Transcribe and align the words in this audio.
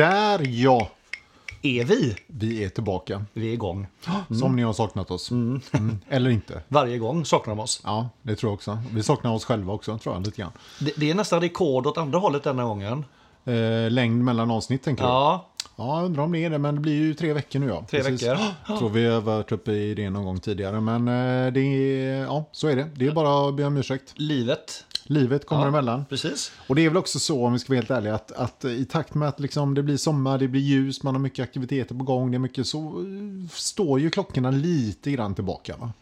Där 0.00 0.40
ja! 0.46 0.88
Är 1.62 1.84
vi? 1.84 2.16
Vi 2.26 2.64
är 2.64 2.68
tillbaka. 2.68 3.24
Vi 3.32 3.48
är 3.48 3.52
igång. 3.52 3.86
Som 4.40 4.56
ni 4.56 4.62
har 4.62 4.72
saknat 4.72 5.10
oss. 5.10 5.30
Mm. 5.30 5.60
Eller 6.08 6.30
inte. 6.30 6.62
Varje 6.68 6.98
gång 6.98 7.24
saknar 7.24 7.54
de 7.56 7.60
oss. 7.62 7.80
Ja, 7.84 8.08
det 8.22 8.36
tror 8.36 8.50
jag 8.50 8.54
också. 8.54 8.78
Vi 8.92 9.02
saknar 9.02 9.34
oss 9.34 9.44
själva 9.44 9.72
också, 9.72 9.98
tror 9.98 10.14
jag, 10.14 10.26
lite 10.26 10.40
grann. 10.40 10.52
Det, 10.78 10.92
det 10.96 11.10
är 11.10 11.14
nästan 11.14 11.40
rekord 11.40 11.86
åt 11.86 11.98
andra 11.98 12.18
hållet 12.18 12.42
denna 12.42 12.64
gången. 12.64 13.04
Eh, 13.44 13.90
längd 13.90 14.24
mellan 14.24 14.50
avsnitt, 14.50 14.82
tänker 14.82 15.02
du? 15.02 15.08
Ja, 15.08 15.50
Ja, 15.76 16.02
undrar 16.02 16.22
om 16.22 16.32
det 16.32 16.44
är 16.44 16.50
det, 16.50 16.58
men 16.58 16.74
det 16.74 16.80
blir 16.80 16.94
ju 16.94 17.14
tre 17.14 17.32
veckor 17.32 17.58
nu 17.58 17.66
ja. 17.66 17.84
Tre 17.90 18.02
veckor. 18.02 18.38
Jag 18.68 18.78
tror 18.78 18.88
vi 18.88 19.06
har 19.06 19.20
varit 19.20 19.52
uppe 19.52 19.72
i 19.72 19.94
det 19.94 20.10
någon 20.10 20.24
gång 20.24 20.40
tidigare, 20.40 20.80
men 20.80 21.08
eh, 21.08 21.52
det 21.52 21.60
är, 21.60 22.24
ja, 22.24 22.44
så 22.52 22.68
är 22.68 22.76
det. 22.76 22.90
Det 22.94 23.06
är 23.06 23.12
bara 23.12 23.48
att 23.48 23.54
be 23.54 23.64
om 23.64 23.76
ursäkt. 23.76 24.12
livet. 24.16 24.84
Livet 25.10 25.46
kommer 25.46 25.62
Ja. 25.62 25.68
emellan. 25.68 26.04
Precis. 26.08 26.52
Och 26.66 26.74
det 26.76 26.84
är 26.84 26.88
väl 26.88 26.96
också 26.96 27.18
så, 27.18 27.46
om 27.46 27.52
vi 27.52 27.58
ska 27.58 27.68
vara 27.72 27.76
helt 27.78 27.90
ärliga, 27.90 28.14
att, 28.14 28.32
att 28.32 28.64
i 28.64 28.84
takt 28.84 29.14
med 29.14 29.28
att 29.28 29.40
liksom 29.40 29.74
det 29.74 29.82
blir 29.82 29.96
sommar, 29.96 30.38
det 30.38 30.48
blir 30.48 30.60
ljus, 30.60 31.02
man 31.02 31.14
har 31.14 31.20
mycket 31.20 31.42
aktiviteter 31.42 31.94
på 31.94 32.04
gång, 32.04 32.30
det 32.30 32.36
är 32.36 32.38
mycket 32.38 32.66
så, 32.66 33.04
står 33.52 34.00
ju 34.00 34.10
klockorna 34.10 34.50
lite 34.50 35.10
grann 35.10 35.34
tillbaka. 35.34 35.76
Va? 35.76 35.92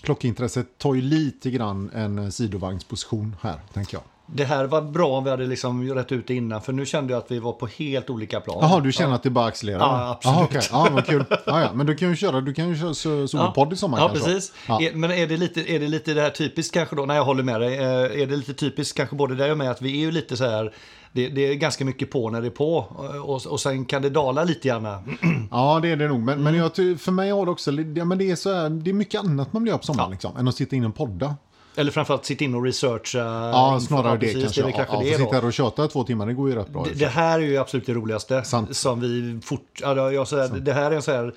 Klockintresset 0.00 0.78
tar 0.78 0.94
ju 0.94 1.00
lite 1.00 1.50
grann 1.50 1.90
en 1.94 2.32
sidovagnsposition 2.32 3.36
här, 3.42 3.60
tänker 3.72 3.96
jag. 3.96 4.02
Det 4.26 4.44
här 4.44 4.64
var 4.64 4.82
bra 4.82 5.08
om 5.18 5.24
vi 5.24 5.30
hade 5.30 5.46
liksom 5.46 5.94
rätt 5.94 6.12
ut 6.12 6.26
det 6.26 6.34
innan, 6.34 6.62
för 6.62 6.72
nu 6.72 6.86
kände 6.86 7.12
jag 7.12 7.18
att 7.22 7.30
vi 7.30 7.38
var 7.38 7.52
på 7.52 7.66
helt 7.66 8.10
olika 8.10 8.40
plan. 8.40 8.58
Jaha, 8.60 8.80
du 8.80 8.92
känner 8.92 9.14
att 9.14 9.22
det 9.22 9.30
bara 9.30 9.46
accelererar? 9.46 9.80
Ja, 9.80 10.10
absolut. 10.10 10.36
Jaha, 10.36 10.44
okej. 10.44 10.60
Ja, 10.72 10.88
vad 10.92 11.06
kul. 11.06 11.24
Ja, 11.46 11.60
ja. 11.60 11.68
Men 11.74 11.86
du 11.86 11.94
kan 11.96 12.08
ju 12.08 12.16
köra, 12.16 12.40
du 12.40 12.54
kan 12.54 12.68
ju 12.68 12.76
köra 12.76 12.90
so- 12.92 13.26
solopodd 13.26 13.72
i 13.72 13.76
sommar 13.76 13.98
Ja, 13.98 14.08
kanske. 14.08 14.24
precis. 14.26 14.52
Ja. 14.68 14.80
Men 14.94 15.10
är 15.10 15.26
det, 15.26 15.36
lite, 15.36 15.72
är 15.72 15.80
det 15.80 15.88
lite 15.88 16.14
det 16.14 16.20
här 16.22 16.30
typiskt 16.30 16.74
kanske 16.74 16.96
då, 16.96 17.06
när 17.06 17.14
jag 17.16 17.24
håller 17.24 17.42
med 17.42 17.60
dig, 17.60 17.74
eh, 17.78 18.22
är 18.22 18.26
det 18.26 18.36
lite 18.36 18.54
typiskt 18.54 18.96
kanske 18.96 19.16
både 19.16 19.34
dig 19.34 19.52
och 19.52 19.58
mig 19.58 19.68
att 19.68 19.82
vi 19.82 19.92
är 19.92 20.00
ju 20.00 20.10
lite 20.10 20.36
så 20.36 20.44
här, 20.44 20.74
det, 21.12 21.28
det 21.28 21.40
är 21.50 21.54
ganska 21.54 21.84
mycket 21.84 22.10
på 22.10 22.30
när 22.30 22.40
det 22.40 22.46
är 22.46 22.50
på 22.50 22.76
och, 23.24 23.46
och 23.46 23.60
sen 23.60 23.84
kan 23.84 24.02
det 24.02 24.10
dala 24.10 24.44
lite 24.44 24.68
gärna. 24.68 25.02
Ja, 25.50 25.78
det 25.82 25.88
är 25.90 25.96
det 25.96 26.08
nog. 26.08 26.20
Men, 26.20 26.34
Mm. 26.40 26.44
men 26.44 26.54
jag, 26.54 27.00
för 27.00 27.12
mig 27.12 27.30
har 27.30 27.44
det 27.44 27.50
också, 27.50 27.72
ja, 27.72 28.04
men 28.04 28.18
det 28.18 28.30
är, 28.30 28.36
så 28.36 28.54
här, 28.54 28.70
det 28.70 28.90
är 28.90 28.94
mycket 28.94 29.20
annat 29.20 29.52
man 29.52 29.66
göra 29.66 29.78
på 29.78 29.84
sommaren, 29.84 30.10
liksom, 30.10 30.36
än 30.36 30.48
att 30.48 30.54
sitta 30.54 30.76
in 30.76 30.84
och 30.84 30.96
podda. 30.96 31.34
Eller 31.76 31.90
framförallt 31.90 32.24
sitta 32.24 32.44
in 32.44 32.54
och 32.54 32.64
researcha. 32.64 33.18
Ja, 33.18 33.80
snarare 33.80 34.18
det 34.18 34.32
kanske. 34.40 34.62
Det 34.62 34.72
kanske 34.72 34.94
ja, 34.94 35.00
det 35.00 35.18
sitta 35.18 35.34
här 35.34 35.44
och 35.44 35.84
i 35.84 35.88
två 35.88 36.04
timmar, 36.04 36.26
det 36.26 36.34
går 36.34 36.48
ju 36.48 36.54
rätt 36.54 36.68
bra. 36.68 36.84
Det, 36.84 36.98
det 36.98 37.06
här 37.06 37.40
är 37.40 37.44
ju 37.44 37.56
absolut 37.56 37.86
det 37.86 37.94
roligaste. 37.94 38.44
Sant. 38.44 38.76
Som 38.76 39.00
vi 39.00 39.40
fort, 39.44 39.80
ja, 39.82 40.12
jag 40.12 40.28
säger, 40.28 40.48
det 40.48 40.72
här 40.72 40.90
är 40.90 40.96
en 40.96 41.02
sån 41.02 41.14
här 41.14 41.34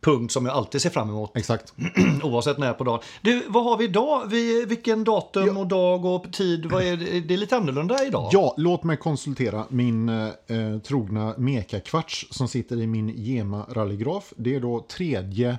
punkt 0.00 0.32
som 0.32 0.46
jag 0.46 0.54
alltid 0.54 0.82
ser 0.82 0.90
fram 0.90 1.08
emot. 1.08 1.36
Exakt. 1.36 1.74
Oavsett 2.22 2.58
när 2.58 2.72
på 2.72 2.84
dagen. 2.84 3.00
Du, 3.20 3.42
vad 3.48 3.64
har 3.64 3.76
vi 3.76 3.84
idag? 3.84 4.26
Vi, 4.26 4.64
vilken 4.64 5.04
datum 5.04 5.56
och 5.56 5.66
dag 5.66 6.04
och 6.04 6.32
tid? 6.32 6.66
Vad 6.66 6.82
är 6.82 6.96
det? 6.96 7.20
det 7.20 7.34
är 7.34 7.38
lite 7.38 7.56
annorlunda 7.56 8.04
idag. 8.06 8.30
Ja, 8.32 8.54
låt 8.56 8.84
mig 8.84 8.96
konsultera 8.96 9.64
min 9.68 10.08
eh, 10.08 10.78
trogna 10.86 11.34
Meka-kvarts 11.38 12.26
som 12.30 12.48
sitter 12.48 12.76
i 12.76 12.86
min 12.86 13.08
Gema 13.08 13.66
rallygraf. 13.70 14.32
Det 14.36 14.54
är 14.54 14.60
då 14.60 14.86
tredje 14.88 15.58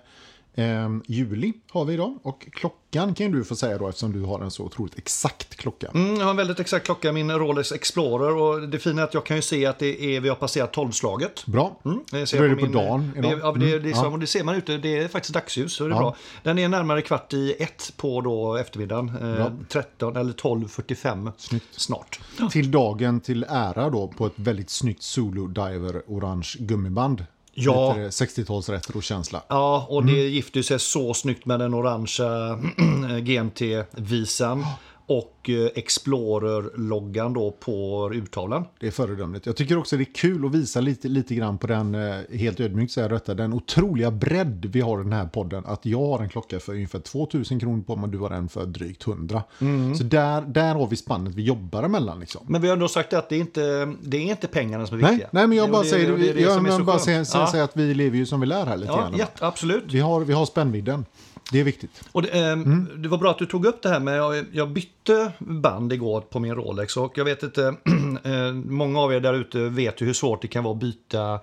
eh, 0.60 0.90
juli 1.08 1.54
har 1.72 1.86
vi 1.86 1.94
idag. 1.94 2.20
Och 2.24 2.48
klockan 2.52 3.14
kan 3.14 3.32
du 3.32 3.44
få 3.44 3.56
säga 3.56 3.78
då 3.78 3.88
eftersom 3.88 4.12
du 4.12 4.22
har 4.22 4.40
en 4.42 4.52
så 4.52 4.64
otroligt 4.64 4.98
exakt 4.98 5.56
klocka. 5.56 5.88
Mm, 5.94 6.16
jag 6.16 6.24
har 6.24 6.30
en 6.32 6.38
väldigt 6.38 6.60
exakt 6.60 6.86
klocka, 6.86 7.12
min 7.12 7.32
Rolex 7.32 7.72
Explorer. 7.72 8.36
Och 8.36 8.70
det 8.70 8.80
fina 8.80 9.02
är 9.02 9.06
att 9.06 9.14
jag 9.14 9.26
kan 9.26 9.36
ju 9.36 9.42
se 9.42 9.66
att 9.66 9.80
det 9.80 10.04
är, 10.16 10.20
vi 10.20 10.30
har 10.30 10.36
passerat 10.36 10.74
tolvslaget. 10.74 11.46
Bra. 11.46 11.80
Mm, 11.86 12.00
Då 12.12 12.18
är 12.18 12.50
det 12.50 12.56
på 12.56 12.66
dagen 12.66 13.12
det, 13.14 13.20
idag. 13.20 13.32
ja, 13.32 13.52
det, 13.52 13.66
Mm, 13.70 13.84
det, 13.84 13.90
är 13.90 14.04
ja. 14.12 14.18
det 14.18 14.28
ser 14.28 14.44
man 14.44 14.56
ute, 14.56 14.78
det 14.78 14.98
är 14.98 15.08
faktiskt 15.08 15.34
dagsljus, 15.34 15.74
så 15.74 15.86
är 15.86 15.90
det 15.90 15.96
Ja. 15.96 16.00
bra. 16.00 16.16
Den 16.44 16.60
är 16.60 16.70
närmare 16.70 17.02
kvart 17.02 17.34
i 17.34 17.56
ett 17.60 17.94
på 17.98 18.22
då 18.22 18.56
eftermiddagen. 18.56 19.10
Eh, 19.22 19.36
Bra. 19.36 19.52
13 19.70 20.16
eller 20.16 20.34
12.45 20.34 21.32
Snyggt. 21.38 21.66
snart. 21.72 22.20
Till 22.52 22.72
dagen 22.72 23.20
till 23.20 23.46
ära 23.50 23.90
då 23.90 24.08
på 24.08 24.26
ett 24.26 24.34
väldigt 24.36 24.70
snyggt 24.70 25.04
Zulu 25.04 25.48
Diver 25.48 26.02
orange 26.08 26.48
gummiband. 26.60 27.26
Ja. 27.62 27.96
Lite 27.96 28.10
60-tals 28.10 28.70
retro-känsla. 28.70 29.42
Ja, 29.48 29.86
och 29.90 30.02
Mm. 30.02 30.14
det 30.16 30.22
gifter 30.22 30.62
sig 30.62 30.80
så 30.80 31.14
snyggt 31.14 31.46
med 31.46 31.60
den 31.60 31.74
orangea 31.74 32.60
GMT-visan 33.22 34.66
och 35.10 35.50
eh, 35.50 35.70
Explorer-loggan 35.76 37.34
då 37.34 37.52
på 37.52 38.10
urtavlan. 38.14 38.66
Det 38.80 38.88
är 38.88 38.92
föredömligt. 38.92 39.46
Jag 39.46 39.56
tycker 39.56 39.78
också 39.78 39.98
det 39.98 40.04
är 40.04 40.14
kul 40.14 40.46
att 40.46 40.52
visa 40.56 40.82
lite, 40.82 41.08
lite 41.08 41.36
grann 41.36 41.58
på 41.58 41.68
den, 41.68 41.96
eh, 41.96 42.16
helt 42.34 42.60
ödmjukt 42.60 42.92
säger 42.94 43.10
jag 43.10 43.16
detta, 43.20 43.34
den 43.34 43.54
otroliga 43.54 44.12
bredd 44.12 44.66
vi 44.66 44.82
har 44.82 45.00
i 45.00 45.04
den 45.04 45.14
här 45.14 45.26
podden. 45.26 45.64
Att 45.66 45.86
jag 45.86 46.00
har 46.08 46.20
en 46.20 46.30
klocka 46.30 46.60
för 46.60 46.74
ungefär 46.74 47.00
2000 47.00 47.60
kronor 47.60 47.82
på 47.84 47.96
mig 47.96 48.04
och 48.04 48.10
du 48.10 48.18
har 48.18 48.30
en 48.32 48.50
för 48.50 48.66
drygt 48.66 49.08
100. 49.08 49.44
Mm. 49.62 49.96
Så 49.96 50.04
där, 50.04 50.42
där 50.42 50.76
har 50.76 50.88
vi 50.88 50.96
spannet 50.96 51.36
vi 51.36 51.44
jobbar 51.44 51.84
emellan. 51.84 52.20
Liksom. 52.20 52.42
Men 52.48 52.62
vi 52.62 52.68
har 52.68 52.74
ändå 52.74 52.88
sagt 52.88 53.14
att 53.14 53.30
det 53.30 53.36
är 53.36 53.40
inte 53.40 53.94
det 54.02 54.18
är 54.18 54.22
inte 54.22 54.48
pengarna 54.48 54.88
som 54.88 54.98
är 54.98 55.02
Nej, 55.02 55.12
viktiga. 55.12 55.30
nej, 55.32 55.48
men 55.48 55.58
jag 55.58 55.72
bara 55.72 55.84
det- 55.84 55.90
säger, 55.90 56.12
det 56.18 56.34
det 56.34 56.42
jag 56.42 56.74
så 56.74 56.84
bara 56.84 57.00
säger, 57.00 57.26
Ja. 57.34 57.48
säger 57.52 57.64
att 57.64 57.78
vi 57.78 57.94
lever 57.94 58.18
ju 58.18 58.26
som 58.26 58.40
vi 58.40 58.46
lär 58.48 58.66
här 58.66 58.78
lite 58.78 58.92
Ja, 58.92 58.98
grann. 59.02 59.14
ja, 59.18 59.26
absolut. 59.40 59.84
Vi 59.94 60.00
har, 60.00 60.22
vi 60.22 60.34
har 60.34 60.46
spännvidden. 60.46 61.06
Det 61.52 61.60
är 61.60 61.64
viktigt. 61.64 62.04
Och 62.12 62.22
det, 62.22 62.30
ehm, 62.30 62.64
Mm. 62.64 63.02
det 63.02 63.10
var 63.10 63.18
bra 63.18 63.32
att 63.32 63.38
du 63.40 63.46
tog 63.46 63.66
upp 63.66 63.82
det 63.82 63.90
här 63.90 64.00
med, 64.00 64.18
jag, 64.18 64.46
jag 64.52 64.70
bytte 64.70 65.32
band 65.40 65.94
igår 65.94 66.22
på 66.22 66.40
min 66.40 66.56
Rolex 66.56 66.98
och 66.98 67.18
jag 67.18 67.26
vet 67.26 67.44
inte, 67.44 67.64
eh, 68.24 68.54
många 68.54 69.00
av 69.00 69.14
er 69.14 69.20
där 69.20 69.34
ute 69.34 69.60
vet 69.60 70.02
ju 70.02 70.06
hur 70.06 70.14
svårt 70.14 70.42
det 70.42 70.48
kan 70.48 70.64
vara 70.64 70.74
att 70.74 70.80
byta 70.80 71.40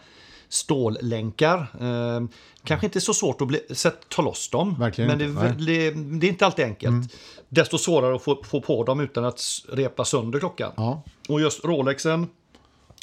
stållänkar. 0.49 1.59
Eh, 1.81 2.25
kanske 2.65 2.87
inte 2.87 3.00
så 3.00 3.15
svårt 3.15 3.41
att 3.41 3.49
bli, 3.49 3.61
sätt, 3.71 3.99
ta 4.09 4.22
loss 4.22 4.50
dem, 4.50 4.77
Verkligen 4.78 5.09
men 5.09 5.19
det, 5.19 5.67
det, 5.67 5.91
det 5.91 6.27
är 6.27 6.28
inte 6.28 6.47
alltid 6.47 6.65
enkelt. 6.65 7.15
Desto 7.49 7.78
svårare 7.78 8.17
att 8.17 8.23
få, 8.23 8.43
få 8.44 8.61
på 8.61 8.84
dem 8.84 9.00
utan 9.00 9.25
att 9.25 9.41
repa 9.73 10.05
sönder 10.05 10.38
klockan. 10.38 10.73
Ja. 10.77 11.03
Och 11.28 11.41
just 11.41 11.65
Rolexen, 11.65 12.27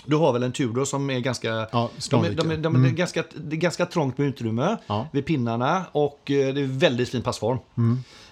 du 0.05 0.15
har 0.15 0.33
väl 0.33 0.43
en 0.43 0.51
Tudor 0.51 0.85
som 0.85 1.09
är 1.09 1.19
ganska... 1.19 1.47
Ja, 1.71 1.89
de 2.09 2.35
de 2.35 2.55
de 2.61 2.83
det, 2.83 2.89
är 2.89 2.91
ganska 2.93 3.23
det 3.35 3.55
är 3.55 3.59
ganska 3.59 3.85
trångt 3.85 4.17
med 4.17 4.27
utrymme 4.27 4.77
Ja. 4.87 5.07
vid 5.11 5.25
pinnarna 5.25 5.85
och 5.91 6.31
eh, 6.31 6.53
det 6.53 6.61
är 6.61 6.79
väldigt 6.79 7.09
fin 7.09 7.21
passform. 7.21 7.57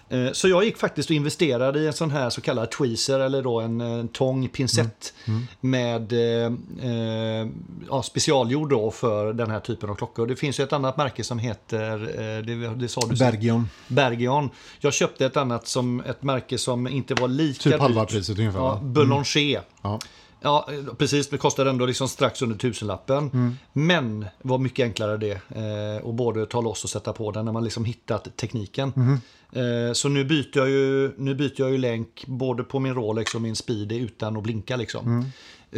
Eh, 0.09 0.31
Så 0.33 0.47
jag 0.47 0.63
gick 0.63 0.77
faktiskt 0.77 1.09
och 1.09 1.15
investerade 1.15 1.79
i 1.79 1.87
en 1.87 1.93
sån 1.93 2.11
här 2.11 2.29
så 2.29 2.41
kallad 2.41 2.71
tweezer 2.71 3.19
eller 3.19 3.41
då 3.43 3.59
en, 3.59 3.81
en 3.81 4.07
tång 4.07 4.47
pincett 4.47 5.13
med 5.61 6.13
eh, 6.13 6.51
eh, 6.83 7.47
ja, 7.89 8.03
specialgjord 8.03 8.69
då 8.69 8.91
för 8.91 9.33
den 9.33 9.51
här 9.51 9.59
typen 9.59 9.89
av 9.89 9.95
klockor. 9.95 10.27
Det 10.27 10.35
finns 10.35 10.59
ju 10.59 10.63
ett 10.63 10.73
annat 10.73 10.97
märke 10.97 11.23
som 11.23 11.39
heter, 11.39 11.97
det, 12.41 12.75
det 12.75 12.87
sa 12.87 13.01
du 13.09 13.15
Bergion, 13.15 13.69
Bergion. 13.87 14.49
Jag 14.79 14.93
köpte 14.93 15.25
ett 15.25 15.37
annat 15.37 15.67
som 15.67 16.01
ett 16.01 16.23
märke 16.23 16.57
som 16.57 16.87
inte 16.87 17.13
var 17.13 17.27
lika 17.27 17.69
typ 17.69 17.79
halva 17.79 18.05
priset 18.05 18.39
ungefär. 18.39 18.59
Ja, 18.59 18.65
va? 18.73 18.79
Boulanger. 18.83 19.61
Ja. 19.81 19.99
Ja, 20.43 20.69
precis. 20.97 21.29
Det 21.29 21.37
kostade 21.37 21.69
ändå 21.69 21.85
liksom 21.85 22.07
strax 22.07 22.41
under 22.41 22.55
tusenlappen. 22.55 23.29
Mm. 23.33 23.57
Men 23.73 24.25
var 24.41 24.57
mycket 24.57 24.83
enklare 24.83 25.17
det. 25.17 25.41
Eh, 25.49 26.03
och 26.03 26.13
både 26.13 26.45
ta 26.45 26.61
loss 26.61 26.83
och 26.83 26.89
sätta 26.89 27.13
på 27.13 27.31
den 27.31 27.45
när 27.45 27.51
man 27.51 27.63
liksom 27.63 27.85
hittat 27.85 28.37
tekniken. 28.37 28.93
Mm. 28.95 29.17
Eh, 29.51 29.93
så 29.93 30.09
nu 30.09 30.25
byter, 30.25 30.57
jag 30.57 30.69
ju, 30.69 31.11
nu 31.17 31.35
byter 31.35 31.55
jag 31.57 31.71
ju 31.71 31.77
länk 31.77 32.23
både 32.27 32.63
på 32.63 32.79
min 32.79 32.93
Rolex 32.93 33.35
och 33.35 33.41
min 33.41 33.55
Speedy 33.55 33.97
utan 33.97 34.37
att 34.37 34.43
blinka 34.43 34.75
liksom. 34.75 35.05
Mm. 35.05 35.25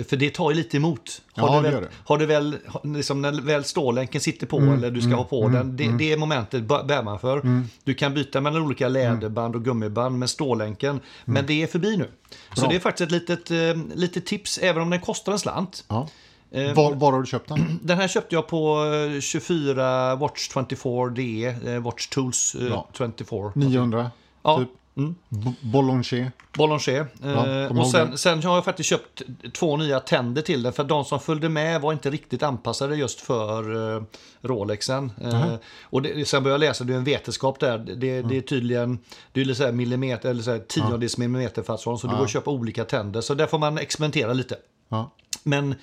För 0.08 0.16
det 0.18 0.30
tar 0.30 0.52
ju 0.52 0.56
lite 0.58 0.78
emot. 0.78 1.22
Har 1.34 1.48
Mm. 1.48 1.64
Ja, 1.66 1.70
du 1.70 1.76
väl, 1.76 1.84
det. 1.84 1.90
har 2.06 2.18
du 2.18 2.26
väl, 2.26 2.58
liksom 2.84 3.22
när 3.22 3.42
väl 3.42 3.64
stålänken 3.64 4.22
sitter 4.22 4.48
på 4.48 4.58
Mm. 4.58 4.74
eller 4.74 4.92
du 4.92 5.02
ska 5.02 5.16
ha 5.16 5.24
på 5.24 5.48
den, 5.48 5.76
det, 5.78 5.92
det 5.98 6.18
momentet 6.18 6.64
bär 6.64 7.04
man 7.04 7.20
för. 7.20 7.64
Du 7.84 7.94
kan 7.94 8.14
byta 8.14 8.42
mellan 8.42 8.62
olika 8.62 8.88
läderband 8.88 9.56
och 9.56 9.64
gummiband 9.66 10.20
med 10.20 10.30
stålänken, 10.30 11.00
men 11.26 11.46
det 11.46 11.64
är 11.64 11.68
förbi 11.68 11.98
nu. 11.98 12.08
Så 12.56 12.62
Bra. 12.62 12.70
det 12.70 12.76
är 12.76 12.80
faktiskt 12.80 13.12
ett 13.12 13.12
litet, 13.30 13.52
eh, 13.52 13.84
litet 13.96 14.26
tips, 14.26 14.58
även 14.58 14.82
om 14.82 14.90
den 14.90 15.02
kostar 15.02 15.32
en 15.32 15.40
slant. 15.40 15.84
Ja. 15.88 16.08
Eh, 16.52 16.74
Var, 16.74 16.94
var 16.94 17.12
har 17.12 17.20
du 17.22 17.26
köpt 17.28 17.50
den? 17.50 17.80
Den 17.84 17.98
här 17.98 18.08
köpte 18.08 18.36
jag 18.36 18.48
på 18.48 18.86
eh, 19.16 19.22
24 19.22 20.16
Watch 20.16 20.50
24D, 20.50 21.46
eh, 21.76 21.80
Watch 21.84 22.08
Tools 22.08 22.56
eh, 22.56 22.68
Ja. 22.68 22.88
24. 22.98 23.52
900? 23.56 24.12
Ja. 24.44 24.58
Typ. 24.60 24.70
Mm. 24.98 25.16
B- 25.30 25.52
Boulanger? 25.62 26.32
Boulanger. 26.58 27.08
Eh, 27.24 27.80
och 27.80 27.88
sen, 27.88 28.18
sen 28.18 28.44
har 28.44 28.56
jag 28.56 28.66
faktiskt 28.66 28.90
köpt 28.90 29.22
två 29.54 29.78
nya 29.78 30.00
tänder 30.00 30.42
till 30.42 30.64
den. 30.64 30.74
För 30.74 30.84
de 30.84 31.06
som 31.06 31.20
följde 31.20 31.50
med 31.50 31.82
var 31.82 31.94
inte 31.94 32.10
riktigt 32.10 32.44
anpassade 32.44 32.96
just 32.96 33.22
för 33.22 33.96
eh, 33.98 34.04
Rolexen. 34.42 35.12
Eh, 35.22 35.54
och 35.84 36.02
det, 36.02 36.28
sen 36.28 36.44
började 36.44 36.66
jag 36.66 36.70
läsa, 36.70 36.84
det 36.84 36.94
är 36.94 36.98
en 36.98 37.04
vetenskap 37.04 37.60
där. 37.60 37.78
Det, 37.78 38.22
det 38.22 38.38
är 38.38 38.42
tydligen 38.42 39.00
det 39.32 39.42
är 39.42 39.54
så 39.54 39.72
millimeter, 39.72 40.30
eller 40.30 40.44
så 40.44 40.52
här 40.52 40.60
tiondels 40.60 41.18
millimeter 41.18 41.64
fatsform. 41.64 41.98
Så 41.98 42.08
det 42.08 42.16
går 42.16 42.24
att 42.24 42.30
köpa 42.30 42.52
olika 42.52 42.86
tänder. 42.86 43.22
Så 43.22 43.34
där 43.34 43.48
får 43.48 43.60
man 43.60 43.78
experimentera 43.78 44.34
lite. 44.34 44.56
Ja. 44.90 45.12
Men 45.44 45.76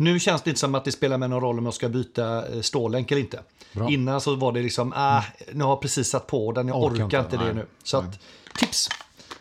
nu 0.00 0.20
känns 0.20 0.42
det 0.42 0.50
inte 0.50 0.60
som 0.60 0.74
att 0.74 0.84
det 0.84 0.92
spelar 0.92 1.18
med 1.18 1.30
någon 1.30 1.40
roll 1.40 1.58
om 1.58 1.64
jag 1.64 1.74
ska 1.74 1.88
byta 1.88 2.48
eh, 2.48 2.60
stålänk 2.60 3.10
eller 3.10 3.20
inte. 3.20 3.40
Bra. 3.72 3.90
Innan 3.90 4.20
så 4.20 4.34
var 4.34 4.52
det 4.52 4.62
liksom, 4.62 4.92
ah, 4.96 5.22
nu 5.52 5.64
har 5.64 5.70
jag 5.70 5.80
precis 5.80 6.08
satt 6.08 6.26
på 6.26 6.52
den, 6.52 6.68
jag 6.68 6.82
Orkar 6.82 7.04
orkar, 7.04 7.04
inte, 7.04 7.16
inte, 7.16 7.36
det 7.36 7.44
nej. 7.44 7.54
nu. 7.54 7.66
Så 7.82 7.96
att, 7.96 8.18
tips! 8.58 8.88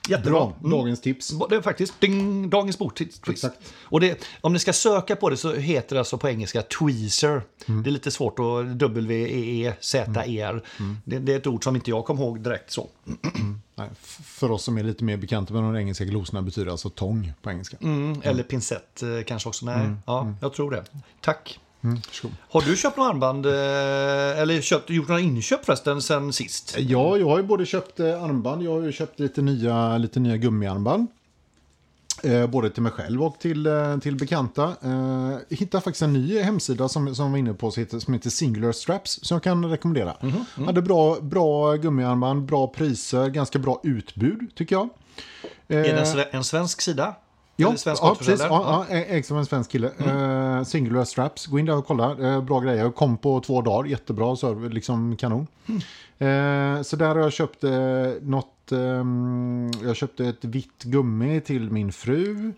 Jättebra. 0.09 0.31
Bra, 0.39 0.53
Mm. 0.59 0.71
dagens 0.71 1.01
tips. 1.01 1.33
Det 1.49 1.55
är 1.55 1.61
faktiskt 1.61 2.01
ding, 2.01 2.49
dagens. 2.49 2.77
Exakt. 3.29 3.55
Och 3.81 3.99
det, 3.99 4.25
om 4.41 4.53
ni 4.53 4.59
ska 4.59 4.73
söka 4.73 5.15
på 5.15 5.29
det 5.29 5.37
så 5.37 5.53
heter 5.53 5.95
det 5.95 5.99
alltså 5.99 6.17
på 6.17 6.29
engelska 6.29 6.61
tweezer. 6.61 7.41
Mm. 7.67 7.83
Det 7.83 7.89
är 7.89 7.91
lite 7.91 8.11
svårt 8.11 8.39
att 8.39 8.65
W-E-E-Z-E-R. 8.79 10.63
Det, 11.05 11.19
det 11.19 11.33
är 11.33 11.37
ett 11.37 11.47
ord 11.47 11.63
som 11.63 11.75
inte 11.75 11.89
jag 11.89 12.05
kom 12.05 12.17
ihåg 12.19 12.39
direkt 12.43 12.71
så. 12.71 12.87
Nej, 13.75 13.89
f- 13.91 14.19
för 14.23 14.51
oss 14.51 14.63
som 14.63 14.77
är 14.77 14.83
lite 14.83 15.03
mer 15.03 15.17
bekanta 15.17 15.53
med 15.53 15.63
de 15.63 15.75
engelska 15.75 16.05
glosorna 16.05 16.41
betyder 16.41 16.71
alltså 16.71 16.89
tång 16.89 17.33
på 17.41 17.49
engelska. 17.51 17.77
Mm, 17.81 18.21
eller 18.23 18.43
pincett 18.43 19.03
eh, 19.03 19.09
kanske 19.25 19.49
också. 19.49 19.65
Nej, 19.65 19.89
ja, 20.05 20.33
jag 20.41 20.53
tror 20.53 20.71
det. 20.71 20.83
Tack. 21.21 21.59
Mm. 21.83 21.99
Har 22.49 22.61
du 22.61 22.75
köpt 22.77 22.97
några 22.97 23.09
armband 23.09 23.45
eh, 23.45 23.51
eller 24.41 24.61
köpt, 24.61 24.89
gjort 24.89 25.07
några 25.07 25.21
inköp 25.21 25.65
förresten 25.65 26.01
sen 26.01 26.33
sist? 26.33 26.75
Ja, 26.77 27.17
jag 27.17 27.29
har 27.29 27.37
ju 27.37 27.43
både 27.43 27.65
köpt 27.65 27.99
eh, 27.99 28.23
armband, 28.23 28.63
jag 28.63 28.71
har 28.71 28.81
ju 28.81 28.91
köpt 28.91 29.19
lite 29.19 29.41
nya, 29.41 29.97
lite 29.97 30.19
nya 30.19 30.37
gummiarmband. 30.37 31.07
Eh, 32.23 32.47
både 32.47 32.69
till 32.69 32.83
mig 32.83 32.91
själv 32.91 33.23
och 33.23 33.39
till, 33.39 33.65
eh, 33.67 33.97
till 33.97 34.15
bekanta. 34.15 34.63
Eh, 34.63 35.37
hittade 35.49 35.81
faktiskt 35.83 36.01
en 36.01 36.13
ny 36.13 36.39
hemsida 36.39 36.89
som, 36.89 37.15
som 37.15 37.31
var 37.31 37.39
inne 37.39 37.53
på 37.53 37.71
som 37.71 37.81
heter, 37.81 37.99
som 37.99 38.13
heter 38.13 38.29
Singular 38.29 38.71
Straps 38.71 39.19
som 39.21 39.35
jag 39.35 39.43
kan 39.43 39.65
rekommendera. 39.65 40.15
Hade 40.65 40.81
bra, 40.81 41.17
bra 41.21 41.75
gummiarmband, 41.75 42.43
bra 42.45 42.67
priser, 42.67 43.27
ganska 43.27 43.59
bra 43.59 43.81
utbud 43.83 44.51
tycker 44.55 44.75
jag. 44.75 44.89
Är 45.67 45.83
det 45.83 46.19
Eh, 46.21 46.35
en 46.35 46.43
svensk 46.43 46.81
sida? 46.81 47.15
Ja, 47.59 47.77
svensk 47.77 48.03
ja 48.03 48.15
precis. 48.15 48.39
Ja, 48.39 48.85
ja, 48.89 48.95
ägs 48.95 49.31
av 49.31 49.37
en 49.37 49.45
svensk 49.45 49.71
kille. 49.71 49.91
Eh, 49.97 50.63
singular 50.63 51.03
Straps. 51.03 51.45
Gå 51.45 51.59
in 51.59 51.65
där 51.65 51.77
och 51.77 51.87
kolla. 51.87 52.33
Eh, 52.33 52.41
bra 52.41 52.59
grejer. 52.59 52.91
Kom 52.91 53.17
på 53.17 53.39
två 53.39 53.61
dagar. 53.61 53.89
Jättebra 53.89 54.35
server. 54.35 54.69
Liksom 54.69 55.15
kanon. 55.17 55.47
Eh, 56.17 56.81
så 56.81 56.95
där 56.95 57.07
har 57.07 57.17
jag 57.17 57.33
köpt 57.33 57.63
eh, 57.63 57.71
något. 58.21 58.71
ehm, 58.71 59.71
jag 59.83 59.95
köpte 59.95 60.25
ett 60.25 60.45
vitt 60.45 60.83
gummi 60.83 61.41
till 61.41 61.71
min 61.71 61.91
fru. 61.91 62.53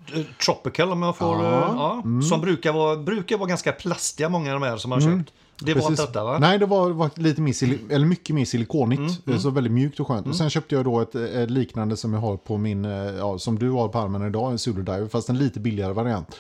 Tropical 0.46 0.92
om 0.92 1.02
jag 1.02 1.18
får... 1.18 1.44
Ja. 1.44 1.64
Mm. 1.64 1.78
Ja, 1.78 2.02
ja, 2.16 2.22
Som 2.22 2.42
brukar 2.42 2.74
vara, 2.74 2.98
brukar 2.98 3.38
vara 3.38 3.50
ganska 3.50 3.72
plastiga 3.72 4.30
många 4.30 4.54
av 4.54 4.60
de 4.60 4.66
här 4.68 4.78
som 4.78 4.90
man 4.90 5.02
har 5.02 5.18
köpt. 5.18 5.34
Det 5.62 5.74
var 5.74 5.90
inte 5.90 6.02
detta 6.02 6.24
va? 6.24 6.40
Nej, 6.40 6.60
det 6.60 6.66
var, 6.66 6.90
var 6.90 7.10
lite 7.16 7.42
mer, 7.42 7.54
eller 7.90 8.06
mycket 8.06 8.36
mer 8.36 8.46
silikonigt. 8.46 9.00
Mm, 9.26 9.36
eh, 9.38 9.40
Så 9.42 9.50
väldigt 9.50 9.74
mjukt 9.74 10.00
och 10.00 10.08
skönt. 10.08 10.28
Och 10.28 10.36
sen 10.36 10.50
köpte 10.50 10.76
jag 10.76 10.86
då 10.86 11.00
ett, 11.02 11.16
ett 11.16 11.52
liknande 11.52 11.98
som 11.98 12.14
jag 12.14 12.22
har 12.22 12.38
på 12.38 12.58
min, 12.58 12.86
eh, 12.86 12.92
ja, 12.92 13.38
som 13.40 13.60
du 13.60 13.70
har 13.70 13.88
på 13.88 14.00
armen 14.00 14.28
idag, 14.28 14.52
en 14.52 14.58
Zulu 14.58 14.84
Diver, 14.84 15.08
fast 15.08 15.30
en 15.30 15.38
lite 15.38 15.60
billigare 15.60 15.94
variant. 15.94 16.36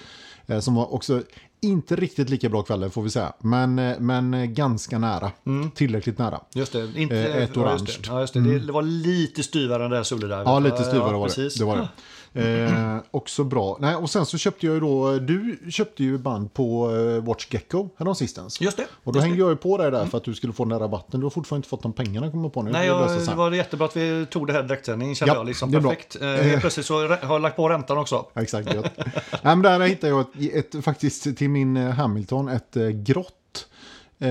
Eh, 0.47 0.59
Som 0.59 0.75
var 0.75 0.93
också 0.93 1.21
inte 1.61 1.95
riktigt 1.95 2.29
lika 2.29 2.49
bra 2.49 2.63
kvällar 2.63 2.89
får 2.89 3.01
vi 3.01 3.09
säga, 3.09 3.33
men, 3.39 3.79
eh, 3.79 3.99
men 3.99 4.33
eh, 4.33 4.45
ganska 4.45 4.99
nära. 4.99 5.31
Tillräckligt 5.75 6.17
nära. 6.17 6.39
Just 6.53 6.73
det. 6.73 6.89
Inte, 6.95 7.17
Eh, 7.17 7.43
ett 7.43 7.51
ja, 7.53 7.61
orange. 7.61 7.75
Mm. 7.75 7.85
just 7.85 8.03
det. 8.03 8.09
Ja, 8.09 8.21
just 8.21 8.33
det. 8.33 8.59
det 8.59 8.71
var 8.71 8.81
lite 8.81 9.43
styvare 9.43 9.85
än 9.85 9.91
det 9.91 9.97
här 9.97 10.03
Solidar. 10.03 10.43
Ja, 10.43 10.59
lite 10.59 10.83
styvare 10.83 11.17
var 11.17 11.27
precis. 11.27 11.55
det. 11.55 11.61
det, 11.61 11.65
var 11.65 11.75
det. 11.77 11.87
Eh, 12.33 12.97
också 13.11 13.43
bra. 13.43 13.77
Nej, 13.79 13.95
och 13.95 14.09
sen 14.09 14.25
så 14.25 14.37
köpte 14.37 14.65
jag 14.65 14.73
ju 14.73 14.79
då, 14.79 15.17
du 15.19 15.59
köpte 15.71 16.03
ju 16.03 16.17
band 16.17 16.53
på 16.53 16.87
Watch 17.23 17.47
Gecko 17.49 17.89
häromsistens. 17.97 18.61
Just 18.61 18.77
det. 18.77 18.85
Och 19.03 19.13
då 19.13 19.19
hängde 19.19 19.35
det. 19.35 19.39
jag 19.39 19.49
ju 19.49 19.55
på 19.55 19.77
dig 19.77 19.91
där 19.91 20.05
för 20.05 20.17
att 20.17 20.23
du 20.23 20.33
skulle 20.33 20.53
få 20.53 20.63
den 20.63 20.69
där 20.69 20.79
rabatten. 20.79 21.19
Du 21.19 21.25
har 21.25 21.31
fortfarande 21.31 21.59
inte 21.59 21.69
fått 21.69 21.83
de 21.83 21.93
pengarna 21.93 22.31
kommer 22.31 22.49
på 22.49 22.61
nu. 22.61 22.71
Nej, 22.71 22.87
jag, 22.87 23.19
det 23.27 23.35
var 23.35 23.51
jättebra 23.51 23.87
att 23.87 23.97
vi 23.97 24.25
tog 24.25 24.47
det 24.47 24.53
här 24.53 24.63
direktsändning 24.63 25.15
kände 25.15 25.33
Ja, 25.33 25.39
jag. 25.39 25.47
Liksom, 25.47 25.71
perfekt. 25.71 26.17
Eh, 26.21 26.59
plötsligt 26.59 26.85
så 26.85 27.07
har 27.07 27.19
jag 27.21 27.41
lagt 27.41 27.55
på 27.55 27.69
räntan 27.69 27.97
också. 27.97 28.25
Ja, 28.33 28.41
Exakt. 28.41 28.69
Nej, 28.75 28.83
men 29.41 29.61
där 29.61 29.79
hittade 29.79 30.07
jag 30.07 30.21
ett, 30.21 30.75
ett, 30.75 30.85
faktiskt 30.85 31.37
till 31.37 31.49
min 31.51 31.77
eh, 31.77 31.89
Hamilton 31.89 32.47
ett 32.49 32.77
eh, 32.77 32.87
grått, 32.89 33.67
eh, 34.19 34.29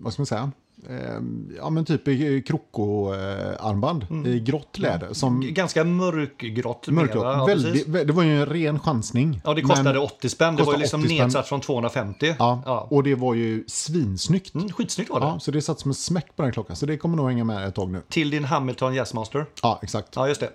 vad 0.00 0.12
ska 0.12 0.20
man 0.22 0.26
säga? 0.26 0.50
Eh, 0.88 1.20
ja 1.58 1.70
men 1.70 1.84
typ 1.84 2.04
kroko-armband 2.46 4.26
i 4.26 4.40
grått 4.40 4.78
läder. 4.78 5.12
Som 5.12 5.40
Ganska 5.54 5.84
mörkgrått. 5.84 6.88
mörkgrått. 6.88 7.24
ja, 7.24 7.44
Väldigt, 7.46 7.92
det 8.06 8.12
var 8.12 8.22
ju 8.22 8.40
en 8.40 8.46
ren 8.46 8.78
chansning. 8.80 9.40
Ja, 9.44 9.54
det 9.54 9.62
kostade 9.62 9.92
Men- 9.92 10.02
80 10.02 10.28
spänn. 10.28 10.56
Det 10.56 10.62
var 10.62 10.72
ju 10.72 10.78
liksom 10.78 11.00
80 11.00 11.08
spänn. 11.08 11.24
nedsatt 11.24 11.46
från 11.48 11.60
250. 11.60 12.34
Ja, 12.38 12.62
Ja. 12.66 12.86
och 12.90 13.02
det 13.02 13.14
var 13.14 13.34
ju 13.34 13.64
svinsnyggt. 13.68 14.54
Mm, 14.54 14.68
skitsnyggt 14.72 15.10
var 15.10 15.20
det. 15.20 15.26
Ja, 15.26 15.38
så 15.40 15.50
det 15.50 15.62
satt 15.62 15.80
som 15.80 15.90
en 15.90 15.94
smäck 15.94 16.36
på 16.36 16.42
den 16.42 16.52
klockan. 16.52 16.76
Så 16.76 16.86
det 16.86 16.96
kommer 16.96 17.16
nog 17.16 17.28
hänga 17.28 17.44
med 17.44 17.68
ett 17.68 17.74
tag 17.74 17.90
nu. 17.90 18.02
Till 18.08 18.30
din 18.30 18.44
Hamilton 18.44 18.94
Jazzmaster. 18.94 19.46
Ja, 19.62 19.78
exakt. 19.82 20.08
Ja, 20.16 20.28
just 20.28 20.40
det. 20.40 20.50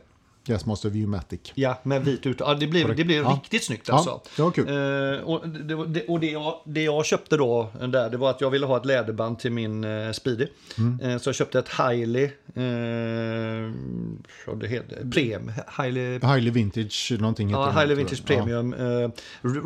Jazzmaster 0.46 0.90
Viewmatic. 0.90 1.40
Ja, 1.56 1.80
med 1.84 2.06
vit 2.06 2.26
ut. 2.26 2.38
Ja, 2.40 2.54
det 2.54 2.68
blir, 2.68 2.88
det 2.88 3.04
blir 3.04 3.22
Ja. 3.22 3.40
riktigt 3.44 3.64
snyggt 3.64 3.88
Ja, 3.88 3.94
alltså. 3.94 4.22
det 4.36 4.42
var 4.42 4.52
kul. 4.52 4.68
Eh, 4.68 5.24
och 5.24 5.48
det, 5.50 5.86
det, 5.88 6.06
och 6.08 6.20
det, 6.20 6.32
jag, 6.32 6.62
det 6.66 6.84
jag 6.84 7.06
köpte 7.06 7.38
då 7.38 7.70
där, 7.88 8.10
det 8.10 8.18
var 8.18 8.30
att 8.30 8.42
jag 8.42 8.50
ville 8.50 8.66
ha 8.66 8.78
ett 8.78 8.86
läderband 8.86 9.40
till 9.40 9.52
min 9.52 9.84
eh, 9.84 10.12
Speedy. 10.12 10.48
Mm. 10.78 11.00
Eh, 11.12 11.18
så 11.18 11.28
jag 11.30 11.36
köpte 11.36 11.60
ett 11.60 11.70
Hiley, 11.80 12.24
eh, 12.26 13.72
det 14.60 14.68
heter, 14.68 15.12
Prem, 15.12 15.52
Highly 16.22 16.50
Vintage 16.50 17.12
någonting 17.20 17.48
heter 17.48 17.60
ja, 17.62 17.66
den, 17.66 17.76
Hiley 17.78 17.88
tror 17.88 17.96
Vintage 17.96 18.24
jag. 18.28 18.38
Ja. 18.40 18.44
Premium, 18.44 18.74
eh, 19.04 19.10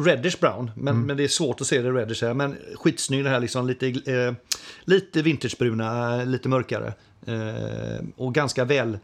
Reddish 0.05 0.39
Brown, 0.39 0.71
men, 0.75 0.93
Mm. 0.95 1.07
men 1.07 1.17
det 1.17 1.23
är 1.23 1.27
svårt 1.27 1.61
att 1.61 1.67
se 1.67 1.81
det 1.81 1.91
reddish 1.91 2.23
här. 2.23 2.33
Men 2.33 2.55
skitsnygg 2.75 3.23
det 3.23 3.29
här 3.29 3.39
liksom, 3.39 3.67
lite, 3.67 3.87
eh, 3.87 4.33
lite 4.85 5.21
vintagebruna, 5.21 6.15
lite 6.23 6.49
mörkare. 6.49 6.93
Eh, 7.27 8.05
och 8.15 8.33
ganska 8.33 8.65
väl 8.65 8.97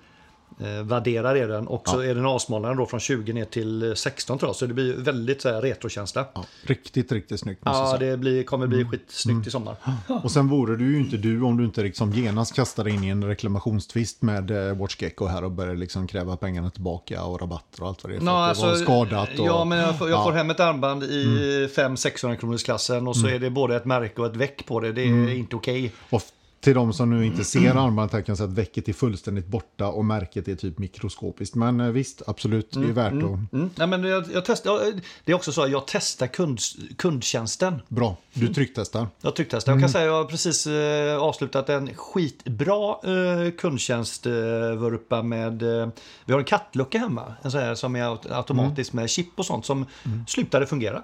eh, 0.62 0.84
värderad 0.84 1.38
är 1.38 1.48
den. 1.48 1.68
Och 1.68 1.90
så 1.90 2.00
är 2.00 2.16
den 2.16 2.26
avsmalnad 2.26 2.78
då 2.78 2.86
från 2.86 3.00
20 3.00 3.34
ner 3.34 3.46
till 3.46 3.90
eh, 3.90 3.94
16 3.94 4.38
tror 4.38 4.50
jag. 4.50 4.56
Så 4.56 4.66
det 4.66 4.74
blir 4.74 4.94
väldigt 4.96 5.42
så 5.42 5.50
här, 5.50 5.62
retrokänsla. 5.62 6.26
Ja, 6.34 6.46
riktigt, 6.64 7.12
riktigt 7.12 7.40
snyggt. 7.40 7.62
Ja, 7.66 7.98
det 8.00 8.18
blir, 8.18 8.44
kommer 8.44 8.68
bli 8.68 8.78
Mm. 8.82 8.92
skitsnyggt 8.92 9.48
i 9.48 9.52
sommar. 9.52 9.76
Och 10.24 10.32
sen 10.32 10.48
vore 10.48 10.76
du 10.78 10.92
ju 10.92 11.00
inte 11.00 11.18
du 11.18 11.42
om 11.42 11.58
du 11.58 11.66
inte 11.66 11.84
liksom 11.84 12.12
genast 12.14 12.56
kastade 12.56 12.90
in 12.92 13.04
i 13.04 13.08
en 13.08 13.24
reklamationstvist 13.24 14.22
med 14.22 14.70
eh, 14.70 14.78
Watch 14.78 15.02
Gecko 15.02 15.26
här 15.26 15.44
och 15.44 15.52
började 15.52 15.80
liksom 15.80 16.08
kräva 16.08 16.38
pengarna 16.38 16.70
tillbaka 16.70 17.24
och 17.24 17.42
rabatter 17.42 17.82
och 17.84 17.88
allt 17.90 18.04
vad 18.04 18.12
det 18.12 18.16
är. 18.16 18.20
För 18.20 18.26
Nå, 18.26 18.38
att 18.38 18.60
det 18.60 18.66
var 18.66 18.76
skadat. 18.76 19.30
Och, 19.40 19.46
Ja, 19.46 19.66
men 19.66 19.78
jag 19.78 19.98
får, 19.98 20.10
jag 20.10 20.20
Ja. 20.20 20.24
får 20.24 20.32
hem 20.32 20.50
ett 20.50 20.60
armband 20.60 21.04
i 21.04 21.68
500-600 21.76 22.36
kronors 22.36 22.64
klassen 22.64 23.08
och 23.08 23.18
så 23.18 23.28
är 23.28 23.40
det 23.40 23.50
både 23.50 23.76
ett 23.76 23.86
märke 23.86 24.22
och 24.22 24.28
ett 24.28 24.36
väck 24.36 24.66
på 24.66 24.80
det. 24.80 24.92
Det 24.92 25.02
är 25.02 25.30
inte 25.34 25.56
okej. 25.56 25.92
F- 26.10 26.22
till 26.62 26.74
de 26.74 26.94
som 26.94 27.10
nu 27.10 27.26
inte 27.26 27.44
ser 27.44 27.76
armbandet 27.76 28.14
här 28.14 28.22
kan 28.22 28.26
jag 28.28 28.38
säga 28.38 28.50
att 28.50 28.58
väcket 28.58 28.90
är 28.90 28.94
fullständigt 28.94 29.48
borta 29.48 29.88
och 29.88 30.06
märket 30.06 30.48
är 30.48 30.56
typ 30.56 30.78
mikroskopiskt. 30.78 31.56
Men 31.56 31.80
eh, 31.80 31.88
visst, 31.88 32.22
absolut, 32.28 32.72
det 32.72 32.80
är 32.80 32.84
värt 32.84 33.14
att... 33.14 33.54
Mm. 33.54 33.70
Nej, 33.76 33.88
men 33.88 34.04
jag, 34.04 34.26
jag 34.34 34.46
test, 34.46 34.66
jag, 34.66 35.02
det 35.26 35.32
är 35.32 35.36
också 35.36 35.52
så 35.52 35.64
att 35.64 35.72
jag 35.72 35.84
testar 35.88 36.28
kund, 36.28 36.60
kundtjänsten. 36.98 37.82
Bra, 37.88 38.18
du 38.34 38.54
trycktestar. 38.54 39.08
Jag 39.22 39.36
trycktestar. 39.36 39.72
Jag 39.72 39.82
kan 39.82 39.90
säga 39.90 40.04
att 40.04 40.08
jag 40.08 40.24
har 40.24 40.26
precis 40.30 40.68
eh, 40.68 41.18
avslutat 41.18 41.70
en 41.70 41.90
skitbra 41.96 42.90
eh, 42.90 43.52
kundtjänstvurpa 43.52 45.24
med... 45.24 45.64
Eh, 45.64 45.90
vi 46.26 46.34
har 46.34 46.40
en 46.40 46.46
kattlucka 46.46 47.00
hemma. 47.00 47.34
En 47.42 47.52
sån 47.52 47.62
här 47.62 47.76
som 47.76 47.96
är 47.96 48.04
aut- 48.04 48.32
automatisk 48.32 48.94
med 48.94 49.10
chip 49.10 49.28
och 49.36 49.46
sånt 49.46 49.66
som 49.66 49.86
slutade 50.28 50.66
fungera. 50.68 51.04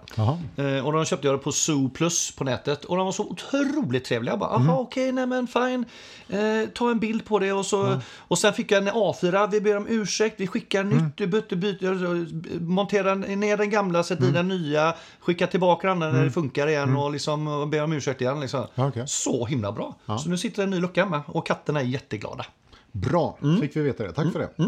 Eh, 0.56 0.86
och 0.86 0.94
de 0.94 1.06
köpte 1.06 1.28
jag 1.28 1.44
på 1.44 1.52
Zoo 1.52 1.90
Plus 1.90 2.32
på 2.36 2.44
nätet 2.44 2.86
och 2.86 2.98
de 2.98 3.06
var 3.06 3.12
så 3.12 3.24
otroligt 3.24 4.06
trevliga. 4.06 4.32
Jag 4.32 4.40
bara, 4.40 4.50
aha 4.50 4.78
okej, 4.78 5.12
nej 5.12 5.26
men 5.26 5.47
fine. 5.48 5.86
Eh, 6.30 6.70
ta 6.70 6.92
en 6.92 7.00
bild 7.00 7.26
på 7.26 7.40
det 7.40 7.52
och 7.52 7.66
så. 7.66 8.00
Och 8.18 8.38
sen 8.38 8.54
fick 8.54 8.72
jag 8.72 8.88
en 8.88 8.94
A4, 8.94 9.52
vi 9.52 9.62
ber 9.62 9.78
om 9.78 9.88
ursäkt, 9.90 10.36
vi 10.40 10.48
skickar 10.48 10.84
nytt, 10.84 11.16
byter, 11.16 11.56
byter, 11.56 12.60
monterar 12.60 13.16
ner 13.16 13.58
den 13.58 13.70
gamla, 13.70 14.04
sätter 14.04 14.28
i 14.28 14.32
den 14.32 14.48
nya, 14.48 14.96
skickar 15.20 15.48
tillbaka 15.48 15.88
den 15.88 16.00
när 16.00 16.24
det 16.24 16.32
funkar 16.32 16.68
igen 16.68 16.96
och 16.98 17.12
liksom 17.12 17.48
och 17.48 17.68
ber 17.68 17.84
om 17.84 17.94
ursäkt 17.94 18.22
igen. 18.22 18.40
Liksom. 18.40 18.66
Ja, 18.76 18.88
okej. 18.88 19.04
Så 19.08 19.46
himla 19.46 19.72
bra. 19.72 19.96
Så 20.20 20.30
nu 20.30 20.38
sitter 20.38 20.64
en 20.64 20.70
ny 20.70 20.80
lucka 20.80 21.06
med 21.06 21.22
och 21.28 21.48
katterna 21.48 21.80
är 21.80 21.86
jätteglada. 21.86 22.46
Bra, 22.92 23.38
Mm. 23.44 23.62
fick 23.62 23.76
vi 23.76 23.82
veta 23.82 24.04
det. 24.04 24.12
Tack 24.14 24.28
för 24.34 24.40
det. 24.40 24.64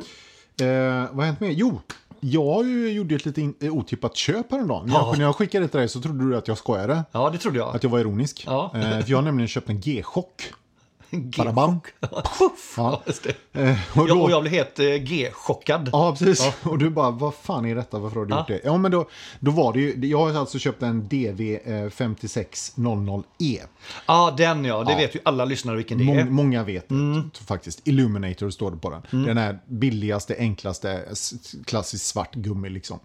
Eh, 0.65 1.07
vad 1.11 1.15
har 1.15 1.23
hänt 1.25 1.39
med? 1.39 1.53
Jo, 1.53 1.81
jag 2.19 2.65
ju 2.65 2.91
gjorde 2.91 3.15
ett 3.15 3.25
lite 3.25 3.41
in, 3.41 3.53
eh, 3.59 3.73
otippat 3.73 4.15
köp 4.15 4.51
häromdagen. 4.51 4.89
Ja. 4.93 5.13
När 5.17 5.25
jag 5.25 5.35
skickade 5.35 5.65
det 5.65 5.69
till 5.69 5.79
dig 5.79 5.89
så 5.89 6.01
trodde 6.01 6.29
du 6.29 6.37
att 6.37 6.47
jag 6.47 6.57
skojade. 6.57 7.03
Ja, 7.11 7.29
det 7.29 7.37
trodde 7.37 7.57
jag. 7.57 7.75
Att 7.75 7.83
jag 7.83 7.89
var 7.89 7.99
ironisk. 7.99 8.43
Ja. 8.47 8.71
Eh, 8.75 8.81
för 8.81 9.03
jag 9.11 9.17
har 9.17 9.21
nämligen 9.21 9.47
köpt 9.47 9.69
en 9.69 9.79
G-chock. 9.79 10.43
Puff! 11.11 12.73
Ja. 12.77 13.01
Ja. 13.53 13.61
Eh, 13.61 13.69
och 13.99 14.09
Ja, 14.09 14.13
då, 14.15 14.21
och 14.21 14.31
jag 14.31 14.41
blev 14.41 14.53
helt 14.53 14.79
eh, 14.79 14.85
G-chockad. 14.85 15.89
Ja, 15.93 16.15
precis. 16.19 16.51
Och 16.63 16.77
du 16.77 16.89
bara, 16.89 17.11
vad 17.11 17.35
fan 17.35 17.65
är 17.65 17.75
detta? 17.75 17.99
Varför 17.99 18.19
har 18.19 18.25
du 18.25 18.33
Ja. 18.33 18.39
gjort 18.39 18.47
det? 18.47 18.61
Ja, 18.63 18.77
men 18.77 18.91
då, 18.91 19.09
då 19.39 19.51
var 19.51 19.73
det 19.73 19.79
ju, 19.79 20.05
jag 20.07 20.17
har 20.19 20.39
alltså 20.39 20.59
köpt 20.59 20.83
en 20.83 21.07
DV 21.07 21.41
eh, 21.65 21.89
5600E. 21.89 23.59
Ja, 24.05 24.33
den 24.37 24.65
ja. 24.65 24.83
Det 24.83 24.95
vet 24.95 25.15
ju 25.15 25.19
alla 25.25 25.45
lyssnare 25.45 25.75
vilken 25.77 25.97
det 25.97 26.03
är. 26.03 26.23
Mång, 26.25 26.33
många 26.33 26.63
vet 26.63 26.91
Mm. 26.91 27.29
det, 27.39 27.45
faktiskt. 27.45 27.87
Illuminator 27.87 28.49
står 28.49 28.71
det 28.71 28.77
på 28.77 28.89
den. 28.89 29.25
Den 29.25 29.37
är 29.37 29.59
billigaste, 29.67 30.35
enklaste, 30.39 30.91
s- 31.11 31.33
klassisk 31.65 32.05
svart 32.05 32.35
gummi 32.35 32.69
liksom. 32.69 32.99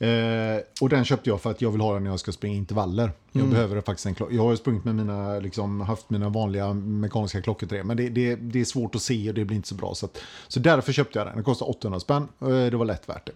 Eh, 0.00 0.60
och 0.80 0.88
den 0.88 1.04
köpte 1.04 1.30
jag 1.30 1.40
för 1.40 1.50
att 1.50 1.62
jag 1.62 1.70
vill 1.70 1.80
ha 1.80 1.94
den 1.94 2.04
när 2.04 2.10
jag 2.10 2.20
ska 2.20 2.32
springa 2.32 2.56
intervaller. 2.56 3.12
Jag 3.32 3.40
Mm. 3.40 3.52
behöver 3.54 3.80
faktiskt 3.80 4.06
en 4.06 4.14
klocka. 4.14 4.34
Jag 4.34 4.42
har 4.42 4.56
sprungit 4.56 4.84
med 4.84 4.94
mina, 4.94 5.38
liksom, 5.38 5.80
haft 5.80 6.10
mina 6.10 6.28
vanliga 6.28 6.72
mekaniska 6.74 7.42
klockor 7.42 7.66
till 7.66 7.76
det. 7.78 7.84
Men 7.84 7.96
det, 7.96 8.08
det, 8.08 8.34
det 8.36 8.60
är 8.60 8.64
svårt 8.64 8.94
att 8.94 9.02
se 9.02 9.28
och 9.28 9.34
det 9.34 9.44
blir 9.44 9.56
inte 9.56 9.68
så 9.68 9.74
bra. 9.74 9.94
Så, 9.94 10.06
att, 10.06 10.18
så 10.48 10.60
därför 10.60 10.92
köpte 10.92 11.18
jag 11.18 11.26
den. 11.28 11.34
Den 11.34 11.44
kostar 11.44 11.70
800 11.70 12.00
spänn. 12.00 12.28
Eh, 12.40 12.48
det 12.48 12.76
var 12.76 12.84
lätt 12.84 13.08
värt 13.08 13.26
det. 13.26 13.32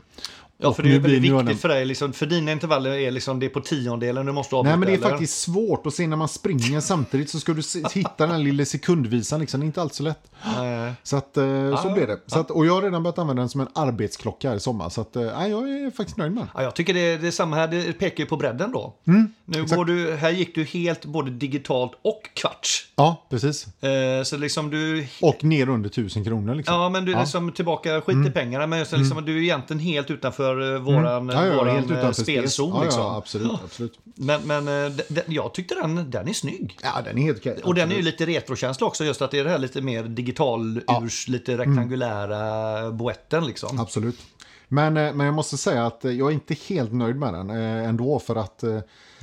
Ja, 0.64 0.72
för 0.74 0.82
det 0.82 0.88
är 0.88 0.92
nu 0.92 0.98
väldigt 0.98 1.20
blir- 1.20 1.32
nu 1.32 1.38
viktigt 1.42 1.60
för 1.60 1.68
dig. 1.68 1.84
Liksom, 1.84 2.12
för 2.12 2.26
dina 2.26 2.52
intervaller 2.52 2.90
är 2.92 3.10
liksom, 3.10 3.40
det 3.40 3.46
är 3.46 3.50
på 3.50 3.60
tiondelen 3.60 4.26
du 4.26 4.32
måste 4.32 4.56
avbryta. 4.56 4.76
Nej, 4.76 4.78
men 4.78 4.86
det 4.86 4.94
är 4.94 4.98
eller? 4.98 5.10
faktiskt 5.10 5.40
svårt 5.40 5.86
att 5.86 5.94
se 5.94 6.06
när 6.06 6.16
man 6.16 6.28
springer 6.28 6.80
samtidigt 6.94 7.30
så 7.30 7.40
ska 7.40 7.52
du 7.52 7.62
hitta 7.94 8.10
den 8.26 8.30
här 8.30 8.38
lilla 8.38 8.64
sekundvisan. 8.64 9.40
Liksom. 9.40 9.60
Det 9.60 9.64
är 9.64 9.66
inte 9.66 9.82
alls 9.82 9.94
så 9.96 10.02
lätt. 10.02 10.30
Nej. 10.58 10.92
Så, 11.02 11.16
att, 11.16 11.36
eh, 11.36 11.42
så 11.44 11.88
ja, 11.88 11.94
blev 11.94 12.06
det. 12.08 12.18
Så 12.26 12.38
att, 12.38 12.50
och 12.50 12.66
jag 12.66 12.74
har 12.74 12.82
redan 12.82 13.02
börjat 13.02 13.18
använda 13.18 13.42
den 13.42 13.48
som 13.48 13.60
en 13.60 13.68
arbetsklocka 13.74 14.48
här 14.48 14.56
i 14.56 14.60
sommar. 14.60 14.88
Så 14.88 15.00
att, 15.00 15.16
eh, 15.16 15.22
nej, 15.22 15.50
jag 15.50 15.70
är 15.70 15.90
faktiskt 15.90 16.16
nöjd 16.18 16.32
med 16.32 16.42
den. 16.42 16.48
Ja, 16.54 16.62
jag 16.62 16.74
tycker 16.74 16.94
det, 16.94 17.16
det 17.16 17.26
är 17.26 17.30
samma 17.30 17.56
här, 17.56 17.68
det 17.68 17.92
pekar 17.98 18.24
ju 18.24 18.26
på 18.28 18.36
bredden 18.36 18.72
då. 18.72 18.94
nu 19.04 19.28
exakt. 19.50 19.74
går 19.76 19.84
du, 19.84 20.12
här 20.14 20.30
gick 20.30 20.54
du 20.54 20.64
helt 20.64 21.04
både 21.04 21.30
digitalt 21.30 21.92
och 22.02 22.30
kvarts. 22.34 22.86
Ja, 22.96 23.26
precis. 23.30 23.82
Eh, 23.82 24.22
så 24.24 24.36
liksom 24.36 24.70
du... 24.70 25.06
Och 25.22 25.44
ner 25.44 25.68
under 25.68 25.88
tusen 25.88 26.24
kronor. 26.24 26.54
Liksom. 26.54 26.74
Ja, 26.74 26.88
men 26.88 27.04
du 27.04 27.12
är 27.14 27.20
liksom 27.20 27.52
tillbaka, 27.52 28.00
skit 28.00 28.26
i 28.26 28.30
pengarna, 28.30 28.66
men 28.66 28.78
just 28.78 28.92
liksom, 28.92 29.24
du 29.24 29.36
är 29.38 29.42
egentligen 29.42 29.80
helt 29.80 30.10
utanför 30.10 30.53
eh, 30.74 30.78
våran, 30.80 31.28
Ja, 31.28 31.46
ja, 31.46 31.54
våran 31.56 31.74
helt 31.76 31.90
eh, 31.90 31.98
utanför 31.98 32.22
spelzon. 32.22 32.72
Ja, 32.76 32.82
liksom. 32.82 33.00
ja, 33.02 33.16
absolut. 33.16 33.52
absolut. 33.64 33.98
Men, 34.14 34.42
men 34.42 34.68
eh, 34.84 34.90
d- 34.90 35.02
d- 35.08 35.22
jag 35.26 35.54
tyckte 35.54 35.74
den, 35.74 36.10
den 36.10 36.28
är 36.28 36.32
snygg. 36.32 36.78
Ja, 36.82 36.90
den 37.04 37.18
är 37.18 37.22
helt 37.22 37.38
okej. 37.38 37.60
Och 37.64 37.74
den 37.74 37.92
är 37.92 37.96
ju 37.96 38.02
lite 38.02 38.26
retrokänsla 38.26 38.86
också, 38.86 39.04
just 39.04 39.22
att 39.22 39.30
det 39.30 39.38
är 39.38 39.44
det 39.44 39.50
här 39.50 39.58
lite 39.58 39.80
mer 39.82 40.02
digital, 40.02 40.80
urs, 41.02 41.28
lite 41.28 41.58
rektangulära 41.58 42.90
boetten 42.90 43.46
liksom. 43.46 43.80
Absolut. 43.80 44.18
Men, 44.68 44.94
men 44.94 45.20
jag 45.20 45.34
måste 45.34 45.56
säga 45.56 45.86
att 45.86 46.00
jag 46.04 46.20
är 46.30 46.30
inte 46.30 46.54
helt 46.68 46.92
nöjd 46.92 47.16
med 47.16 47.34
den 47.34 47.50
ändå. 47.50 48.18
För 48.18 48.36
att 48.36 48.64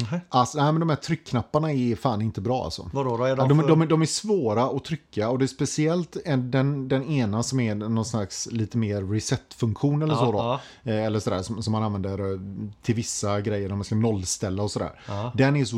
eh, 0.02 0.20
alltså, 0.30 0.58
nej, 0.64 0.72
men 0.72 0.80
de 0.80 0.90
här 0.90 0.96
tryckknapparna 0.96 1.72
är 1.72 1.96
fan 1.96 2.22
inte 2.22 2.42
bra. 2.42 2.64
Alltså. 2.64 2.90
Vadå 2.94 3.18
då? 3.18 3.24
Är 3.24 3.36
de 3.36 3.50
de, 3.50 3.60
för... 3.60 3.68
de, 3.68 3.88
de 3.88 4.02
är 4.02 4.06
svåra 4.06 4.64
att 4.64 4.86
trycka 4.86 5.30
och 5.30 5.40
det 5.40 5.46
är 5.46 5.48
speciellt 5.48 6.18
en, 6.26 6.52
den, 6.52 6.88
den 6.88 7.04
ena 7.04 7.44
som 7.44 7.60
är 7.60 7.76
någon 7.76 8.06
slags 8.06 8.48
lite 8.52 8.78
mer 8.78 9.02
reset-funktion 9.04 10.02
eller 10.02 10.14
Ja, 10.14 10.20
så 10.20 10.32
då. 10.32 10.38
ja. 10.38 10.60
Eh, 10.92 11.06
Eller 11.06 11.20
sådär 11.20 11.42
som, 11.42 11.64
som 11.64 11.72
man 11.72 11.84
använder 11.84 12.34
eh, 12.34 12.40
till 12.82 12.96
vissa 12.96 13.42
grejer 13.42 13.70
när 13.70 13.76
man 13.76 13.86
ska 13.86 13.96
nollställa 13.96 14.64
och 14.64 14.72
sådär. 14.72 15.00
Ja. 15.08 15.32
Den 15.36 15.56
är 15.56 15.66
så 15.66 15.78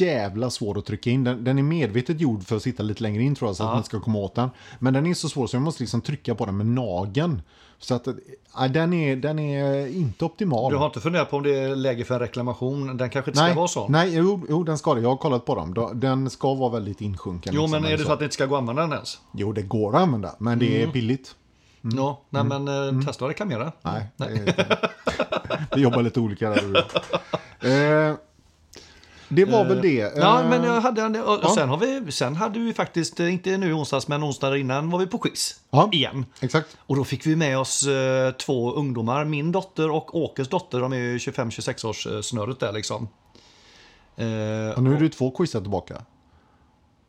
jävla 0.00 0.50
svår 0.50 0.78
att 0.78 0.86
trycka 0.86 1.10
in. 1.10 1.24
Den, 1.24 1.44
den 1.44 1.58
är 1.58 1.62
medvetet 1.62 2.20
gjord 2.20 2.44
för 2.44 2.56
att 2.56 2.62
sitta 2.62 2.82
lite 2.82 3.02
längre 3.02 3.22
in 3.22 3.34
tror 3.34 3.48
jag 3.48 3.56
så 3.56 3.62
att 3.62 3.68
Ja. 3.68 3.74
man 3.74 3.84
ska 3.84 4.00
komma 4.00 4.18
åt 4.18 4.34
den. 4.34 4.50
Men 4.78 4.94
den 4.94 5.06
är 5.06 5.14
så 5.14 5.28
svår 5.28 5.46
så 5.46 5.56
jag 5.56 5.62
måste 5.62 5.82
liksom 5.82 6.00
trycka 6.00 6.34
på 6.34 6.46
den 6.46 6.56
med 6.56 6.66
nageln. 6.66 7.42
Så 7.78 7.94
att 7.94 8.06
eh, 8.06 8.14
den, 8.70 8.92
är, 8.92 9.16
den 9.16 9.38
är 9.38 9.86
inte 9.86 10.24
optimal. 10.24 10.72
Du 10.72 10.78
har 10.78 10.86
inte 10.86 11.00
funderat 11.00 11.30
på 11.30 11.36
om 11.36 11.42
det 11.42 11.58
är 11.58 11.76
läge 11.76 12.04
för 12.04 12.14
en 12.14 12.20
reklamation? 12.20 12.96
Den 12.96 13.10
kanske 13.10 13.30
inte 13.30 13.40
nej, 13.42 13.50
ska 13.50 13.58
vara 13.58 13.68
sån? 13.68 13.92
nej 13.92 14.14
jo, 14.16 14.40
jo, 14.48 14.62
den 14.64 14.78
ska 14.78 14.94
det. 14.94 15.00
Jag 15.00 15.08
har 15.08 15.16
kollat 15.16 15.44
på 15.44 15.54
dem. 15.54 15.90
Den 15.94 16.30
ska 16.30 16.54
vara 16.54 16.70
väldigt 16.70 17.00
insjunken. 17.00 17.54
Jo, 17.54 17.62
liksom, 17.62 17.82
men 17.82 17.92
är 17.92 17.96
det 17.98 18.04
så 18.04 18.12
att 18.12 18.18
det 18.18 18.24
inte 18.24 18.34
ska 18.34 18.46
gå 18.46 18.54
att 18.54 18.60
använda 18.60 18.82
den 18.82 18.92
ens? 18.92 19.18
Jo, 19.32 19.52
det 19.52 19.62
går 19.62 19.96
att 19.96 20.02
använda, 20.02 20.34
men 20.38 20.58
det 20.58 20.76
Mm. 20.76 20.88
är 20.88 20.92
billigt. 20.92 21.34
Ja, 21.96 22.20
nej 22.30 22.44
men 22.44 22.68
eh, 22.68 23.06
testa 23.06 23.24
att 23.24 23.30
reklamera. 23.30 23.72
Nej, 23.82 24.06
Det 24.16 24.24
är, 24.24 24.90
vi 25.76 25.82
jobbar 25.82 26.02
lite 26.02 26.20
olika 26.20 26.50
där. 26.50 26.84
Eh, 27.64 28.14
det 29.34 29.44
var 29.44 29.64
väl 29.64 29.82
det. 29.82 30.12
Ja, 30.16 30.40
Eh, 30.42 30.48
men 30.48 30.64
jag 30.64 30.80
hade 30.80 31.02
en, 31.02 31.16
och 31.16 31.38
ja. 31.42 31.54
sen, 31.54 31.68
har 31.68 31.76
vi, 31.76 32.12
sen 32.12 32.36
hade 32.36 32.58
vi 32.58 32.72
faktiskt, 32.74 33.20
eh, 33.20 33.32
inte 33.32 33.56
nu 33.56 33.70
i 33.70 33.72
onsdags, 33.72 34.08
men 34.08 34.24
onsdagen 34.24 34.60
innan 34.60 34.90
var 34.90 34.98
vi 34.98 35.06
på 35.06 35.18
quiz. 35.18 35.60
Ja. 35.70 35.88
Igen. 35.92 36.26
Exakt. 36.40 36.76
Och 36.86 36.96
då 36.96 37.04
fick 37.04 37.26
vi 37.26 37.36
med 37.36 37.58
oss 37.58 37.86
eh, 37.86 38.30
två 38.32 38.72
ungdomar, 38.72 39.24
min 39.24 39.52
dotter 39.52 39.90
och 39.90 40.14
Åkes 40.16 40.48
dotter. 40.48 40.80
De 40.80 40.92
är 40.92 40.96
ju 40.96 41.18
25-26 41.18 41.86
års 41.86 42.06
eh, 42.06 42.20
snurret 42.20 42.60
där 42.60 42.72
liksom. 42.72 43.08
Eh, 44.16 44.76
Och 44.76 44.82
nu 44.82 44.94
är 44.94 45.00
du 45.00 45.08
två 45.08 45.30
quizar 45.30 45.60
tillbaka. 45.60 46.02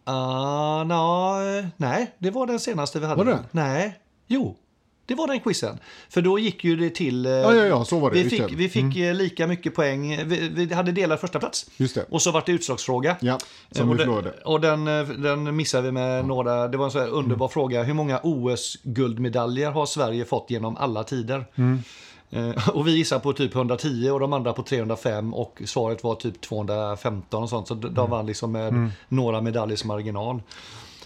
Ah, 0.05 0.83
na, 0.83 1.35
nej, 1.77 2.15
det 2.19 2.31
var 2.31 2.47
den 2.47 2.59
senaste 2.59 2.99
vi 2.99 3.05
hade. 3.05 3.23
Var 3.23 3.31
det? 3.31 3.39
Nej, 3.51 3.99
jo. 4.27 4.55
Det 5.05 5.15
var 5.15 5.27
den 5.27 5.39
quizen. 5.39 5.79
För 6.09 6.21
då 6.21 6.39
gick 6.39 6.63
ju 6.63 6.75
det 6.75 6.89
till... 6.89 7.25
eh, 7.25 7.31
Ja, 7.31 7.53
ja, 7.55 7.65
ja, 7.65 7.85
så 7.85 7.99
var 7.99 8.11
det. 8.11 8.23
Vi 8.23 8.29
fick. 8.29 8.39
Mm. 8.39 8.55
vi 8.57 8.69
fick 8.69 8.95
eh, 8.97 9.13
lika 9.13 9.47
mycket 9.47 9.75
poäng. 9.75 10.27
Vi, 10.27 10.49
vi 10.49 10.73
hade 10.73 10.91
delad 10.91 11.19
första 11.19 11.39
plats. 11.39 11.65
Just 11.77 11.95
det. 11.95 12.05
Och 12.09 12.21
så 12.21 12.31
var 12.31 12.43
det 12.45 12.51
utslagsfråga. 12.51 13.15
Ja, 13.19 13.37
som 13.71 13.89
och 13.89 13.95
vi 13.95 13.99
förlorade. 13.99 14.31
och 14.45 14.61
den, 14.61 14.87
eh, 14.87 15.03
den 15.07 15.55
missade 15.55 15.83
vi 15.83 15.91
med 15.91 16.25
några. 16.25 16.67
Det 16.67 16.77
var 16.77 16.85
en 16.85 16.91
så 16.91 16.99
underbar 16.99 17.45
Mm. 17.45 17.49
fråga. 17.53 17.83
Hur 17.83 17.93
många 17.93 18.19
OS-guldmedaljer 18.23 19.71
har 19.71 19.85
Sverige 19.85 20.25
fått 20.25 20.45
genom 20.49 20.77
alla 20.77 21.03
tider? 21.03 21.45
Mm. 21.55 21.83
Eh, 22.31 22.69
Och 22.69 22.87
vi 22.87 22.91
gissade 22.97 23.21
på 23.21 23.33
typ 23.33 23.55
110 23.55 24.09
och 24.09 24.19
de 24.19 24.33
andra 24.33 24.53
på 24.53 24.63
305 24.63 25.33
och 25.33 25.61
svaret 25.65 26.03
var 26.03 26.15
typ 26.15 26.41
215 26.41 27.43
och 27.43 27.49
sånt. 27.49 27.67
Så 27.67 27.73
de 27.73 27.81
Mm. 27.83 27.93
de 27.95 28.09
vann 28.09 28.25
liksom 28.25 28.51
med 28.51 28.91
några 29.07 29.41
medaljers 29.41 29.83
marginal. 29.83 30.41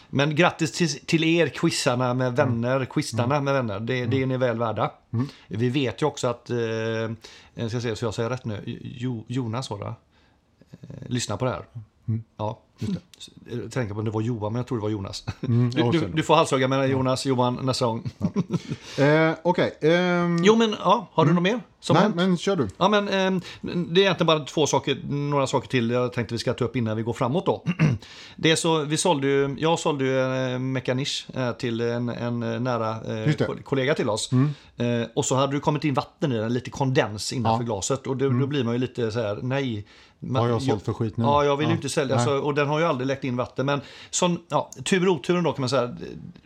Men 0.09 0.35
grattis 0.35 0.71
till, 0.71 0.89
till 0.89 1.23
er 1.23 1.47
quizarna 1.47 2.13
med 2.13 2.35
vänner, 2.35 2.85
quizarna 2.85 3.41
med 3.41 3.53
vänner. 3.53 3.79
Det, 3.79 4.05
det 4.05 4.21
är 4.21 4.25
ni 4.25 4.37
väl 4.37 4.59
värda. 4.59 4.91
Vi 5.47 5.69
vet 5.69 6.01
ju 6.01 6.05
också 6.05 6.27
att, 6.27 6.49
eh, 6.49 6.57
jag 7.53 7.69
ska 7.69 7.81
se 7.81 7.95
så 7.95 8.05
jag 8.05 8.13
säger 8.13 8.29
rätt 8.29 8.45
nu, 8.45 8.79
jo, 8.81 9.25
Jonas 9.27 9.69
var 9.69 9.79
det? 9.79 9.85
Eh, 9.85 11.07
lyssna 11.07 11.37
på 11.37 11.45
det 11.45 11.51
här. 11.51 11.65
Ja, 12.37 12.59
jag 13.51 13.71
tänker 13.71 13.93
på 13.93 13.99
om 13.99 14.05
det 14.05 14.11
var 14.11 14.21
Johan, 14.21 14.53
men 14.53 14.59
jag 14.59 14.67
tror 14.67 14.77
det 14.77 14.81
var 14.81 14.89
Jonas. 14.89 15.25
Mm, 15.47 15.69
Du, 15.69 15.79
ja, 15.81 15.91
du, 15.91 16.07
du 16.07 16.23
får 16.23 16.35
halshugga 16.35 16.67
med 16.67 16.89
Jonas, 16.89 17.25
Johan 17.25 17.59
nästa 17.63 17.85
gång. 17.85 18.03
Eh, 18.97 19.31
Okej. 19.43 19.77
ehm, 19.81 20.43
Jo, 20.43 20.55
men 20.55 20.75
ja, 20.83 21.07
har 21.13 21.25
du 21.25 21.33
något 21.33 21.43
mer? 21.43 21.61
Som 21.79 21.93
nej, 21.93 22.03
hänt? 22.03 22.15
men 22.15 22.37
kör 22.37 22.55
du. 22.55 22.67
Ja, 22.77 22.87
men 22.89 23.07
eh, 23.07 23.41
det 23.61 24.01
är 24.01 24.03
egentligen 24.03 24.25
bara 24.27 24.39
två 24.39 24.67
saker, 24.67 24.97
några 25.09 25.47
saker 25.47 25.67
till 25.67 25.89
jag 25.89 26.13
tänkte 26.13 26.33
vi 26.33 26.39
ska 26.39 26.53
ta 26.53 26.65
upp 26.65 26.75
innan 26.75 26.97
vi 26.97 27.03
går 27.03 27.13
framåt 27.13 27.45
då. 27.45 27.63
Det 28.35 28.55
så, 28.55 28.83
vi 28.83 28.97
sålde 28.97 29.27
ju, 29.27 29.55
jag 29.59 29.79
sålde 29.79 30.03
ju 30.05 30.21
en 30.21 30.53
eh, 30.53 30.59
Mechanish 30.59 31.25
eh, 31.37 31.51
till 31.51 31.81
en, 31.81 32.09
en 32.09 32.43
eh, 32.43 32.59
nära 32.59 32.89
eh, 33.25 33.33
kollega 33.63 33.93
till 33.93 34.09
oss. 34.09 34.29
Eh, 34.77 34.87
och 35.15 35.25
så 35.25 35.35
hade 35.35 35.53
det 35.53 35.59
kommit 35.59 35.83
in 35.83 35.93
vatten 35.93 36.31
i 36.31 36.37
den, 36.37 36.53
lite 36.53 36.69
kondens 36.69 37.33
innanför 37.33 37.63
Ja. 37.63 37.65
glaset. 37.65 38.07
Och 38.07 38.17
då, 38.17 38.29
då 38.29 38.47
blir 38.47 38.63
man 38.63 38.73
ju 38.73 38.79
lite 38.79 39.11
så 39.11 39.19
här, 39.21 39.39
nej. 39.41 39.85
Man- 40.19 40.41
Har 40.41 40.49
jag 40.49 40.61
sålt 40.61 40.85
för 40.85 40.93
skit 40.93 41.17
nu? 41.17 41.23
Ja, 41.23 41.43
jag 41.45 41.57
vill 41.57 41.67
ju 41.67 41.71
Ja. 41.71 41.75
inte 41.75 41.89
sälja. 41.89 42.15
Nej. 42.15 42.25
Så, 42.25 42.37
och 42.37 42.53
den 42.53 42.66
har 42.67 42.79
ju 42.79 42.85
aldrig 42.85 43.07
läckt 43.07 43.23
in 43.23 43.35
vatten. 43.37 43.65
Men 43.65 43.81
sån, 44.09 44.39
ja, 44.49 44.71
tur 44.83 45.07
och 45.07 45.13
oturen 45.15 45.43
då 45.43 45.51
kan 45.53 45.61
man 45.61 45.69
säga. 45.69 45.97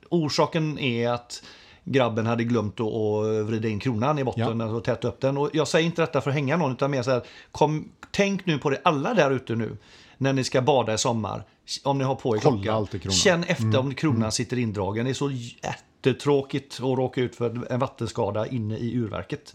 Orsaken 0.10 0.80
är 0.80 1.10
att 1.10 1.44
grabben 1.84 2.26
hade 2.26 2.44
glömt 2.44 2.80
att, 2.80 3.46
vrida 3.48 3.68
in 3.68 3.80
kronan 3.80 4.20
i 4.20 4.24
botten 4.24 4.60
Ja. 4.60 4.66
och 4.66 4.84
täta 4.84 5.08
upp 5.08 5.22
den. 5.22 5.38
Och 5.38 5.50
jag 5.54 5.68
säger 5.68 5.86
inte 5.86 6.02
detta 6.02 6.22
för 6.22 6.30
att 6.30 6.36
hänga 6.36 6.58
någon, 6.58 6.72
utan 6.72 6.92
mer 6.92 7.02
så 7.04 7.12
här, 7.12 7.22
kom, 7.52 7.92
tänk 8.12 8.46
nu 8.46 8.58
på 8.58 8.70
det 8.70 8.82
alla 8.84 9.14
där 9.14 9.32
ute 9.32 9.56
nu, 9.56 9.78
när 10.18 10.34
ni 10.34 10.44
ska 10.44 10.62
bada 10.62 10.94
i 10.94 10.98
sommar. 10.98 11.44
Om 11.84 11.98
ni 11.98 12.04
har 12.04 12.16
på 12.16 12.36
er 12.36 12.40
klockan. 12.40 12.64
Känn 13.12 13.44
efter 13.44 13.78
om 13.80 13.94
kronan 13.94 14.32
sitter 14.32 14.58
indragen. 14.60 15.06
Det 15.06 15.12
är 15.12 15.14
så 15.14 15.32
jättetråkigt 15.32 16.74
att 16.74 16.80
råka 16.80 17.22
ut 17.22 17.36
för 17.36 17.72
en 17.72 17.80
vattenskada 17.80 18.48
inne 18.48 18.78
i 18.78 18.96
urverket. 18.96 19.52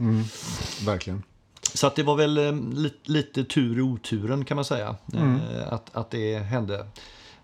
Verkligen. 0.87 1.23
Så 1.76 1.87
att 1.87 1.97
det 1.97 2.02
var 2.02 2.16
väl 2.16 2.38
eh, 2.38 2.52
li- 2.75 3.00
lite 3.04 3.45
tur 3.45 3.78
i 3.78 3.83
oturen 3.83 4.45
kan 4.45 4.54
man 4.54 4.64
säga. 4.64 4.97
Mm. 5.14 5.40
Eh, 5.54 5.73
att, 5.73 5.97
att 5.97 6.11
det 6.11 6.38
hände. 6.38 6.87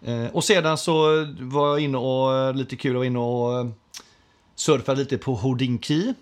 Eh, 0.02 0.26
och 0.32 0.44
sedan 0.44 0.78
så 0.78 1.26
var 1.40 1.68
jag 1.68 1.80
inne 1.80 1.98
och, 1.98 2.54
lite 2.54 2.76
kul, 2.76 2.92
jag 2.92 2.98
var 2.98 3.04
inne 3.04 3.18
och 3.18 3.66
surfade 4.54 4.98
lite 4.98 5.18
på 5.18 5.34
Houdinki. 5.34 6.14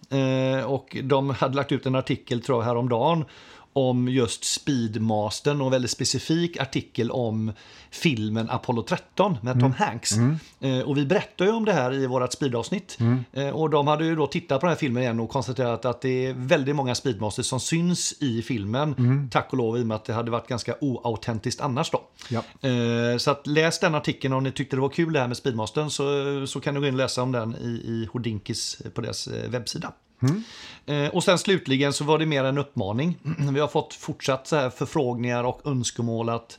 Och 0.66 0.96
de 1.02 1.30
hade 1.30 1.54
lagt 1.56 1.72
ut 1.72 1.86
en 1.86 1.94
artikel 1.94 2.42
tror 2.42 2.58
jag 2.58 2.64
häromdagen 2.66 3.24
om 3.72 4.08
just 4.08 4.44
Speedmastern 4.44 5.60
och 5.60 5.66
en 5.66 5.70
väldigt 5.70 5.90
specifik 5.90 6.60
artikel 6.60 7.10
om 7.10 7.52
filmen 7.90 8.50
Apollo 8.50 8.82
13 8.82 9.36
med 9.42 9.60
Tom 9.60 9.72
Hanks. 9.72 10.12
Eh, 10.60 10.80
och 10.80 10.96
vi 10.96 11.06
berättade 11.06 11.50
ju 11.50 11.56
om 11.56 11.64
det 11.64 11.72
här 11.72 11.94
i 11.94 12.06
vårt 12.06 12.32
speedavsnitt. 12.32 12.98
Eh, 13.32 13.48
och 13.48 13.70
de 13.70 13.86
hade 13.86 14.04
ju 14.04 14.16
då 14.16 14.26
tittat 14.26 14.60
på 14.60 14.66
den 14.66 14.72
här 14.72 14.78
filmen 14.78 15.02
igen 15.02 15.20
och 15.20 15.30
konstaterat 15.30 15.84
att 15.84 16.00
det 16.00 16.26
är 16.26 16.34
väldigt 16.36 16.76
många 16.76 16.94
Speedmasters 16.94 17.46
som 17.46 17.60
syns 17.60 18.14
i 18.20 18.42
filmen. 18.42 19.28
Tack 19.32 19.52
och 19.52 19.58
lov 19.58 19.78
i 19.78 19.82
och 19.82 19.86
med 19.86 19.94
att 19.94 20.04
det 20.04 20.12
hade 20.12 20.30
varit 20.30 20.48
ganska 20.48 20.74
oautentiskt 20.80 21.60
annars 21.60 21.90
då. 21.90 22.02
Ja. 22.28 22.68
Eh, 22.68 23.16
så 23.18 23.30
att 23.30 23.46
läs 23.46 23.78
den 23.80 23.94
artikeln 23.94 24.34
om 24.34 24.44
ni 24.44 24.52
tyckte 24.52 24.76
det 24.76 24.80
var 24.80 24.88
kul 24.88 25.12
det 25.12 25.20
här 25.20 25.28
med 25.28 25.36
Speedmastern 25.36 25.90
så, 25.90 26.04
så 26.46 26.60
kan 26.60 26.74
du 26.74 26.80
gå 26.80 26.86
in 26.86 26.94
och 26.94 26.98
läsa 26.98 27.22
om 27.22 27.32
den 27.32 27.56
i, 27.56 27.68
i 27.68 28.08
Hodinkis 28.12 28.82
på 28.94 29.00
deras 29.00 29.26
eh, 29.26 29.50
webbsida. 29.50 29.92
Eh, 30.86 31.08
och 31.08 31.24
sen 31.24 31.38
slutligen 31.38 31.92
så 31.92 32.04
var 32.04 32.18
det 32.18 32.26
mer 32.26 32.44
en 32.44 32.58
uppmaning. 32.58 33.18
Vi 33.52 33.60
har 33.60 33.68
fått 33.68 33.94
fortsatt 33.94 34.46
så 34.46 34.56
här 34.56 34.70
förfrågningar 34.70 35.44
och 35.44 35.60
önskemål 35.64 36.28
att 36.28 36.58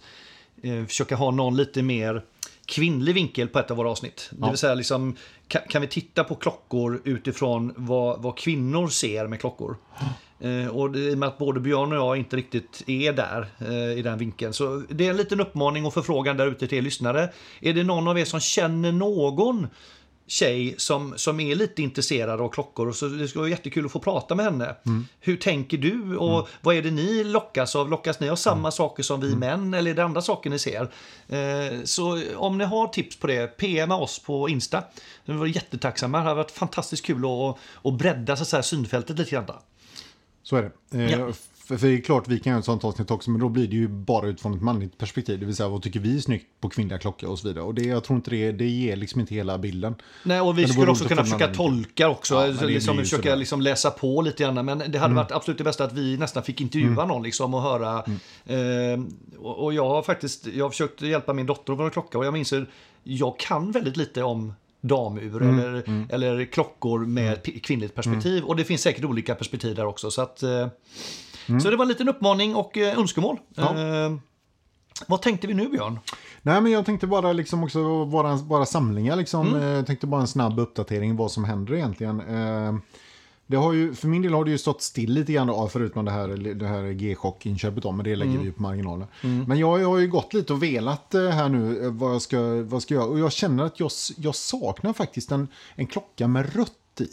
eh, 0.64 0.86
försöka 0.86 1.16
ha 1.16 1.32
någon 1.32 1.58
lite 1.58 1.82
mer 1.82 2.24
kvinnlig 2.66 3.14
vinkel 3.14 3.48
på 3.48 3.60
ett 3.60 3.72
av 3.72 3.78
våra 3.78 3.90
avsnitt. 3.90 4.30
Det 4.32 4.50
vill 4.50 4.58
säga, 4.58 4.74
liksom, 4.74 5.16
kan, 5.48 5.62
kan 5.70 5.82
vi 5.82 5.88
titta 5.88 6.24
på 6.24 6.36
klockor 6.36 7.02
utifrån 7.04 7.74
vad, 7.76 8.22
vad 8.22 8.38
kvinnor 8.38 8.88
ser 8.88 9.28
med 9.28 9.40
klockor? 9.40 9.78
Eh, 10.40 10.68
och 10.68 10.96
i 10.96 11.14
och 11.14 11.18
med 11.18 11.30
att 11.30 11.38
både 11.38 11.60
Björn 11.60 11.92
och 11.92 11.98
jag 11.98 12.18
inte 12.18 12.36
riktigt 12.36 12.84
är 12.88 13.14
där 13.14 13.48
eh, 13.60 14.00
i 14.00 14.02
den 14.02 14.18
vinkeln. 14.18 14.54
Så 14.54 14.84
det 14.90 15.06
är 15.06 15.10
en 15.10 15.18
liten 15.18 15.42
uppmaning 15.42 15.86
och 15.86 15.94
förfrågan 15.94 16.38
där 16.38 16.48
ute 16.48 16.68
till 16.68 16.78
er 16.78 16.82
lyssnare. 16.82 17.30
Är 17.60 17.74
det 17.74 17.84
någon 17.84 18.08
av 18.08 18.20
er 18.20 18.26
som 18.26 18.40
känner 18.40 18.92
någon 18.92 19.68
tjej 20.32 20.76
som, 20.78 21.14
som 21.18 21.40
är 21.40 21.56
lite 21.56 21.82
intresserad 21.82 22.42
av 22.42 22.50
klockor. 22.50 22.88
Och 22.88 22.96
så 22.96 23.08
det 23.08 23.28
skulle 23.28 23.40
vara 23.40 23.50
jättekul 23.50 23.86
att 23.86 23.92
få 23.92 24.00
prata 24.00 24.36
med 24.36 24.46
henne. 24.46 24.76
Hur 25.20 25.38
tänker 25.38 25.78
du 25.78 26.18
och 26.18 26.50
vad 26.62 26.76
är 26.76 26.82
det 26.82 26.92
ni 26.92 27.24
lockas 27.24 27.76
av? 27.76 27.90
Lockas 27.90 28.20
ni 28.20 28.30
av 28.30 28.36
samma 28.36 28.72
saker 28.72 29.04
som 29.04 29.22
vi 29.22 29.36
män 29.36 29.74
eller 29.74 29.92
är 29.92 29.96
det 29.96 30.04
andra 30.04 30.22
saker 30.22 30.50
ni 30.50 30.60
ser? 30.60 30.82
Eh, 31.28 31.84
så 31.84 32.22
om 32.36 32.58
ni 32.58 32.64
har 32.64 32.88
tips 32.88 33.20
på 33.20 33.28
det, 33.28 33.48
PM 33.58 33.92
oss 33.92 34.20
på 34.20 34.50
Insta. 34.50 34.84
Vi 35.26 35.34
var 35.34 35.46
jättetacksamma. 35.46 36.18
Det 36.18 36.24
har 36.30 36.36
varit 36.36 36.52
fantastiskt 36.52 37.06
kul 37.06 37.26
att, 37.26 37.58
att 37.84 37.94
bredda 37.98 38.36
så 38.36 38.42
att 38.42 38.48
säga, 38.48 38.64
synfältet 38.64 39.20
lite 39.20 39.32
grann. 39.32 39.46
Så 40.44 40.56
är 40.56 40.72
det. 40.92 40.98
Eh, 40.98 41.20
Ja. 41.20 41.32
För, 41.72 41.78
för 41.78 41.88
det 41.88 41.94
är 41.94 42.02
klart, 42.02 42.28
vi 42.28 42.40
kan 42.40 42.52
göra 42.52 42.60
ett 42.60 42.66
sånt 42.66 42.84
avsnitt 42.84 43.12
också, 43.12 43.32
men 43.32 43.42
då 43.42 43.50
blir 43.50 43.68
det 43.68 43.76
ju 43.76 43.88
bara 43.88 44.28
utifrån 44.28 44.54
ett 44.54 44.62
manligt 44.62 44.98
perspektiv. 44.98 45.40
Det 45.40 45.46
vill 45.46 45.56
säga, 45.56 45.70
vad 45.70 45.82
tycker 45.82 46.00
vi 46.00 46.16
är 46.16 46.20
snyggt 46.20 46.46
på 46.62 46.70
kvinnliga 46.70 46.98
klockor 47.00 47.30
och 47.30 47.40
så 47.40 47.48
vidare. 47.48 47.64
Och 47.64 47.74
det, 47.74 47.86
jag 47.86 48.04
tror 48.04 48.16
inte 48.18 48.30
det, 48.32 48.52
det 48.52 48.68
ger 48.68 48.96
liksom 48.96 49.22
inte 49.22 49.36
hela 49.36 49.58
bilden. 49.58 49.96
Nej, 50.24 50.42
och 50.42 50.58
vi 50.58 50.62
det 50.62 50.68
skulle 50.74 50.92
också 50.92 51.06
kunna 51.08 51.24
försöka 51.24 51.48
tolka 51.48 52.10
också, 52.10 52.36
Ja, 52.36 52.48
det 52.48 52.66
liksom, 52.66 52.98
ju 52.98 53.04
försöka 53.04 53.36
liksom 53.36 53.62
läsa 53.62 53.92
på 53.92 54.22
lite 54.22 54.44
grann. 54.44 54.66
Men 54.66 54.84
det 54.88 54.98
hade 54.98 55.14
varit 55.16 55.32
absolut 55.32 55.58
det 55.58 55.64
bästa 55.64 55.84
att 55.84 55.94
vi 55.94 56.18
nästan 56.18 56.44
fick 56.44 56.62
intervjua 56.62 57.06
någon 57.06 57.24
liksom 57.24 57.54
och 57.54 57.62
höra. 57.62 58.04
Eh, 58.46 59.02
och, 59.40 59.64
och 59.64 59.74
jag 59.74 59.88
har 59.90 60.02
faktiskt, 60.04 60.48
jag 60.48 60.66
har 60.66 60.70
försökt 60.70 61.02
hjälpa 61.02 61.34
min 61.34 61.46
dotter 61.46 61.74
att 61.74 61.80
vara 61.80 61.90
klocka 61.90 62.18
och 62.18 62.26
jag 62.26 62.34
minns 62.34 62.54
att 62.54 62.64
jag 63.04 63.40
kan 63.40 63.72
väldigt 63.72 63.98
lite 63.98 64.24
om 64.24 64.54
damur 64.82 65.42
eller, 65.42 65.84
eller 66.10 66.46
klockor 66.46 67.00
med 67.00 67.44
p- 67.44 67.60
kvinnligt 67.64 67.96
perspektiv. 67.96 68.44
Och 68.44 68.56
det 68.56 68.64
finns 68.64 68.82
säkert 68.82 69.04
olika 69.06 69.36
perspektiv 69.36 69.76
där 69.76 69.86
också. 69.86 70.12
Så, 70.12 70.22
att, 70.22 70.44
eh, 70.44 70.68
så 71.62 71.70
det 71.70 71.76
var 71.76 71.86
en 71.86 71.90
liten 71.90 72.10
uppmaning 72.10 72.56
och 72.56 72.78
eh, 72.78 73.00
önskemål. 73.00 73.38
Ja. 73.56 73.78
Eh, 73.80 74.14
vad 75.08 75.22
tänkte 75.22 75.48
vi 75.48 75.54
nu 75.54 75.70
Björn? 75.70 76.00
Nej, 76.42 76.62
men 76.62 76.72
jag 76.72 76.86
tänkte 76.86 77.08
bara 77.08 77.34
liksom 77.34 77.64
också 77.64 78.04
våra, 78.04 78.36
våra 78.36 78.66
samlingar 78.66 79.16
liksom. 79.16 79.48
Mm. 79.48 79.62
Eh, 79.62 79.68
Jag 79.70 79.88
tänkte 79.88 80.08
bara 80.08 80.22
en 80.22 80.28
snabb 80.28 80.60
uppdatering 80.60 81.16
vad 81.16 81.32
som 81.32 81.44
händer 81.44 81.74
egentligen. 81.74 82.20
Eh, 82.20 82.76
Det 83.48 83.58
har 83.58 83.74
ju, 83.74 83.94
för 83.96 84.08
min 84.08 84.22
del 84.22 84.34
har 84.34 84.46
det 84.46 84.52
ju 84.52 84.58
stått 84.58 84.82
still 84.82 85.14
lite 85.14 85.34
grann 85.34 85.48
då, 85.48 85.68
förutom 85.68 86.06
det 86.06 86.12
här, 86.12 86.28
det 86.54 86.68
här 86.68 86.92
G-chock-inköpet 86.92 87.84
men 87.84 87.98
det 87.98 88.16
lägger 88.16 88.32
Mm. 88.34 88.46
vi 88.46 88.52
på 88.52 88.62
marginalen. 88.62 89.08
Men 89.48 89.60
jag, 89.60 89.82
jag 89.82 89.88
har 89.90 89.98
ju 89.98 90.08
gått 90.08 90.34
lite 90.34 90.54
och 90.54 90.64
velat 90.64 91.14
eh, 91.14 91.28
här 91.30 91.50
nu 91.50 91.90
vad 91.90 92.14
jag 92.14 92.22
ska, 92.22 92.38
vad 92.40 92.74
jag 92.74 92.82
ska 92.82 92.94
göra. 92.94 93.06
Och 93.06 93.20
jag 93.20 93.32
känner 93.32 93.64
att 93.64 93.80
jag, 93.80 93.92
jag 94.18 94.36
saknar 94.36 94.94
faktiskt 94.94 95.32
en, 95.32 95.48
en 95.76 95.88
klocka 95.88 96.28
med 96.28 96.56
rött 96.56 96.72
i. 97.02 97.10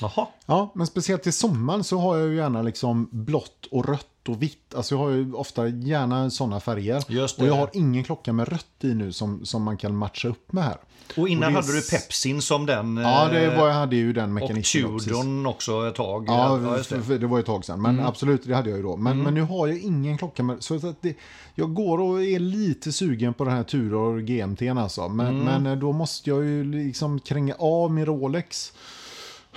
Jaha. 0.00 0.26
Ja, 0.46 0.72
men 0.74 0.86
speciellt 0.86 1.22
till 1.22 1.32
sommaren 1.32 1.84
så 1.84 1.98
har 1.98 2.16
jag 2.16 2.28
ju 2.28 2.36
gärna 2.36 2.62
liksom 2.62 3.08
blått 3.10 3.66
och 3.70 3.88
rött 3.88 4.28
och 4.28 4.42
vitt. 4.42 4.74
Alltså 4.74 4.94
jag 4.94 5.00
har 5.02 5.10
ju 5.10 5.32
ofta 5.34 5.68
gärna 5.68 6.30
sådana 6.30 6.60
färger. 6.60 7.04
Just 7.08 7.36
det. 7.36 7.42
Och 7.42 7.48
jag 7.48 7.54
har 7.54 7.70
ingen 7.72 8.04
klocka 8.04 8.32
med 8.32 8.48
rött 8.48 8.66
i 8.80 8.94
nu 8.94 9.12
som, 9.12 9.44
som 9.46 9.62
man 9.62 9.76
kan 9.76 9.96
matcha 9.96 10.28
upp 10.28 10.52
med 10.52 10.64
här. 10.64 10.76
Och 11.16 11.28
innan 11.28 11.56
Och 11.56 11.62
hade 11.62 11.76
du 11.76 11.82
Pepsin 11.90 12.42
som 12.42 12.66
den. 12.66 12.96
Ja, 12.96 13.28
det 13.32 13.44
eh, 13.44 13.58
var, 13.60 13.66
jag 13.68 13.74
hade 13.74 13.96
ju 13.96 14.12
den 14.12 14.24
Och 14.24 14.30
mekanismen. 14.30 14.92
precis. 14.92 15.08
Tudorn 15.08 15.46
också 15.46 15.88
ett 15.88 15.94
tag. 15.94 16.24
Ja, 16.28 16.56
det. 16.56 16.92
Mm. 16.96 17.20
det 17.20 17.26
var 17.26 17.36
ju 17.36 17.40
ett 17.40 17.46
tag 17.46 17.64
sedan. 17.64 17.82
Men 17.82 18.00
absolut, 18.00 18.42
det 18.46 18.54
hade 18.54 18.70
jag 18.70 18.76
ju 18.76 18.82
då. 18.82 18.96
Men, 18.96 19.22
men 19.22 19.34
nu 19.34 19.42
har 19.42 19.66
jag 19.66 19.78
ingen 19.78 20.18
klocka 20.18 20.42
med... 20.42 20.62
Så 20.62 20.74
att 20.74 21.02
det, 21.02 21.16
jag 21.54 21.74
går 21.74 22.00
och 22.00 22.22
är 22.22 22.38
lite 22.38 22.92
sugen 22.92 23.34
på 23.34 23.44
den 23.44 23.54
här 23.54 23.62
Tudor 23.62 24.20
GMT 24.20 24.62
alltså. 24.62 25.08
Men, 25.08 25.26
Mm. 25.26 25.44
men 25.62 25.66
eh, 25.72 25.78
då 25.78 25.92
måste 25.92 26.30
jag 26.30 26.44
ju 26.44 26.64
liksom 26.64 27.20
kränga 27.20 27.54
av 27.58 27.90
min 27.90 28.06
Rolex. 28.06 28.72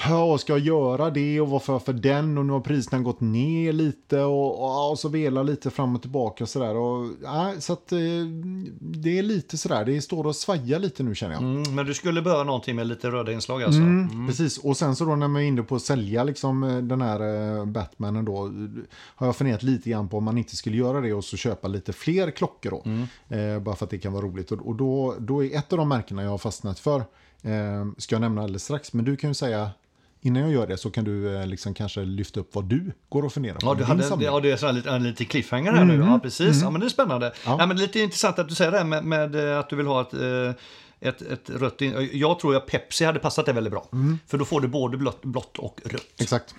Ja, 0.06 0.38
ska 0.38 0.54
jag 0.54 0.60
göra 0.60 1.10
det 1.10 1.42
och 1.42 1.50
varför 1.50 1.80
för 1.80 1.94
den 1.94 2.38
och 2.38 2.46
nu 2.46 2.54
har 2.54 2.60
priserna 2.60 3.01
gått 3.04 3.22
ner 3.22 3.74
lite 3.74 4.22
och, 4.22 4.63
och, 4.63 4.92
och 4.92 5.00
så 5.00 5.10
vela 5.10 5.44
lite 5.44 5.70
fram 5.70 5.96
och 5.96 6.01
tillbaka 6.01 6.44
och 6.44 6.50
sådär. 6.50 6.75
Och, 6.75 7.10
ja, 7.24 7.54
så 7.60 7.74
att 7.74 7.92
eh, 7.92 7.98
det 8.80 9.18
är 9.20 9.24
lite 9.24 9.58
sådär, 9.58 9.86
det 9.86 10.01
står 10.01 10.27
och 10.27 10.36
svajar 10.36 10.80
lite 10.80 11.04
nu 11.04 11.16
känner 11.16 11.34
jag. 11.34 11.44
Mm, 11.44 11.75
men 11.75 11.86
du 11.86 11.94
skulle 11.94 12.22
behöva 12.22 12.44
någonting 12.44 12.75
med 12.75 12.88
lite 12.88 13.12
röda 13.12 13.32
inslag 13.32 13.63
alltså? 13.63 13.82
Mm, 13.82 14.27
Precis, 14.27 14.58
och 14.58 14.77
sen 14.77 14.96
så 14.96 15.06
då 15.06 15.16
när 15.16 15.27
man 15.27 15.42
är 15.42 15.46
inne 15.46 15.63
på 15.63 15.75
att 15.75 15.82
sälja 15.82 16.24
liksom 16.24 16.63
eh, 16.63 16.77
den 16.77 17.01
här 17.01 17.56
eh, 17.60 17.66
Batmanen 17.66 18.25
då 18.25 18.51
har 19.16 19.27
jag 19.27 19.36
funderat 19.36 19.63
lite 19.63 19.89
grann 19.89 20.08
på 20.10 20.18
om 20.18 20.24
man 20.24 20.38
inte 20.38 20.56
skulle 20.56 20.77
göra 20.77 21.01
det 21.01 21.13
och 21.13 21.24
så 21.24 21.38
köpa 21.38 21.68
lite 21.68 21.94
fler 21.94 22.32
klockor 22.32 22.70
då. 22.72 22.84
Eh, 23.36 23.60
bara 23.60 23.75
för 23.75 23.86
att 23.86 23.92
det 23.92 23.98
kan 23.98 24.13
vara 24.13 24.25
roligt. 24.25 24.51
Och, 24.51 24.68
och 24.68 24.75
då, 24.75 25.16
då 25.20 25.44
är 25.44 25.58
ett 25.58 25.72
av 25.74 25.77
de 25.77 25.89
märkena 25.89 26.24
jag 26.24 26.30
har 26.30 26.38
fastnat 26.38 26.80
för, 26.80 27.00
eh, 27.42 27.86
ska 27.98 28.16
jag 28.16 28.22
nämna 28.22 28.42
alldeles 28.42 28.63
strax, 28.63 28.94
men 28.94 29.06
du 29.06 29.16
kan 29.18 29.30
ju 29.30 29.34
säga 29.34 29.70
Innan 30.21 30.41
jag 30.41 30.51
gör 30.51 30.67
det 30.67 30.77
så 30.77 30.89
kan 30.89 31.03
du 31.03 31.36
eh, 31.36 31.47
liksom 31.47 31.74
kanske 31.74 32.01
lyfta 32.01 32.39
upp 32.39 32.55
vad 32.55 32.65
du 32.65 32.91
går 33.09 33.25
och 33.25 33.33
funderar 33.33 33.55
på. 33.55 33.67
Ja, 33.67 33.74
du 33.74 33.83
hade, 33.83 34.03
samling. 34.03 34.25
ja, 34.25 34.39
det 34.39 34.51
är 34.51 34.57
så 34.57 34.71
lite, 34.71 34.89
en 34.89 35.03
lite 35.03 35.25
cliffhanger 35.25 35.71
här 35.71 35.86
nu. 35.86 35.95
Ja, 35.95 36.19
precis. 36.24 36.62
Ja, 36.62 36.69
men 36.69 36.81
det 36.81 36.88
är 36.88 36.89
spännande. 36.89 37.25
Mm. 37.25 37.38
Ja. 37.45 37.55
Ja. 37.59 37.65
men 37.65 37.77
lite 37.77 38.00
intressant 38.00 38.39
att 38.39 38.50
du 38.50 38.55
säger 38.55 38.71
det 38.71 38.77
här 38.77 38.86
med, 38.86 39.03
med 39.03 39.36
eh, 39.36 39.59
att 39.59 39.69
du 39.69 39.75
vill 39.75 39.86
ha 39.86 40.01
ett, 40.01 40.13
eh, 40.13 41.09
ett, 41.09 41.21
ett 41.21 41.50
rött 41.50 41.81
in. 41.81 42.09
Jag 42.13 42.39
tror 42.39 42.55
att 42.55 42.67
Pepsi 42.67 43.05
hade 43.05 43.19
passat 43.19 43.45
det 43.45 43.53
väldigt 43.53 43.71
bra. 43.74 43.88
Mm. 43.93 44.19
För 44.27 44.38
då 44.38 44.45
får 44.45 44.62
du 44.62 44.67
både 44.67 44.98
blått, 44.98 45.22
blått 45.25 45.57
och 45.57 45.81
rött. 45.85 46.22
Exakt. 46.22 46.55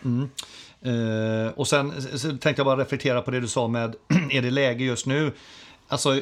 Eh, 0.83 1.52
och 1.54 1.68
sen 1.68 2.02
så 2.02 2.28
tänkte 2.28 2.52
jag 2.56 2.66
bara 2.66 2.80
reflektera 2.80 3.22
på 3.22 3.30
det 3.30 3.40
du 3.40 3.48
sa 3.48 3.68
med, 3.68 3.94
är 4.30 4.42
det 4.42 4.50
läge 4.50 4.85
just 4.85 5.06
nu? 5.06 5.33
Alltså, 5.88 6.20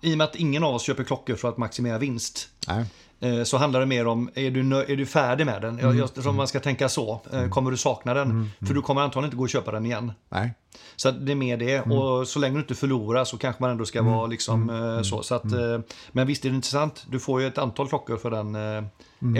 i, 0.00 0.14
och 0.14 0.18
med 0.18 0.24
att 0.24 0.36
ingen 0.36 0.64
av 0.64 0.74
oss 0.74 0.82
köper 0.82 1.04
klockor 1.04 1.34
för 1.34 1.48
att 1.48 1.56
maximera 1.58 1.98
vinst. 1.98 2.48
Nej. 2.68 2.84
eh, 3.20 3.44
Så 3.44 3.56
handlar 3.56 3.80
det 3.80 3.86
mer 3.86 4.06
om, 4.06 4.30
är 4.34 4.50
du, 4.50 4.62
nö- 4.62 4.84
är 4.88 4.96
du 4.96 5.06
färdig 5.06 5.46
med 5.46 5.62
den? 5.62 5.78
Jag, 5.78 5.96
jag, 5.96 6.26
om 6.26 6.36
man 6.36 6.48
ska 6.48 6.60
tänka 6.60 6.88
så. 6.88 7.20
eh, 7.32 7.48
Kommer 7.48 7.70
du 7.70 7.76
sakna 7.76 8.14
den? 8.14 8.50
För 8.66 8.74
du 8.74 8.82
kommer 8.82 9.00
antagligen 9.00 9.26
inte 9.26 9.36
gå 9.36 9.42
och 9.42 9.48
köpa 9.50 9.70
den 9.72 9.86
igen. 9.86 10.12
Nej. 10.28 10.50
Så 10.96 11.10
det 11.10 11.32
är 11.32 11.36
mer 11.36 11.56
det. 11.56 11.80
Och 11.80 12.28
så 12.28 12.38
länge 12.38 12.54
du 12.54 12.60
inte 12.60 12.74
förlorar 12.74 13.24
så 13.24 13.38
kanske 13.38 13.62
man 13.62 13.70
ändå 13.70 13.84
ska 13.84 14.02
vara 14.02 14.26
liksom 14.26 14.70
eh, 14.70 15.02
så. 15.02 15.22
så 15.22 15.34
att, 15.34 15.52
eh, 15.52 15.80
men 16.12 16.26
visst 16.26 16.44
är 16.44 16.48
det 16.50 16.54
intressant. 16.56 17.06
Du 17.10 17.20
får 17.20 17.40
ju 17.40 17.46
ett 17.46 17.58
antal 17.58 17.88
klockor 17.88 18.16
för 18.16 18.30
den 18.30 18.56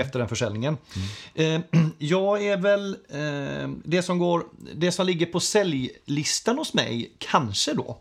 efter 0.00 0.18
den 0.18 0.28
försäljningen. 0.28 0.76
Jag 1.98 2.44
är 2.46 2.56
väl 2.56 2.96
det 3.84 4.02
som 4.02 4.18
går, 4.18 4.44
det 4.74 4.92
som 4.92 5.06
ligger 5.06 5.26
på 5.26 5.40
säljlistan 5.40 6.58
hos 6.58 6.74
mig, 6.74 7.12
kanske 7.18 7.74
då, 7.74 7.98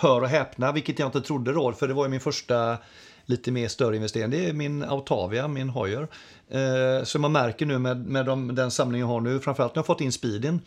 hör 0.00 0.20
och 0.20 0.28
häpna, 0.28 0.72
vilket 0.72 0.98
jag 0.98 1.08
inte 1.08 1.20
trodde 1.20 1.52
då, 1.52 1.72
för 1.72 1.88
det 1.88 1.94
var 1.94 2.04
ju 2.04 2.10
min 2.10 2.20
första 2.20 2.78
lite 3.26 3.50
mer 3.50 3.68
större 3.68 3.96
investering. 3.96 4.30
Det 4.30 4.48
är 4.48 4.52
min 4.52 4.82
Autavia, 4.82 5.48
min 5.48 5.68
Hoyer. 5.68 6.08
Eh, 6.48 7.04
som 7.04 7.22
man 7.22 7.32
märker 7.32 7.66
nu 7.66 7.78
med, 7.78 8.06
med 8.06 8.26
de, 8.26 8.54
den 8.54 8.70
samling 8.70 9.00
jag 9.00 9.08
har 9.08 9.20
nu, 9.20 9.40
framförallt 9.40 9.74
när 9.74 9.78
jag 9.78 9.82
har 9.82 9.94
fått 9.94 10.00
in 10.00 10.12
speeden, 10.12 10.60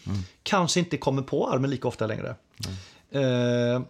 kanske 0.44 0.80
inte 0.80 0.98
kommer 0.98 1.22
på 1.22 1.50
armen 1.50 1.70
lika 1.70 1.88
ofta 1.88 2.08
längre. 2.08 2.36
Eh, 3.12 3.82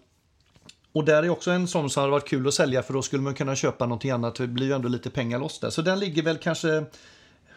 och 0.93 1.05
där 1.05 1.23
är 1.23 1.29
också 1.29 1.51
en 1.51 1.67
sån 1.67 1.89
som 1.89 2.01
hade 2.01 2.11
varit 2.11 2.27
kul 2.27 2.47
att 2.47 2.53
sälja 2.53 2.83
för 2.83 2.93
då 2.93 3.01
skulle 3.01 3.21
man 3.21 3.33
kunna 3.33 3.55
köpa 3.55 3.85
någonting 3.85 4.11
annat. 4.11 4.35
Det 4.35 4.47
blir 4.47 4.67
ju 4.67 4.73
ändå 4.73 4.87
lite 4.89 5.09
pengar 5.09 5.39
loss 5.39 5.59
där. 5.59 5.69
Så 5.69 5.81
den 5.81 5.99
ligger 5.99 6.23
väl 6.23 6.37
kanske 6.37 6.85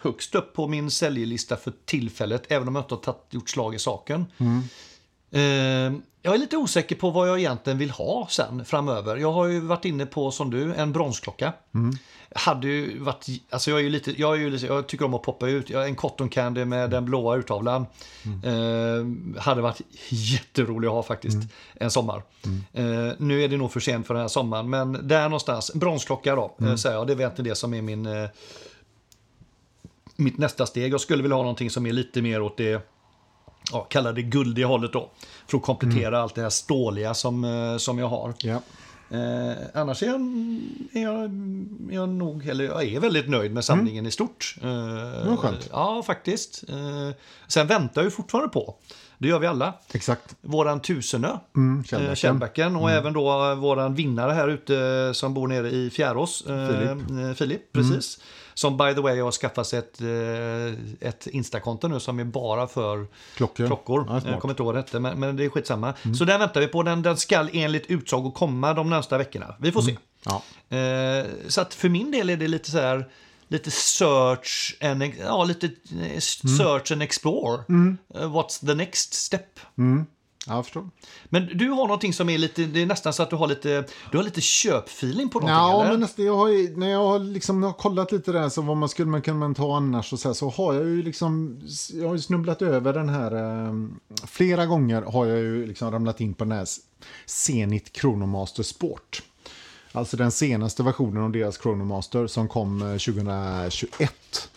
högst 0.01 0.35
upp 0.35 0.55
på 0.55 0.69
min 0.69 0.91
säljlista 0.91 1.57
för 1.57 1.73
tillfället, 1.85 2.43
även 2.49 2.69
om 2.69 2.75
jag 2.75 2.83
inte 2.83 2.95
har 2.95 3.03
tagit, 3.03 3.21
gjort 3.31 3.51
slag 3.51 3.75
i 3.75 3.79
saken. 3.79 4.27
Eh, 5.31 5.93
jag 6.27 6.35
är 6.35 6.39
lite 6.39 6.57
osäker 6.57 6.97
på 6.97 7.11
vad 7.11 7.29
jag 7.29 7.39
egentligen 7.39 7.79
vill 7.79 7.91
ha 7.91 8.27
sen 8.31 8.65
framöver. 8.65 9.17
Jag 9.17 9.33
har 9.33 9.47
ju 9.47 9.61
varit 9.61 9.85
inne 9.85 10.07
på, 10.07 10.31
som 10.31 10.51
du, 10.51 10.75
en 10.75 10.93
bronsklocka. 10.93 11.53
Hade 12.35 12.67
ju 12.67 12.99
varit, 12.99 13.27
alltså 13.51 13.71
jag, 13.71 13.81
är 13.81 13.85
ju 13.85 13.91
lite, 13.91 14.21
jag, 14.21 14.35
är 14.35 14.41
ju 14.41 14.51
lite, 14.51 14.67
jag 14.67 14.87
tycker 14.87 15.05
om 15.05 15.15
att 15.15 15.23
poppa 15.23 15.49
ut. 15.49 15.71
Jag, 15.71 15.87
en 15.87 15.95
cotton 15.95 16.29
candy 16.29 16.65
med 16.65 16.91
den 16.91 17.05
blåa 17.05 17.37
urtavlan. 17.37 17.87
Eh, 18.45 19.41
hade 19.41 19.63
varit 19.63 19.81
jätterolig 20.09 20.89
att 20.89 20.95
ha 20.95 21.03
faktiskt 21.03 21.39
en 21.75 21.91
sommar. 21.91 22.23
Eh, 22.73 22.85
nu 23.19 23.45
är 23.45 23.49
det 23.49 23.57
nog 23.57 23.73
för 23.73 23.81
sent 23.81 24.07
för 24.07 24.15
den 24.15 24.21
här 24.21 24.29
sommaren, 24.29 24.71
men 24.71 25.09
där 25.09 25.23
någonstans. 25.23 25.71
Bronsklocka 25.75 26.35
då, 26.35 26.57
eh, 26.61 26.75
säger 26.75 26.97
jag. 26.97 27.07
Det 27.07 27.13
är 27.13 27.15
väl 27.15 27.21
egentligen 27.21 27.49
det 27.49 27.55
som 27.55 27.75
är 27.75 27.83
min, 27.83 28.07
eh, 28.07 28.29
mitt 30.17 30.39
nästa 30.39 30.67
steg. 30.67 30.93
Jag 30.93 31.01
skulle 31.01 31.23
vilja 31.23 31.37
ha 31.37 31.43
någonting 31.43 31.71
som 31.71 31.87
är 31.87 31.93
lite 31.93 32.23
mer 32.23 32.43
åt 32.43 32.57
det 32.57 32.96
ja, 33.73 33.81
kalla 33.81 34.13
det 34.13 34.23
guldiga 34.23 34.67
hållet 34.67 34.93
då. 34.93 35.11
För 35.47 35.57
att 35.57 35.63
komplettera 35.65 36.23
allt 36.23 36.35
det 36.35 36.43
här 36.43 36.51
ståliga 36.51 37.15
som, 37.15 37.45
eh, 37.45 37.77
som 37.77 37.99
jag 37.99 38.09
har. 38.09 38.35
Ja. 38.39 38.61
Eh, 39.11 39.57
annars 39.75 40.03
är 40.03 40.07
jag, 40.07 40.21
är, 40.93 41.03
jag, 41.03 41.23
är 41.25 41.95
jag 41.95 42.09
nog, 42.09 42.47
eller 42.49 42.65
jag 42.65 42.85
är 42.85 43.01
väldigt 43.01 43.29
nöjd 43.29 43.53
med 43.53 43.65
samlingen 43.65 44.07
i 44.07 44.11
stort. 44.11 44.57
Eh, 44.63 44.69
var 45.29 45.37
skönt. 45.37 45.69
Ja, 45.73 46.03
faktiskt. 46.07 46.65
Eh, 46.69 47.17
sen 47.47 47.67
väntar 47.67 48.03
jag 48.03 48.13
fortfarande 48.13 48.49
på, 48.49 48.75
det 49.19 49.29
gör 49.29 49.39
vi 49.39 49.47
alla, 49.47 49.75
Exakt. 49.93 50.37
våran 50.41 50.81
tusenö. 50.81 51.37
Mm, 51.57 51.85
eh, 51.93 52.83
och 52.83 52.91
även 52.91 53.13
då 53.13 53.55
våran 53.55 53.95
vinnare 53.95 54.33
här 54.33 54.49
ute 54.49 55.11
som 55.15 55.35
bor 55.35 55.49
nere 55.49 55.71
i 55.71 55.91
Fjärås. 55.91 56.47
eh, 56.47 56.69
Filip. 56.69 57.37
Filip, 57.39 57.73
precis. 57.73 58.21
Som 58.57 58.77
by 58.77 58.95
the 58.95 59.01
way 59.01 59.21
har 59.21 59.33
skaffat 59.33 59.67
sig 59.67 59.79
ett, 59.79 60.01
eh, 60.01 61.09
ett 61.09 61.27
Instakonto 61.27 61.89
nu 61.89 62.01
som 62.01 62.19
är 62.19 62.25
bara 62.25 62.67
för 62.67 63.07
Klockor. 63.35 63.67
klockor. 63.67 64.05
Ja, 64.09 64.31
jag 64.31 64.41
kommer 64.41 64.53
inte 64.53 64.63
ihåg 64.63 64.67
vad 64.67 64.75
det 64.75 64.81
hette, 64.81 65.01
men, 65.01 65.21
men 65.21 65.37
det 65.37 65.45
är 65.45 65.49
skitsamma. 65.49 65.95
Så 66.19 66.25
den 66.25 66.41
väntar 66.41 66.61
vi 66.61 66.67
på. 66.67 66.83
Den, 66.83 67.03
den 67.03 67.17
ska 67.17 67.49
enligt 67.53 67.87
utsago 67.87 68.31
komma 68.31 68.75
de 68.75 68.91
närmsta 68.91 69.19
veckorna. 69.19 69.55
Vi 69.59 69.73
får 69.73 69.83
se. 69.83 69.97
Ja. 70.25 70.43
Eh, 70.77 71.27
så 71.49 71.61
att 71.61 71.75
för 71.75 71.89
min 71.89 72.11
del 72.11 72.31
är 72.31 72.37
det 72.37 72.49
lite 72.49 72.71
så 72.71 72.79
här 72.79 73.09
lite 73.49 73.71
search 73.71 74.77
and, 74.81 75.03
ja, 75.21 75.45
lite 75.45 75.67
eh, 75.67 76.19
search 76.59 76.93
and 76.93 77.03
explore. 77.03 77.63
Eh, 78.15 78.33
what's 78.33 78.67
the 78.67 78.75
next 78.75 79.15
step? 79.15 79.61
Ja, 80.49 80.55
jag 80.55 80.65
förstår. 80.65 80.91
Men 81.25 81.47
du 81.59 81.69
har 81.71 81.77
någonting 81.87 82.13
som 82.13 82.29
är 82.29 82.39
lite, 82.39 82.63
det 82.65 82.83
är 82.83 82.87
nästan 82.87 83.13
så 83.13 83.23
att 83.23 83.31
du 83.31 83.37
har 83.37 83.47
lite, 83.47 83.85
du 84.11 84.17
har 84.17 84.25
lite 84.25 84.41
köpfeeling 84.41 85.29
på 85.29 85.39
någonting 85.41 85.57
Ja, 85.57 85.81
eller? 85.81 85.91
men 85.91 86.01
nästan, 86.01 86.25
jag 86.25 86.37
har, 86.37 86.49
ju- 86.49 86.77
när 86.77 86.89
jag 86.91 87.07
har 87.07 87.19
liksom 87.19 87.63
har 87.63 87.73
kollat 87.73 88.13
lite 88.13 88.33
där 88.33 88.49
så 88.49 88.63
vad 88.63 88.77
man 88.77 88.89
skulle 88.89 89.11
man 89.11 89.23
kunna 89.23 89.55
ta 89.55 89.77
annars 89.77 90.13
och 90.13 90.19
så, 90.19 90.29
här, 90.29 90.35
så 90.35 90.49
har 90.51 90.75
jag 90.75 90.85
ju 90.85 91.03
liksom 91.03 91.61
jag 91.95 92.07
har 92.09 92.15
ju 92.15 92.21
snubblat 92.21 92.63
över 92.63 92.93
den 92.93 93.09
här 93.09 93.33
eh, 93.67 93.73
flera 94.27 94.67
gånger 94.67 95.03
har 95.03 95.27
jag 95.27 95.39
ju 95.39 95.67
liksom 95.67 95.91
ramlat 95.91 96.21
in 96.21 96.35
på 96.35 96.45
den 96.45 96.53
här 96.53 96.67
Zenit 97.27 97.97
Chronomaster 97.97 98.63
Sport. 98.63 99.23
Alltså 99.93 100.17
den 100.17 100.31
senaste 100.33 100.83
versionen 100.83 101.23
av 101.23 101.31
deras 101.33 101.59
Chronomaster 101.63 102.27
som 102.27 102.49
kom 102.49 102.83
eh, 102.83 102.89
2021. 102.99 104.51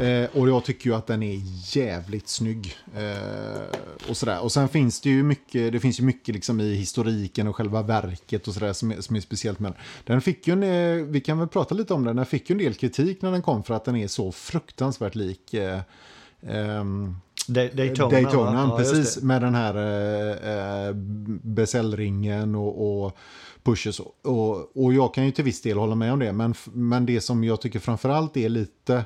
Eh, 0.00 0.28
och 0.40 0.48
jag 0.48 0.64
tycker 0.64 0.90
ju 0.90 0.96
att 0.96 1.06
den 1.06 1.22
är 1.22 1.40
jävligt 1.76 2.28
snygg. 2.28 2.76
Eh, 2.96 4.08
och 4.10 4.16
sådär. 4.16 4.40
Och 4.42 4.52
sen 4.52 4.68
finns 4.68 5.00
det 5.00 5.10
ju 5.10 5.22
mycket, 5.22 5.72
det 5.72 5.80
finns 5.80 6.00
ju 6.00 6.04
mycket 6.04 6.34
liksom 6.34 6.60
i 6.60 6.74
historiken 6.74 7.48
och 7.48 7.56
själva 7.56 7.82
verket 7.82 8.48
och 8.48 8.54
sådär 8.54 8.72
som, 8.72 8.90
är- 8.92 9.00
som 9.00 9.16
är 9.16 9.20
speciellt 9.20 9.58
med 9.58 9.72
den. 10.04 10.20
Fick 10.20 10.48
ju 10.48 10.52
en, 10.52 10.62
eh, 10.62 11.04
vi 11.06 11.20
kan 11.20 11.38
väl 11.38 11.48
prata 11.48 11.74
lite 11.74 11.94
om 11.94 12.04
den, 12.04 12.16
den 12.16 12.26
fick 12.26 12.50
ju 12.50 12.54
en 12.54 12.58
del 12.58 12.74
kritik 12.74 13.22
när 13.22 13.32
den 13.32 13.42
kom 13.42 13.62
för 13.62 13.74
att 13.74 13.84
den 13.84 13.96
är 13.96 14.08
så 14.08 14.32
fruktansvärt 14.32 15.14
lik 15.14 15.54
eh, 15.54 15.80
ehm, 16.46 17.16
Da- 17.48 17.74
Daytona. 17.74 18.10
Daytona? 18.10 18.68
Ja, 18.70 18.76
precis. 18.78 19.22
Med 19.22 19.42
den 19.42 19.54
här 19.54 19.74
eh, 19.76 20.86
eh, 20.88 20.92
beställringen 21.42 22.54
och, 22.54 23.04
och 23.04 23.16
pushes. 23.62 24.00
Och, 24.22 24.76
och 24.84 24.92
jag 24.94 25.14
kan 25.14 25.24
ju 25.26 25.30
till 25.30 25.44
viss 25.44 25.62
del 25.62 25.78
hålla 25.78 25.94
med 25.94 26.12
om 26.12 26.18
det. 26.18 26.32
Men, 26.32 26.54
men 26.72 27.06
det 27.06 27.20
som 27.20 27.44
jag 27.44 27.60
tycker 27.60 27.78
framförallt 27.78 28.36
är 28.36 28.48
lite 28.48 29.04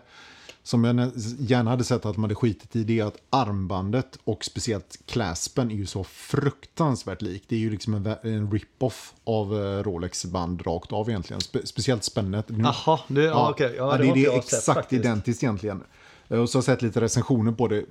som 0.66 0.84
jag 0.84 1.10
gärna 1.38 1.70
hade 1.70 1.84
sett 1.84 2.06
att 2.06 2.16
man 2.16 2.24
hade 2.24 2.34
skitit 2.34 2.76
i 2.76 2.84
det 2.84 2.98
är 3.00 3.04
att 3.04 3.16
armbandet 3.30 4.18
och 4.24 4.44
speciellt 4.44 4.98
claspen 5.06 5.70
är 5.70 5.74
ju 5.74 5.86
så 5.86 6.04
fruktansvärt 6.04 7.22
lik. 7.22 7.44
Det 7.48 7.54
är 7.56 7.60
ju 7.60 7.70
liksom 7.70 7.94
en, 7.94 8.06
en 8.22 8.50
rip-off 8.50 9.14
av 9.24 9.54
eh, 9.54 9.82
Rolex 9.82 10.24
band 10.24 10.66
rakt 10.66 10.92
av 10.92 11.08
egentligen. 11.08 11.40
Spe, 11.40 11.66
speciellt 11.66 12.04
spännet. 12.04 12.46
Jaha, 12.48 13.00
det, 13.08 13.22
ja, 13.22 13.50
okej. 13.50 13.74
Ja, 13.76 13.96
det, 13.96 14.02
det, 14.02 14.08
har 14.08 14.14
det 14.14 14.24
är 14.26 14.30
sett 14.30 14.44
exakt 14.44 14.64
faktiskt. 14.78 15.00
identiskt 15.04 15.42
egentligen. 15.42 15.82
Eh, 16.28 16.38
Och 16.38 16.50
så 16.50 16.56
har 16.56 16.60
jag 16.60 16.64
sett 16.64 16.82
lite 16.82 17.00
recensioner 17.00 17.52
på 17.52 17.68
det. 17.68 17.84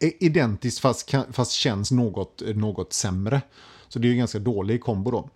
I- 0.00 0.26
Identiskt 0.26 0.78
fast, 0.78 1.14
fast 1.32 1.52
känns 1.52 1.90
något, 1.90 2.42
något 2.54 2.92
sämre. 2.92 3.40
Så 3.88 3.98
det 3.98 4.08
är 4.08 4.10
ju 4.10 4.16
ganska 4.16 4.38
dålig 4.38 4.82
kombo 4.82 5.10
då. 5.10 5.28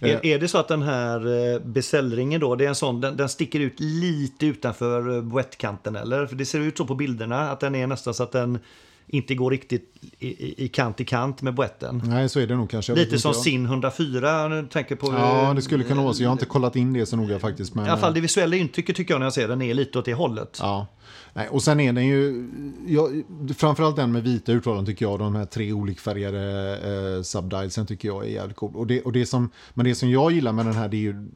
Är, 0.00 0.26
är 0.26 0.38
det 0.38 0.48
så 0.48 0.58
att 0.58 0.68
den 0.68 0.82
här 0.82 1.52
eh, 1.54 1.60
beställringen 1.60 2.40
då, 2.40 2.54
det 2.54 2.64
är 2.64 2.68
en 2.68 2.74
sån, 2.74 3.00
den, 3.00 3.16
den 3.16 3.28
sticker 3.28 3.60
ut 3.60 3.80
lite 3.80 4.46
utanför 4.46 5.16
eh, 5.16 5.22
boettkanten 5.22 5.96
eller? 5.96 6.26
För 6.26 6.36
det 6.36 6.46
ser 6.46 6.60
ut 6.60 6.76
så 6.76 6.86
på 6.86 6.94
bilderna 6.94 7.50
att 7.50 7.60
den 7.60 7.74
är 7.74 7.86
nästan 7.86 8.14
så 8.14 8.22
att 8.22 8.32
den 8.32 8.58
inte 9.06 9.34
går 9.34 9.50
riktigt 9.50 9.94
i, 10.18 10.26
i, 10.26 10.64
i 10.64 10.68
kant 10.68 11.00
i 11.00 11.04
kant 11.04 11.42
med 11.42 11.54
boetten. 11.54 12.02
Nej, 12.04 12.28
så 12.28 12.40
är 12.40 12.46
det 12.46 12.56
nog 12.56 12.70
kanske. 12.70 12.92
Jag 12.92 12.98
Lite 12.98 13.18
som 13.18 13.28
jag. 13.28 13.36
Sin 13.36 13.66
104, 13.66 14.48
nu 14.48 14.66
tänker 14.72 14.96
på... 14.96 15.12
Ja, 15.12 15.48
eh, 15.48 15.54
det 15.54 15.62
skulle 15.62 15.84
kunna 15.84 16.02
vara 16.02 16.14
så. 16.14 16.22
Jag 16.22 16.28
har 16.28 16.32
inte 16.32 16.46
kollat 16.46 16.76
in 16.76 16.92
det 16.92 17.06
så 17.06 17.16
noga 17.16 17.38
faktiskt. 17.38 17.74
Men, 17.74 17.86
I 17.86 17.88
alla 17.88 18.00
fall 18.00 18.14
det 18.14 18.20
visuella 18.20 18.56
intrycket 18.56 18.96
tycker 18.96 19.14
jag 19.14 19.18
när 19.18 19.26
jag 19.26 19.32
ser 19.32 19.48
den 19.48 19.62
är 19.62 19.74
lite 19.74 19.98
åt 19.98 20.04
det 20.04 20.14
hållet. 20.14 20.58
Ja. 20.60 20.86
Nej, 21.36 21.48
och 21.48 21.62
sen 21.62 21.80
är 21.80 21.92
den 21.92 22.06
ju, 22.06 22.48
ja, 22.86 23.08
framförallt 23.56 23.96
den 23.96 24.12
med 24.12 24.22
vita 24.22 24.52
urtavlan 24.52 24.86
tycker 24.86 25.04
jag, 25.04 25.18
de 25.18 25.34
här 25.34 25.44
tre 25.44 25.72
olikfärgade 25.72 26.76
eh, 27.16 27.22
subdialsen 27.22 27.86
tycker 27.86 28.08
jag 28.08 28.24
är 28.24 28.28
jävligt 28.28 28.56
cool. 28.56 28.76
Och 28.76 28.86
det, 28.86 29.02
och 29.02 29.12
det 29.12 29.26
som, 29.26 29.50
men 29.74 29.86
det 29.86 29.94
som 29.94 30.10
jag 30.10 30.32
gillar 30.32 30.52
med 30.52 30.66
den 30.66 30.74
här 30.74 30.88
det 30.88 30.96
är 30.96 31.00
ju 31.00 31.28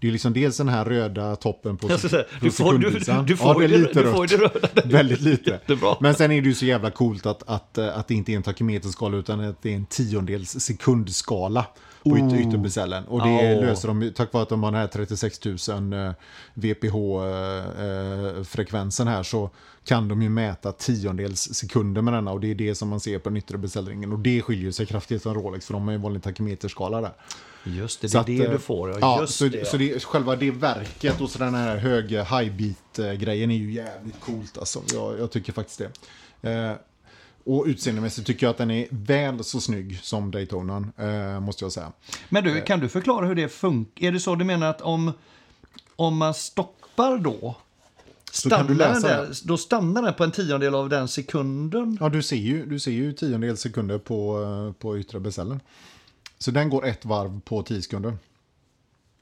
det 0.00 0.08
är 0.08 0.12
liksom 0.12 0.32
dels 0.32 0.56
den 0.56 0.68
här 0.68 0.84
röda 0.84 1.36
toppen 1.36 1.76
på, 1.76 1.88
säga, 1.98 2.22
på 2.22 2.44
du 2.44 2.50
får, 2.50 2.72
du, 2.72 2.90
du 3.26 3.36
får, 3.36 3.62
ja, 3.62 3.68
det 3.68 3.74
är 3.74 3.78
lite 3.78 4.02
du 4.02 4.02
rött. 4.02 4.28
det 4.28 4.36
röda. 4.36 4.68
Väldigt 4.96 5.20
lite. 5.20 5.50
Jättebra. 5.50 5.96
Men 6.00 6.14
sen 6.14 6.30
är 6.30 6.42
det 6.42 6.48
ju 6.48 6.54
så 6.54 6.64
jävla 6.64 6.90
coolt 6.90 7.26
att, 7.26 7.42
att, 7.46 7.78
att 7.78 8.08
det 8.08 8.14
inte 8.14 8.32
är 8.32 8.36
en 8.36 8.42
takymeterskala 8.42 9.16
utan 9.16 9.40
att 9.40 9.62
det 9.62 9.72
är 9.72 9.76
en 9.76 9.86
tiondels 9.86 10.60
sekundskala 10.60 11.66
på 12.10 12.18
yt, 12.18 12.32
ytterbecellen. 12.46 13.04
Och 13.04 13.26
det 13.26 13.56
Oh. 13.56 13.60
löser 13.66 13.88
de 13.88 14.12
tack 14.16 14.32
vare 14.32 14.42
att 14.42 14.48
de 14.48 14.62
har 14.62 14.72
den 14.72 14.80
här 14.80 14.86
36 14.88 15.44
000 15.44 15.56
eh, 15.92 16.10
VPH-frekvensen 16.54 19.08
här 19.08 19.22
så 19.22 19.50
kan 19.84 20.08
de 20.08 20.22
ju 20.22 20.28
mäta 20.28 20.72
tiondels 20.72 21.40
sekunder 21.54 22.02
med 22.02 22.14
denna 22.14 22.32
och 22.32 22.40
det 22.40 22.50
är 22.50 22.54
det 22.54 22.74
som 22.74 22.88
man 22.88 23.00
ser 23.00 23.18
på 23.18 23.28
den 23.28 23.36
yttre 23.36 23.58
beställningen. 23.58 24.12
Och 24.12 24.18
det 24.18 24.42
skiljer 24.42 24.70
sig 24.70 24.86
kraftigt 24.86 25.22
från 25.22 25.34
Rolex 25.34 25.66
för 25.66 25.72
de 25.72 25.82
har 25.84 25.90
ju 25.90 25.94
en 25.96 26.02
vanlig 26.02 26.22
takymeterskala 26.22 27.00
där. 27.00 27.12
Just 27.64 28.00
det, 28.00 28.08
det 28.08 28.16
är 28.16 28.20
att, 28.20 28.26
det 28.26 28.44
eh, 28.44 28.50
du 28.50 28.58
får. 28.58 28.90
Ja, 28.90 28.96
Ja, 29.00 29.26
så, 29.26 29.44
det. 29.44 29.68
så 29.68 29.76
det, 29.76 30.04
själva 30.04 30.36
det 30.36 30.50
verket 30.50 31.20
och 31.20 31.30
så 31.30 31.38
den 31.38 31.54
här 31.54 31.76
höga 31.76 32.24
high 32.24 32.52
beat 32.56 33.18
grejen 33.20 33.50
är 33.50 33.56
ju 33.56 33.72
jävligt 33.72 34.20
coolt 34.20 34.58
alltså. 34.58 34.82
Jag, 34.92 35.18
jag 35.18 35.30
tycker 35.30 35.52
faktiskt 35.52 35.82
det. 36.40 36.50
Eh, 36.50 36.72
och 37.46 37.64
utseendemässigt 37.66 38.26
tycker 38.26 38.46
jag 38.46 38.50
att 38.50 38.58
den 38.58 38.70
är 38.70 38.86
väl 38.90 39.44
så 39.44 39.60
snygg 39.60 40.00
som 40.02 40.30
Daytonan, 40.30 40.92
eh, 40.96 41.40
måste 41.40 41.64
jag 41.64 41.72
säga. 41.72 41.92
Men 42.28 42.44
du, 42.44 42.60
kan 42.60 42.80
du 42.80 42.88
förklara 42.88 43.26
hur 43.26 43.34
det 43.34 43.48
funkar? 43.48 44.06
Är 44.06 44.12
det 44.12 44.20
så 44.20 44.34
du 44.34 44.44
menar 44.44 44.70
att 44.70 44.80
om, 44.80 45.12
om 45.96 46.16
man 46.16 46.34
stoppar 46.34 47.18
då, 47.18 47.56
kan 48.50 48.66
du 48.66 48.74
stannar 48.74 49.24
den 49.24 49.34
då 49.44 49.56
stannar 49.56 50.02
den 50.02 50.14
på 50.14 50.24
en 50.24 50.32
tiondel 50.32 50.74
av 50.74 50.88
den 50.88 51.08
sekunden? 51.08 51.98
Ja, 52.00 52.08
du 52.08 52.22
ser 52.22 52.36
ju, 52.36 52.66
du 52.66 52.80
ser 52.80 52.90
ju 52.90 53.12
tiondels 53.12 53.60
sekunder 53.60 53.98
på, 53.98 54.42
eh, 54.42 54.82
på 54.82 54.98
yttre 54.98 55.20
beställaren. 55.20 55.60
Så 56.38 56.50
den 56.50 56.70
går 56.70 56.86
ett 56.86 57.04
varv 57.04 57.40
på 57.40 57.62
10 57.62 57.82
sekunder. 57.82 58.16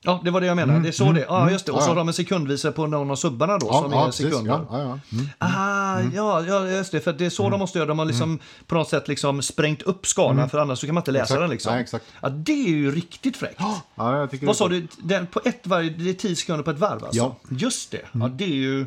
Ja, 0.07 0.21
det 0.25 0.31
var 0.31 0.41
det 0.41 0.47
jag 0.47 0.57
menade. 0.57 0.81
det 0.81 0.89
är 0.89 0.93
så 0.93 1.13
det 1.13 1.25
Ja, 1.29 1.51
just 1.51 1.67
det. 1.67 1.73
Och 1.73 1.79
så 1.79 1.85
Mm, 1.85 1.89
har 1.97 1.97
de 1.97 2.09
en 2.09 2.15
sekundvisare 2.15 2.73
på 2.73 2.87
någon 2.87 3.11
av 3.11 3.17
subbarna 3.17 3.59
då, 3.59 3.73
som 3.73 3.93
är 3.93 4.05
precis. 4.05 4.27
sekunder. 4.27 4.61
Ja. 4.71 4.99
Mm. 5.13 5.29
Ah, 5.39 6.01
ja, 6.15 6.45
ja, 6.47 6.69
just 6.69 6.93
det. 6.93 7.01
För 7.01 7.13
det 7.13 7.27
är 7.27 7.31
så 7.31 7.51
de 7.51 7.59
måste 7.61 7.79
göra. 7.79 7.89
De 7.89 7.99
har 7.99 8.07
liksom 8.07 8.39
på 8.67 8.75
något 8.75 8.89
sätt 8.89 9.09
liksom 9.09 9.43
sprängt 9.43 9.83
upp 9.83 10.07
skalan, 10.07 10.49
för 10.51 10.59
annars 10.59 10.79
så 10.79 10.87
kan 10.87 10.95
man 10.95 11.01
inte 11.03 11.13
läsa 11.13 11.35
Mm. 11.37 11.43
Exakt. 11.43 11.49
den. 11.49 11.51
Liksom. 11.51 11.73
Nej, 11.73 11.83
exakt. 11.83 12.05
Ja, 12.21 12.29
det 12.29 12.53
är 12.53 12.69
ju 12.77 12.95
riktigt 12.95 13.37
fräckt. 13.37 13.61
Ja, 13.95 14.19
jag 14.19 14.31
tycker 14.31 14.47
Vad 14.47 14.57
sa 14.57 14.69
du? 14.69 14.87
Den, 15.03 15.27
på 15.27 15.41
ett 15.45 15.67
varv, 15.67 15.99
det 15.99 16.11
är 16.11 16.15
10 16.15 16.37
sekunder 16.37 16.63
på 16.65 16.71
ett 16.71 16.79
varv 16.79 17.05
alltså? 17.05 17.17
Ja. 17.19 17.37
Just 17.49 17.91
det. 17.91 18.03
Ja, 18.13 18.29
det 18.29 18.45
är 18.45 18.49
ju... 18.49 18.87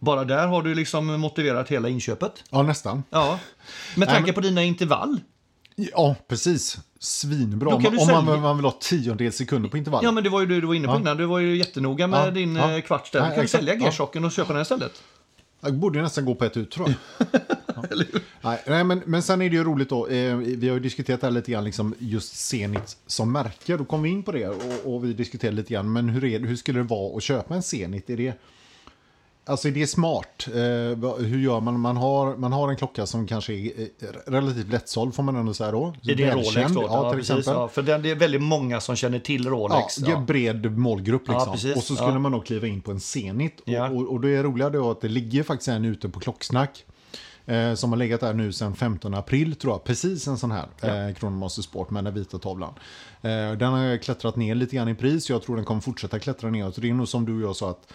Bara 0.00 0.24
där 0.24 0.46
har 0.46 0.62
du 0.62 0.74
liksom 0.74 1.06
motiverat 1.20 1.68
hela 1.68 1.88
inköpet. 1.88 2.32
Ja, 2.50 2.62
nästan. 2.62 3.02
Ja. 3.10 3.38
Med 3.96 4.08
tanke 4.08 4.32
på 4.32 4.40
dina 4.40 4.62
intervall. 4.62 5.20
Ja, 5.76 6.16
precis. 6.28 6.78
Svinbra. 6.98 7.74
Om, 7.74 7.86
om 7.86 8.24
man, 8.26 8.40
man 8.40 8.56
vill 8.56 8.64
ha 8.64 8.76
tiondels 8.80 9.36
sekunder 9.36 9.68
på 9.68 9.76
intervall. 9.78 10.04
Ja, 10.04 10.12
men 10.12 10.24
det 10.24 10.30
var 10.30 10.40
ju 10.40 10.46
det 10.46 10.60
du 10.60 10.66
var 10.66 10.74
inne 10.74 10.86
på 10.88 10.94
Ja. 10.94 10.98
innan. 11.00 11.16
Du 11.16 11.24
var 11.26 11.38
ju 11.38 11.56
jättenoga 11.56 12.06
med 12.06 12.26
Ja, 12.26 12.30
din 12.30 12.56
ja. 12.56 12.72
eh, 12.76 12.80
kvarts 12.82 13.10
där. 13.10 13.20
Nej, 13.20 13.28
Du 13.30 13.34
kan 13.34 13.44
exakt. 13.44 13.64
sälja 13.64 13.74
Ja. 13.74 13.86
G-chocken 13.90 14.24
och 14.24 14.32
köpa 14.32 14.52
den 14.52 14.62
istället. 14.62 15.02
Jag 15.60 15.74
borde 15.74 15.98
ju 15.98 16.02
nästan 16.02 16.24
gå 16.24 16.34
på 16.34 16.44
ett 16.44 16.56
ut 16.56 16.70
tror 16.70 16.88
jag. 16.88 16.96
nej, 18.42 18.62
nej, 18.66 18.84
men, 18.84 19.02
men 19.06 19.22
sen 19.22 19.42
är 19.42 19.50
det 19.50 19.56
ju 19.56 19.64
roligt 19.64 19.88
då. 19.88 20.06
Eh, 20.06 20.36
vi 20.36 20.68
har 20.68 20.74
ju 20.74 20.80
diskuterat 20.80 21.20
det 21.20 21.26
här 21.26 21.32
lite 21.32 21.52
grann, 21.52 21.64
liksom 21.64 21.94
just 21.98 22.36
Zenit 22.36 22.96
som 23.06 23.32
märke. 23.32 23.76
Då 23.76 23.84
kom 23.84 24.02
vi 24.02 24.08
in 24.10 24.22
på 24.22 24.32
det 24.32 24.48
och, 24.48 24.94
och 24.94 25.04
vi 25.04 25.12
diskuterade 25.12 25.56
lite 25.56 25.72
grann. 25.74 25.92
Men 25.92 26.08
hur, 26.08 26.24
är, 26.24 26.40
hur 26.40 26.56
skulle 26.56 26.78
det 26.78 26.82
vara 26.84 27.16
att 27.16 27.22
köpa 27.22 27.54
en 27.54 27.62
Zenit? 27.62 28.10
Är 28.10 28.16
det, 28.16 28.34
alltså 29.48 29.68
är 29.68 29.72
det 29.72 29.86
smart? 29.86 30.46
Eh, 30.48 30.54
hur 31.24 31.38
gör 31.38 31.60
man? 31.60 31.80
Man 31.80 31.96
har, 31.96 32.36
man 32.36 32.52
har 32.52 32.68
en 32.70 32.76
klocka 32.76 33.06
som 33.06 33.26
kanske 33.26 33.52
är 33.52 33.66
eh, 33.80 34.08
relativt 34.30 34.68
lättsåld 34.68 35.14
får 35.14 35.22
man 35.22 35.36
ändå 35.36 35.54
säga 35.54 35.70
då. 35.70 35.94
Är 36.08 36.14
det 36.14 36.30
Rolex 36.34 36.72
då? 36.72 36.82
Ja, 36.82 37.10
till 37.10 37.20
exempel. 37.20 37.44
Ja, 37.54 37.68
för 37.68 37.82
den, 37.82 38.02
det 38.02 38.10
är 38.10 38.14
väldigt 38.14 38.42
många 38.42 38.80
som 38.80 38.96
känner 38.96 39.18
till 39.18 39.44
Ja, 39.44 39.50
Rolex. 39.50 39.96
det 39.96 40.10
är 40.12 40.16
en 40.16 40.26
bred 40.26 40.78
målgrupp 40.78 41.22
Ja, 41.26 41.32
liksom. 41.32 41.52
precis. 41.52 41.76
och 41.76 41.82
så 41.82 41.94
skulle 41.96 42.12
Ja. 42.12 42.18
man 42.18 42.32
då 42.32 42.40
kliva 42.40 42.66
in 42.66 42.80
på 42.80 42.90
en 42.90 43.00
Zenit. 43.00 43.62
Ja. 43.64 43.88
Och, 43.90 43.96
och, 43.96 44.12
och 44.12 44.20
det 44.20 44.30
är 44.36 44.42
roliga 44.42 44.70
då 44.70 44.90
att 44.90 45.00
det 45.00 45.08
ligger 45.08 45.42
faktiskt 45.42 45.68
en 45.68 45.84
ute 45.84 46.08
på 46.08 46.20
Klocksnack. 46.20 46.84
Eh, 47.46 47.74
som 47.74 47.90
har 47.90 47.96
legat 47.96 48.20
där 48.20 48.34
nu 48.34 48.52
sedan 48.52 48.74
15 48.76 49.14
april 49.14 49.54
tror 49.56 49.72
jag. 49.74 49.84
Precis 49.84 50.26
en 50.26 50.38
sån 50.38 50.50
här. 50.50 50.66
Eh, 50.82 51.14
Chronomaster 51.14 51.62
Sport 51.62 51.90
med 51.90 52.04
den 52.04 52.14
vita 52.14 52.38
tavlan. 52.38 52.74
Eh, 53.22 53.52
den 53.52 53.72
har 53.72 53.96
klättrat 54.02 54.36
ner 54.36 54.54
lite 54.54 54.76
grann 54.76 54.88
i 54.88 54.94
pris. 54.94 55.30
Jag 55.30 55.42
tror 55.42 55.56
den 55.56 55.64
kommer 55.64 55.80
fortsätta 55.80 56.18
klättra 56.18 56.50
neråt. 56.50 56.76
Det 56.82 56.88
är 56.90 56.94
nog 56.94 57.08
som 57.08 57.24
du 57.26 57.36
och 57.44 57.48
jag 57.48 57.56
sa 57.56 57.70
att 57.70 57.92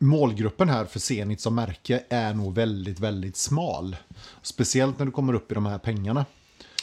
målgruppen 0.00 0.68
här 0.68 0.84
för 0.84 0.98
Zenit 1.00 1.40
som 1.40 1.54
märke 1.54 2.02
är 2.08 2.34
nog 2.34 2.54
väldigt, 2.54 3.00
väldigt 3.00 3.36
smal. 3.36 3.96
Speciellt 4.42 4.98
när 4.98 5.06
du 5.06 5.12
kommer 5.12 5.34
upp 5.34 5.52
i 5.52 5.54
de 5.54 5.66
här 5.66 5.78
pengarna. 5.78 6.24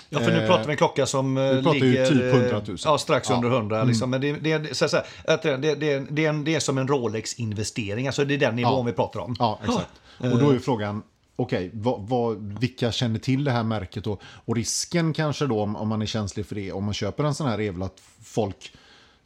Ja, 0.09 0.19
för 0.19 0.31
nu 0.31 0.41
Eh, 0.41 0.47
pratar 0.47 0.65
vi 0.65 0.71
en 0.71 0.77
klocka 0.77 1.05
som 1.05 1.37
eh, 1.37 1.73
ligger... 1.73 2.05
typ 2.05 2.21
eh, 2.21 2.41
100 2.41 2.61
000. 2.67 2.77
Ja, 2.85 2.97
strax 2.97 3.29
Ja. 3.29 3.35
Mm. 3.35 3.45
under 3.45 3.57
100. 3.57 3.83
Liksom. 3.83 4.09
Men 4.09 4.21
det, 4.21 4.33
det, 4.33 4.77
så 4.77 4.87
det, 5.41 5.57
det, 5.57 5.75
det, 6.09 6.25
är 6.25 6.29
en, 6.29 6.43
det 6.43 6.55
är 6.55 6.59
som 6.59 6.77
en 6.77 6.87
Rolex-investering. 6.87 8.07
Alltså 8.07 8.25
det 8.25 8.33
är 8.33 8.37
den 8.37 8.55
nivån 8.55 8.73
Ja. 8.73 8.81
vi 8.81 8.91
pratar 8.91 9.19
om. 9.19 9.35
Ja, 9.39 9.59
exakt. 9.63 9.91
Och 10.17 10.39
då 10.39 10.49
är 10.49 10.59
frågan, 10.59 11.03
okej, 11.35 11.71
vad, 11.73 12.01
vad, 12.07 12.59
vilka 12.59 12.91
känner 12.91 13.19
till 13.19 13.43
det 13.43 13.51
här 13.51 13.63
märket? 13.63 14.07
Och, 14.07 14.21
och 14.23 14.55
risken 14.55 15.13
kanske 15.13 15.45
då, 15.45 15.61
om, 15.61 15.75
om 15.75 15.87
man 15.87 16.01
är 16.01 16.05
känslig 16.05 16.45
för 16.45 16.55
det, 16.55 16.71
om 16.71 16.83
man 16.83 16.93
köper 16.93 17.23
en 17.23 17.35
sån 17.35 17.47
här 17.47 17.61
är 17.61 17.71
väl 17.71 17.83
att 17.83 17.99
folk 18.23 18.73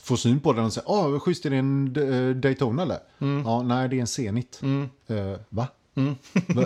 får 0.04 0.16
syn 0.16 0.40
på 0.40 0.54
den 0.54 0.66
och 0.66 0.74
säger, 0.74 0.90
ah, 0.90 1.08
vad 1.08 1.22
schysst, 1.22 1.46
är 1.46 1.50
det 1.50 1.58
en 1.58 1.96
eh, 2.30 2.36
Daytona 2.36 2.82
eller? 2.84 3.00
Ja, 3.46 3.62
nej, 3.62 3.90
det 3.90 3.96
är 3.96 4.02
en 4.02 4.08
Zenit. 4.08 4.62
Eh, 5.08 5.16
va? 5.50 5.68
va? 6.48 6.66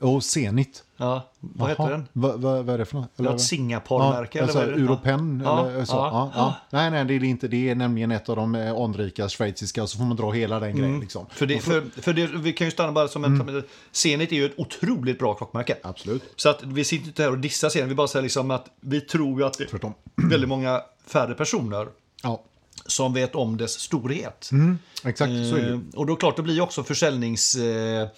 Och 0.00 0.24
Zenit? 0.24 0.84
Ja, 0.96 1.30
vad 1.40 1.68
heter 1.68 1.90
den? 1.90 2.08
Va, 2.12 2.36
va, 2.36 2.62
vad 2.62 2.74
är 2.74 2.78
det 2.78 2.84
för 2.84 2.96
något? 2.96 3.20
Eller- 3.20 3.34
ett 3.34 3.40
Singapore-märke? 3.40 4.38
Ja, 4.38 4.44
eller 4.44 4.52
alltså, 4.52 4.58
vad 4.58 4.68
är 4.68 4.72
det? 4.72 4.82
Europen 4.82 5.42
Ja. 5.44 5.68
eller 5.68 5.84
så. 5.84 5.96
Ja. 5.96 6.32
Ja. 6.34 6.54
Nej, 6.70 6.90
nej, 6.90 7.04
det 7.04 7.14
är 7.14 7.20
det 7.20 7.26
inte. 7.26 7.48
Det 7.48 7.70
är 7.70 7.74
nämligen 7.74 8.10
ett 8.10 8.28
av 8.28 8.36
de 8.36 8.54
eh, 8.54 8.76
anrika 8.76 9.28
schweiziska 9.28 9.82
och 9.82 9.90
så 9.90 9.98
får 9.98 10.04
man 10.04 10.16
dra 10.16 10.30
hela 10.30 10.60
den 10.60 10.76
grejen. 10.76 11.00
Liksom. 11.00 11.20
Mm. 11.20 11.30
För, 11.34 11.46
det, 11.46 11.58
för, 11.58 12.02
för 12.02 12.12
det, 12.12 12.26
vi 12.26 12.52
kan 12.52 12.66
ju 12.66 12.70
stanna 12.70 12.92
bara 12.92 13.08
som 13.08 13.24
en... 13.24 13.40
Mm. 13.40 13.62
Zenit 13.92 14.32
är 14.32 14.36
ju 14.36 14.46
ett 14.46 14.58
otroligt 14.58 15.18
bra 15.18 15.34
klockmärke. 15.34 15.76
Absolut. 15.82 16.22
Så 16.36 16.48
att 16.48 16.62
vi 16.62 16.84
sitter 16.84 17.06
inte 17.08 17.22
här 17.22 17.30
och 17.30 17.38
dissar 17.38 17.68
Zenit. 17.68 17.90
Vi 17.90 17.94
bara 17.94 18.08
säger 18.08 18.22
liksom 18.22 18.50
att 18.50 18.66
vi 18.80 19.00
tror 19.00 19.40
ju 19.40 19.46
att 19.46 19.58
det 19.58 19.64
Tvärtom. 19.66 19.92
är 20.16 20.28
väldigt 20.30 20.48
många 20.48 20.80
färre 21.06 21.34
personer 21.34 21.88
Ja, 22.22 22.42
som 22.88 23.12
vet 23.12 23.34
om 23.34 23.56
dess 23.56 23.72
storhet. 23.80 24.50
exakt. 25.04 25.30
Det 25.30 25.36
ju. 25.36 25.72
Eh, 25.72 25.80
och 25.94 26.06
då 26.06 26.16
klart, 26.16 26.36
det 26.36 26.42
blir 26.42 26.60
också 26.60 26.84
försäljningsbenägenheten 26.84 28.08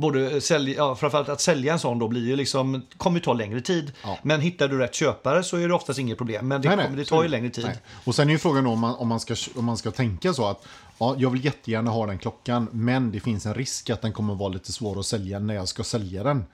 både 0.00 0.40
sälja, 0.40 0.74
ja, 0.76 0.94
framförallt 0.96 1.28
att 1.28 1.40
sälja 1.40 1.72
en 1.72 1.78
sån 1.78 1.98
då 1.98 2.08
blir 2.08 2.26
ju 2.26 2.36
liksom, 2.36 2.82
kommer 2.96 3.18
ju 3.18 3.24
ta 3.24 3.32
längre 3.32 3.60
tid. 3.60 3.92
Ja. 4.02 4.18
Men 4.22 4.40
hittar 4.40 4.68
du 4.68 4.78
rätt 4.78 4.94
köpare 4.94 5.42
så 5.42 5.56
är 5.56 5.68
det 5.68 5.74
oftast 5.74 5.98
inget 5.98 6.18
problem. 6.18 6.48
Men 6.48 6.62
det, 6.62 6.68
Nej, 6.68 6.76
nej, 6.76 6.86
kommer, 6.86 6.98
det 6.98 7.04
tar 7.04 7.22
ju 7.22 7.28
längre 7.28 7.50
tid. 7.50 7.64
Nej. 7.64 7.76
Och 8.04 8.14
sen 8.14 8.28
är 8.28 8.32
ju 8.32 8.38
frågan 8.38 8.66
om 8.66 8.78
man, 8.78 8.94
om, 8.94 9.08
man 9.08 9.20
ska, 9.20 9.34
om 9.56 9.64
man 9.64 9.76
ska 9.76 9.90
tänka 9.90 10.32
så 10.32 10.46
att 10.46 10.66
ja, 10.98 11.14
jag 11.18 11.30
vill 11.30 11.44
jättegärna 11.44 11.90
ha 11.90 12.06
den 12.06 12.18
klockan, 12.18 12.68
men 12.72 13.10
det 13.10 13.20
finns 13.20 13.46
en 13.46 13.54
risk 13.54 13.90
att 13.90 14.02
den 14.02 14.12
kommer 14.12 14.34
vara 14.34 14.48
lite 14.48 14.72
svår 14.72 14.98
att 15.00 15.06
sälja 15.06 15.38
när 15.38 15.54
jag 15.54 15.68
ska 15.68 15.84
sälja 15.84 16.22
den. 16.22 16.44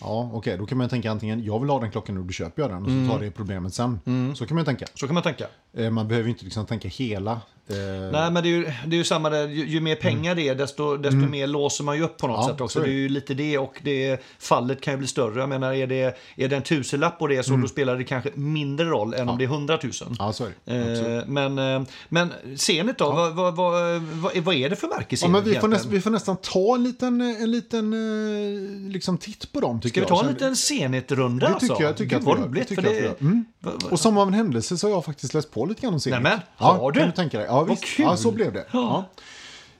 Ja, 0.00 0.30
okej, 0.32 0.58
då 0.58 0.66
kan 0.66 0.78
man 0.78 0.88
tänka 0.88 1.10
antingen 1.10 1.44
jag 1.44 1.60
vill 1.60 1.70
ha 1.70 1.80
den 1.80 1.90
klockan 1.90 2.18
och 2.18 2.24
då 2.24 2.32
köper 2.32 2.62
jag 2.62 2.70
den 2.70 2.82
och 2.82 2.88
Mm. 2.88 3.08
så 3.08 3.12
tar 3.12 3.20
det 3.20 3.30
problemet 3.30 3.74
sen. 3.74 4.00
Så 4.36 4.46
kan 4.46 4.54
man 4.54 4.64
tänka. 4.64 4.86
Så 4.94 5.06
kan 5.06 5.14
man 5.14 5.22
tänka. 5.22 5.46
Eh, 5.76 5.90
Man 5.90 6.08
behöver 6.08 6.28
inte 6.28 6.44
liksom 6.44 6.66
tänka 6.66 6.88
hela. 6.88 7.32
eh, 7.68 7.76
Nej, 8.12 8.30
men 8.30 8.34
det 8.42 8.48
är 8.48 8.50
ju, 8.50 8.64
det 8.86 8.96
är 8.96 8.98
ju 8.98 9.04
samma 9.04 9.30
där. 9.30 9.48
Ju, 9.48 9.66
ju 9.66 9.80
mer 9.80 9.96
pengar 9.96 10.34
det 10.34 10.48
är, 10.48 10.54
desto, 10.54 10.96
desto 10.96 11.16
mer 11.16 11.46
låser 11.46 11.84
man 11.84 11.96
ju 11.96 12.02
upp 12.02 12.18
på 12.18 12.26
något 12.26 12.36
Mm. 12.36 12.46
Ja, 12.48 12.52
sätt 12.54 12.60
också. 12.60 12.78
så 12.78 12.84
är 12.84 12.86
Det 12.86 12.90
det. 12.92 12.96
är 12.96 13.00
ju 13.00 13.08
lite 13.08 13.34
det 13.34 13.58
och 13.58 13.78
det, 13.82 14.20
fallet 14.38 14.80
kan 14.80 14.94
ju 14.94 14.98
bli 14.98 15.06
större. 15.06 15.40
Jag 15.40 15.48
menar, 15.48 15.72
är 15.72 15.86
det, 15.86 16.16
är 16.36 16.48
det 16.48 16.56
en 16.56 16.62
tusenlapp 16.62 17.18
på 17.18 17.26
det 17.26 17.42
så 17.42 17.56
då 17.56 17.68
spelar 17.68 17.96
det 17.96 18.04
kanske 18.04 18.30
mindre 18.34 18.86
roll 18.86 19.14
än 19.14 19.28
om 19.28 19.38
det 19.38 19.44
är 19.44 19.48
hundratusen. 19.48 20.06
Mm. 20.06 20.16
Ja, 20.20 20.32
så 20.32 20.44
är 20.44 20.52
det. 20.64 21.16
Eh, 21.16 21.22
men, 21.26 21.58
eh, 21.58 21.82
men 22.08 22.32
Zenit 22.56 22.98
då, 22.98 23.12
vad, 23.12 23.34
vad, 23.34 23.56
vad, 23.56 24.00
vad, 24.02 24.36
vad 24.36 24.54
är 24.54 24.70
det 24.70 24.76
för 24.76 24.88
märke 24.88 25.16
Ja, 25.20 25.28
men 25.28 25.44
vi, 25.44 25.54
får 25.54 25.68
nästan, 25.68 25.90
vi 25.90 26.00
får 26.00 26.10
nästan 26.10 26.36
ta 26.36 26.74
en 26.74 26.82
liten, 26.84 27.20
en 27.20 27.50
liten 27.50 28.88
liksom 28.92 29.18
titt 29.18 29.52
på 29.52 29.60
dem. 29.60 29.80
Tycker 29.80 30.00
Ska 30.00 30.00
vi 30.00 30.16
jag. 30.16 30.20
ta 30.20 30.26
en 30.28 30.32
liten 30.34 30.56
Zenit-runda 30.56 31.46
Det 31.48 31.52
alltså? 31.54 31.68
tycker 31.68 31.82
jag, 31.82 31.90
jag 31.90 31.96
tycker 31.96 32.16
Gud, 32.16 32.24
vad 32.24 32.38
vi 32.38 32.44
roligt. 32.44 32.70
Vi. 32.70 33.10
Mm. 33.20 33.44
Och 33.90 34.00
som 34.00 34.18
av 34.18 34.28
en 34.28 34.34
händelse 34.34 34.76
så 34.76 34.86
har 34.86 34.92
jag 34.94 35.04
faktiskt 35.04 35.34
läst 35.34 35.50
på 35.50 35.65
lite 35.68 35.80
grann 35.80 35.94
om 35.94 36.00
Zenit. 36.00 36.22
Nämen, 36.22 36.40
ja, 36.58 36.72
har 36.72 36.92
du? 36.92 36.98
Kan 37.00 37.08
du 37.08 37.14
tänka 37.14 37.38
dig? 37.38 37.46
Ja, 37.46 37.62
visst. 37.62 37.84
kul. 37.84 38.04
Ja, 38.04 38.16
så 38.16 38.30
blev 38.30 38.52
det. 38.52 38.66
Ja. 38.72 39.04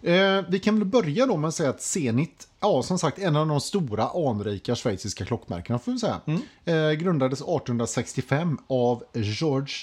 Eh, 0.02 0.42
vi 0.48 0.58
kan 0.58 0.78
väl 0.78 0.84
börja 0.84 1.26
då 1.26 1.36
med 1.36 1.48
att 1.48 1.54
säga 1.54 1.70
att 1.70 1.82
Zenit, 1.82 2.48
ja 2.60 2.82
som 2.82 2.98
sagt 2.98 3.18
en 3.18 3.36
av 3.36 3.46
de 3.46 3.60
stora 3.60 4.08
anrika 4.30 4.76
schweiziska 4.76 5.24
klockmärkena 5.24 5.78
får 5.78 5.92
vi 5.92 5.98
säga. 5.98 6.20
Mm. 6.26 6.40
Eh, 6.64 6.90
grundades 6.92 7.40
1865 7.40 8.58
av 8.68 9.04
George 9.12 9.74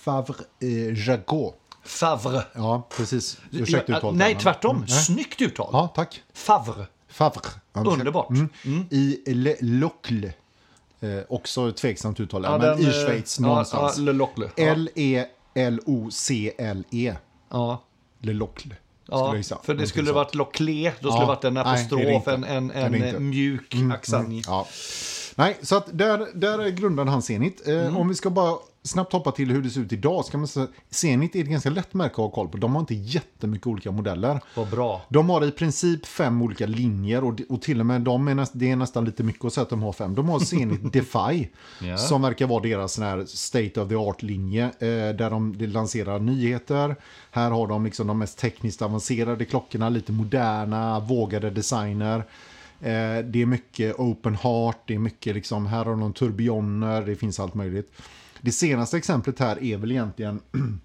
Favre 0.00 0.34
eh, 0.62 1.08
Jagot. 1.08 1.54
Favre. 1.84 2.42
Ja, 2.54 2.86
precis. 2.96 3.38
Ursäkta 3.52 3.96
uttalet. 3.96 4.18
nej, 4.18 4.34
där. 4.34 4.40
tvärtom. 4.40 4.76
Mm. 4.76 4.88
Snyggt 4.88 5.40
uttal. 5.40 5.68
Ja, 5.72 5.92
tack. 5.94 6.22
Favre. 6.34 6.86
Favre. 7.08 7.40
Ja, 7.72 7.80
vi 7.80 7.90
ska- 7.90 7.90
Underbart. 7.90 8.30
Mm. 8.30 8.86
I 8.90 9.20
Le 9.26 9.56
Locle. 9.60 10.32
Eh, 11.00 11.08
också 11.28 11.72
tveksamt 11.72 12.20
uttal, 12.20 12.42
men 12.42 12.80
i 12.80 12.84
eh, 12.84 12.90
Schweiz 12.90 13.40
någonstans. 13.40 13.98
Ja, 13.98 14.02
Le 14.04 14.12
Locle. 14.12 14.50
Ja. 14.56 14.74
Le 14.74 15.26
Locle. 18.20 18.76
Ja, 19.10 19.16
skulle 19.16 19.28
jag 19.28 19.36
gissa. 19.36 19.58
för 19.64 19.74
det 19.74 19.86
skulle 19.86 20.12
varit 20.12 20.34
Loclé, 20.34 20.92
då 21.00 21.10
skulle 21.10 21.14
Ja, 21.14 21.20
det 21.20 21.26
varit 21.26 21.44
en 21.44 21.54
nej, 21.54 21.62
apostrof, 21.66 22.00
inte. 22.02 22.32
en, 22.32 22.44
en, 22.44 22.70
en 22.70 22.94
inte. 22.94 23.20
mjuk 23.20 23.74
accent. 23.94 24.44
Ja. 24.46 24.66
Nej, 25.34 25.56
så 25.62 25.76
att 25.76 25.86
där, 25.98 26.26
där 26.34 26.68
grundade 26.68 27.10
han 27.10 27.22
Zenit. 27.22 27.68
Eh, 27.68 27.74
Mm. 27.78 27.96
Om 27.96 28.08
vi 28.08 28.14
ska 28.14 28.30
bara 28.30 28.58
snabbt 28.88 29.12
hoppa 29.12 29.32
till 29.32 29.50
hur 29.50 29.62
det 29.62 29.70
ser 29.70 29.80
ut 29.80 29.92
idag. 29.92 30.24
Ska 30.24 30.38
man 30.38 30.48
säga, 30.48 30.66
Zenit 30.90 31.36
är 31.36 31.40
ett 31.40 31.46
ganska 31.46 31.70
lätt 31.70 31.94
märke 31.94 32.12
att 32.12 32.16
ha 32.16 32.30
koll 32.30 32.48
på. 32.48 32.56
De 32.56 32.72
har 32.74 32.80
inte 32.80 32.94
jättemycket 32.94 33.66
olika 33.66 33.90
modeller. 33.90 34.40
Vad 34.54 34.68
bra. 34.70 35.02
De 35.08 35.30
har 35.30 35.44
i 35.44 35.50
princip 35.50 36.06
fem 36.06 36.42
olika 36.42 36.66
linjer 36.66 37.24
och, 37.24 37.40
och 37.48 37.62
till 37.62 37.80
och 37.80 37.86
med 37.86 38.00
de 38.00 38.28
är, 38.28 38.34
näst, 38.34 38.52
det 38.54 38.70
är 38.70 38.76
nästan 38.76 39.04
lite 39.04 39.22
mycket 39.22 39.44
att 39.44 39.52
säga 39.52 39.62
att 39.62 39.70
de 39.70 39.82
har 39.82 39.92
fem. 39.92 40.14
De 40.14 40.28
har 40.28 40.40
Zenit 40.40 40.92
Defy 40.92 41.46
Ja. 41.80 41.96
som 41.98 42.22
verkar 42.22 42.46
vara 42.46 42.62
deras 42.62 42.92
sån 42.92 43.04
här 43.04 43.24
state 43.26 43.80
of 43.80 43.88
the 43.88 43.94
art-linje 43.94 44.64
eh, 44.64 45.16
där 45.16 45.30
de 45.30 45.54
lanserar 45.58 46.18
nyheter. 46.18 46.96
Här 47.30 47.50
har 47.50 47.66
de 47.66 47.84
liksom 47.84 48.06
de 48.06 48.18
mest 48.18 48.38
tekniskt 48.38 48.82
avancerade 48.82 49.44
klockorna, 49.44 49.88
lite 49.88 50.12
moderna, 50.12 51.00
vågade 51.00 51.50
designer. 51.50 52.16
Eh, 52.80 53.24
det 53.24 53.42
är 53.42 53.46
mycket 53.46 53.94
open 53.98 54.34
heart, 54.34 54.78
det 54.86 54.94
är 54.94 54.98
mycket 54.98 55.34
liksom, 55.34 55.66
här 55.66 55.84
har 55.84 55.96
de 55.96 56.12
turbioner, 56.12 57.02
det 57.02 57.16
finns 57.16 57.40
allt 57.40 57.54
möjligt. 57.54 57.92
Det 58.40 58.52
senaste 58.52 58.96
exemplet 58.96 59.38
här 59.38 59.62
är 59.62 59.76
väl 59.76 59.90
egentligen 59.90 60.40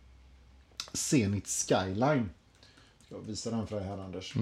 Zenit 0.94 1.48
Skyline. 1.48 2.30
Jag 3.14 3.28
visar 3.28 3.52
den 3.52 3.68
för 3.68 3.76
dig 3.76 3.86
här 3.86 3.98
Anders. 3.98 4.34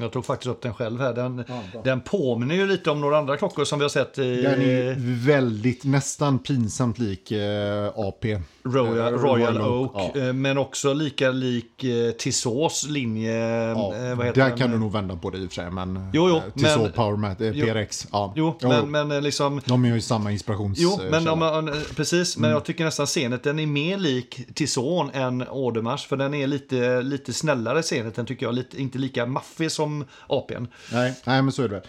Jag 0.00 0.12
tog 0.12 0.24
faktiskt 0.24 0.48
upp 0.50 0.62
den 0.62 0.74
själv 0.74 1.00
här. 1.00 1.12
Den, 1.14 1.44
Ja, 1.48 1.62
den 1.84 2.00
påminner 2.00 2.54
ju 2.54 2.66
lite 2.66 2.90
om 2.90 3.00
några 3.00 3.18
andra 3.18 3.36
klockor 3.36 3.64
som 3.64 3.78
vi 3.78 3.84
har 3.84 3.88
sett 3.90 4.18
i 4.18 4.42
Den 4.42 4.60
är 4.62 4.94
väldigt, 5.26 5.84
nästan 5.84 6.38
pinsamt 6.38 6.98
lik 6.98 7.30
eh, 7.30 7.88
AP. 7.96 8.38
Royal, 8.64 9.14
Eh, 9.14 9.18
Royal 9.18 9.60
Oak. 9.60 9.90
Ja. 10.14 10.20
eh, 10.20 10.32
Men 10.32 10.58
också 10.58 10.92
lika 10.92 11.30
lik 11.30 11.84
eh, 11.84 11.88
Tissot's 11.88 12.88
linje. 12.88 13.32
Ja, 13.68 13.94
eh, 13.94 14.00
där 14.18 14.32
den? 14.32 14.56
kan 14.58 14.70
du 14.70 14.78
nog 14.78 14.92
vända 14.92 15.16
på 15.16 15.30
det 15.30 15.38
i 15.38 15.46
och 15.46 15.50
för 15.50 15.54
sig. 15.54 15.70
Men, 15.70 16.10
Jo, 16.12 16.28
jo, 16.28 16.36
eh, 16.36 16.42
Tissot 16.56 16.82
men- 16.82 16.92
Power 16.92 17.16
Mat, 17.16 17.40
eh, 17.40 17.50
Jo. 17.50 17.66
PRX. 17.66 18.06
Ja. 18.12 18.32
Jo, 18.36 18.54
men, 18.62 18.90
men 18.90 19.10
eh, 19.12 19.20
liksom... 19.20 19.60
De 19.64 19.84
är 19.84 19.94
ju 19.94 20.00
samma 20.00 20.32
inspirations... 20.32 20.78
Jo, 20.80 21.00
eh, 21.04 21.10
men 21.10 21.38
man, 21.38 21.68
eh, 21.68 21.74
precis. 21.96 22.36
Mm. 22.36 22.42
Men 22.42 22.50
jag 22.50 22.64
tycker 22.64 22.84
nästan 22.84 23.06
Zenit 23.06 23.42
den 23.42 23.58
är 23.58 23.66
mer 23.66 23.98
lik 23.98 24.40
Tison 24.54 25.10
än 25.12 25.42
Audemars. 25.42 26.06
För 26.06 26.16
den 26.16 26.34
är 26.34 26.46
lite, 26.46 27.02
lite 27.02 27.32
snällare 27.32 27.82
Zenit. 27.82 28.01
Den 28.10 28.26
tycker 28.26 28.46
jag 28.46 28.54
lite, 28.54 28.80
inte 28.80 28.98
lika 28.98 29.26
maffig 29.26 29.72
som 29.72 30.04
APn. 30.28 30.64
Nej, 30.92 31.14
nej, 31.24 31.42
men 31.42 31.52
så 31.52 31.62
är 31.62 31.68
det 31.68 31.74
väl. 31.74 31.86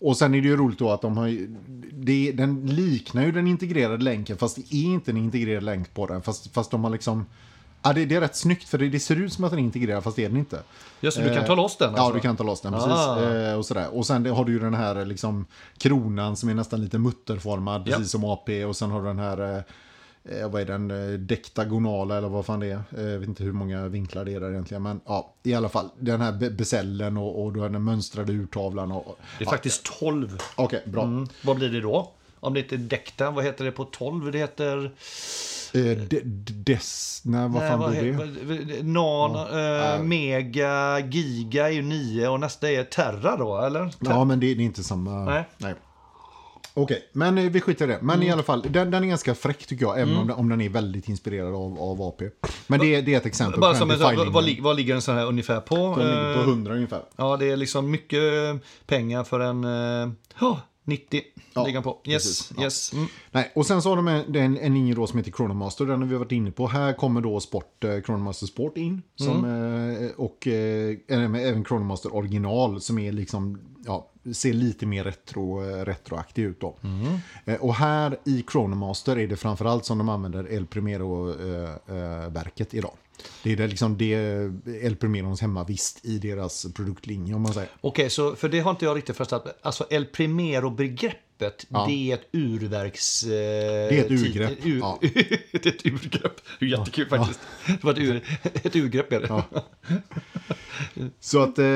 Och 0.00 0.16
sen 0.16 0.34
är 0.34 0.40
det 0.40 0.48
ju 0.48 0.56
roligt 0.56 0.78
då 0.78 0.90
att 0.90 1.02
de 1.02 1.16
har 1.16 1.36
det, 1.92 2.32
den 2.32 2.66
liknar 2.66 3.24
ju 3.24 3.32
den 3.32 3.46
integrerade 3.46 4.04
länken 4.04 4.36
fast 4.38 4.56
det 4.56 4.74
är 4.76 4.84
inte 4.84 5.10
en 5.10 5.16
integrerad 5.16 5.62
länk 5.62 5.94
på 5.94 6.06
den. 6.06 6.22
Fast, 6.22 6.52
fast 6.54 6.70
de 6.70 6.84
har 6.84 6.90
liksom... 6.90 7.26
Ja, 7.82 7.92
det, 7.92 8.04
det 8.04 8.14
är 8.14 8.20
rätt 8.20 8.36
snyggt 8.36 8.68
för 8.68 8.78
det, 8.78 8.88
det 8.88 9.00
ser 9.00 9.16
ut 9.16 9.32
som 9.32 9.44
att 9.44 9.50
den 9.50 9.58
är 9.60 9.64
integrerad 9.64 10.04
fast 10.04 10.16
det 10.16 10.24
är 10.24 10.28
den 10.28 10.38
inte. 10.38 10.62
Just 11.00 11.16
det, 11.16 11.22
du 11.24 11.28
kan 11.28 11.38
Eh, 11.38 11.46
ta 11.46 11.54
loss 11.54 11.76
den 11.76 11.92
Ja, 11.96 12.00
alltså. 12.02 12.14
du 12.14 12.20
kan 12.20 12.36
ta 12.36 12.44
loss 12.44 12.60
den. 12.60 12.72
Precis. 12.72 12.88
Ah. 12.90 13.34
Eh, 13.34 13.54
och, 13.58 13.66
sådär. 13.66 13.94
och 13.96 14.06
sen 14.06 14.26
har 14.26 14.44
du 14.44 14.52
ju 14.52 14.58
den 14.58 14.74
här 14.74 15.04
liksom, 15.04 15.46
kronan 15.78 16.36
som 16.36 16.48
är 16.48 16.54
nästan 16.54 16.80
lite 16.80 16.98
mutterformad, 16.98 17.82
Ja. 17.88 17.96
precis 17.96 18.12
som 18.12 18.24
AP. 18.24 18.64
Och 18.64 18.76
sen 18.76 18.90
har 18.90 19.00
du 19.02 19.06
den 19.06 19.18
här, 19.18 19.64
eh, 20.28 20.48
vad 20.50 20.60
är 20.62 20.66
den, 20.66 20.90
eh, 20.90 21.18
dektagonala 21.18 22.18
eller 22.18 22.28
vad 22.28 22.46
fan 22.46 22.60
det 22.60 22.66
är. 22.66 22.82
Eh, 22.98 23.02
jag 23.08 23.18
vet 23.18 23.28
inte 23.28 23.44
hur 23.44 23.52
många 23.52 23.88
vinklar 23.88 24.24
det 24.24 24.34
är 24.34 24.40
där 24.40 24.50
egentligen. 24.50 24.82
Men 24.82 25.00
ja, 25.06 25.34
i 25.42 25.54
alla 25.54 25.68
fall. 25.68 25.88
Den 25.98 26.20
här 26.20 26.32
be- 26.32 26.50
besällen 26.50 27.16
och, 27.16 27.44
och 27.44 27.52
den 27.52 27.84
mönstrade 27.84 28.32
urtavlan. 28.32 28.92
Och, 28.92 29.18
Det 29.38 29.44
är 29.44 29.46
ja. 29.46 29.50
faktiskt 29.50 29.98
12. 30.00 30.38
Okej, 30.56 30.82
bra. 30.86 31.02
Mm. 31.02 31.28
Vad 31.44 31.56
blir 31.56 31.68
det 31.70 31.80
då? 31.80 32.12
Om 32.40 32.54
det 32.54 32.60
inte 32.60 32.74
är 32.74 32.78
Dekta, 32.78 33.30
vad 33.30 33.44
heter 33.44 33.64
det 33.64 33.72
på 33.72 33.84
12? 33.84 34.32
Det 34.32 34.38
heter... 34.38 34.90
Eh, 35.74 35.82
de, 35.82 36.20
de, 36.20 36.52
des, 36.52 37.20
nej, 37.24 37.40
vad 37.48 37.50
Nej, 37.62 37.70
fan 37.70 37.78
vad 37.80 37.90
blir 37.90 38.02
det? 38.02 38.12
vad- 38.44 38.84
Non, 38.84 39.36
eh, 39.36 40.02
Mega, 40.02 40.98
Giga 41.00 41.66
är 41.68 41.72
ju 41.72 41.82
9 41.82 42.28
och 42.28 42.40
nästa 42.40 42.70
är 42.70 42.84
Terra 42.84 43.36
då, 43.36 43.58
eller? 43.60 43.90
Ja, 44.00 44.24
men 44.24 44.40
det, 44.40 44.54
det 44.54 44.62
är 44.62 44.64
inte 44.64 44.84
samma. 44.84 45.24
Nej. 45.24 45.44
Nej. 45.58 45.74
Okej, 46.74 47.08
men 47.12 47.38
eh, 47.38 47.44
vi 47.50 47.60
skiter 47.60 47.84
i 47.84 47.88
det. 47.88 47.98
Men 48.02 48.16
Mm. 48.16 48.28
i 48.28 48.30
alla 48.30 48.42
fall, 48.42 48.62
den, 48.70 48.90
den 48.90 49.04
är 49.04 49.08
ganska 49.08 49.34
fräck 49.34 49.66
tycker 49.66 49.84
jag, 49.84 50.00
även 50.00 50.16
om, 50.16 50.26
den, 50.26 50.36
om 50.36 50.48
den 50.48 50.60
är 50.60 50.68
väldigt 50.68 51.08
inspirerad 51.08 51.54
av, 51.54 51.78
av 51.80 52.02
AP. 52.02 52.24
Men 52.66 52.80
det, 52.80 52.94
är- 52.94 53.02
det 53.02 53.14
är 53.14 53.16
ett 53.16 53.26
exempel 53.26 53.60
Bara 53.60 53.72
på 53.72 53.78
som 53.78 53.90
en 53.90 53.96
en, 54.02 54.16
vad, 54.16 54.32
vad, 54.32 54.44
lig- 54.44 54.62
vad 54.62 54.76
ligger 54.76 54.94
en 54.94 55.02
sån 55.02 55.16
här 55.16 55.26
ungefär 55.26 55.60
på? 55.60 55.76
Den 55.76 56.06
ligger 56.06 56.34
på 56.34 56.40
Eh, 56.40 56.48
100 56.48 56.74
ungefär. 56.74 57.02
Ja, 57.16 57.36
det 57.36 57.50
är 57.50 57.56
liksom 57.56 57.90
mycket 57.90 58.22
pengar 58.86 59.24
för 59.24 59.40
en... 59.40 59.64
eh, 59.64 60.12
ja, 60.40 60.60
90 60.84 61.22
Ja, 61.54 61.62
ligger 61.64 61.74
den 61.76 61.82
på. 61.82 62.00
Yes, 62.04 62.22
precis. 62.24 62.52
Ja. 62.56 62.62
yes. 62.62 62.92
Mm. 62.92 63.06
Nej, 63.30 63.52
och 63.54 63.66
sen 63.66 63.82
så 63.82 63.88
har 63.88 63.96
de 63.96 64.08
en, 64.08 64.36
en, 64.36 64.58
en 64.58 64.74
linje 64.74 64.94
då 64.94 65.06
som 65.06 65.18
heter 65.18 65.32
Chronomaster, 65.32 65.84
den 65.86 66.02
har 66.02 66.08
vi 66.08 66.16
varit 66.16 66.32
inne 66.32 66.50
på. 66.50 66.66
Här 66.66 66.92
kommer 66.92 67.20
då 67.20 67.40
Sport, 67.40 67.84
eh, 67.84 68.00
Chronomaster 68.06 68.46
Sport 68.46 68.76
in. 68.76 69.02
Som, 69.16 69.44
Mm. 69.44 70.04
eh, 70.06 70.10
och 70.16 70.46
eh, 70.46 70.96
även 71.08 71.34
även 71.34 71.64
Chronomaster 71.64 72.14
original 72.14 72.80
som 72.80 72.98
är 72.98 73.12
liksom, 73.12 73.60
ja, 73.86 74.10
ser 74.34 74.52
lite 74.52 74.86
mer 74.86 75.04
retro, 75.04 75.64
eh, 75.64 75.84
retroaktig 75.84 76.42
ut 76.42 76.60
då. 76.60 76.76
Mm. 76.82 77.18
Eh, 77.44 77.60
och 77.60 77.74
här 77.74 78.18
i 78.24 78.44
Chronomaster 78.52 79.18
är 79.18 79.28
det 79.28 79.36
framförallt 79.36 79.84
som 79.84 79.98
de 79.98 80.08
använder 80.08 80.52
El 80.52 80.66
Primero-verket 80.66 82.74
idag. 82.74 82.94
Det 83.42 83.52
är 83.52 83.56
det, 83.56 83.66
liksom 83.66 83.98
det 83.98 84.12
El 84.82 84.96
Primeros 84.96 85.40
hemmavist 85.40 86.04
i 86.04 86.18
deras 86.18 86.66
produktlinje 86.74 87.34
om 87.34 87.42
man 87.42 87.54
säger. 87.54 87.70
Okej, 87.80 88.10
så 88.10 88.36
för 88.36 88.48
det 88.48 88.60
har 88.60 88.70
inte 88.70 88.84
jag 88.84 88.96
riktigt 88.96 89.16
förstått. 89.16 89.46
Alltså 89.62 89.86
El 89.90 90.04
Primero-begreppet, 90.04 91.66
det 91.68 92.10
är 92.10 92.14
ett 92.14 92.28
urverks... 92.32 93.22
Eh, 93.22 93.28
det 93.28 93.98
är 93.98 94.04
ett 94.04 94.10
urgrepp, 94.10 94.66
Ur, 94.66 94.78
ja. 94.78 94.98
det 95.52 95.66
är 95.66 95.68
ett 95.68 95.86
urgrepp. 95.86 96.40
Det 96.58 96.64
är 96.64 96.68
jättekul 96.68 97.08
faktiskt. 97.08 97.40
Det 97.66 97.84
var 97.84 97.92
ett, 97.92 97.98
ur, 97.98 98.22
ett 98.42 98.76
urgrepp 98.76 99.12
är 99.12 99.20
det. 99.20 99.44
Så 101.20 101.42
att, 101.42 101.58
eh, 101.58 101.66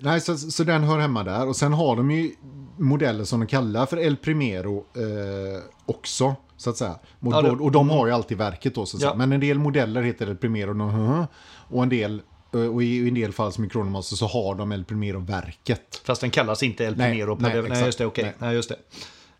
nej, 0.00 0.20
så, 0.20 0.36
så 0.36 0.64
den 0.64 0.82
hör 0.82 0.98
hemma 0.98 1.24
där. 1.24 1.48
Och 1.48 1.56
sen 1.56 1.72
har 1.72 1.96
de 1.96 2.10
ju 2.10 2.30
modeller 2.76 3.24
som 3.24 3.40
de 3.40 3.46
kallar 3.46 3.86
för 3.86 3.96
El 3.96 4.16
Primero 4.16 4.76
eh, 4.96 5.62
också, 5.86 6.36
så 6.56 6.70
att 6.70 6.76
säga. 6.76 6.98
Mot 7.20 7.34
Ja, 7.34 7.42
det- 7.42 7.50
och 7.50 7.72
de 7.72 7.90
har 7.90 8.06
ju 8.06 8.12
alltid 8.12 8.38
verket 8.38 8.74
då, 8.74 8.86
så 8.86 8.96
att 8.96 9.02
Ja. 9.02 9.08
säga. 9.08 9.18
Men 9.18 9.32
en 9.32 9.40
del 9.40 9.58
modeller 9.58 10.02
heter 10.02 10.26
El 10.26 10.36
Primero 10.36 11.26
och 11.68 11.82
en 11.82 11.88
del, 11.88 12.22
eh, 12.54 12.60
och 12.60 12.82
i, 12.82 13.08
en 13.08 13.14
del 13.14 13.32
fall 13.32 13.52
som 13.52 13.64
i 13.64 13.68
Chronomaster 13.68 14.16
så 14.16 14.26
har 14.26 14.54
de 14.54 14.72
El 14.72 14.84
Primero-verket. 14.84 16.00
Fast 16.04 16.20
den 16.20 16.30
kallas 16.30 16.62
inte 16.62 16.84
El 16.84 16.94
Primero. 16.94 17.36
nej, 17.40 17.52
Nej, 17.60 17.68
nej, 17.70 17.84
just 17.84 17.98
det. 17.98 18.06
Okej. 18.06 18.24
Nej. 18.24 18.34
Nej, 18.38 18.54
just 18.54 18.68
det. 18.68 18.76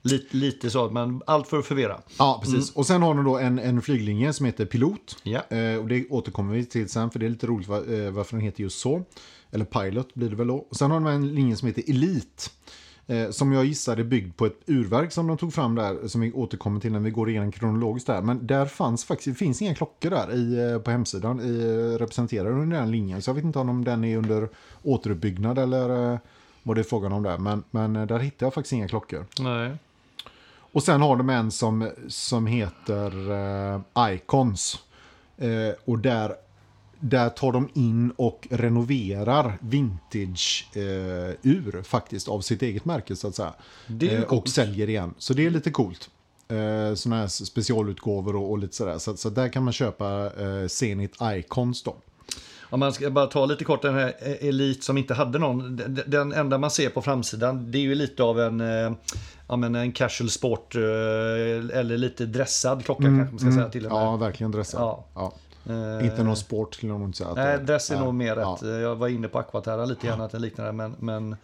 Lite, 0.07 0.37
lite 0.37 0.71
så, 0.71 0.91
men 0.91 1.23
allt 1.27 1.49
för 1.49 1.59
att 1.59 1.67
förvirra. 1.67 2.01
Ja, 2.19 2.41
precis. 2.45 2.73
Och 2.73 2.87
sen 2.87 3.03
har 3.03 3.15
de 3.15 3.25
då 3.25 3.39
en, 3.39 3.59
en 3.59 3.83
flyglinje 3.83 4.33
som 4.33 4.47
heter 4.47 4.65
Pilot. 4.67 5.17
Ja. 5.23 5.41
Eh, 5.57 5.77
och 5.79 5.89
det 5.89 6.07
återkommer 6.11 6.55
vi 6.55 6.65
till 6.65 6.89
sen, 6.89 7.11
för 7.11 7.19
det 7.19 7.27
är 7.27 7.31
lite 7.31 7.47
roligt 7.47 7.69
var, 7.69 7.77
eh, 8.07 8.11
varför 8.11 8.37
den 8.37 8.45
heter 8.45 8.63
just 8.63 8.79
så. 8.79 9.03
Eller 9.53 9.65
Pilot 9.65 10.15
blir 10.15 10.31
det 10.31 10.37
väl 10.37 10.47
då. 10.47 10.57
Och 10.71 10.77
sen 10.77 10.91
har 10.91 11.01
de 11.01 11.07
en 11.07 11.35
linje 11.35 11.57
som 11.57 11.69
heter 11.69 11.85
Elite. 11.91 12.43
Eh, 13.07 13.31
som 13.31 13.53
jag 13.53 13.65
gissar 13.65 13.97
är 13.97 14.05
byggd 14.05 14.37
på 14.37 14.47
ett 14.47 14.61
urverk 14.67 15.13
som 15.13 15.27
de 15.27 15.37
tog 15.37 15.55
fram 15.55 15.75
där, 15.75 16.09
som 16.09 16.21
vi 16.21 16.33
återkommer 16.33 16.81
till 16.81 16.93
när 16.93 17.01
vi 17.01 17.11
går 17.11 17.31
igenom 17.31 17.53
kronologiskt 17.53 18.07
där. 18.07 18.23
Men 18.23 18.47
där 18.47 18.67
fanns 18.67 19.05
faktiskt, 19.05 19.39
det 19.39 19.45
finns 19.45 19.63
inga 19.63 19.75
klockor 19.75 20.11
där 20.11 20.35
i, 20.35 20.73
eh, 20.73 20.79
på 20.79 20.91
hemsidan 20.91 21.41
i, 21.41 21.59
eh, 21.65 21.99
representerade 21.99 22.51
under 22.51 22.79
den 22.79 22.91
linjen. 22.91 23.23
Så 23.23 23.31
jag 23.31 23.35
vet 23.35 23.45
inte 23.45 23.59
om 23.59 23.85
den 23.85 24.05
är 24.05 24.17
under 24.17 24.49
återuppbyggnad 24.83 25.59
eller 25.59 26.13
eh, 26.13 26.19
vad 26.63 26.77
det 26.77 26.81
är 26.81 26.85
frågan 26.85 27.13
om 27.13 27.23
där. 27.23 27.39
Men, 27.39 27.65
men 27.71 27.93
där 27.93 28.19
hittar 28.19 28.47
jag 28.47 28.55
faktiskt 28.55 28.73
inga 28.73 28.89
klockor. 28.89 29.27
Nej. 29.41 29.77
Och 30.75 30.83
sen 30.83 31.01
har 31.01 31.17
de 31.17 31.31
en 31.31 31.51
som, 31.51 31.91
som 32.09 32.47
heter 32.47 33.33
eh, 33.33 34.15
Icons. 34.15 34.79
Eh, 35.37 35.75
och 35.85 35.99
där, 35.99 36.35
där 37.09 37.29
tar 37.29 37.53
de 37.53 37.69
in 37.75 38.13
och 38.17 38.49
renoverar 38.51 39.59
vintage-ur 40.75 41.83
faktiskt 41.83 42.29
av 42.29 42.41
sitt 42.41 42.63
eget 42.63 42.85
märke 42.85 43.17
så 43.17 43.29
att 43.29 43.35
säga. 43.35 43.55
Eh, 44.13 44.23
och 44.23 44.49
säljer 44.49 44.89
igen. 44.89 45.15
Så 45.19 45.35
det 45.35 45.47
är 45.47 45.51
lite 45.51 45.71
coolt. 45.71 46.11
Eh, 46.49 46.95
sådana 46.95 47.21
här 47.21 47.29
specialutgåvor 47.29 48.37
och, 48.37 48.51
och 48.51 48.59
lite 48.59 48.77
sådär. 48.77 48.99
Så, 48.99 49.17
så 49.17 49.31
där 49.31 49.49
kan 49.49 49.65
man 49.65 49.73
köpa 49.73 50.31
eh, 50.41 50.67
Zenit 50.69 51.15
Icons 51.23 51.83
då. 51.83 51.97
Om 52.71 52.81
man 52.81 52.93
ska 52.93 53.11
bara 53.11 53.27
ta 53.27 53.47
lite 53.47 53.65
kort 53.65 53.83
den 53.83 53.95
här 53.95 54.13
eh, 54.23 54.49
Elite 54.49 54.85
som 54.85 54.99
inte 54.99 55.15
hade 55.15 55.39
någon. 55.39 55.77
Den- 55.77 56.01
Den 56.07 56.33
enda 56.33 56.59
man 56.59 56.71
ser 56.71 56.89
på 56.91 57.03
framsidan 57.03 57.71
det 57.71 57.79
är 57.79 57.83
ju 57.83 57.95
lite 57.95 58.23
av 58.23 58.41
en, 58.41 58.61
eh, 58.61 58.93
ja, 59.49 59.57
men 59.57 59.75
en 59.75 59.93
casual 59.93 60.31
sport 60.31 60.75
eh, 60.75 60.81
eller 61.79 61.97
lite 61.99 62.27
dressad 62.27 62.85
klocka 62.85 63.03
kanske 63.03 63.31
man 63.35 63.39
ska 63.39 63.51
säga 63.53 63.69
till 63.69 63.87
och 63.87 63.93
med. 63.93 64.01
Ja, 64.03 64.17
verkligen 64.17 64.51
dressad. 64.53 64.81
Ja. 64.81 65.05
Ja. 65.15 65.33
Eh, 65.69 66.07
Inte 66.07 66.23
någon 66.23 66.37
sport 66.37 66.75
skulle 66.75 66.93
jag 66.93 66.99
nog 67.01 67.09
inte 67.09 67.19
säga. 67.19 67.31
att 67.31 67.37
Nej, 67.37 67.55
är. 67.55 67.59
dress 67.59 67.91
är 67.91 68.01
nog 68.01 68.15
mer 68.15 68.37
Ja. 68.37 68.59
rätt. 68.63 68.81
Jag 68.83 68.97
var 68.97 69.09
inne 69.09 69.29
på 69.29 69.39
Aquaterra 69.39 69.85
lite 69.85 70.07
grann 70.07 70.21
att 70.21 70.31
den 70.33 70.41
liknar 70.43 70.65
det, 70.67 70.73
men, 70.73 70.95
men 70.99 71.37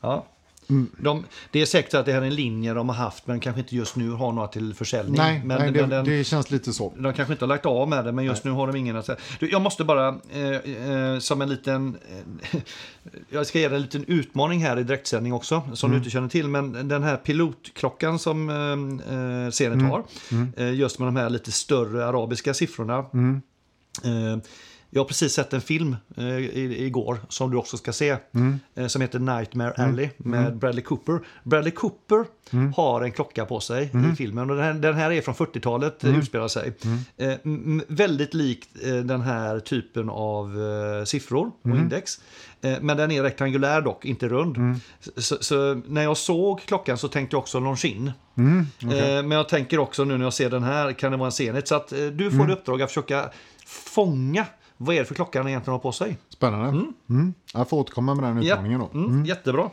ja. 0.00 0.26
Mm. 0.70 0.90
De, 0.98 1.24
det 1.50 1.62
är 1.62 1.66
säkert 1.66 1.94
att 1.94 2.06
det 2.06 2.12
här 2.12 2.22
är 2.22 2.26
en 2.26 2.34
linje 2.34 2.74
de 2.74 2.88
har 2.88 2.96
haft 2.96 3.26
men 3.26 3.40
kanske 3.40 3.60
inte 3.60 3.76
just 3.76 3.96
nu 3.96 4.10
har 4.10 4.32
några 4.32 4.48
till 4.48 4.74
försäljning. 4.74 5.16
Nej, 5.16 5.42
men, 5.44 5.58
nej 5.58 5.70
det, 5.70 5.80
men 5.80 5.90
den, 5.90 6.04
det 6.04 6.24
känns 6.24 6.50
lite 6.50 6.72
så. 6.72 6.92
de 6.98 7.12
kanske 7.12 7.32
inte 7.32 7.44
har 7.44 7.48
lagt 7.48 7.66
av 7.66 7.88
med 7.88 8.04
det, 8.04 8.12
men 8.12 8.24
just 8.24 8.44
nu 8.44 8.50
har 8.50 8.66
de 8.66 8.76
ingen 8.76 8.96
att 8.96 9.06
säga. 9.06 9.18
Jag 9.40 9.62
måste 9.62 9.84
bara, 9.84 10.08
eh, 10.08 10.90
eh, 10.90 11.18
som 11.18 11.42
en 11.42 11.48
liten... 11.48 11.96
Eh, 12.50 12.60
jag 13.30 13.46
ska 13.46 13.58
ge 13.58 13.68
dig 13.68 13.76
en 13.76 13.82
liten 13.82 14.04
utmaning 14.04 14.60
här 14.62 14.78
i 14.78 14.82
direktsändning 14.82 15.32
också, 15.32 15.62
som 15.74 15.90
du 15.90 15.96
inte 15.96 16.10
känner 16.10 16.28
till. 16.28 16.48
Men 16.48 16.88
den 16.88 17.02
här 17.02 17.16
pilotklockan 17.16 18.18
som 18.18 18.50
eh, 18.50 19.14
eh, 19.44 19.50
Zenit 19.50 19.90
har, 19.90 20.04
eh, 20.56 20.74
just 20.74 20.98
med 20.98 21.08
de 21.08 21.16
här 21.16 21.30
lite 21.30 21.52
större 21.52 22.06
arabiska 22.06 22.54
siffrorna. 22.54 23.04
Eh, 24.04 24.38
jag 24.94 25.00
har 25.00 25.06
precis 25.06 25.32
sett 25.32 25.52
en 25.52 25.60
film 25.60 25.96
eh, 26.16 26.38
igår 26.82 27.18
som 27.28 27.50
du 27.50 27.56
också 27.56 27.76
ska 27.76 27.92
se. 27.92 28.16
Eh, 28.74 28.86
som 28.86 29.02
heter 29.02 29.18
Nightmare 29.18 29.72
Alley 29.76 30.10
med 30.16 30.56
Bradley 30.56 30.82
Cooper. 30.82 31.20
Bradley 31.42 31.72
Cooper 31.72 32.24
har 32.76 33.02
en 33.02 33.12
klocka 33.12 33.44
på 33.44 33.60
sig 33.60 33.90
i 34.12 34.16
filmen. 34.16 34.50
Och 34.50 34.56
den, 34.56 34.64
här, 34.64 34.74
den 34.74 34.94
här 34.94 35.10
är 35.10 35.20
från 35.20 35.34
40-talet, 35.34 36.04
mm. 36.04 36.20
utspelar 36.20 36.48
sig. 36.48 36.72
Eh, 37.16 37.34
väldigt 37.88 38.34
likt 38.34 38.68
den 39.04 39.20
här 39.20 39.60
typen 39.60 40.10
av 40.10 40.62
eh, 40.62 41.04
siffror 41.04 41.50
och 41.62 41.70
index. 41.70 42.20
Eh, 42.64 42.76
men 42.80 42.96
den 42.96 43.10
är 43.10 43.22
rektangulär 43.22 43.80
dock, 43.80 44.04
inte 44.04 44.28
rund. 44.28 44.80
Så, 45.16 45.36
så 45.40 45.74
när 45.74 46.02
jag 46.02 46.16
såg 46.16 46.60
klockan 46.60 46.98
så 46.98 47.08
tänkte 47.08 47.34
jag 47.34 47.40
också 47.40 47.60
Longines. 47.60 48.12
Eh, 48.36 49.22
men 49.22 49.30
jag 49.30 49.48
tänker 49.48 49.78
också 49.78 50.04
nu 50.04 50.18
när 50.18 50.24
jag 50.24 50.34
ser 50.34 50.50
den 50.50 50.62
här, 50.62 50.92
kan 50.92 51.12
det 51.12 51.18
vara 51.18 51.26
en 51.26 51.32
Zenit? 51.32 51.68
Så 51.68 51.74
att 51.74 51.88
du 52.12 52.30
får 52.30 52.50
i 52.50 52.52
uppdrag 52.52 52.82
att 52.82 52.90
försöka 52.90 53.30
fånga 53.74 54.46
vad 54.76 54.96
är 54.96 55.00
det 55.00 55.06
för 55.06 55.14
klocka 55.14 55.38
han 55.38 55.48
egentligen 55.48 55.72
har 55.72 55.78
på 55.78 55.92
sig. 55.92 56.18
Spännande. 56.28 56.68
Mm. 57.10 57.34
Jag 57.54 57.68
får 57.68 57.76
återkomma 57.78 58.14
med 58.14 58.24
den 58.24 58.42
utmaningen 58.42 58.80
då. 58.80 58.98
Mm, 58.98 59.24
Jättebra. 59.24 59.70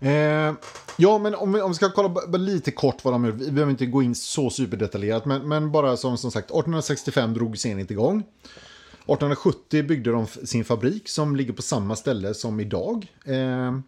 Eh, 0.00 0.54
ja, 0.96 1.18
men 1.18 1.34
om 1.34 1.52
vi, 1.52 1.60
om 1.60 1.70
vi 1.70 1.74
ska 1.74 1.90
kolla 1.90 2.36
lite 2.38 2.70
kort 2.70 3.04
vad 3.04 3.14
de 3.14 3.24
gör. 3.24 3.32
Vi 3.32 3.50
behöver 3.50 3.70
inte 3.70 3.86
gå 3.86 4.02
in 4.02 4.14
så 4.14 4.50
superdetaljerat, 4.50 5.24
men, 5.24 5.48
men 5.48 5.72
bara 5.72 5.96
som, 5.96 6.18
som 6.18 6.30
sagt, 6.30 6.50
1865 6.50 7.34
drog 7.34 7.58
Zenit 7.58 7.90
igång. 7.90 8.18
1870 8.18 9.82
byggde 9.82 10.10
de 10.10 10.26
sin 10.26 10.64
fabrik 10.64 11.08
som 11.08 11.36
ligger 11.36 11.52
på 11.52 11.62
samma 11.62 11.96
ställe 11.96 12.34
som 12.34 12.60
idag. 12.60 13.06
Eh, 13.24 13.78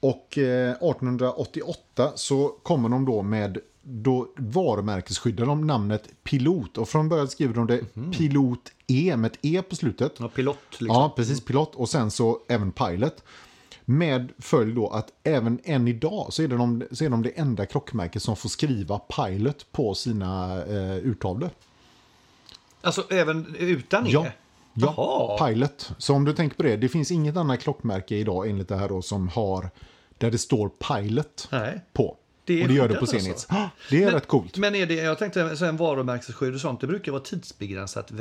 och 0.00 0.38
eh, 0.38 0.70
1888 0.70 2.12
så 2.14 2.48
kommer 2.48 2.88
de 2.88 3.04
då 3.04 3.22
med 3.22 3.58
då 3.82 4.28
varumärkesskyddar 4.36 5.46
de 5.46 5.66
namnet 5.66 6.08
Pilot 6.22 6.78
och 6.78 6.88
från 6.88 7.08
början 7.08 7.28
skriver 7.28 7.54
de 7.54 7.66
det 7.66 7.84
Pilot 8.18 8.72
E 8.86 9.16
med 9.16 9.32
ett 9.32 9.38
E 9.42 9.62
på 9.68 9.76
slutet. 9.76 10.12
Ja, 10.18 10.28
pilot 10.28 10.56
liksom. 10.70 10.86
Ja, 10.86 11.12
precis. 11.16 11.44
Pilot 11.44 11.74
och 11.74 11.88
sen 11.88 12.10
så 12.10 12.38
även 12.48 12.72
Pilot. 12.72 13.24
Med 13.84 14.32
följd 14.38 14.74
då 14.74 14.88
att 14.88 15.12
även 15.22 15.58
än 15.64 15.88
idag 15.88 16.26
så 16.30 16.42
är, 16.42 16.48
det 16.48 16.56
de, 16.56 16.84
så 16.92 17.04
är 17.04 17.10
de 17.10 17.22
det 17.22 17.30
enda 17.30 17.66
klockmärket 17.66 18.22
som 18.22 18.36
får 18.36 18.48
skriva 18.48 18.98
Pilot 18.98 19.72
på 19.72 19.94
sina 19.94 20.64
eh, 20.64 20.96
urtavlor. 20.96 21.50
Alltså 22.80 23.04
även 23.10 23.56
utan 23.58 24.06
E? 24.06 24.10
Ja. 24.10 24.26
Ja. 24.74 25.38
Pilot. 25.46 25.92
Så 25.98 26.14
om 26.14 26.24
du 26.24 26.32
tänker 26.32 26.56
på 26.56 26.62
det, 26.62 26.76
det 26.76 26.88
finns 26.88 27.10
inget 27.10 27.36
annat 27.36 27.60
klockmärke 27.60 28.16
idag 28.16 28.48
enligt 28.48 28.68
det 28.68 28.76
här 28.76 28.88
då 28.88 29.02
som 29.02 29.28
har 29.28 29.70
där 30.18 30.30
det 30.30 30.38
står 30.38 30.68
Pilot 30.68 31.48
Nej. 31.52 31.80
på. 31.92 32.16
Det 32.50 32.60
är 32.60 32.62
och 32.62 32.68
det 32.68 32.74
gör 32.74 32.88
det 32.88 32.94
på 32.94 33.06
skyddat 33.06 33.22
Zenit. 33.22 33.30
alltså. 33.32 33.46
Ah, 33.54 33.68
Det 33.90 34.02
är 34.04 34.10
rätt 34.12 34.26
coolt. 34.28 34.56
Men 34.58 34.74
är 34.74 34.86
det, 34.86 34.94
jag 34.94 35.18
tänkte 35.18 35.56
så 35.56 35.64
en 35.64 35.76
varumärkesskydd 35.76 36.54
och 36.54 36.60
sånt, 36.60 36.80
det 36.80 36.86
brukar 36.86 37.12
vara 37.12 37.22
tidsbegränsat. 37.22 38.10
Nej, 38.10 38.18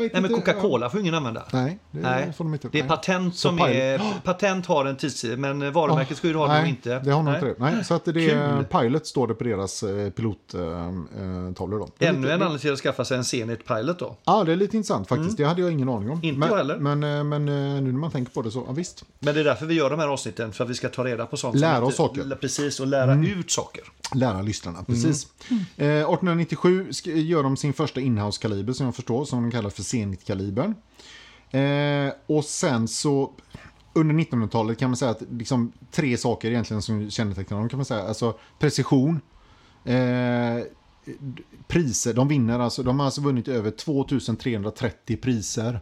vet 0.00 0.12
Nej 0.12 0.22
men. 0.22 0.34
Coca-Cola 0.34 0.90
får 0.90 1.00
ingen 1.00 1.14
använda. 1.14 1.42
Nej, 1.52 1.78
det 1.90 2.00
Nej, 2.00 2.32
får 2.36 2.44
de 2.44 2.52
inte. 2.54 2.68
det 2.72 2.80
är 2.80 2.88
patent 2.88 3.34
Så 3.36 3.48
som 3.48 3.58
Pilot- 3.58 3.68
är... 3.70 4.02
Patent 4.24 4.66
har 4.66 4.84
en 4.84 4.96
tids... 4.96 5.24
Men 5.24 5.72
varumärkesskydd 5.72 6.36
har 6.36 6.48
Nej, 6.48 6.62
de 6.62 6.68
inte. 6.68 6.98
det 6.98 7.10
har 7.10 7.22
Nej. 7.22 7.34
inte. 7.34 7.54
Nej, 7.58 7.84
så 7.84 7.94
att 7.94 8.04
det 8.04 8.10
är 8.10 8.56
Kul. 8.58 8.80
Pilot 8.80 9.06
står 9.06 9.26
det 9.28 9.34
på 9.34 9.44
deras 9.44 9.82
eh, 9.82 10.10
pilottavlor 10.10 11.78
då. 11.78 11.88
Det 11.98 12.04
är 12.04 12.08
Ännu 12.10 12.20
lite- 12.20 12.32
en 12.34 12.40
anledning 12.42 12.58
till 12.58 12.72
att 12.72 12.78
skaffa 12.78 13.04
sig 13.04 13.16
en 13.16 13.24
Zenit 13.24 13.66
Pilot 13.66 13.98
då. 13.98 14.16
Ja, 14.24 14.44
det 14.44 14.52
är 14.52 14.56
lite 14.56 14.76
intressant 14.76 15.08
faktiskt. 15.08 15.36
Det 15.36 15.44
hade 15.44 15.60
jag 15.60 15.72
ingen 15.72 15.88
aning 15.88 16.10
om. 16.10 16.14
Mm. 16.18 16.24
Inte 16.28 16.38
men, 16.38 16.48
jag 16.48 16.56
heller. 16.56 16.76
Men, 16.76 17.04
eh, 17.04 17.24
men 17.24 17.48
eh, 17.48 17.54
nu 17.82 17.92
när 17.92 17.98
man 17.98 18.10
tänker 18.10 18.32
på 18.32 18.42
det 18.42 18.50
så, 18.50 18.64
ja, 18.66 18.72
visst. 18.72 19.04
Men 19.18 19.34
det 19.34 19.40
är 19.40 19.44
därför 19.44 19.66
vi 19.66 19.74
gör 19.74 19.90
de 19.90 19.98
här 19.98 20.08
avsnitten, 20.08 20.52
för 20.52 20.64
att 20.64 20.70
vi 20.70 20.74
ska 20.74 20.88
ta 20.88 21.04
reda 21.04 21.26
på 21.26 21.36
sånt. 21.36 21.56
Lära 21.56 21.84
oss 21.84 21.96
saker. 21.96 22.22
Mm. 22.22 22.38
Precis, 22.38 22.80
och 22.80 22.86
lära 22.86 23.14
ut 23.14 23.39
saker. 23.48 23.82
Lära 24.14 24.42
lyssnarna, 24.42 24.84
precis. 24.84 25.26
Eh, 25.76 25.86
1897 25.86 26.86
sk- 26.90 27.14
gör 27.14 27.42
de 27.42 27.56
sin 27.56 27.72
första 27.72 28.00
inhouse-kaliber 28.00 28.72
som 28.72 28.86
jag 28.86 28.94
förstår, 28.94 29.24
som 29.24 29.42
de 29.42 29.50
kallar 29.50 29.70
för 29.70 29.82
Zenit-kalibern. 29.82 30.74
Eh, 31.50 32.12
och 32.26 32.44
sen 32.44 32.88
så, 32.88 33.32
under 33.92 34.14
1900-talet 34.14 34.78
kan 34.78 34.90
man 34.90 34.96
säga 34.96 35.10
att 35.10 35.22
liksom, 35.30 35.72
tre 35.90 36.16
saker 36.16 36.50
egentligen 36.50 36.82
som 36.82 37.10
kännetecknar 37.10 37.58
dem 37.58 37.68
kan 37.68 37.76
man 37.78 37.84
säga. 37.86 38.02
Alltså 38.02 38.38
precision, 38.58 39.20
eh, 39.84 40.64
priser, 41.68 42.14
de 42.14 42.28
vinner 42.28 42.58
alltså, 42.58 42.82
de 42.82 42.98
har 42.98 43.06
alltså 43.06 43.20
vunnit 43.20 43.48
över 43.48 43.70
2330 43.70 45.16
priser 45.16 45.80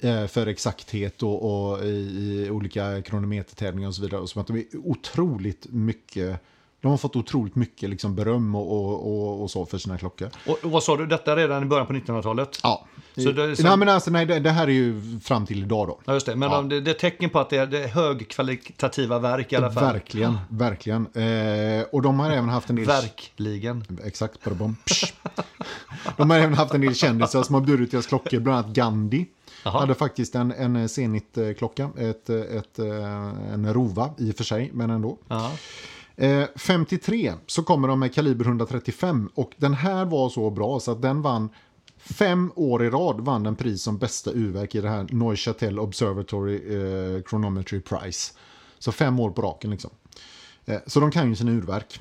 eh, 0.00 0.26
för 0.26 0.46
exakthet 0.46 1.22
och, 1.22 1.70
och 1.72 1.84
i, 1.84 1.88
i 1.88 2.50
olika 2.50 3.02
kronometertävlingar 3.02 3.88
och 3.88 3.94
så 3.94 4.02
vidare. 4.02 4.20
Och 4.20 4.28
så 4.30 4.40
att 4.40 4.46
de 4.46 4.56
är 4.56 4.64
otroligt 4.84 5.66
mycket, 5.70 6.40
de 6.86 6.90
har 6.90 6.96
fått 6.98 7.16
otroligt 7.16 7.54
mycket 7.56 7.90
liksom 7.90 8.14
beröm 8.14 8.54
och, 8.54 8.72
och, 8.72 9.06
och, 9.12 9.42
och 9.42 9.50
så 9.50 9.66
för 9.66 9.78
sina 9.78 9.98
klockor. 9.98 10.28
Och, 10.46 10.58
och 10.64 10.70
vad 10.70 10.82
sa 10.82 10.96
du, 10.96 11.06
detta 11.06 11.36
redan 11.36 11.62
i 11.62 11.66
början 11.66 11.86
på 11.86 11.92
1900-talet? 11.92 12.60
Ja. 12.62 12.86
Så 13.16 13.32
det 13.32 13.56
som- 13.56 13.64
Nej 13.66 13.76
men 13.76 13.88
alltså 13.88 14.10
nej, 14.10 14.26
det, 14.26 14.38
det 14.40 14.50
här 14.50 14.66
är 14.66 14.72
ju 14.72 15.20
fram 15.20 15.46
till 15.46 15.62
idag 15.62 15.88
då. 15.88 16.00
Ja, 16.04 16.12
just 16.14 16.26
det. 16.26 16.36
Men 16.36 16.50
Ja. 16.50 16.56
de, 16.56 16.68
det, 16.68 16.80
det 16.80 16.90
är 16.90 16.94
tecken 16.94 17.30
på 17.30 17.38
att 17.38 17.50
det 17.50 17.56
är, 17.56 17.66
det 17.66 17.84
är 17.84 17.88
högkvalitativa 17.88 19.18
verk 19.18 19.52
i 19.52 19.56
alla 19.56 19.70
fall. 19.72 19.84
Verkligen, 19.92 20.38
verkligen. 20.48 21.06
Eh, 21.06 21.84
och 21.92 22.02
de 22.02 22.20
har 22.20 22.30
även 22.30 22.48
haft 22.48 22.70
en 22.70 22.76
del... 22.76 22.84
Verkligen. 22.86 23.84
Exakt, 24.04 24.44
bara 24.44 24.54
bom. 24.54 24.76
De 26.16 26.30
har 26.30 26.38
även 26.38 26.54
haft 26.54 26.74
en 26.74 26.80
del 26.80 26.94
kändisar 26.94 27.42
som 27.42 27.54
har 27.54 27.62
burit 27.62 27.90
deras 27.90 28.06
klockor, 28.06 28.38
bland 28.40 28.58
annat 28.58 28.76
Gandhi. 28.76 29.26
Jaha. 29.64 29.80
Hade 29.80 29.94
faktiskt 29.94 30.34
en, 30.34 30.52
en 30.52 30.88
Zenit-klocka, 30.88 31.90
ett, 31.98 32.30
ett, 32.30 32.78
eh, 32.78 33.52
en 33.52 33.74
Rova 33.74 34.10
i 34.18 34.30
och 34.32 34.36
för 34.36 34.44
sig, 34.44 34.70
men 34.74 34.90
ändå. 34.90 35.18
Ja. 35.28 35.50
Eh, 36.16 36.44
53 36.56 37.32
så 37.46 37.62
kommer 37.62 37.88
de 37.88 38.00
med 38.00 38.14
kaliber 38.14 38.44
135 38.44 39.30
och 39.34 39.52
den 39.56 39.74
här 39.74 40.04
var 40.04 40.28
så 40.28 40.50
bra 40.50 40.80
så 40.80 40.92
att 40.92 41.02
den 41.02 41.22
vann 41.22 41.48
fem 41.98 42.52
år 42.56 42.84
i 42.84 42.90
rad 42.90 43.20
vann 43.20 43.42
den 43.42 43.56
pris 43.56 43.82
som 43.82 43.98
bästa 43.98 44.30
urverk 44.30 44.74
i 44.74 44.80
det 44.80 44.88
här 44.88 45.06
Neuchâtel 45.10 45.78
Observatory 45.78 46.56
eh, 46.56 47.22
Chronometry 47.22 47.80
Prize. 47.80 48.32
Så 48.78 48.92
fem 48.92 49.20
år 49.20 49.30
på 49.30 49.42
raken 49.42 49.70
liksom. 49.70 49.90
Eh, 50.64 50.78
så 50.86 51.00
de 51.00 51.10
kan 51.10 51.28
ju 51.28 51.36
sina 51.36 51.50
urverk 51.50 52.00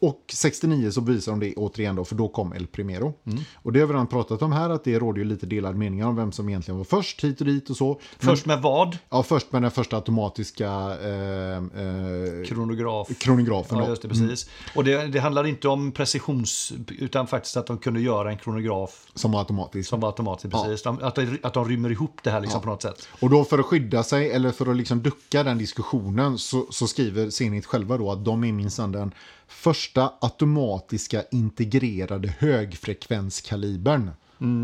och 0.00 0.20
69 0.32 0.90
så 0.90 1.00
visar 1.00 1.32
de 1.32 1.40
det 1.40 1.54
återigen 1.54 1.96
då, 1.96 2.04
för 2.04 2.14
då 2.14 2.28
kom 2.28 2.52
El 2.52 2.66
Primero. 2.66 3.14
Och 3.54 3.72
det 3.72 3.80
har 3.80 3.86
vi 3.86 3.92
redan 3.92 4.06
pratat 4.06 4.42
om 4.42 4.52
här, 4.52 4.70
att 4.70 4.84
det 4.84 4.98
råder 4.98 5.18
ju 5.18 5.24
lite 5.24 5.46
delade 5.46 5.78
meningar 5.78 6.06
om 6.06 6.16
vem 6.16 6.32
som 6.32 6.48
egentligen 6.48 6.78
var 6.78 6.84
först 6.84 7.24
hit 7.24 7.40
och 7.40 7.46
dit 7.46 7.70
och 7.70 7.76
så. 7.76 8.00
Men, 8.18 8.28
Först 8.30 8.46
med 8.46 8.62
vad? 8.62 8.98
ja, 9.10 9.22
först 9.22 9.52
med 9.52 9.62
den 9.62 9.70
första 9.70 9.96
automatiska 9.96 10.66
eh, 11.02 11.56
eh, 11.56 12.44
Kronograf. 12.46 13.08
kronografen. 13.18 13.78
Ja, 13.78 13.88
just 13.88 14.02
det, 14.02 14.08
precis. 14.08 14.50
Och 14.74 14.84
det, 14.84 15.06
det 15.06 15.18
handlar 15.20 15.46
inte 15.46 15.68
om 15.68 15.92
precisions, 15.92 16.72
utan 16.88 17.26
faktiskt 17.26 17.56
att 17.56 17.66
de 17.66 17.78
kunde 17.78 18.00
göra 18.00 18.30
en 18.30 18.38
kronograf 18.38 19.06
Som 19.14 19.32
var 19.32 19.38
automatisk. 19.40 19.88
som 19.88 20.00
var 20.00 20.08
automatisk. 20.08 20.54
Precis. 20.54 20.82
De, 20.82 20.98
att, 21.02 21.14
de, 21.14 21.38
att 21.42 21.54
de 21.54 21.68
rymmer 21.68 21.90
ihop 21.90 22.20
det 22.22 22.30
här 22.30 22.40
liksom 22.40 22.60
på 22.60 22.68
något 22.68 22.82
sätt. 22.82 23.08
Och 23.20 23.30
då 23.30 23.44
för 23.44 23.58
att 23.58 23.66
skydda 23.66 24.02
sig, 24.02 24.30
eller 24.30 24.52
för 24.52 24.70
att 24.70 24.76
liksom 24.76 25.02
ducka 25.02 25.42
den 25.42 25.58
diskussionen, 25.58 26.38
så, 26.38 26.66
så 26.70 26.86
skriver 26.86 27.30
Zenit 27.30 27.66
själva 27.66 27.98
då 27.98 28.12
att 28.12 28.24
de 28.24 28.44
är 28.44 28.52
minsann 28.52 28.92
den 28.92 29.12
första 29.48 30.12
automatiska 30.20 31.22
integrerade 31.30 32.34
högfrekvenskalibern. 32.38 34.10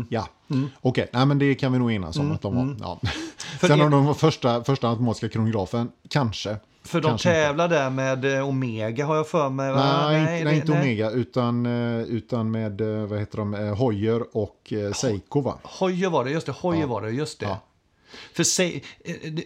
Ja, 0.09 0.27
okej, 0.81 1.09
nej 1.13 1.25
men 1.25 1.39
det 1.39 1.55
kan 1.55 1.73
vi 1.73 1.79
nog 1.79 1.91
enas 1.91 2.17
om 2.17 2.31
att 2.31 2.41
de 2.41 2.55
var. 2.55 2.75
Ja. 2.79 2.99
Sen 3.67 3.81
om 3.81 3.91
de 3.91 4.05
var 4.05 4.13
första, 4.13 4.63
första 4.63 4.89
automatiska 4.89 5.29
kronografen, 5.29 5.91
kanske. 6.09 6.57
För 6.85 7.01
de 7.01 7.07
Kanske 7.09 7.29
inte. 7.29 7.41
tävlar 7.41 7.67
där 7.67 7.89
med 7.89 8.37
eh, 8.37 8.47
Omega 8.49 9.05
har 9.05 9.15
jag 9.15 9.27
för 9.27 9.49
mig. 9.49 9.71
va? 9.71 10.07
Nej, 10.09 10.23
nej, 10.23 10.43
nej, 10.43 10.55
inte 10.55 10.71
nej. 10.71 10.81
Omega, 10.81 11.09
utan, 11.11 11.65
eh, 11.65 12.01
utan 12.03 12.51
med, 12.51 12.81
eh, 12.81 13.05
vad 13.05 13.19
heter 13.19 13.37
de, 13.37 13.53
Hoyer 13.77 14.37
och 14.37 14.73
Seiko 14.95 15.41
va? 15.41 15.57
Hojer 15.63 16.09
var 16.09 16.25
det, 16.25 16.31
just 16.31 16.45
det. 16.45 16.51
Hojer 16.51 16.85
var 16.87 17.01
det, 17.01 17.09
just 17.11 17.39
det. 17.39 17.45
Ja. 17.45 17.59
För 18.33 18.43
se, 18.43 18.81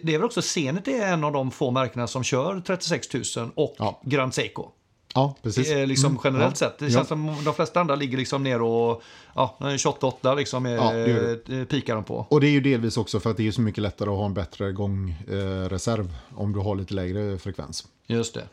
det 0.02 0.14
är 0.14 0.18
väl 0.18 0.24
också 0.24 0.42
Zenit 0.42 0.88
är 0.88 1.06
en 1.12 1.24
av 1.24 1.32
de 1.32 1.50
få 1.50 1.70
märkena 1.70 2.06
som 2.06 2.24
kör 2.24 2.60
36 2.66 3.36
000 3.36 3.50
och 3.54 3.74
Ja. 3.78 4.00
Grand 4.04 4.34
Seiko. 4.34 4.68
Ja, 5.14 5.34
precis. 5.42 5.70
Eh, 5.70 5.86
liksom 5.86 6.18
generellt 6.24 6.60
ja. 6.60 6.68
sett. 6.68 6.78
Det 6.78 6.84
Ja. 6.86 6.90
känns 6.90 7.08
som 7.08 7.36
de 7.44 7.54
flesta 7.54 7.80
andra 7.80 7.94
ligger 7.94 8.18
liksom 8.18 8.42
ner 8.42 8.62
och 8.62 9.02
ja, 9.34 9.56
28 9.78 10.34
liksom 10.34 10.66
är, 10.66 10.70
Ja, 10.74 10.92
det 10.92 11.48
eh, 11.58 11.64
pikar 11.64 11.94
de 11.94 12.04
på. 12.04 12.26
Och 12.30 12.40
det 12.40 12.46
är 12.46 12.50
ju 12.50 12.60
delvis 12.60 12.96
också 12.96 13.20
för 13.20 13.30
att 13.30 13.36
det 13.36 13.46
är 13.48 13.52
så 13.52 13.60
mycket 13.60 13.82
lättare 13.82 14.10
att 14.10 14.16
ha 14.16 14.26
en 14.26 14.34
bättre 14.34 14.72
gångreserv 14.72 16.04
eh, 16.04 16.38
om 16.40 16.52
du 16.52 16.58
har 16.60 16.76
lite 16.76 16.94
lägre 16.94 17.38
frekvens. 17.38 17.84
Just 18.06 18.34
det. 18.34 18.48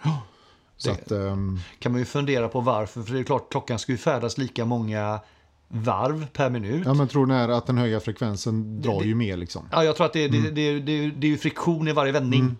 Det- 0.83 0.91
att, 0.91 1.11
ehm, 1.11 1.59
Kan 1.79 1.91
man 1.91 1.99
ju 1.99 2.05
fundera 2.05 2.47
på 2.47 2.61
varför. 2.61 3.01
För 3.03 3.13
det 3.13 3.19
är 3.19 3.23
klart, 3.23 3.51
klockan 3.51 3.79
ska 3.79 3.91
ju 3.91 3.97
färdas 3.97 4.37
lika 4.37 4.65
många 4.65 5.19
varv 5.67 6.27
per 6.33 6.49
minut. 6.49 6.83
ja, 6.85 6.93
men 6.93 7.07
tror 7.07 7.25
ni 7.25 7.33
är 7.33 7.49
att 7.49 7.67
den 7.67 7.77
höga 7.77 7.99
frekvensen 7.99 8.81
drar 8.81 9.01
ju 9.03 9.15
mer 9.15 9.37
liksom? 9.37 9.61
Ja, 9.71 9.83
jag 9.83 9.95
tror 9.95 10.05
att 10.05 10.13
det, 10.13 10.23
är- 10.23 10.29
Mm. 10.29 10.43
det, 10.43 10.49
det, 10.51 10.79
det, 10.79 11.11
det 11.11 11.27
är 11.27 11.31
ju 11.31 11.37
friktion 11.37 11.87
i 11.87 11.91
varje 11.91 12.11
vändning. 12.11 12.55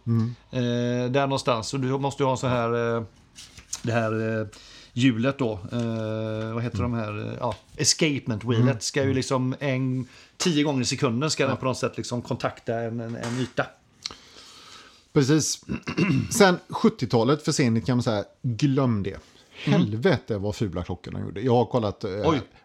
Eh, 0.51 0.59
där 1.11 1.21
någonstans. 1.27 1.73
Och 1.73 1.79
du 1.79 1.87
måste 1.97 2.23
ju 2.23 2.27
ha 2.29 2.37
så 2.37 2.47
här, 2.47 2.97
eh, 2.97 3.03
det 3.85 3.91
här 3.91 4.39
eh, 4.41 4.47
hjulet 4.93 5.37
då. 5.37 5.51
Eh, 5.71 6.53
vad 6.53 6.63
heter 6.63 6.81
de 6.81 6.93
här? 6.93 7.27
Eh, 7.27 7.33
ja, 7.39 7.55
escapement 7.77 8.43
wheelet 8.43 8.61
Mm. 8.63 8.79
ska 8.79 9.03
ju 9.03 9.13
liksom 9.13 9.55
en, 9.59 10.07
tio 10.37 10.63
gånger 10.63 10.81
i 10.81 10.85
sekunden 10.85 11.31
ska 11.31 11.47
den 11.47 11.57
på 11.57 11.65
något 11.65 11.77
sätt 11.77 11.97
liksom 11.97 12.21
kontakta 12.21 12.79
en, 12.79 12.99
en, 12.99 13.15
en 13.15 13.39
yta. 13.39 13.65
Precis. 15.13 15.65
Sen 16.31 16.57
70-talet 16.69 17.45
för 17.45 17.51
Zenit 17.51 17.85
kan 17.85 17.97
man 17.97 18.03
säga, 18.03 18.23
glöm 18.41 19.03
det. 19.03 19.17
Helvete 19.63 20.37
vad 20.37 20.55
fula 20.55 20.83
klockorna 20.83 21.19
gjorde. 21.19 21.41
Jag 21.41 21.55
har 21.55 21.65
kollat, 21.65 22.03
eh, 22.03 22.11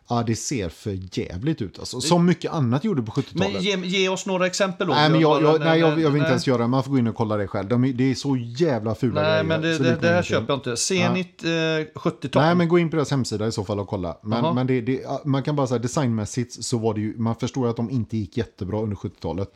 ja 0.09 0.23
det 0.27 0.37
ser 0.37 0.69
för 0.69 1.19
jävligt 1.19 1.63
ut 1.63 1.79
alltså. 1.79 2.01
Som 2.01 2.27
mycket 2.27 2.53
annat 2.53 2.85
gjorde 2.85 3.03
på 3.03 3.13
70-talet. 3.13 3.53
Men 3.53 3.63
ge, 3.63 3.77
ge 3.99 4.09
oss 4.09 4.27
några 4.27 4.47
exempel 4.47 4.87
då. 4.87 4.93
Nej, 4.95 5.11
men 5.11 5.21
jag, 5.21 5.43
jag, 5.43 5.61
nej, 5.61 5.81
jag, 5.81 5.89
jag 5.91 5.95
vill 5.97 6.05
inte 6.07 6.19
nej. 6.19 6.29
ens 6.29 6.47
göra 6.47 6.59
det. 6.63 6.69
Man 6.69 6.85
får 6.85 6.91
gå 6.91 6.99
in 6.99 7.07
och 7.07 7.15
kolla 7.15 7.37
det 7.37 7.47
själv. 7.49 7.69
De, 7.69 7.93
det 7.97 8.11
är 8.11 8.15
så 8.15 8.37
jävla 8.37 8.95
fula 8.95 9.23
Nej, 9.23 9.31
grejer. 9.31 9.45
men 9.45 9.63
det, 9.63 9.79
det, 9.79 9.85
det 9.85 9.95
kommer 9.97 10.09
här 10.09 10.17
inte- 10.19 10.29
köper 10.29 10.47
jag 10.53 10.57
inte. 10.59 10.77
Zenit 10.77 11.45
eh, 11.45 11.49
70-tal. 11.49 12.43
Nej, 12.43 12.55
men 12.55 12.69
gå 12.69 12.79
in 12.79 12.91
på 12.91 12.97
deras 12.97 13.11
hemsida 13.11 13.47
i 13.47 13.53
så 13.53 13.65
fall 13.65 13.81
och 13.81 13.89
kolla. 13.89 14.19
Men, 14.23 14.55
men 14.55 14.67
det, 14.67 14.81
det, 14.81 15.01
man 15.25 15.43
kan 15.43 15.57
bara 15.57 15.67
säga 15.67 15.79
designmässigt 15.79 16.65
så 16.65 16.79
var 16.79 16.95
det 16.95 17.01
ju, 17.01 17.19
man 17.19 17.35
förstår 17.37 17.69
att 17.69 17.77
de 17.77 17.91
inte 17.91 18.17
gick 18.17 18.37
jättebra 18.37 18.81
under 18.81 18.97
70-talet. 18.97 19.55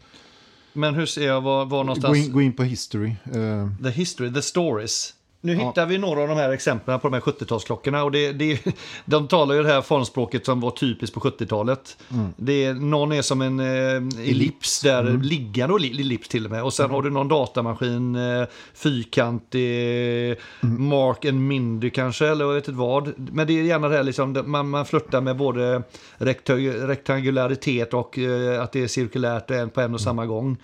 Men 0.72 0.94
hur 0.94 1.06
ser 1.06 1.26
jag 1.26 1.40
var, 1.40 1.64
var 1.64 1.84
någonstans? 1.84 2.12
Gå 2.12 2.16
in, 2.16 2.32
gå 2.32 2.42
in 2.42 2.52
på 2.52 2.62
history. 2.62 3.08
eh, 3.08 3.68
The 3.84 3.90
history, 3.90 4.32
the 4.34 4.42
stories. 4.42 5.14
Nu 5.44 5.54
hittar 5.54 5.86
vi 5.86 5.98
några 5.98 6.22
av 6.22 6.28
de 6.28 6.36
här 6.36 6.52
exemplen 6.52 7.00
på 7.00 7.08
de 7.08 7.14
här 7.14 7.20
70-talsklockorna. 7.20 8.00
Och 8.00 8.10
det, 8.12 8.32
det, 8.32 8.66
de 9.04 9.28
talar 9.28 9.54
ju 9.54 9.62
det 9.62 9.68
här 9.72 9.82
formspråket 9.82 10.44
som 10.46 10.60
var 10.60 10.70
typiskt 10.70 11.14
på 11.14 11.20
70-talet. 11.20 11.96
Det 12.36 12.64
är, 12.64 12.74
någon 12.74 13.12
är 13.12 13.22
som 13.22 13.42
en 13.42 13.60
eh, 13.60 14.28
ellips, 14.30 14.80
där, 14.80 15.04
liggande 15.22 15.72
och 15.74 15.80
li- 15.80 16.00
ellips 16.00 16.28
till 16.28 16.44
och 16.44 16.50
med. 16.50 16.62
Och 16.62 16.72
sen 16.72 16.90
har 16.90 17.02
du 17.02 17.10
någon 17.10 17.28
datamaskin, 17.28 18.16
eh, 18.16 18.46
fyrkantig, 18.74 20.36
Mark 20.78 21.24
and 21.24 21.40
Mindy 21.40 21.90
kanske, 21.90 22.26
eller 22.28 22.44
jag 22.44 22.54
vet 22.54 22.68
inte 22.68 22.78
vad. 22.80 23.12
Men 23.16 23.46
det 23.46 23.52
är 23.52 23.62
gärna 23.62 23.88
det 23.88 23.96
här 23.96 24.02
liksom, 24.04 24.42
man, 24.46 24.70
man 24.70 24.86
flörtar 24.86 25.20
med 25.20 25.36
både 25.36 25.82
rekta- 26.18 26.86
rektangularitet 26.86 27.94
och 27.94 28.18
eh, 28.18 28.62
att 28.62 28.72
det 28.72 28.82
är 28.82 28.86
cirkulärt 28.88 29.50
en 29.50 29.70
på 29.70 29.80
en 29.80 29.94
och 29.94 30.00
samma 30.00 30.26
gång. 30.26 30.56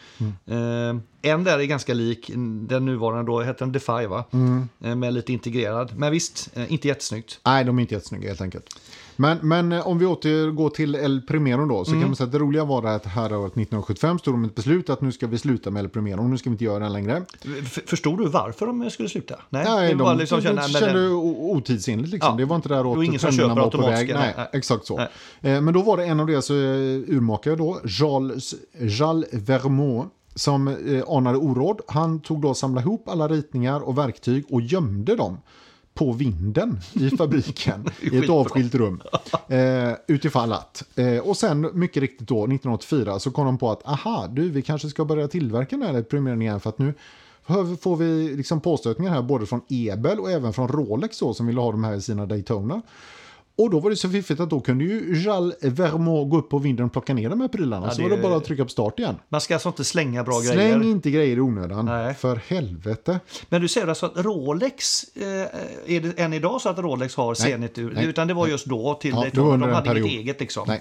Eh, 0.47 0.97
en 1.23 1.45
där 1.45 1.59
är 1.59 1.65
ganska 1.65 1.95
lik 1.95 2.31
den 2.69 2.85
nuvarande, 2.85 3.33
då 3.33 3.41
heter 3.43 3.61
den 3.65 3.73
Defy 3.73 4.07
va? 4.07 4.25
Eh, 4.33 4.39
Med 4.79 5.15
lite 5.15 5.33
integrerad. 5.33 5.93
Men 5.97 6.13
visst, 6.13 6.51
eh, 6.55 6.73
inte 6.73 6.89
jättesnyggt. 6.89 7.41
Nej, 7.47 7.65
de 7.65 7.79
är 7.79 7.83
inte 7.83 7.95
jättesnygga 7.95 8.29
helt 8.29 8.41
enkelt. 8.41 8.67
Men, 9.17 9.39
men 9.43 9.73
eh, 9.73 9.87
om 9.89 9.99
vi 9.99 10.07
återgår 10.07 10.71
till 10.71 10.95
El 10.95 11.21
Primero 11.23 11.67
då, 11.67 11.85
så 11.85 11.91
kan 11.91 12.01
man 12.01 12.17
säga 12.17 12.25
att 12.27 12.33
det 12.33 12.39
roliga 12.39 12.65
var 12.65 12.85
att 12.85 13.07
här 13.07 13.33
året 13.37 13.53
1975 13.53 14.19
stod 14.19 14.35
de 14.35 14.45
ett 14.45 14.55
beslut 14.55 14.91
att 14.91 15.01
nu 15.01 15.13
ska 15.13 15.27
vi 15.27 15.39
sluta 15.39 15.71
med 15.71 15.81
El 15.81 15.89
Primero, 15.89 16.29
nu 16.29 16.39
ska 16.39 16.51
vi 16.51 16.55
inte 16.55 16.65
göra 16.65 16.79
den 16.79 16.93
längre. 16.93 17.23
F- 17.63 17.79
förstod 17.87 18.19
du 18.19 18.29
varför 18.29 18.67
de 18.67 18.91
skulle 18.91 19.09
sluta? 19.09 19.35
Nej, 19.51 19.65
Nej, 19.65 19.89
det 19.89 19.95
de, 19.95 19.99
var 20.05 20.15
liksom 20.15 20.39
de, 20.39 20.43
känna, 20.43 20.63
de 20.63 20.69
kände 20.73 21.01
den- 21.03 21.13
otidsenligt 21.13 22.13
liksom. 22.13 22.31
Ja. 22.33 22.37
Det 22.39 22.45
var 22.45 22.57
inte 22.57 22.69
där 22.69 22.87
åt 22.87 23.21
trenderna 23.21 23.55
var 23.55 23.71
på 23.71 23.79
väg. 23.81 24.09
Nej, 24.15 24.35
nej, 24.37 24.49
exakt 24.53 24.87
så. 24.87 24.97
Nej. 24.97 25.09
Eh, 25.55 25.61
Men 25.61 25.75
då 25.75 25.83
var 25.83 25.97
det 25.97 26.05
en 26.05 26.21
av 26.21 26.27
deras 26.27 26.51
eh, 26.51 26.57
urmakare 26.57 27.57
då, 27.57 27.81
Charles, 27.85 28.55
Charles 28.99 29.29
Vermont, 29.33 30.13
som 30.41 30.69
eh, 30.69 31.03
anade 31.09 31.39
oråd. 31.39 31.81
Han 31.89 32.21
tog 32.21 32.41
då 32.43 32.49
och 32.49 32.57
samlade 32.57 32.85
ihop 32.87 33.09
alla 33.09 33.29
ritningar 33.29 33.81
och 33.81 33.99
verktyg 33.99 34.45
och 34.51 34.61
gömde 34.61 35.17
dem 35.17 35.39
på 35.95 36.13
vinden 36.13 36.79
i 36.93 37.11
fabriken 37.17 37.87
i 38.01 38.17
ett 38.19 38.31
avskilt 38.31 38.75
rum. 38.75 39.03
Eh, 39.49 39.93
utifall 40.07 40.53
att. 40.53 40.85
Eh, 40.99 41.19
och 41.19 41.37
sen 41.37 41.71
mycket 41.75 42.01
riktigt 42.01 42.29
då 42.29 42.35
1984 42.37 43.19
så 43.19 43.31
kom 43.31 43.47
de 43.47 43.59
på 43.59 43.71
att 43.71 43.87
aha, 43.89 44.27
du 44.33 44.51
vi 44.51 44.63
kanske 44.63 44.89
ska 44.89 45.05
börja 45.05 45.29
tillverka 45.29 45.77
den 45.77 45.95
här 45.95 46.03
premiären 46.03 46.43
igen 46.43 46.61
för 46.61 46.69
att 46.71 46.79
nu 46.79 46.95
får- 47.47 47.77
får 47.77 47.97
vi 47.97 48.37
liksom 48.37 48.61
påstötningar 48.61 49.13
här 49.13 49.23
både 49.23 49.47
från 49.47 49.61
Ebel 49.69 50.21
och 50.21 50.31
även 50.31 50.53
från 50.53 50.69
Rolex 50.69 51.19
då, 51.19 51.35
som 51.35 51.47
ville 51.47 51.61
ha 51.61 51.71
de 51.73 51.85
här 51.85 51.95
i 51.95 52.01
sina 52.01 52.27
Daytona. 52.27 52.83
Och 53.61 53.71
då 53.71 53.81
var 53.81 53.91
det 53.91 53.97
så 53.97 54.11
fiffigt 54.11 54.41
att 54.41 54.51
då 54.51 54.61
kunde 54.61 54.85
ju 54.85 55.23
Jal 55.25 55.55
Vermont 55.61 56.31
gå 56.31 56.39
upp 56.39 56.51
på 56.51 56.59
vinden 56.59 56.87
och 56.87 56.93
plocka 56.93 57.15
ner 57.15 57.31
de 57.31 57.41
här 57.41 57.49
prylarna. 57.49 57.87
Ja, 57.87 57.91
så 57.93 58.03
det 58.03 58.09
var 58.09 58.17
det 58.17 58.23
bara 58.23 58.37
att 58.37 58.45
trycka 58.45 58.65
på 58.65 58.71
start 58.71 58.99
igen. 58.99 59.17
Man 59.29 59.41
ska 59.41 59.55
alltså 59.55 59.69
inte 59.69 59.85
slänga 59.85 60.25
bra 60.25 60.33
Släng 60.41 60.57
grejer. 60.57 60.83
inte 60.83 61.11
grejer 61.11 61.37
i 61.37 61.41
onödan. 61.41 61.85
Nej. 61.87 62.15
För 62.15 62.41
helvete. 62.49 63.21
Men 63.49 63.61
du 63.63 63.69
säger 63.69 63.87
alltså 63.87 64.07
att 64.07 64.13
Rolex, 64.17 65.05
eh, 65.17 65.25
är 65.97 66.01
det 66.01 66.19
än 66.23 66.33
idag 66.33 66.61
så 66.61 66.69
att 66.69 66.79
Rolex 66.79 67.15
har 67.17 67.35
Zenit? 67.35 67.79
utan 67.79 68.29
det 68.29 68.35
var 68.35 68.47
just 68.47 68.67
då 68.67 68.95
till 68.95 69.11
Ja, 69.11 69.27
det 69.33 69.41
under 69.41 69.67
De 69.67 69.75
hade 69.75 69.91
inget 69.91 70.03
period. 70.05 70.21
eget 70.21 70.41
liksom. 70.41 70.65
Nej, 70.69 70.81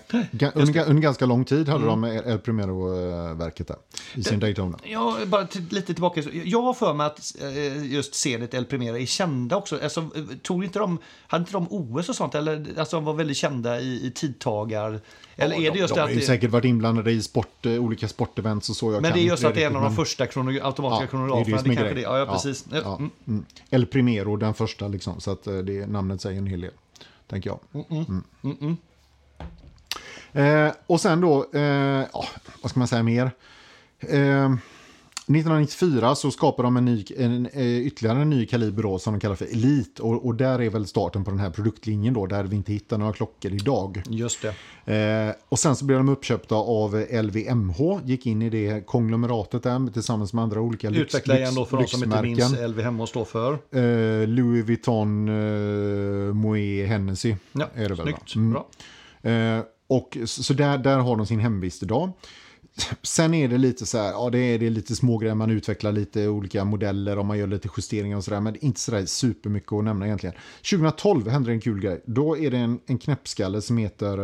under, 0.55 0.89
under 0.89 1.01
ganska 1.01 1.25
lång 1.25 1.45
tid 1.45 1.69
hade 1.69 1.83
Mm. 1.91 2.01
de 2.01 2.31
El 2.31 2.39
Primero-verket 2.39 3.67
där. 3.67 3.77
I 4.15 4.23
sin 4.23 4.39
Daytona. 4.39 4.77
Ja, 4.83 5.17
bara 5.27 5.47
till, 5.47 5.63
lite 5.69 5.93
tillbaka. 5.93 6.21
Jag 6.43 6.61
har 6.61 6.73
för 6.73 6.93
mig 6.93 7.05
att 7.07 7.35
eh, 7.41 7.85
just 7.93 8.15
Zenit 8.15 8.53
El 8.53 8.65
Primera 8.65 8.99
är 8.99 9.05
kända 9.05 9.55
också. 9.55 9.79
Alltså, 9.83 9.99
eh, 9.99 10.07
tog 10.43 10.63
inte 10.63 10.79
de, 10.79 10.97
hade 11.27 11.41
inte 11.41 11.51
de 11.51 11.67
OS 11.69 12.09
och 12.09 12.15
sånt? 12.15 12.35
Eller, 12.35 12.65
alltså, 12.77 12.95
de 12.97 13.05
var 13.05 13.13
väldigt 13.13 13.37
kända 13.37 13.79
i, 13.79 14.05
i 14.07 14.11
tidtagar. 14.11 14.99
Eller 15.35 15.55
är 15.55 15.71
det 15.71 15.79
just 15.79 15.89
de 15.93 15.95
det 15.95 16.01
har 16.01 16.09
ju 16.09 16.15
det, 16.15 16.21
säkert 16.21 16.51
varit 16.51 16.65
inblandade 16.65 17.11
i 17.11 17.21
sport, 17.21 17.65
eh, 17.65 17.71
olika 17.71 18.07
sportevents 18.07 18.69
och 18.69 18.75
så. 18.75 18.89
Men 18.89 19.03
det 19.03 19.09
är 19.19 19.23
just 19.23 19.43
att 19.43 19.55
det 19.55 19.63
är 19.63 19.67
en 19.67 19.75
av 19.75 19.81
de 19.81 19.95
första 19.95 20.27
krono, 20.27 20.59
automatiska 20.63 21.03
Ja, 21.03 21.07
kronograferna. 21.07 21.45
Det, 21.45 21.51
är 21.61 21.63
kanske 21.65 21.83
det. 21.83 21.91
grejen. 21.93 22.11
Ja, 22.11 22.17
ja, 22.19 22.25
precis. 22.25 22.65
Ja, 22.71 22.95
Mm. 22.97 23.11
mm. 23.27 23.45
El 23.69 23.85
Primero, 23.85 24.35
den 24.35 24.53
första 24.53 24.87
liksom. 24.87 25.19
Så 25.21 25.31
att 25.31 25.47
eh, 25.47 25.57
det 25.57 25.87
namnet 25.87 26.21
säger 26.21 26.37
en 26.37 26.47
hel 26.47 26.61
del. 26.61 26.71
Tänker 27.27 27.49
jag. 27.49 27.85
Mm. 28.43 28.77
Eh, 30.33 30.73
och 30.87 31.01
sen 31.01 31.21
då, 31.21 31.45
eh, 31.53 31.61
ja, 32.13 32.25
vad 32.61 32.69
ska 32.71 32.79
man 32.79 32.87
säga 32.87 33.03
mer? 33.03 33.31
Eh, 33.99 34.53
1994 35.29 36.15
så 36.15 36.31
skapar 36.31 36.63
de 36.63 36.77
en 36.77 36.85
ny, 36.85 37.05
en, 37.17 37.45
eh, 37.45 37.77
ytterligare 37.77 38.21
en 38.21 38.29
ny 38.29 38.45
kaliber 38.45 38.83
då, 38.83 38.99
som 38.99 39.13
de 39.13 39.19
kallar 39.19 39.35
för 39.35 39.45
Elite. 39.45 40.01
Och, 40.01 40.25
och 40.25 40.35
där 40.35 40.61
är 40.61 40.69
väl 40.69 40.87
starten 40.87 41.23
på 41.23 41.31
den 41.31 41.39
här 41.39 41.49
produktlinjen 41.49 42.13
då, 42.13 42.25
där 42.25 42.43
vi 42.43 42.55
inte 42.55 42.73
hittar 42.73 42.97
några 42.97 43.13
klockor 43.13 43.53
idag. 43.53 44.03
Just 44.09 44.45
det. 44.85 45.27
Eh, 45.29 45.35
och 45.49 45.59
sen 45.59 45.75
så 45.75 45.85
blev 45.85 45.97
de 45.97 46.09
uppköpta 46.09 46.55
av 46.55 47.05
LVMH, 47.11 47.99
gick 48.05 48.25
in 48.25 48.41
i 48.41 48.49
det 48.49 48.85
konglomeratet 48.85 49.63
där 49.63 49.91
tillsammans 49.93 50.33
med 50.33 50.43
andra 50.43 50.61
olika 50.61 50.89
lyx, 50.89 51.01
Utveckla 51.01 51.37
igen 51.37 51.55
då 51.55 51.65
för 51.65 51.77
de 51.77 51.87
som 51.87 52.03
inte 52.03 52.21
minns 52.21 52.39
lyxmärken. 52.39 52.71
LVM 52.71 53.07
står 53.07 53.25
för. 53.25 53.53
Eh, 53.53 54.27
Louis 54.27 54.65
Vuitton, 54.65 55.29
eh, 55.29 56.33
Moët, 56.33 56.85
Hennessy 56.85 57.35
Ja, 57.51 57.69
är 57.75 57.89
det 57.89 57.95
väl 57.95 57.97
va? 57.97 58.03
snyggt. 58.03 58.35
Mm. 58.35 58.51
Bra. 58.51 58.67
Eh, 59.31 59.63
och 59.87 60.17
så 60.25 60.53
där, 60.53 60.77
där 60.77 60.97
har 60.97 61.15
de 61.15 61.25
sin 61.25 61.39
hemvist 61.39 61.83
idag. 61.83 62.11
Sen 63.01 63.33
är 63.33 63.47
det 63.47 63.57
lite 63.57 63.85
så 63.85 63.97
här, 63.97 64.11
ja 64.11 64.29
det 64.29 64.39
är, 64.39 64.59
det 64.59 64.65
är 64.65 64.69
lite 64.69 64.95
smågrejer, 64.95 65.35
man 65.35 65.51
utvecklar 65.51 65.91
lite 65.91 66.27
olika 66.27 66.65
modeller 66.65 67.17
och 67.17 67.25
man 67.25 67.37
gör 67.37 67.47
lite 67.47 67.69
justeringar 67.77 68.17
och 68.17 68.23
sådär, 68.23 68.39
men 68.39 68.65
inte 68.65 68.79
sådär 68.79 69.05
supermycket 69.05 69.73
att 69.73 69.83
nämna 69.83 70.05
egentligen. 70.05 70.35
2012 70.69 71.27
hände 71.27 71.51
en 71.51 71.61
kul 71.61 71.79
grej. 71.79 72.01
Då 72.05 72.37
är 72.37 72.51
det 72.51 72.57
en, 72.57 72.79
en 72.85 72.97
knäppskalle 72.97 73.61
som 73.61 73.77
heter 73.77 74.17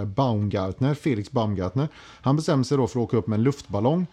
eh, 0.00 0.04
Baumgartner, 0.04 0.94
Felix 0.94 1.30
Baumgartner. 1.30 1.88
Han 2.20 2.36
bestämmer 2.36 2.64
sig 2.64 2.76
då 2.76 2.86
för 2.86 3.00
att 3.00 3.04
åka 3.04 3.16
upp 3.16 3.26
med 3.26 3.36
en 3.36 3.42
luftballong 3.42 4.06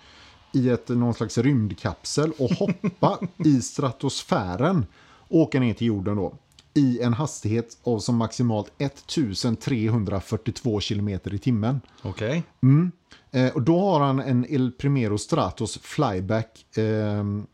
i 0.51 0.69
ett, 0.69 0.89
någon 0.89 1.13
slags 1.13 1.37
rymdkapsel 1.37 2.31
och 2.37 2.51
hoppa 2.51 3.19
i 3.45 3.61
stratosfären. 3.61 4.85
Åka 5.29 5.59
ner 5.59 5.73
till 5.73 5.87
jorden 5.87 6.15
då 6.15 6.33
i 6.75 7.01
en 7.01 7.13
hastighet 7.13 7.77
av 7.83 7.99
som 7.99 8.15
maximalt 8.15 8.71
1342 8.77 10.79
km 10.79 11.09
i 11.09 11.37
timmen. 11.37 11.81
Okej. 12.01 12.43
Mm. 12.63 12.91
Eh, 13.35 13.53
och 13.53 13.61
då 13.61 13.79
har 13.79 13.99
han 13.99 14.19
en 14.19 14.45
El 14.49 14.71
Primero 14.71 15.17
Stratos 15.17 15.79
Flyback 15.81 16.65
ehm, 16.77 17.47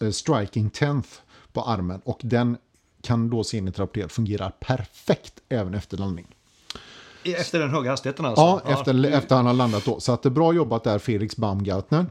eh, 0.00 0.10
Striking 0.10 0.70
10th 0.70 1.04
på 1.52 1.62
armen 1.62 2.00
och 2.04 2.20
den 2.22 2.56
kan 3.02 3.30
då 3.30 3.44
se 3.44 3.58
enligt 3.58 3.78
rapporterat 3.78 4.12
fungerar 4.12 4.50
perfekt 4.50 5.40
även 5.48 5.74
efter 5.74 5.96
landning. 5.96 6.26
Efter 7.24 7.58
den 7.58 7.70
höga 7.70 7.90
hastigheten 7.90 8.24
alltså? 8.24 8.42
Ja, 8.42 8.62
efter, 8.72 9.04
efter 9.04 9.36
han 9.36 9.46
har 9.46 9.52
landat 9.52 9.84
då. 9.84 10.00
Så 10.00 10.12
att 10.12 10.22
det 10.22 10.28
är 10.28 10.30
bra 10.30 10.52
jobbat 10.52 10.84
där 10.84 10.98
Felix 10.98 11.36
Baumgartner. 11.36 12.06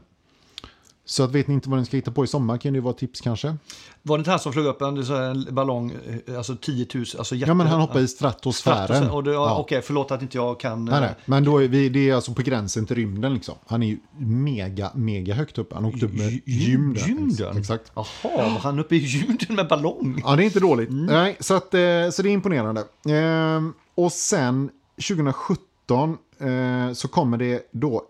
Så 1.06 1.22
att 1.22 1.30
vet 1.32 1.48
ni 1.48 1.54
inte 1.54 1.70
vad 1.70 1.78
ni 1.78 1.84
ska 1.86 1.96
hitta 1.96 2.10
på 2.10 2.24
i 2.24 2.26
sommar 2.26 2.58
kan 2.58 2.72
det 2.72 2.80
vara 2.80 2.94
tips 2.94 3.20
kanske. 3.20 3.56
Var 4.02 4.18
det 4.18 4.20
inte 4.20 4.30
han 4.30 4.40
som 4.40 4.52
flög 4.52 4.66
upp 4.66 4.82
en, 4.82 4.96
en 5.12 5.54
ballong, 5.54 5.92
eh, 6.26 6.36
alltså 6.36 6.56
10 6.56 6.86
000, 6.94 7.04
alltså 7.18 7.34
jätte... 7.34 7.50
Ja 7.50 7.54
men 7.54 7.66
han 7.66 7.80
hoppar 7.80 8.00
i 8.00 8.08
stratosfären. 8.08 8.76
Stratosfären, 8.86 9.10
och 9.10 9.24
det, 9.24 9.32
ja. 9.32 9.58
Okej, 9.58 9.82
förlåt 9.82 10.10
att 10.10 10.22
inte 10.22 10.36
jag 10.36 10.60
kan... 10.60 10.84
Nej, 10.84 10.94
eh, 10.94 11.00
nej. 11.00 11.14
Men 11.26 11.44
då 11.44 11.62
är 11.62 11.68
vi, 11.68 11.88
det 11.88 12.10
är 12.10 12.14
alltså 12.14 12.34
på 12.34 12.42
gränsen 12.42 12.86
till 12.86 12.96
rymden 12.96 13.34
liksom. 13.34 13.54
Han 13.66 13.82
är 13.82 13.86
ju 13.86 13.98
mega, 14.18 14.90
mega 14.94 15.34
högt 15.34 15.58
upp. 15.58 15.72
Han 15.72 15.84
åkte 15.84 16.06
upp 16.06 16.12
med 16.12 16.30
gy- 16.30 16.42
gymden. 16.44 17.08
Gymden? 17.08 17.58
Exakt. 17.58 17.92
Jaha, 17.94 18.06
var 18.22 18.44
han 18.60 18.78
uppe 18.78 18.94
i 18.96 18.98
gymden 18.98 19.56
med 19.56 19.68
ballong? 19.68 20.22
Ja, 20.24 20.36
det 20.36 20.42
är 20.42 20.44
inte 20.44 20.60
dåligt. 20.60 20.88
Mm. 20.88 21.06
Nej, 21.06 21.36
så, 21.40 21.54
att, 21.54 21.74
eh, 21.74 21.80
så 22.12 22.22
det 22.22 22.28
är 22.28 22.32
imponerande. 22.32 22.84
Ehm, 23.08 23.72
och 23.94 24.12
sen 24.12 24.70
2017 25.08 26.16
eh, 26.40 26.92
så 26.94 27.08
kommer 27.08 27.36
det 27.38 27.68
då 27.72 28.02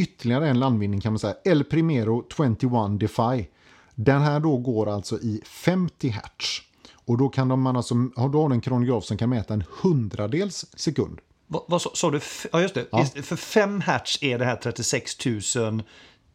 ytterligare 0.00 0.48
en 0.48 0.58
landvinning 0.60 1.00
kan 1.00 1.12
man 1.12 1.18
säga. 1.18 1.34
El 1.44 1.64
Primero 1.64 2.24
21 2.36 3.00
Defy. 3.00 3.46
Den 3.94 4.22
här 4.22 4.40
då 4.40 4.56
går 4.56 4.88
alltså 4.88 5.18
i 5.18 5.40
50 5.44 6.08
hertz. 6.08 6.62
Och 7.06 7.18
då 7.18 7.28
kan 7.28 7.48
de, 7.48 7.62
man 7.62 7.76
alltså, 7.76 7.94
har 8.16 8.28
då 8.28 8.42
har 8.42 8.48
du 8.48 8.54
en 8.54 8.60
kronograf 8.60 9.04
som 9.04 9.16
kan 9.16 9.30
mäta 9.30 9.54
en 9.54 9.64
hundradels 9.82 10.66
sekund. 10.76 11.18
Vad, 11.46 11.62
vad 11.68 11.82
sa- 11.82 12.10
du? 12.10 12.20
Ja, 12.52 12.60
just 12.60 12.74
det. 12.74 12.86
Ja. 12.92 13.04
För 13.22 13.36
5 13.36 13.80
hertz 13.80 14.18
är 14.22 14.38
det 14.38 14.44
här 14.44 14.56
36 14.56 15.26
000 15.56 15.82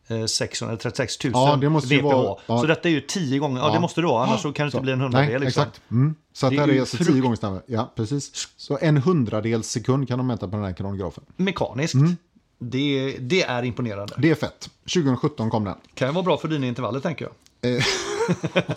eh, 0.07 0.25
600, 0.25 0.77
36 0.77 1.23
000 1.23 1.31
Ja, 1.35 1.55
det 1.55 1.69
måste 1.69 1.93
ju 1.95 1.99
VPH. 1.99 2.03
vara- 2.05 2.39
ja. 2.45 2.59
Så 2.59 2.65
detta 2.67 2.89
är 2.89 2.93
ju 2.93 3.01
10 3.01 3.39
gånger, 3.39 3.61
ja, 3.61 3.73
det 3.73 3.79
måste 3.79 4.01
det 4.01 4.07
vara, 4.07 4.25
annars 4.27 4.41
så 4.41 4.53
kan 4.53 4.65
det 4.65 4.67
inte 4.67 4.81
bli 4.81 4.91
en 4.91 4.97
Nej, 4.99 5.05
hundradel. 5.05 5.41
Liksom. 5.41 5.63
exakt. 5.63 5.81
Mm. 5.91 6.15
Så 6.33 6.49
Det 6.49 6.55
det 6.55 6.61
är 6.61 6.67
här 6.67 6.73
är 6.75 6.79
alltså 6.79 6.97
frukt- 6.97 7.11
10 7.11 7.21
gånger 7.21 7.35
snabbare. 7.35 7.61
Ja, 7.67 7.93
precis. 7.95 8.31
Så 8.57 8.77
en 8.81 8.97
hundradels 8.97 9.67
sekund 9.69 10.07
kan 10.07 10.17
de 10.17 10.27
mäta 10.27 10.47
på 10.47 10.55
den 10.55 10.65
här 10.65 10.73
kronografen. 10.73 11.23
Mekaniskt. 11.35 11.93
Mm. 11.93 12.17
Det, 12.63 13.17
det 13.19 13.43
är 13.43 13.63
imponerande. 13.63 14.13
Det 14.17 14.29
är 14.31 14.35
fett. 14.35 14.69
2017 14.93 15.49
kom 15.49 15.63
den. 15.63 15.75
Kan 15.93 16.13
vara 16.13 16.25
bra 16.25 16.37
för 16.37 16.47
dina 16.47 16.67
intervaller 16.67 16.99
tänker 16.99 17.25
jag. 17.25 17.33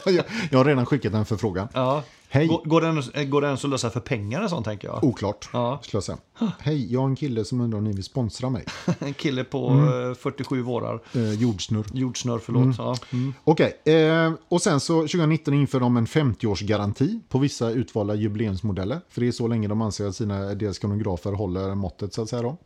jag, 0.06 0.24
jag 0.50 0.58
har 0.58 0.64
redan 0.64 0.86
skickat 0.86 1.14
en 1.14 1.24
förfrågan. 1.26 1.68
Ja. 1.74 2.02
Hej. 2.28 2.46
Går, 2.46 2.62
går, 2.64 2.80
den, 2.80 3.02
eh, 3.14 3.24
går 3.24 3.40
den 3.42 3.70
lösa 3.70 3.90
för 3.90 4.00
pengar 4.00 4.42
och 4.44 4.50
sånt 4.50 4.64
tänker 4.66 4.88
jag? 4.88 5.04
Oklart, 5.04 5.48
Ja. 5.52 5.78
skulle 5.82 5.96
jag 5.98 6.04
säga. 6.04 6.18
Hej, 6.58 6.92
jag 6.92 7.00
har 7.00 7.06
en 7.08 7.16
kille 7.16 7.44
som 7.44 7.60
undrar 7.60 7.78
om 7.78 7.84
ni 7.84 7.92
vill 7.92 8.04
sponsra 8.04 8.50
mig. 8.50 8.64
En 8.98 9.14
kille 9.14 9.44
på 9.44 9.68
Mm. 9.68 10.10
eh, 10.10 10.14
47 10.16 10.62
vårar. 10.62 11.00
Eh, 11.14 11.32
jordsnurr. 11.32 11.84
Jordsnurr, 11.92 12.38
förlåt. 12.38 12.74
Ja. 12.78 12.96
Mm. 13.12 13.34
Okej, 13.44 13.80
eh, 13.84 14.32
och 14.48 14.62
sen 14.62 14.80
så 14.80 15.00
2019 15.00 15.54
inför 15.54 15.80
de 15.80 15.96
en 15.96 16.06
50-årsgaranti 16.06 17.20
på 17.28 17.38
vissa 17.38 17.70
utvalda 17.70 18.14
jubileumsmodeller. 18.14 19.00
För 19.08 19.20
det 19.20 19.28
är 19.28 19.32
så 19.32 19.46
länge 19.48 19.68
de 19.68 19.82
anser 19.82 20.06
att 20.06 20.16
sina, 20.16 20.54
deras 20.54 20.78
kronografer 20.78 21.32
håller 21.32 21.74
måttet 21.74 22.14
så 22.14 22.22
att 22.22 22.28
säga 22.28 22.42
då. 22.42 22.56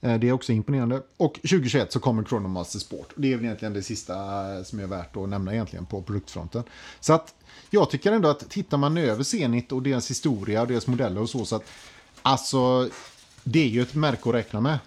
Eh, 0.00 0.18
det 0.18 0.28
är 0.28 0.32
också 0.32 0.52
imponerande. 0.52 1.02
Och 1.16 1.34
2021 1.34 1.92
så 1.92 2.00
kommer 2.00 2.24
Chronomaster 2.24 2.78
Sport. 2.78 3.12
Det 3.16 3.32
är 3.32 3.36
väl 3.36 3.44
egentligen 3.44 3.74
det 3.74 3.82
sista 3.82 4.14
eh, 4.56 4.62
som 4.62 4.80
är 4.80 4.86
värt 4.86 5.16
att 5.16 5.28
nämna 5.28 5.52
egentligen 5.52 5.86
på 5.86 6.02
produktfronten. 6.02 6.62
Så 7.00 7.12
att 7.12 7.34
jag 7.70 7.90
tycker 7.90 8.12
ändå 8.12 8.28
att 8.28 8.50
tittar 8.50 8.78
man 8.78 8.96
över 8.96 9.22
Zenit 9.22 9.72
och 9.72 9.82
deras 9.82 10.10
historia 10.10 10.60
och 10.60 10.68
deras 10.68 10.86
modeller 10.86 11.20
och 11.20 11.30
så, 11.30 11.44
så 11.44 11.56
att 11.56 11.64
alltså 12.22 12.88
det 13.44 13.60
är 13.60 13.68
ju 13.68 13.82
ett 13.82 13.94
märke 13.94 14.28
att 14.28 14.34
räkna 14.34 14.60
med. 14.60 14.78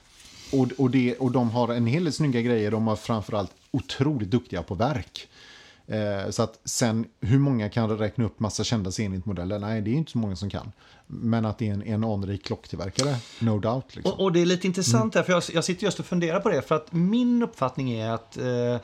Och, 0.51 0.68
och, 0.78 0.89
det, 0.89 1.16
och 1.16 1.32
de 1.32 1.49
har 1.51 1.74
en 1.74 1.88
hel 1.88 2.03
del 2.03 2.14
snygga 2.14 2.41
grejer. 2.41 2.72
De 2.72 2.88
har 2.88 2.95
framförallt 2.95 3.51
otroligt 3.72 4.32
duktiga 4.32 4.64
på 4.64 4.76
verk. 4.76 5.28
Eh, 5.88 6.30
så 6.30 6.44
att 6.44 6.60
sen 6.66 7.06
hur 7.22 7.40
många 7.40 7.70
kan 7.70 7.98
räkna 7.98 8.26
upp 8.26 8.40
massa 8.40 8.64
kända 8.64 8.92
Zenit-modeller? 8.92 9.60
Nej, 9.60 9.82
det 9.82 9.90
är 9.92 9.96
inte 9.96 10.12
så 10.12 10.18
många 10.18 10.36
som 10.36 10.50
kan. 10.50 10.72
Men 11.08 11.46
att 11.46 11.58
det 11.58 11.70
är 11.70 11.74
en, 11.74 11.84
en 11.84 12.04
anrik 12.04 12.46
klocktillverkare, 12.46 13.16
no 13.40 13.60
doubt. 13.60 13.96
Liksom. 13.96 14.14
Och, 14.14 14.20
och 14.20 14.32
det 14.34 14.42
är 14.42 14.46
lite 14.46 14.68
intressant 14.68 15.16
Mm. 15.16 15.22
här, 15.22 15.24
för 15.24 15.34
jag, 15.34 15.44
jag 15.54 15.64
sitter 15.64 15.84
just 15.84 16.00
och 16.00 16.06
funderar 16.06 16.40
på 16.40 16.50
det. 16.50 16.62
För 16.62 16.76
att 16.76 16.92
min 16.94 17.44
uppfattning 17.44 17.92
är 17.92 18.10
att 18.12 18.38
eh, 18.38 18.78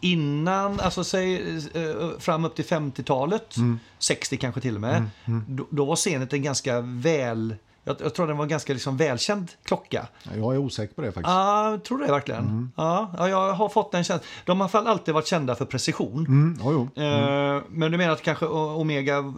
innan, 0.00 0.80
alltså 0.80 1.04
säg 1.04 1.34
eh, 1.74 2.18
fram 2.18 2.44
upp 2.44 2.54
till 2.56 2.64
50-talet, 2.64 3.56
Mm. 3.56 3.78
60 3.98 4.36
kanske 4.36 4.60
till 4.60 4.74
och 4.74 4.80
med, 4.80 5.02
Då, 5.48 5.66
då 5.70 5.84
var 5.84 5.96
Zenit 5.96 6.32
en 6.32 6.42
ganska 6.42 6.80
väl, 6.80 7.54
jag, 7.84 7.96
jag 8.00 8.14
tror 8.14 8.26
den 8.26 8.36
var 8.36 8.44
en 8.44 8.48
ganska 8.48 8.72
liksom 8.72 8.96
välkänd 8.96 9.50
klocka. 9.64 10.06
Jag 10.36 10.54
är 10.54 10.58
osäker 10.58 10.94
på 10.94 11.00
det 11.02 11.12
faktiskt. 11.12 11.28
Ja, 11.28 11.70
jag 11.70 11.84
tror 11.84 11.98
det 11.98 12.12
verkligen. 12.12 12.40
Mm. 12.44 12.72
Ja, 12.76 13.12
ja, 13.18 13.28
jag 13.28 13.52
har 13.52 13.68
fått 13.68 13.92
den 13.92 14.04
känslan. 14.04 14.28
De 14.44 14.50
har 14.52 14.56
i 14.58 14.62
alla 14.64 14.68
fall 14.68 14.86
alltid 14.86 15.14
varit 15.14 15.26
kända 15.26 15.54
för 15.54 15.64
precision. 15.64 16.26
Mm, 16.26 16.58
jo, 16.64 16.88
jo. 16.94 17.02
Eh, 17.02 17.62
Men 17.68 17.92
du 17.92 17.98
menar 17.98 18.12
att 18.12 18.22
kanske 18.22 18.46
Omega 18.46 19.34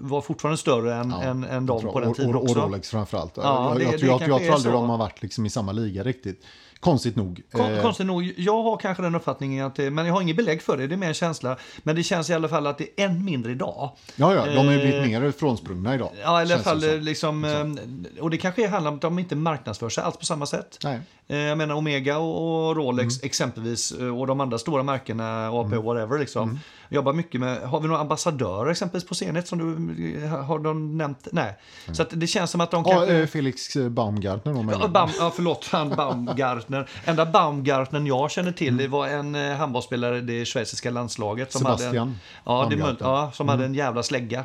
var 0.00 0.20
fortfarande 0.20 0.58
större 0.58 0.94
än, 0.94 1.10
Ja, 1.10 1.22
än, 1.22 1.44
än 1.44 1.50
Jag 1.52 1.62
de 1.66 1.80
tror- 1.80 1.92
på 1.92 2.00
den 2.00 2.14
tiden 2.14 2.34
och, 2.34 2.42
också? 2.42 2.58
och 2.58 2.64
Rolex 2.68 2.90
framförallt. 2.90 3.32
Ja, 3.36 3.68
jag, 3.68 3.78
det- 3.78 3.82
jag, 3.84 4.00
det 4.00 4.06
jag, 4.06 4.20
jag 4.20 4.20
tror 4.20 4.34
aldrig 4.54 4.60
så. 4.60 4.70
de 4.80 4.88
har 4.90 4.98
varit 4.98 5.22
liksom 5.22 5.46
i 5.46 5.50
samma 5.50 5.72
liga 5.72 6.02
riktigt. 6.02 6.44
Konstigt 6.86 7.16
nog. 7.16 7.42
Kon- 7.52 7.72
Eh, 7.74 7.82
Konstigt 7.82 8.06
nog, 8.06 8.34
jag 8.36 8.62
har 8.62 8.76
kanske 8.76 9.02
den 9.02 9.14
uppfattningen 9.14 9.66
att 9.66 9.74
det, 9.74 9.90
men 9.90 10.06
jag 10.06 10.14
har 10.14 10.20
inget 10.22 10.36
belägg 10.36 10.62
för 10.62 10.76
det, 10.76 10.86
det 10.86 10.94
är 10.94 10.96
mer 10.96 11.08
en 11.08 11.14
känsla. 11.14 11.56
Men 11.82 11.96
det 11.96 12.02
känns 12.02 12.30
i 12.30 12.34
alla 12.34 12.48
fall 12.48 12.66
att 12.66 12.78
det 12.78 13.00
är 13.00 13.04
än 13.06 13.24
mindre 13.24 13.52
idag. 13.52 13.90
ja, 14.16 14.34
ja, 14.34 14.46
de 14.46 14.56
har 14.56 14.64
ju 14.72 14.80
eh, 14.80 14.86
blivit 15.00 15.20
mer 15.22 15.30
frånsprungna 15.30 15.94
idag. 15.94 16.10
Ja, 16.22 16.38
i 16.42 16.42
alla 16.52 16.58
fall 16.58 16.80
som. 16.80 16.90
eh, 16.90 16.96
liksom, 17.00 17.44
eh, 17.44 18.22
och 18.22 18.30
det 18.30 18.36
kanske 18.36 18.68
handlar 18.68 18.90
om 18.90 18.94
att 18.96 19.02
de 19.02 19.18
inte 19.18 19.36
marknadsför 19.36 19.88
sig 19.88 20.04
alls 20.04 20.16
på 20.16 20.24
samma 20.24 20.46
sätt. 20.46 20.78
Nej. 20.84 21.00
Eh, 21.28 21.36
Jag 21.38 21.58
menar 21.58 21.74
Omega 21.74 22.18
och 22.18 22.66
och 22.68 22.76
Rolex 22.76 23.14
Mm. 23.16 23.26
exempelvis 23.26 23.92
eh, 23.92 24.18
och 24.20 24.26
de 24.26 24.40
andra 24.40 24.58
stora 24.58 24.82
märkena, 24.82 25.48
AP 25.48 25.76
whatever 25.76 26.18
liksom. 26.18 26.58
Jobbar 26.88 27.12
mycket 27.12 27.40
med, 27.40 27.60
har 27.62 27.80
vi 27.80 27.88
några 27.88 28.00
ambassadörer 28.00 28.70
exempelvis 28.70 29.08
på 29.08 29.14
Zenit 29.14 29.48
som 29.48 29.58
du, 29.58 30.24
eh, 30.24 30.30
har 30.30 30.58
de 30.58 30.98
nämnt? 30.98 31.28
Nej. 31.32 31.58
Så 31.92 32.02
att 32.02 32.08
det 32.12 32.26
känns 32.26 32.50
som 32.50 32.60
att 32.60 32.70
de 32.70 32.84
Ja, 32.86 32.92
kanske... 32.92 33.16
eh, 33.20 33.26
Felix 33.26 33.76
Baumgartner. 33.90 34.52
då, 34.52 34.72
Ja. 34.80 34.88
Baum, 34.88 35.10
ja, 35.18 35.32
förlåt, 35.34 35.68
han 35.72 35.88
Baumgartner. 35.88 36.88
Enda 37.04 37.26
Baumgartner 37.26 38.00
jag 38.00 38.30
känner 38.30 38.52
till 38.52 38.66
Mm. 38.68 38.78
det 38.78 38.88
var 38.88 39.08
en 39.08 39.34
handbollsspelare 39.34 40.18
i 40.18 40.20
det 40.20 40.44
schweiziska 40.44 40.90
landslaget. 40.90 41.52
Som 41.52 41.66
Hade 41.66 41.78
Sebastian 41.78 42.08
en, 42.08 42.14
ja, 42.44 42.66
det. 42.70 42.74
Mm. 42.76 42.96
ja, 43.00 43.30
som 43.34 43.48
hade 43.48 43.64
en 43.64 43.74
jävla 43.74 44.02
slägga. 44.02 44.38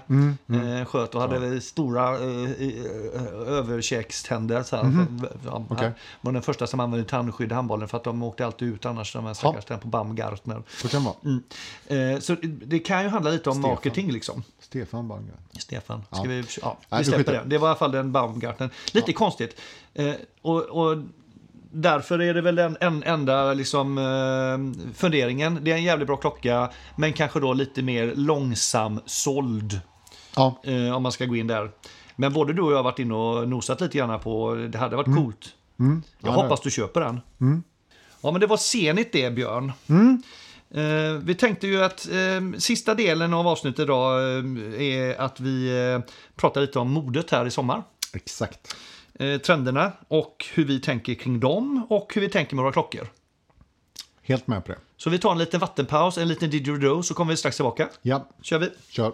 Eh, 0.49 0.85
sköt 0.85 1.15
och 1.15 1.21
hade 1.21 1.61
stora 1.61 2.09
eh, 2.15 3.47
överkäkständer. 3.47 4.63
Så 4.63 4.75
här. 4.75 4.83
Ja. 5.45 5.65
Han 5.69 5.91
var 6.21 6.31
den 6.31 6.41
första 6.41 6.67
som 6.71 6.79
använde 6.79 7.05
tandskydd 7.09 7.51
i 7.51 7.55
handbollen 7.55 7.87
för 7.87 7.97
att 7.97 8.03
de 8.03 8.23
åkte 8.23 8.45
alltid 8.45 8.67
ut 8.67 8.85
annars, 8.85 9.13
de 9.13 9.25
här 9.25 9.33
stackars 9.33 9.63
ja. 9.67 9.77
på 9.77 9.87
Baumgartner. 9.87 10.63
Så 10.81 10.87
kan 10.87 11.03
det 11.03 11.09
vara. 11.89 12.13
Eh, 12.13 12.19
så 12.19 12.35
det 12.43 12.79
kan 12.79 13.03
ju 13.03 13.09
handla 13.09 13.31
lite 13.31 13.49
om 13.49 13.55
Stefan. 13.55 13.71
marketing 13.71 14.11
liksom. 14.11 14.43
Stefan 14.59 15.07
Baumgartner. 15.07 15.61
Stefan. 15.61 16.03
Ska 16.11 16.17
Ja. 16.17 16.23
vi, 16.29 16.43
ja, 16.61 16.77
vi 16.97 17.03
släpper 17.03 17.33
det. 17.33 17.41
Det 17.45 17.57
var 17.57 17.67
i 17.67 17.69
alla 17.69 17.77
fall 17.79 17.91
den 17.91 18.11
Baumgartner. 18.11 18.69
Lite 18.91 19.13
konstigt. 19.13 19.61
Eh, 19.93 20.13
och, 20.41 20.61
och 20.61 20.97
därför 21.71 22.21
är 22.21 22.33
det 22.33 22.41
väl 22.41 22.55
den 22.55 22.77
en, 22.81 23.03
enda 23.03 23.53
liksom, 23.53 23.97
eh, 23.97 24.91
funderingen. 24.93 25.59
Det 25.61 25.71
är 25.71 25.75
en 25.75 25.83
jävligt 25.83 26.07
bra 26.07 26.17
klocka, 26.17 26.69
men 26.95 27.13
kanske 27.13 27.39
då 27.39 27.53
lite 27.53 27.81
mer 27.81 28.13
långsam 28.15 28.99
såld. 29.05 29.79
Ja, 30.35 30.61
Eh, 30.63 30.95
om 30.95 31.03
man 31.03 31.11
ska 31.11 31.25
gå 31.25 31.35
in 31.35 31.47
där. 31.47 31.71
Men 32.15 32.33
både 32.33 32.53
du 32.53 32.61
och 32.61 32.71
jag 32.71 32.75
har 32.77 32.83
varit 32.83 32.99
inne 32.99 33.13
och 33.13 33.49
nosat 33.49 33.81
lite 33.81 33.97
grann 33.97 34.19
på, 34.19 34.55
det 34.69 34.77
hade 34.77 34.95
varit 34.95 35.15
coolt. 35.15 35.53
Jag 35.81 35.87
Mm. 35.87 36.01
Ja, 36.19 36.31
hoppas 36.31 36.61
du 36.61 36.71
köper 36.71 37.01
den. 37.01 37.21
Ja, 38.21 38.31
men 38.31 38.41
det 38.41 38.47
var 38.47 38.57
Zenit 38.57 39.11
det, 39.11 39.31
Björn. 39.31 39.71
Mm. 39.89 40.21
Eh, 40.73 41.13
vi 41.23 41.35
tänkte 41.35 41.67
ju 41.67 41.83
att 41.83 42.07
eh, 42.11 42.59
sista 42.59 42.95
delen 42.95 43.33
av 43.33 43.47
avsnittet 43.47 43.79
idag 43.79 44.37
eh, 44.37 44.81
är 44.81 45.21
att 45.21 45.39
vi 45.39 45.83
eh, 45.93 45.99
pratar 46.35 46.61
lite 46.61 46.79
om 46.79 46.91
modet 46.91 47.31
här 47.31 47.45
i 47.45 47.51
sommar. 47.51 47.83
exakt. 48.13 48.75
Eh, 49.13 49.37
trenderna 49.37 49.91
och 50.07 50.45
hur 50.53 50.65
vi 50.65 50.79
tänker 50.79 51.13
kring 51.13 51.39
dem 51.39 51.85
och 51.89 52.11
hur 52.15 52.21
vi 52.21 52.29
tänker 52.29 52.55
med 52.55 52.63
våra 52.63 52.73
klockor. 52.73 53.07
Helt 54.21 54.47
med 54.47 54.65
på 54.65 54.71
det. 54.71 54.77
Så 54.97 55.09
vi 55.09 55.19
tar 55.19 55.31
en 55.31 55.37
liten 55.37 55.59
vattenpaus, 55.59 56.17
en 56.17 56.27
liten 56.27 56.49
didgeridoo 56.49 57.03
så 57.03 57.13
kommer 57.13 57.33
vi 57.33 57.37
strax 57.37 57.55
tillbaka. 57.55 57.89
Ja, 58.01 58.27
Kör 58.41 58.59
vi. 58.59 58.69
kör. 58.89 59.13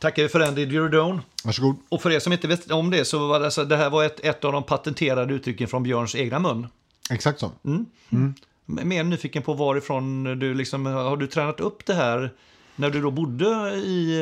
Tackar 0.00 0.22
vi 0.22 0.28
för 0.28 0.38
den, 0.38 0.54
Didgeridoo. 0.54 1.20
Varsågod. 1.44 1.76
Och 1.88 2.02
för 2.02 2.10
er 2.10 2.18
som 2.18 2.32
inte 2.32 2.48
vet 2.48 2.70
om 2.70 2.90
det 2.90 3.04
så 3.04 3.28
var 3.28 3.38
det, 3.38 3.44
alltså, 3.44 3.64
det 3.64 3.76
här 3.76 3.90
var 3.90 4.04
ett, 4.04 4.20
ett 4.20 4.44
av 4.44 4.52
de 4.52 4.62
patenterade 4.62 5.34
uttrycken 5.34 5.68
från 5.68 5.82
Björns 5.82 6.14
egna 6.14 6.38
mun. 6.38 6.66
Exakt 7.10 7.40
så. 7.40 7.50
Mm. 7.64 8.34
Mer 8.66 9.04
nyfiken 9.04 9.42
på 9.42 9.54
varifrån 9.54 10.24
du 10.24 10.54
liksom, 10.54 10.86
har 10.86 11.16
du 11.16 11.26
tränat 11.26 11.60
upp 11.60 11.86
det 11.86 11.94
här 11.94 12.32
när 12.76 12.90
du 12.90 13.00
då 13.00 13.10
bodde 13.10 13.74
i, 13.74 14.18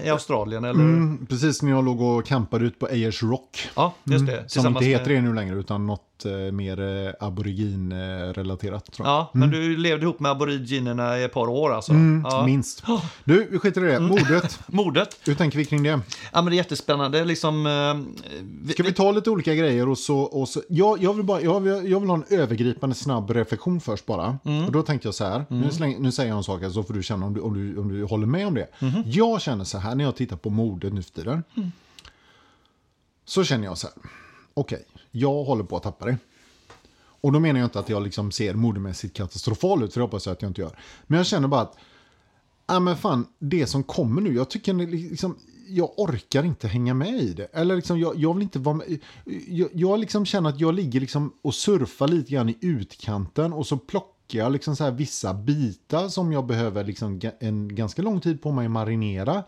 eh, 0.00 0.06
i 0.06 0.10
Australien? 0.10 0.64
Eller? 0.64 0.80
Mm, 0.80 1.26
precis 1.26 1.62
när 1.62 1.70
jag 1.70 1.84
låg 1.84 2.00
och 2.00 2.26
campade 2.26 2.64
ut 2.64 2.78
på 2.78 2.86
Ayers 2.86 3.22
Rock. 3.22 3.68
Ja, 3.76 3.94
just 4.04 4.26
det. 4.26 4.50
Som 4.50 4.66
inte 4.66 4.84
heter 4.84 5.08
det 5.08 5.20
nu 5.20 5.34
längre 5.34 5.56
utan 5.56 5.86
något 5.86 6.07
eh, 6.26 6.32
mer 6.32 6.80
eh, 6.80 7.12
aborigin-relaterat. 7.20 8.96
Ja, 8.98 9.30
men 9.34 9.50
du 9.50 9.76
levde 9.76 10.04
ihop 10.04 10.20
med 10.20 10.30
aboriginerna 10.30 11.18
i 11.18 11.24
ett 11.24 11.32
par 11.32 11.48
år 11.48 11.72
alltså? 11.72 11.92
Mm, 11.92 12.24
ja. 12.30 12.46
Minst. 12.46 12.82
Du, 13.24 13.48
vi 13.50 13.58
skiter 13.58 13.84
i 13.84 13.92
det. 13.92 14.00
Mordet. 14.00 14.60
Mordet? 14.66 15.20
Hur 15.26 15.34
tänker 15.34 15.58
vi 15.58 15.64
kring 15.64 15.82
det? 15.82 16.00
Ja, 16.32 16.42
men 16.42 16.44
det 16.44 16.54
är 16.54 16.56
jättespännande. 16.56 17.24
Liksom, 17.24 17.66
eh, 17.66 18.40
vi, 18.62 18.72
Ska 18.72 18.82
vi 18.82 18.92
ta 18.92 19.12
lite 19.12 19.30
olika 19.30 19.54
grejer 19.54 19.88
och 19.88 19.98
så... 19.98 20.18
Och 20.18 20.48
så 20.48 20.62
jag, 20.68 21.02
jag, 21.02 21.14
vill 21.14 21.24
bara, 21.24 21.40
jag, 21.40 21.60
vill, 21.60 21.90
jag 21.90 22.00
vill 22.00 22.08
ha 22.08 22.16
en 22.16 22.24
övergripande 22.30 22.96
snabb 22.96 23.30
reflektion 23.30 23.80
först 23.80 24.06
bara. 24.06 24.38
Och 24.66 24.72
då 24.72 24.82
tänkte 24.82 25.08
jag 25.08 25.14
så 25.14 25.24
här. 25.24 25.44
Nu, 25.48 25.70
släng, 25.70 26.02
nu 26.02 26.12
säger 26.12 26.28
jag 26.28 26.36
en 26.36 26.44
sak 26.44 26.62
här 26.62 26.70
så 26.70 26.82
får 26.82 26.94
du 26.94 27.02
känna 27.02 27.26
om 27.26 27.34
du, 27.34 27.40
om 27.40 27.54
du, 27.54 27.80
om 27.80 27.88
du 27.88 28.04
håller 28.04 28.26
med 28.26 28.46
om 28.46 28.54
det. 28.54 28.66
Jag 29.04 29.40
känner 29.40 29.64
så 29.64 29.78
här 29.78 29.94
när 29.94 30.04
jag 30.04 30.16
tittar 30.16 30.36
på 30.36 30.50
mordet 30.50 30.92
nu 30.92 31.02
för 31.02 31.10
tiden. 31.10 31.42
Så 33.24 33.44
känner 33.44 33.64
jag 33.64 33.78
så 33.78 33.86
här. 33.86 33.96
Okej, 34.54 34.84
jag 35.18 35.44
håller 35.44 35.64
på 35.64 35.76
att 35.76 35.82
tappa 35.82 36.06
det. 36.06 36.18
Och 37.20 37.32
då 37.32 37.40
menar 37.40 37.60
jag 37.60 37.66
inte 37.66 37.78
att 37.78 37.88
jag 37.88 38.02
liksom 38.02 38.30
ser 38.32 38.54
modemässigt 38.54 39.16
katastrofal 39.16 39.82
ut, 39.82 39.92
för 39.92 40.00
det 40.00 40.04
hoppas 40.04 40.26
jag 40.26 40.32
att 40.32 40.42
jag 40.42 40.50
inte 40.50 40.60
gör. 40.60 40.78
Men 41.06 41.16
jag 41.16 41.26
känner 41.26 41.48
bara 41.48 41.60
att, 41.60 41.76
ja 42.66 42.80
men 42.80 42.96
fan, 42.96 43.26
det 43.38 43.66
som 43.66 43.82
kommer 43.82 44.20
nu, 44.22 44.34
jag 44.34 44.50
tycker 44.50 44.74
liksom, 44.74 45.36
jag 45.68 45.98
orkar 45.98 46.44
inte 46.44 46.68
hänga 46.68 46.94
med 46.94 47.14
i 47.14 47.32
det. 47.32 47.48
Eller 47.52 47.76
liksom, 47.76 47.98
jag, 47.98 48.16
jag 48.16 48.34
vill 48.34 48.42
inte 48.42 48.58
vara 48.58 48.74
med. 48.74 48.98
Jag, 49.48 49.68
jag 49.72 49.98
liksom 49.98 50.26
känner 50.26 50.50
att 50.50 50.60
jag 50.60 50.74
ligger 50.74 51.00
liksom 51.00 51.32
och 51.42 51.54
surfar 51.54 52.08
lite 52.08 52.32
grann 52.32 52.48
i 52.48 52.56
utkanten 52.60 53.52
och 53.52 53.66
så 53.66 53.76
plockar 53.76 54.38
jag 54.38 54.52
liksom 54.52 54.76
så 54.76 54.84
här 54.84 54.90
vissa 54.90 55.34
bitar 55.34 56.08
som 56.08 56.32
jag 56.32 56.46
behöver 56.46 56.84
liksom 56.84 57.20
en 57.40 57.74
ganska 57.74 58.02
lång 58.02 58.20
tid 58.20 58.42
på 58.42 58.52
mig 58.52 58.66
att 58.66 58.72
marinera. 58.72 59.44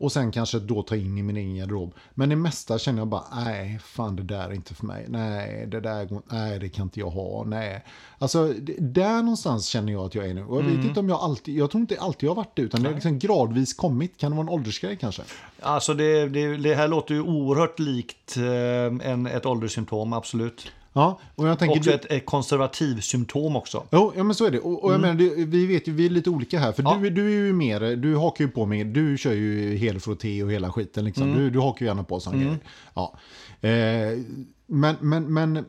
Och 0.00 0.12
sen 0.12 0.32
kanske 0.32 0.58
då 0.58 0.82
ta 0.82 0.96
in 0.96 1.18
i 1.18 1.22
min 1.22 1.36
egen 1.36 1.56
garderob. 1.56 1.94
Men 2.14 2.28
det 2.28 2.36
mesta 2.36 2.78
känner 2.78 2.98
jag 2.98 3.08
bara, 3.08 3.24
nej, 3.34 3.78
fan 3.84 4.16
det 4.16 4.22
där 4.22 4.48
är 4.48 4.52
inte 4.52 4.74
för 4.74 4.86
mig. 4.86 5.06
Nej, 5.08 5.66
det 5.66 5.80
där 5.80 6.08
nej, 6.30 6.58
det 6.58 6.68
kan 6.68 6.82
inte 6.82 7.00
jag 7.00 7.10
ha. 7.10 7.44
Nej. 7.44 7.84
Alltså, 8.18 8.46
det, 8.46 8.76
där 8.78 9.22
någonstans 9.22 9.66
känner 9.66 9.92
jag 9.92 10.04
att 10.04 10.14
jag 10.14 10.26
är 10.26 10.34
nu. 10.34 10.44
Och 10.44 10.58
jag 10.58 10.62
vet 10.62 10.84
inte 10.84 11.00
om 11.00 11.08
jag 11.08 11.20
alltid, 11.20 11.56
jag 11.56 11.70
tror 11.70 11.80
inte 11.80 12.00
alltid 12.00 12.26
jag 12.26 12.30
har 12.30 12.36
varit 12.36 12.56
det, 12.56 12.62
utan 12.62 12.82
det 12.82 12.88
har 12.88 12.94
liksom 12.94 13.18
gradvis 13.18 13.74
kommit. 13.74 14.16
Kan 14.16 14.30
det 14.30 14.36
vara 14.36 14.46
en 14.46 14.52
åldersgrej 14.52 14.96
kanske? 14.96 15.22
Alltså 15.60 15.94
det, 15.94 16.28
det, 16.28 16.56
det 16.56 16.74
här 16.74 16.88
låter 16.88 17.14
ju 17.14 17.22
oerhört 17.22 17.78
likt 17.78 18.36
eh, 18.36 19.10
en, 19.10 19.26
ett 19.26 19.46
ålderssymptom, 19.46 20.12
absolut. 20.12 20.72
Ja, 20.92 21.20
och 21.34 21.48
jag 21.48 21.58
tänker... 21.58 21.78
Också 21.78 21.90
ett, 21.90 22.04
ett 22.10 22.26
konservativsymptom 22.26 23.56
också. 23.56 23.84
Jo, 23.90 24.12
ja 24.16 24.22
men 24.22 24.34
så 24.34 24.44
är 24.44 24.50
det. 24.50 24.60
Och, 24.60 24.84
och 24.84 24.92
jag 24.92 25.00
menar, 25.00 25.14
det, 25.14 25.44
vi 25.44 25.66
vet 25.66 25.88
ju, 25.88 25.92
vi 25.92 26.06
är 26.06 26.10
lite 26.10 26.30
olika 26.30 26.58
här. 26.58 26.72
För 26.72 26.82
Ja. 26.82 26.98
du, 27.02 27.10
du 27.10 27.26
är 27.26 27.46
ju 27.46 27.52
mer, 27.52 27.96
du 27.96 28.16
hakar 28.16 28.44
ju 28.44 28.50
på 28.50 28.66
med, 28.66 28.86
du 28.86 29.18
kör 29.18 29.32
ju 29.32 29.76
helfrotté 29.76 30.42
och 30.42 30.52
hela 30.52 30.72
skiten 30.72 31.04
liksom. 31.04 31.34
Du, 31.34 31.50
du 31.50 31.58
hakar 31.58 31.80
ju 31.80 31.86
gärna 31.86 32.04
på 32.04 32.20
sådana 32.20 32.42
grejer. 32.42 32.58
Ja. 32.94 33.14
Eh, 33.60 34.18
men, 34.66 34.96
men, 35.00 35.34
men, 35.34 35.64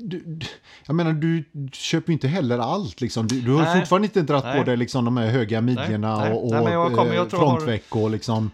du, 0.00 0.38
jag 0.86 0.94
menar, 0.96 1.12
du 1.12 1.44
köper 1.72 2.08
ju 2.08 2.12
inte 2.12 2.28
heller 2.28 2.58
allt 2.58 3.00
liksom. 3.00 3.26
Du, 3.26 3.40
du 3.40 3.52
har 3.52 3.62
Nej. 3.62 3.80
fortfarande 3.80 4.06
inte 4.06 4.22
dratt 4.22 4.44
Nej. 4.44 4.58
på 4.58 4.64
dig 4.64 4.76
liksom 4.76 5.04
de 5.04 5.16
här 5.16 5.26
höga 5.26 5.60
midjorna 5.60 6.18
Nej. 6.18 6.32
och, 6.32 6.44
och 6.44 6.50
Nej, 6.50 6.64
men 6.64 6.72
jag 6.72 6.94
kommer- 6.94 7.14
jag 7.14 7.30
eh, 7.30 7.40
jag 8.00 8.08
liksom. 8.08 8.50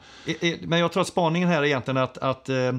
Men 0.60 0.78
jag 0.78 0.92
tror 0.92 1.00
att 1.00 1.06
spaningen 1.08 1.48
här 1.48 1.58
är 1.58 1.64
egentligen 1.64 1.96
att, 1.98 2.18
att 2.18 2.48
eh, 2.48 2.56
eh, 2.56 2.72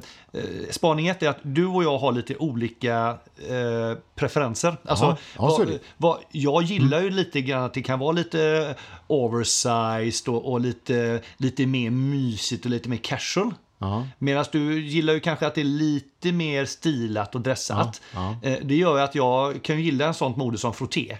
spaning 0.69 1.07
ett 1.07 1.23
är 1.23 1.29
att 1.29 1.39
du 1.41 1.65
och 1.65 1.83
jag 1.83 1.97
har 1.97 2.11
lite 2.11 2.35
olika 2.35 3.17
eh, 3.49 3.97
preferenser. 4.15 4.77
Alltså, 4.85 5.05
Ja, 5.05 5.17
ja, 5.37 5.57
vad, 5.59 5.79
vad, 5.97 6.17
jag 6.31 6.63
gillar 6.63 7.01
ju 7.01 7.09
lite 7.09 7.41
grann 7.41 7.63
att 7.63 7.73
det 7.73 7.81
kan 7.81 7.99
vara 7.99 8.11
lite 8.11 8.75
oversized 9.07 10.27
och, 10.33 10.51
och 10.51 10.61
lite, 10.61 11.21
lite 11.37 11.65
mer 11.65 11.89
mysigt 11.89 12.65
och 12.65 12.71
lite 12.71 12.89
mer 12.89 12.97
casual. 12.97 13.53
Ja. 13.85 14.07
Medan 14.19 14.45
du 14.51 14.81
gillar 14.81 15.13
ju 15.13 15.19
kanske 15.19 15.47
att 15.47 15.55
det 15.55 15.61
är 15.61 15.65
lite 15.65 16.31
mer 16.31 16.65
stilat 16.65 17.35
och 17.35 17.41
dressat. 17.41 18.01
Ja, 18.13 18.35
Eh, 18.41 18.57
Det 18.63 18.75
gör 18.75 18.99
att 18.99 19.15
jag 19.15 19.63
kan 19.63 19.81
gilla 19.81 20.07
en 20.07 20.13
sånt 20.13 20.37
mode 20.37 20.57
som 20.57 20.73
frotté. 20.73 21.17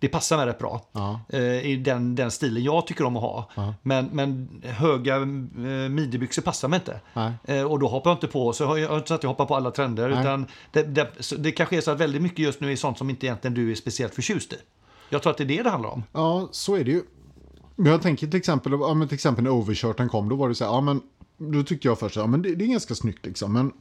Det 0.00 0.08
passar 0.08 0.36
mig 0.36 0.46
rätt 0.46 0.58
bra. 0.58 0.82
Ja. 0.92 1.20
eh, 1.28 1.42
I 1.66 1.76
den, 1.76 2.14
den 2.14 2.30
stilen 2.30 2.62
jag 2.62 2.86
tycker 2.86 3.04
om 3.04 3.16
att 3.16 3.22
ha. 3.22 3.50
Ja. 3.54 3.74
Men, 3.82 4.06
men 4.12 4.48
höga 4.64 5.16
eh, 5.16 5.26
midjebyxor 5.90 6.42
passar 6.42 6.68
mig 6.68 6.76
inte. 6.76 7.00
Nej. 7.14 7.64
Och 7.64 7.78
då 7.78 7.88
hoppar 7.88 8.10
jag 8.10 8.16
inte 8.16 8.26
på, 8.26 8.52
så 8.52 8.64
jag 8.64 8.78
jag 8.78 8.96
inte 8.98 9.08
så 9.08 9.14
att 9.14 9.22
jag 9.22 9.30
hoppar 9.30 9.46
på 9.46 9.56
alla 9.56 9.70
trender. 9.70 10.08
Nej. 10.08 10.20
Utan 10.20 10.46
det, 10.72 10.82
det, 10.82 11.08
det 11.38 11.52
kanske 11.52 11.76
är 11.76 11.80
så 11.80 11.90
att 11.90 12.00
väldigt 12.00 12.22
mycket 12.22 12.38
just 12.38 12.60
nu 12.60 12.72
är 12.72 12.76
sånt 12.76 12.98
som 12.98 13.10
inte 13.10 13.26
egentligen 13.26 13.54
du 13.54 13.70
är 13.70 13.74
speciellt 13.74 14.14
förtjust 14.14 14.52
i. 14.52 14.56
Jag 15.10 15.22
tror 15.22 15.30
att 15.30 15.38
det 15.38 15.44
är 15.44 15.48
det 15.48 15.62
det 15.62 15.70
handlar 15.70 15.90
om. 15.90 16.02
Ja, 16.12 16.48
så 16.52 16.76
är 16.76 16.84
det 16.84 16.90
ju. 16.90 17.02
Men 17.76 17.92
jag 17.92 18.02
tänker 18.02 18.26
till 18.26 18.38
exempel, 18.38 18.72
ja, 18.72 18.94
men 18.94 19.08
till 19.08 19.14
exempel 19.14 19.44
när 19.44 19.50
overshirten 19.50 20.08
kom, 20.08 20.28
då 20.28 20.36
var 20.36 20.48
det 20.48 20.54
så 20.54 20.64
här, 20.64 20.72
ja 20.72 20.80
men 20.80 21.00
då 21.38 21.62
tyckte 21.62 21.88
jag 21.88 21.98
först, 21.98 22.16
ja 22.16 22.26
men 22.26 22.42
det, 22.42 22.54
det 22.54 22.64
är 22.64 22.68
ganska 22.68 22.94
snyggt 22.94 23.26
liksom, 23.26 23.52
men 23.52 23.72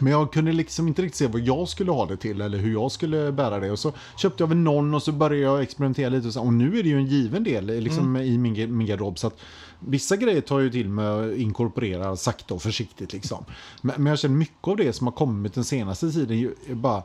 men 0.00 0.12
jag 0.12 0.32
kunde 0.32 0.52
liksom 0.52 0.88
inte 0.88 1.02
riktigt 1.02 1.18
se 1.18 1.26
vad 1.26 1.40
jag 1.40 1.68
skulle 1.68 1.90
ha 1.90 2.06
det 2.06 2.16
till 2.16 2.40
eller 2.40 2.58
hur 2.58 2.72
jag 2.72 2.92
skulle 2.92 3.32
bära 3.32 3.60
det. 3.60 3.70
Och 3.70 3.78
så 3.78 3.92
köpte 4.16 4.42
jag 4.42 4.48
väl 4.48 4.58
någon 4.58 4.94
och 4.94 5.02
så 5.02 5.12
började 5.12 5.42
jag 5.42 5.62
experimentera 5.62 6.08
lite. 6.08 6.26
Och, 6.26 6.32
så, 6.32 6.40
och 6.40 6.52
nu 6.52 6.78
är 6.78 6.82
det 6.82 6.88
ju 6.88 6.96
en 6.96 7.06
given 7.06 7.44
del 7.44 7.66
liksom, 7.66 8.16
i 8.16 8.38
min, 8.38 8.76
min 8.76 8.86
garderob. 8.86 9.18
Så 9.18 9.26
att 9.26 9.36
vissa 9.80 10.16
grejer 10.16 10.40
tar 10.40 10.58
jag 10.58 10.64
ju 10.64 10.70
till 10.70 10.88
med 10.88 11.10
att 11.10 11.36
inkorporera 11.36 12.16
sakta 12.16 12.54
och 12.54 12.62
försiktigt. 12.62 13.12
Liksom. 13.12 13.44
Men, 13.82 13.94
men 14.02 14.06
jag 14.10 14.18
känner 14.18 14.36
mycket 14.36 14.68
av 14.68 14.76
det 14.76 14.92
som 14.92 15.06
har 15.06 15.12
kommit 15.12 15.54
den 15.54 15.64
senaste 15.64 16.10
tiden 16.10 16.38
ju- 16.38 16.54
bara... 16.68 17.02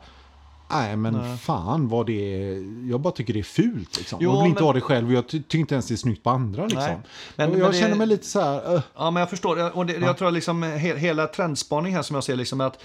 Nej 0.74 0.96
men 0.96 1.38
fan 1.38 1.88
vad 1.88 2.06
det 2.06 2.14
är. 2.44 2.90
Jag 2.92 3.00
bara 3.02 3.14
tycker 3.14 3.34
det 3.34 3.40
är 3.40 3.44
fult. 3.44 3.98
Liksom. 3.98 4.20
Jo, 4.22 4.32
jag 4.32 4.42
vill 4.42 4.50
inte 4.50 4.62
men- 4.62 4.66
ha 4.68 4.74
det 4.74 4.82
själv 4.82 5.08
och 5.08 5.14
jag 5.14 5.28
ty- 5.28 5.42
tycker 5.42 5.58
inte 5.58 5.76
ens 5.76 5.88
det 5.88 5.94
är 5.94 5.98
snyggt 5.98 6.24
på 6.24 6.30
andra. 6.30 6.64
Liksom. 6.64 6.80
Nej, 6.88 6.98
men- 7.36 7.46
och 7.48 7.52
men 7.54 7.62
jag 7.62 7.72
det- 7.74 7.78
känner 7.80 7.96
mig 7.96 8.08
lite 8.08 8.26
så 8.26 8.42
här... 8.42 8.74
Uh, 8.76 8.82
Ja, 8.98 9.12
men 9.12 9.20
jag 9.22 9.30
förstår. 9.30 9.78
Och 9.78 9.86
det, 9.86 9.94
Jag 9.94 10.18
tror 10.18 10.32
liksom 10.32 10.64
he, 10.64 10.98
hela 10.98 11.28
trendspaning 11.28 11.96
här 11.96 12.02
som 12.02 12.14
jag 12.16 12.24
ser 12.24 12.36
liksom 12.36 12.62
att 12.62 12.84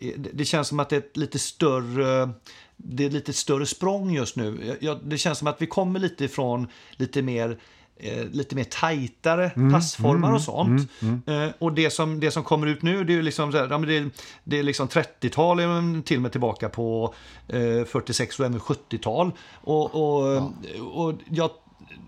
det, 0.00 0.14
det, 0.32 0.44
känns 0.44 0.68
som 0.68 0.80
att 0.80 0.88
det 0.88 0.96
är 0.96 1.00
ett 1.00 1.16
lite 1.16 1.38
större 1.38 2.30
det 2.76 3.04
är 3.04 3.10
lite 3.10 3.32
större 3.32 3.66
språng 3.66 4.10
just 4.10 4.36
nu. 4.36 4.58
Jag- 4.66 4.76
Jag, 4.80 4.98
det 5.04 5.18
känns 5.18 5.38
som 5.38 5.48
att 5.48 5.62
vi 5.62 5.66
kommer 5.66 6.00
lite 6.00 6.24
ifrån 6.24 6.66
lite 6.96 7.22
mer 7.22 7.58
eh, 7.98 8.24
lite 8.30 8.54
mer 8.54 8.64
tajtare 8.64 9.50
passformar 9.72 10.32
och 10.32 10.42
sånt. 10.42 10.90
Eh, 11.26 11.48
och 11.58 11.72
det 11.72 11.90
som, 11.90 12.20
det 12.20 12.30
som 12.30 12.44
kommer 12.44 12.66
ut 12.66 12.82
nu 12.82 13.04
det 13.04 13.14
är 13.14 13.22
liksom, 13.22 13.52
här, 13.52 13.68
ja, 13.70 13.78
det, 13.78 14.10
det 14.44 14.58
är 14.58 14.62
liksom 14.62 14.88
30-tal 14.88 15.60
är 15.60 15.66
man 15.66 16.02
till 16.02 16.16
och 16.16 16.22
med 16.22 16.32
tillbaka 16.32 16.68
på 16.68 17.14
eh, 17.48 17.84
46 17.84 18.40
och 18.40 18.46
även 18.46 18.60
70-tal. 18.60 19.32
Och, 19.54 19.94
och, 19.94 20.52
och 20.90 21.14
jag, 21.30 21.50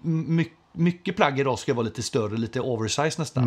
mycket 0.03 0.60
mycket 0.73 1.17
plagg 1.17 1.41
idag 1.41 1.59
ska 1.59 1.75
vara 1.75 1.85
lite 1.85 2.03
större, 2.03 2.37
lite 2.37 2.61
oversize 2.61 3.19
nästan. 3.19 3.45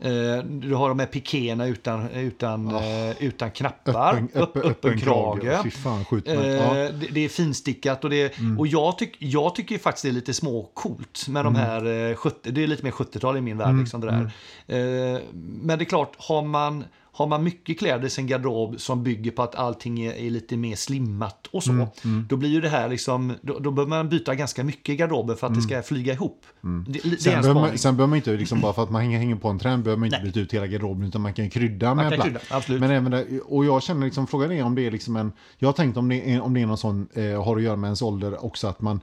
Mm. 0.00 0.38
Eh, 0.38 0.44
du 0.44 0.74
har 0.74 0.88
de 0.88 0.98
här 0.98 1.06
pikéerna 1.06 1.66
utan, 1.66 2.10
utan, 2.10 2.74
eh, 2.74 3.22
utan 3.22 3.50
knappar. 3.50 4.14
öppen, 4.14 4.28
öppen, 4.42 4.62
öppen 4.62 4.98
krage. 5.00 5.62
Fy 5.62 5.70
fan. 5.70 6.04
Eh, 6.26 6.34
Ja. 6.34 6.76
Mm. 6.76 7.00
det, 7.00 7.06
det 7.10 7.24
är 7.24 7.28
finstickat 7.28 8.04
och, 8.04 8.10
det, 8.10 8.32
och 8.58 8.66
jag, 8.66 8.98
tyck, 8.98 9.16
jag 9.18 9.54
tycker 9.54 9.78
faktiskt 9.78 10.02
det 10.02 10.08
är 10.08 10.12
lite 10.12 10.34
småcoolt 10.34 11.28
med 11.28 11.44
de 11.44 11.54
här 11.54 12.10
eh, 12.10 12.16
70, 12.16 12.50
det 12.50 12.62
är 12.62 12.66
lite 12.66 12.84
mer 12.84 12.90
70-tal 12.90 13.36
i 13.36 13.40
min 13.40 13.58
värld. 13.58 13.68
Mm. 13.68 13.80
Liksom 13.80 14.00
det 14.00 14.06
där. 14.06 15.14
Eh, 15.14 15.20
men 15.62 15.78
det 15.78 15.82
är 15.84 15.86
klart, 15.86 16.12
har 16.18 16.42
man, 16.42 16.84
har 17.20 17.26
man 17.26 17.44
mycket 17.44 17.78
kläder 17.78 18.06
i 18.06 18.10
sin 18.10 18.26
garderob 18.26 18.80
som 18.80 19.02
bygger 19.02 19.30
på 19.30 19.42
att 19.42 19.54
allting 19.54 20.00
är, 20.00 20.12
är 20.12 20.30
lite 20.30 20.56
mer 20.56 20.76
slimmat 20.76 21.46
och 21.46 21.60
Mm, 21.68 21.86
så, 21.86 22.26
då 22.28 22.36
blir 22.36 22.50
ju 22.50 22.60
det 22.60 22.68
här 22.68 22.88
liksom, 22.88 23.34
då, 23.42 23.58
då 23.58 23.70
behöver 23.70 23.88
man 23.88 24.08
byta 24.08 24.34
ganska 24.34 24.64
mycket 24.64 24.92
i 24.92 24.96
garderoben 24.96 25.36
för 25.36 25.46
att 25.46 25.54
det 25.54 25.62
ska 25.62 25.82
flyga 25.82 26.12
ihop. 26.12 26.46
Det, 26.60 26.92
det 26.92 27.04
Mm. 27.04 27.18
Sen 27.18 27.34
en 27.34 27.40
behöver, 27.42 27.60
man, 27.60 27.78
sen 27.78 27.96
behöver 27.96 28.10
man 28.10 28.16
inte, 28.16 28.36
liksom, 28.36 28.60
bara 28.60 28.72
för 28.72 28.82
att 28.82 28.90
man 28.90 29.02
hänger, 29.02 29.36
på 29.36 29.48
en 29.48 29.58
trend, 29.58 29.82
behöver 29.84 30.00
man 30.00 30.06
inte 30.06 30.20
byta 30.24 30.40
ut 30.40 30.54
hela 30.54 30.66
garderoben, 30.66 31.08
utan 31.08 31.20
man 31.20 31.34
kan 31.34 31.50
krydda 31.50 31.94
med 31.94 32.12
kan 32.12 32.20
krydda, 32.20 32.40
absolut. 32.50 32.80
Men 32.80 32.90
även 32.90 33.10
det, 33.10 33.40
och 33.40 33.64
jag 33.64 33.82
känner 33.82 34.06
liksom, 34.06 34.26
frågan 34.26 34.52
är 34.52 34.62
om 34.62 34.74
det 34.74 34.86
är 34.86 34.90
liksom 34.90 35.16
en, 35.16 35.32
jag 35.58 35.68
har 35.68 35.72
tänkt 35.72 35.96
om 35.96 36.08
det 36.08 36.34
är, 36.34 36.40
om 36.40 36.54
det 36.54 36.60
är 36.60 36.66
någon 36.66 36.78
sån, 36.78 37.08
eh, 37.12 37.44
har 37.44 37.56
att 37.56 37.62
göra 37.62 37.76
med 37.76 37.88
ens 37.88 38.02
ålder 38.02 38.44
också, 38.44 38.68
att 38.68 38.80
man 38.80 39.00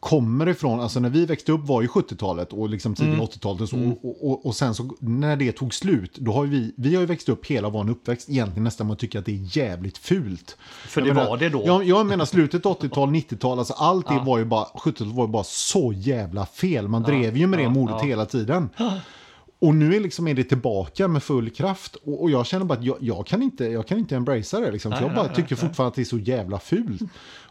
kommer 0.00 0.48
ifrån, 0.48 0.80
alltså 0.80 1.00
när 1.00 1.10
vi 1.10 1.26
växte 1.26 1.52
upp 1.52 1.64
var 1.64 1.82
ju 1.82 1.88
70-talet 1.88 2.52
och 2.52 2.68
liksom 2.68 2.94
tidiga 2.94 3.14
Mm. 3.14 3.26
80-talet 3.26 3.60
och 3.60 3.68
så, 3.68 3.96
och, 4.02 4.30
och, 4.30 4.46
och 4.46 4.56
sen 4.56 4.74
så 4.74 4.96
när 5.00 5.36
det 5.36 5.52
tog 5.52 5.74
slut, 5.74 6.16
då 6.18 6.32
har 6.32 6.46
vi, 6.46 6.74
vi 6.76 6.94
har 6.94 7.00
ju 7.00 7.06
växt 7.06 7.28
upp 7.28 7.46
hela 7.46 7.68
vår 7.68 7.90
uppväxt 7.90 8.30
egentligen 8.30 8.64
nästan 8.64 8.86
man 8.86 8.96
tycker 8.96 9.18
att 9.18 9.26
det 9.26 9.32
är 9.32 9.56
jävligt 9.56 9.98
fult. 9.98 10.56
För 10.86 11.00
Jag 11.00 11.08
det 11.08 11.14
menar, 11.14 11.28
var 11.30 11.36
det 11.36 11.48
då. 11.48 11.62
Jag, 11.66 11.84
jag 11.84 12.06
menar 12.06 12.24
slutet 12.24 12.62
80-tal, 12.64 13.08
90-tal, 13.08 13.58
alltså 13.58 13.72
allt 13.72 14.08
det 14.08 14.22
var 14.26 14.38
ju 14.38 14.44
bara, 14.44 14.64
70-talet 14.64 15.14
var 15.14 15.24
ju 15.24 15.32
bara 15.32 15.44
så 15.44 15.92
jävla 15.96 16.46
fel. 16.46 16.88
Man 16.88 17.02
drev 17.02 17.36
ju 17.36 17.46
med 17.46 17.58
det 17.58 17.62
ja, 17.62 17.70
mordet 17.70 17.96
ja. 18.00 18.06
hela 18.06 18.26
tiden. 18.26 18.68
Och 19.60 19.74
nu 19.74 19.96
är, 19.96 20.00
liksom, 20.00 20.28
är 20.28 20.34
det 20.34 20.44
tillbaka 20.44 21.08
med 21.08 21.22
full 21.22 21.50
kraft. 21.50 21.94
Och, 21.94 22.22
och 22.22 22.30
jag 22.30 22.46
känner 22.46 22.64
bara 22.64 22.78
att 22.78 22.84
jag, 22.84 22.96
jag, 23.00 23.26
kan 23.26 23.42
inte, 23.42 23.64
jag 23.64 23.86
kan 23.86 23.98
inte 23.98 24.16
embracea 24.16 24.60
det. 24.60 24.70
Liksom, 24.70 24.90
Nej, 24.90 25.00
jag 25.02 25.14
bara 25.14 25.26
nej, 25.26 25.34
tycker 25.36 25.56
nej, 25.56 25.68
fortfarande 25.68 25.88
att 25.88 25.94
det 25.94 26.02
är 26.02 26.04
så 26.04 26.18
jävla 26.18 26.58
fult. 26.58 27.02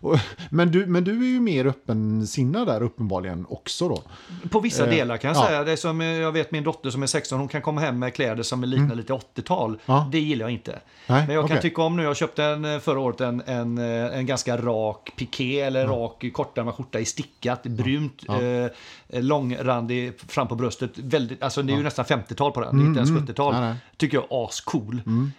Och, 0.02 0.18
men, 0.50 0.72
du, 0.72 0.86
men 0.86 1.04
du 1.04 1.12
är 1.12 1.30
ju 1.30 1.40
mer 1.40 1.66
öppensinnad 1.66 2.68
där 2.68 2.84
uppenbarligen 2.84 3.46
också 3.50 3.90
då. 3.90 4.02
På 4.50 4.60
vissa 4.60 4.84
Eh, 4.84 4.90
delar 4.90 5.18
kan 5.18 5.34
jag 5.34 5.44
ja. 5.44 5.48
säga. 5.48 5.64
Det 5.64 5.78
som, 5.78 6.02
eh, 6.02 6.08
jag 6.08 6.32
vet 6.32 6.52
min 6.52 6.64
dotter 6.64 6.90
som 6.90 7.04
är 7.04 7.08
16, 7.08 7.40
hon 7.40 7.48
kan 7.48 7.62
komma 7.62 7.82
hem 7.82 8.00
med 8.00 8.14
kläder 8.14 8.44
som 8.44 8.64
liknar 8.64 8.96
lite 8.96 9.14
80-tal. 9.14 9.70
Mm. 9.70 9.80
Ja. 9.86 10.10
Det 10.12 10.20
gillar 10.20 10.46
jag 10.46 10.52
inte. 10.52 10.80
Nej, 11.08 11.26
Men 11.28 11.36
jag 11.36 11.48
kan 11.48 11.58
okej. 11.58 11.70
tycka 11.70 11.82
om 11.82 11.98
nu, 11.98 12.04
jag 12.04 12.18
köpte 12.18 12.44
en, 12.44 12.66
eh, 12.66 12.80
förra 12.80 13.00
året 13.00 13.22
en, 13.22 13.42
en, 13.46 13.78
eh, 13.78 14.18
en 14.18 14.26
ganska 14.26 14.58
rak 14.58 15.12
piké 15.18 15.60
eller 15.62 15.88
rak 15.88 16.26
kortärmad 16.34 16.76
skjorta 16.76 17.00
i 17.00 17.06
stickat, 17.06 17.64
brunt, 17.64 18.24
eh, 18.30 19.22
långrandig 19.22 20.20
fram 20.28 20.48
på 20.48 20.56
bröstet. 20.56 20.92
Väldigt, 20.98 21.44
alltså 21.44 21.62
det 21.62 21.74
är 21.74 21.78
ju 21.78 21.84
nästan 21.84 22.06
50-tal 22.06 22.52
på 22.52 22.62
den, 22.62 22.78
det 22.78 22.84
är 22.84 22.88
inte 22.88 23.00
ens 23.00 23.12
70-tal. 23.12 23.54
Mm, 23.54 23.66
Nej, 23.66 23.74
nej. 23.74 23.80
Tycker 23.98 24.18
jag 24.18 24.24
är 24.32 24.46
ascool. 24.46 25.02
Mm. 25.06 25.32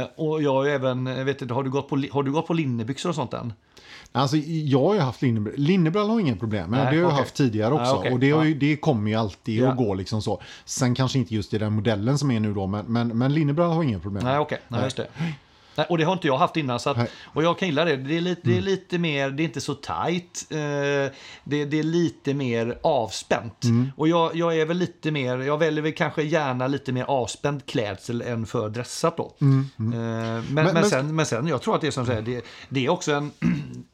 Eh, 0.00 0.06
och 0.16 0.42
jag 0.42 0.52
har 0.52 0.66
även, 0.66 1.24
vet 1.26 1.42
inte, 1.42 1.54
har 1.54 1.62
du 1.62 1.70
gått 1.70 1.88
på, 1.88 2.02
har 2.12 2.22
du 2.22 2.32
gått 2.32 2.46
på 2.46 2.54
linnebyxor 2.54 3.08
och 3.08 3.14
sånt 3.14 3.32
än? 3.32 3.52
Alltså, 4.16 4.36
jag 4.46 4.80
har 4.80 4.94
ju 4.94 5.00
haft 5.00 5.22
linnebrallor. 5.22 5.58
Linnebrallor 5.58 6.12
har 6.12 6.20
inga 6.20 6.36
problem 6.36 6.70
med. 6.70 6.80
Det 6.80 6.84
har 6.86 6.94
jag 6.94 7.06
okej. 7.06 7.18
haft 7.18 7.34
tidigare 7.34 7.74
också. 7.74 7.84
Ja, 7.84 7.96
okej. 7.98 8.12
Och 8.12 8.18
det, 8.20 8.30
har 8.30 8.44
ju, 8.44 8.54
det 8.54 8.76
kommer 8.76 9.10
ju 9.10 9.16
alltid 9.16 9.62
Ja. 9.62 9.68
att 9.70 9.76
gå 9.76 9.94
liksom 9.94 10.22
så. 10.22 10.42
Sen 10.64 10.94
kanske 10.94 11.18
inte 11.18 11.34
just 11.34 11.54
i 11.54 11.58
den 11.58 11.72
modellen 11.72 12.18
som 12.18 12.30
är 12.30 12.40
nu 12.40 12.54
då, 12.54 12.66
men, 12.66 12.86
men, 12.86 13.18
men 13.18 13.34
linnebrallor 13.34 13.74
har 13.74 13.82
inga 13.82 13.98
problem 13.98 14.24
med. 14.24 14.32
Nej, 14.32 14.40
okej. 14.40 14.58
Nej, 14.68 14.84
just 14.84 14.96
det. 14.96 15.06
Nej, 15.76 15.86
och 15.88 15.98
det 15.98 16.04
har 16.04 16.12
inte 16.12 16.26
jag 16.26 16.38
haft 16.38 16.56
innan. 16.56 16.80
Så 16.80 16.90
att, 16.90 16.98
och 17.24 17.42
jag 17.42 17.58
kan 17.58 17.68
gilla 17.68 17.84
det. 17.84 17.96
Det 17.96 18.16
är 18.16 18.20
lite, 18.20 18.40
det 18.44 18.56
är 18.58 18.62
lite 18.62 18.98
mer, 18.98 19.30
det 19.30 19.42
är 19.42 19.44
inte 19.44 19.60
så 19.60 19.74
tajt. 19.74 20.46
Eh, 20.50 20.56
det, 20.56 21.64
det 21.64 21.78
är 21.78 21.82
lite 21.82 22.34
mer 22.34 22.78
avspänt. 22.82 23.62
Och 23.96 24.08
jag, 24.08 24.36
jag 24.36 24.56
är 24.56 24.66
väl 24.66 24.76
lite 24.76 25.10
mer, 25.10 25.38
jag 25.38 25.58
väljer 25.58 25.82
väl 25.82 25.92
kanske 25.92 26.22
gärna 26.22 26.66
lite 26.66 26.92
mer 26.92 27.04
avspänd 27.04 27.66
klädsel 27.66 28.22
än 28.22 28.46
för 28.46 28.68
dressat 28.68 29.16
då. 29.16 29.24
Eh, 29.40 29.46
men, 29.76 30.44
men, 30.50 30.74
men- 30.74 30.84
sen, 30.84 31.16
men 31.16 31.26
sen, 31.26 31.46
jag 31.46 31.62
tror 31.62 31.74
att 31.74 31.80
det 31.80 31.86
är 31.86 31.90
som 31.90 32.06
säger, 32.06 32.22
det, 32.22 32.44
det 32.68 32.84
är 32.86 32.88
också 32.90 33.12
en, 33.12 33.30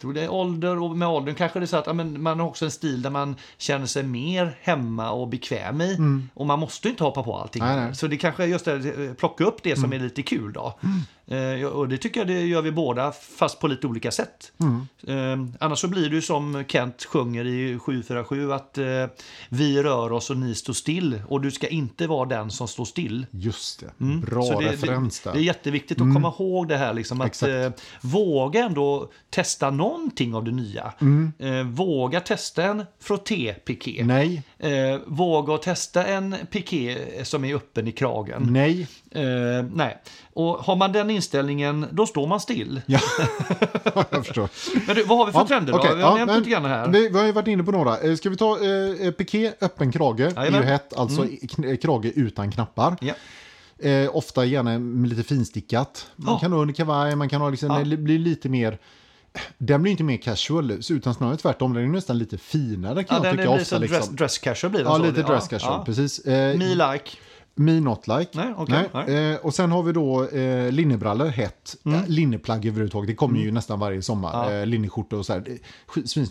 tror 0.00 0.14
det 0.14 0.20
är 0.20 0.28
ålder 0.28 0.78
och 0.82 0.96
med 0.96 1.08
åldern 1.08 1.34
kanske 1.34 1.58
det 1.58 1.64
är 1.64 1.66
så 1.66 1.76
att 1.76 1.86
ja, 1.86 1.92
man 1.92 2.40
har 2.40 2.46
också 2.46 2.64
en 2.64 2.70
stil 2.70 3.02
där 3.02 3.10
man 3.10 3.36
känner 3.58 3.86
sig 3.86 4.02
mer 4.02 4.58
hemma 4.62 5.10
och 5.10 5.28
bekväm 5.28 5.80
i. 5.80 5.98
Och 6.34 6.46
man 6.46 6.58
måste 6.58 6.88
inte 6.88 7.04
hoppa 7.04 7.22
på 7.22 7.36
allting. 7.36 7.62
Nej, 7.62 7.76
nej. 7.76 7.94
Så 7.94 8.06
det 8.06 8.16
kanske 8.16 8.42
är 8.42 8.46
just 8.46 8.64
det, 8.64 9.18
plocka 9.18 9.44
upp 9.44 9.62
det 9.62 9.76
som 9.76 9.92
är 9.92 9.98
lite 9.98 10.22
kul 10.22 10.52
då. 10.52 10.78
Eh, 11.26 11.66
och 11.66 11.88
det 11.88 11.98
tycker 11.98 12.20
jag 12.20 12.26
det 12.26 12.40
gör 12.40 12.62
vi 12.62 12.72
båda, 12.72 13.12
fast 13.12 13.60
på 13.60 13.68
lite 13.68 13.86
olika 13.86 14.10
sätt. 14.10 14.52
Eh, 15.06 15.14
annars 15.60 15.78
så 15.78 15.88
blir 15.88 16.08
det 16.08 16.14
ju 16.14 16.22
som 16.22 16.64
Kent 16.68 17.04
sjunger 17.04 17.44
i 17.44 17.78
747 17.78 18.52
att 18.52 18.78
eh, 18.78 18.84
vi 19.48 19.82
rör 19.82 20.12
oss 20.12 20.30
och 20.30 20.36
ni 20.36 20.54
står 20.54 20.72
still. 20.72 21.22
Och 21.28 21.40
du 21.40 21.50
ska 21.50 21.68
inte 21.68 22.06
vara 22.06 22.28
den 22.28 22.50
som 22.50 22.68
står 22.68 22.84
still. 22.84 23.26
Just 23.30 23.80
det. 23.80 24.04
Bra 24.26 24.42
Så 24.42 24.60
det, 24.60 24.72
referens 24.72 25.20
där. 25.20 25.32
det 25.32 25.38
är 25.38 25.42
jätteviktigt 25.42 26.00
att 26.00 26.14
komma 26.14 26.34
ihåg 26.38 26.68
det 26.68 26.76
här. 26.76 26.94
Liksom, 26.94 27.20
att 27.20 27.42
eh, 27.42 27.70
våga 28.00 28.64
ändå 28.64 29.10
testa 29.30 29.70
någonting 29.88 30.34
av 30.34 30.44
det 30.44 30.50
nya. 30.50 30.92
Eh, 31.38 31.66
våga 31.66 32.20
testa 32.20 32.62
en 32.64 32.84
frotté-piké. 33.00 34.04
Nej, 34.04 34.42
Eh, 34.58 34.98
våga 35.06 35.58
testa 35.58 36.04
en 36.06 36.36
piké 36.50 36.96
som 37.24 37.44
är 37.44 37.54
öppen 37.54 37.88
i 37.88 37.92
kragen. 37.92 38.46
nej. 38.50 38.86
Eh, 39.10 39.22
nej. 39.74 39.98
Och 40.32 40.46
har 40.48 40.76
man 40.76 40.92
den 40.92 41.10
inställningen, 41.10 41.86
då 41.90 42.06
står 42.06 42.26
man 42.26 42.40
still. 42.40 42.80
Ja, 42.86 42.98
jag 44.10 44.26
förstår. 44.26 44.48
Men 44.86 44.96
du, 44.96 45.04
vad 45.04 45.18
har 45.18 45.26
vi 45.26 45.32
för 45.32 45.38
Ja, 45.40 45.46
trender 45.46 45.72
då? 45.72 45.78
okej, 45.78 45.96
vi 45.96 46.02
har 46.02 46.18
ja, 46.18 46.24
nämnt 46.24 46.46
lite 46.46 46.58
här. 46.60 46.88
Vi, 46.88 47.08
vi 47.08 47.18
har 47.18 47.26
ju 47.26 47.32
varit 47.32 47.48
inne 47.48 47.64
på 47.64 47.72
några. 47.72 47.98
Eh, 47.98 48.14
Ska 48.16 48.30
vi 48.30 48.36
ta 48.36 48.58
eh, 49.04 49.10
piké, 49.10 49.52
öppen 49.60 49.92
krage, 49.92 50.20
är 50.20 50.24
ju 50.28 50.34
Jajamän. 50.36 50.54
Mm. 50.54 50.66
hett, 50.68 50.94
alltså 50.96 51.22
kn- 51.22 51.76
krage 51.76 52.12
utan 52.16 52.52
knappar. 52.52 52.96
Ja. 53.00 53.14
Eh, 53.88 54.16
ofta 54.16 54.44
gärna 54.44 54.78
lite 55.08 55.22
finstickat. 55.22 56.06
Man 56.16 56.34
Ja. 56.34 56.38
kan 56.38 56.52
ha 56.52 56.58
under 56.60 56.74
kavaj, 56.74 57.16
man 57.16 57.28
kan 57.28 57.40
ha 57.40 57.50
liksom, 57.50 57.84
Ja. 57.90 57.96
blir 57.96 58.18
lite 58.18 58.48
mer, 58.48 58.78
den 59.58 59.82
blir 59.82 59.92
inte 59.92 60.04
mer 60.04 60.16
casual, 60.16 60.70
utan 60.90 61.14
snarare 61.14 61.36
tvärtom, 61.36 61.74
den 61.74 61.84
är 61.84 61.88
nästan 61.88 62.18
lite 62.18 62.38
finare 62.38 63.04
kan 63.04 63.16
Ja, 63.16 63.24
jag 63.28 63.36
den 63.36 63.36
tycka 63.36 63.42
blir 63.42 63.54
ofta. 63.62 63.64
så 63.64 63.78
dress, 63.78 63.90
Liksom. 63.90 64.16
dress 64.16 64.38
casual 64.38 64.70
blir 64.70 64.80
den 64.84 64.92
Ja, 64.92 64.98
så. 64.98 65.04
lite 65.04 65.20
Ja, 65.20 65.26
dress 65.26 65.48
casual, 65.48 65.72
ja. 65.78 65.84
precis. 65.84 66.18
Eh, 66.18 66.58
Me 66.58 66.64
like. 66.74 67.10
Me 67.56 67.80
not 67.80 68.06
like. 68.08 68.30
Nej, 68.34 68.54
okej, 68.56 68.88
nej. 68.94 69.32
Eh, 69.32 69.36
och 69.36 69.54
sen 69.54 69.72
har 69.72 69.82
vi 69.82 69.92
då 69.92 70.24
eh, 70.28 70.72
linnebrallor, 70.72 71.26
hett. 71.26 71.76
Mm. 71.84 71.98
Eh, 72.00 72.08
linneplagg 72.08 72.66
överhuvudtaget. 72.66 73.08
Det 73.08 73.14
kommer 73.14 73.40
ju 73.40 73.52
nästan 73.52 73.78
varje 73.80 74.02
sommar. 74.02 74.52
Eh, 74.60 74.66
linneskjortor 74.66 75.18
och 75.18 75.26
så 75.26 75.32
här. 75.32 75.58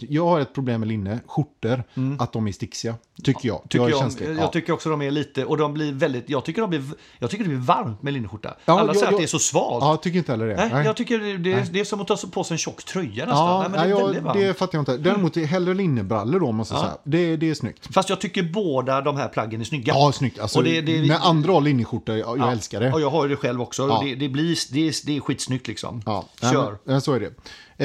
Jag 0.10 0.26
har 0.26 0.40
ett 0.40 0.54
problem 0.54 0.80
med 0.80 0.88
linne, 0.90 1.20
skjortor, 1.28 1.84
att 2.20 2.34
de 2.34 2.48
är 2.48 2.52
stixiga. 2.52 2.96
Tycker 3.24 3.48
jag. 3.48 3.56
Mm. 3.58 3.68
Tycker 3.68 3.90
jag 3.90 4.12
jag, 4.22 4.36
jag 4.38 4.44
Ja. 4.44 4.48
tycker 4.48 4.74
också 4.74 4.90
de 4.90 5.02
är 5.02 5.12
lite, 5.12 5.46
och 5.46 5.58
de 5.58 5.74
blir 5.74 5.94
väldigt, 5.94 6.30
jag 6.30 6.46
tycker, 6.46 6.62
de 6.62 6.70
blir, 6.70 6.84
jag 7.20 7.30
tycker 7.30 7.44
det 7.44 7.50
blir 7.50 7.60
varmt 7.60 8.04
med 8.04 8.14
linneskjorta. 8.14 8.56
Ja, 8.66 8.80
Alla 8.80 8.86
jag- 8.88 8.96
säger 8.96 9.06
att 9.08 9.12
jag- 9.12 9.20
det 9.22 9.26
är 9.26 9.28
så 9.28 9.40
svalt. 9.40 9.84
Ja, 9.84 9.90
jag 9.90 10.02
tycker 10.02 10.18
inte 10.18 10.32
heller 10.32 10.48
det. 10.48 10.56
Nej, 10.56 10.70
Nej. 10.74 10.86
jag 10.86 10.96
tycker 10.98 11.20
det, 11.20 11.38
det, 11.38 11.54
är, 11.54 11.66
det 11.72 11.80
är 11.80 11.84
som 11.86 12.02
att 12.02 12.08
ta 12.08 12.18
på 12.32 12.44
sig 12.44 12.56
en 12.56 12.58
tjock 12.58 12.84
tröja 12.84 13.26
nästan. 13.26 13.28
Ja, 13.48 13.60
Nej, 13.62 13.70
men 13.70 13.90
det 13.90 13.94
är 13.96 13.98
väldigt 13.98 14.16
jag, 14.16 14.22
varmt. 14.24 14.40
det 14.40 14.54
fattar 14.54 14.78
jag 14.78 14.82
inte. 14.82 14.98
Däremot 14.98 15.38
är 15.38 15.46
hellre 15.46 15.74
linnebrallor 15.74 16.40
då, 16.40 16.52
måste 16.52 16.74
jag 16.74 16.82
säga. 16.82 16.98
Det, 17.04 17.38
det 17.38 17.50
är 17.50 17.54
snyggt. 17.54 17.94
Fast 17.94 18.10
jag 18.10 18.22
tycker 18.22 18.44
båda 18.44 19.02
de 19.02 19.18
här 19.18 19.28
plaggen 19.28 19.62
är 19.62 19.66
snygga. 19.66 19.94
Ja, 19.94 20.12
snyggt. 20.12 20.40
Alltså, 20.40 20.58
Och 20.60 20.64
det- 20.66 20.82
det- 20.82 21.13
när 21.14 21.30
andra 21.30 21.60
linneskjortor, 21.60 22.16
jag, 22.18 22.38
jag 22.38 22.48
Ja. 22.48 22.52
älskar 22.52 22.80
det. 22.80 22.94
Och 22.94 23.02
jag 23.02 23.10
har 23.10 23.28
det 23.28 23.36
själv 23.36 23.62
också. 23.62 23.88
Ja. 23.88 24.02
Det, 24.06 24.16
det, 24.16 24.30
blir, 24.30 24.74
det, 24.74 24.88
är, 24.88 25.06
det 25.06 25.18
är 25.18 25.22
skitsnyggt 25.22 25.68
liksom. 25.68 26.02
Ja, 26.06 26.26
Kör. 26.42 26.78
men, 26.84 27.02
så 27.02 27.14
är 27.14 27.20
det. 27.20 27.34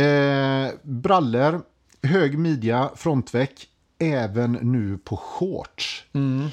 Eh, 0.00 0.70
brallor, 0.82 1.62
hög 2.02 2.38
midja, 2.38 2.90
frontväck, 2.96 3.66
även 3.98 4.52
nu 4.52 4.98
på 4.98 5.16
shorts. 5.16 6.04
Mm. 6.12 6.48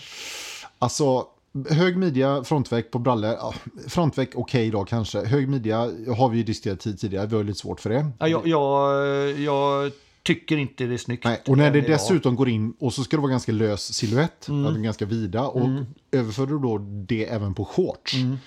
Alltså, 0.80 1.26
hög 1.70 1.98
midja, 1.98 2.44
frontväck 2.44 2.92
på 2.92 3.00
brallor. 3.00 3.32
Ja, 3.32 3.54
frontväck 3.88 4.30
okej 4.36 4.70
då 4.72 4.86
kanske. 4.86 5.26
Hög 5.26 5.50
midja 5.50 5.78
har 6.18 6.30
vi 6.30 6.38
ju 6.38 6.44
diskuterat 6.44 6.80
tid 6.80 7.00
tidigare, 7.00 7.26
vi 7.28 7.36
har 7.36 7.44
lite 7.44 7.60
svårt 7.60 7.80
för 7.80 7.90
det. 7.90 8.12
Ja, 8.20 8.28
jag, 8.28 8.48
jag, 8.48 9.40
jag 9.40 9.92
tycker 10.26 10.58
inte 10.58 10.86
det 10.86 10.94
är 10.94 10.98
snyggt. 10.98 11.24
Nej, 11.24 11.42
och 11.48 11.58
när 11.58 11.72
det 11.72 11.78
idag. 11.78 11.90
dessutom 11.92 12.36
går 12.36 12.50
in 12.50 12.74
och 12.80 12.94
så 12.94 13.04
ska 13.04 13.18
det 13.18 13.22
vara 13.22 13.32
ganska 13.32 13.52
lös 13.52 13.94
silhuett, 13.94 14.48
Mm. 14.48 14.84
ganska 14.84 15.06
vida 15.06 15.42
och 15.48 15.70
överför 16.12 16.46
du 16.46 16.60
då 16.60 16.78
det 17.08 17.26
även 17.26 17.54
på 17.54 17.66
shorts. 17.66 18.14
Mm. 18.14 18.38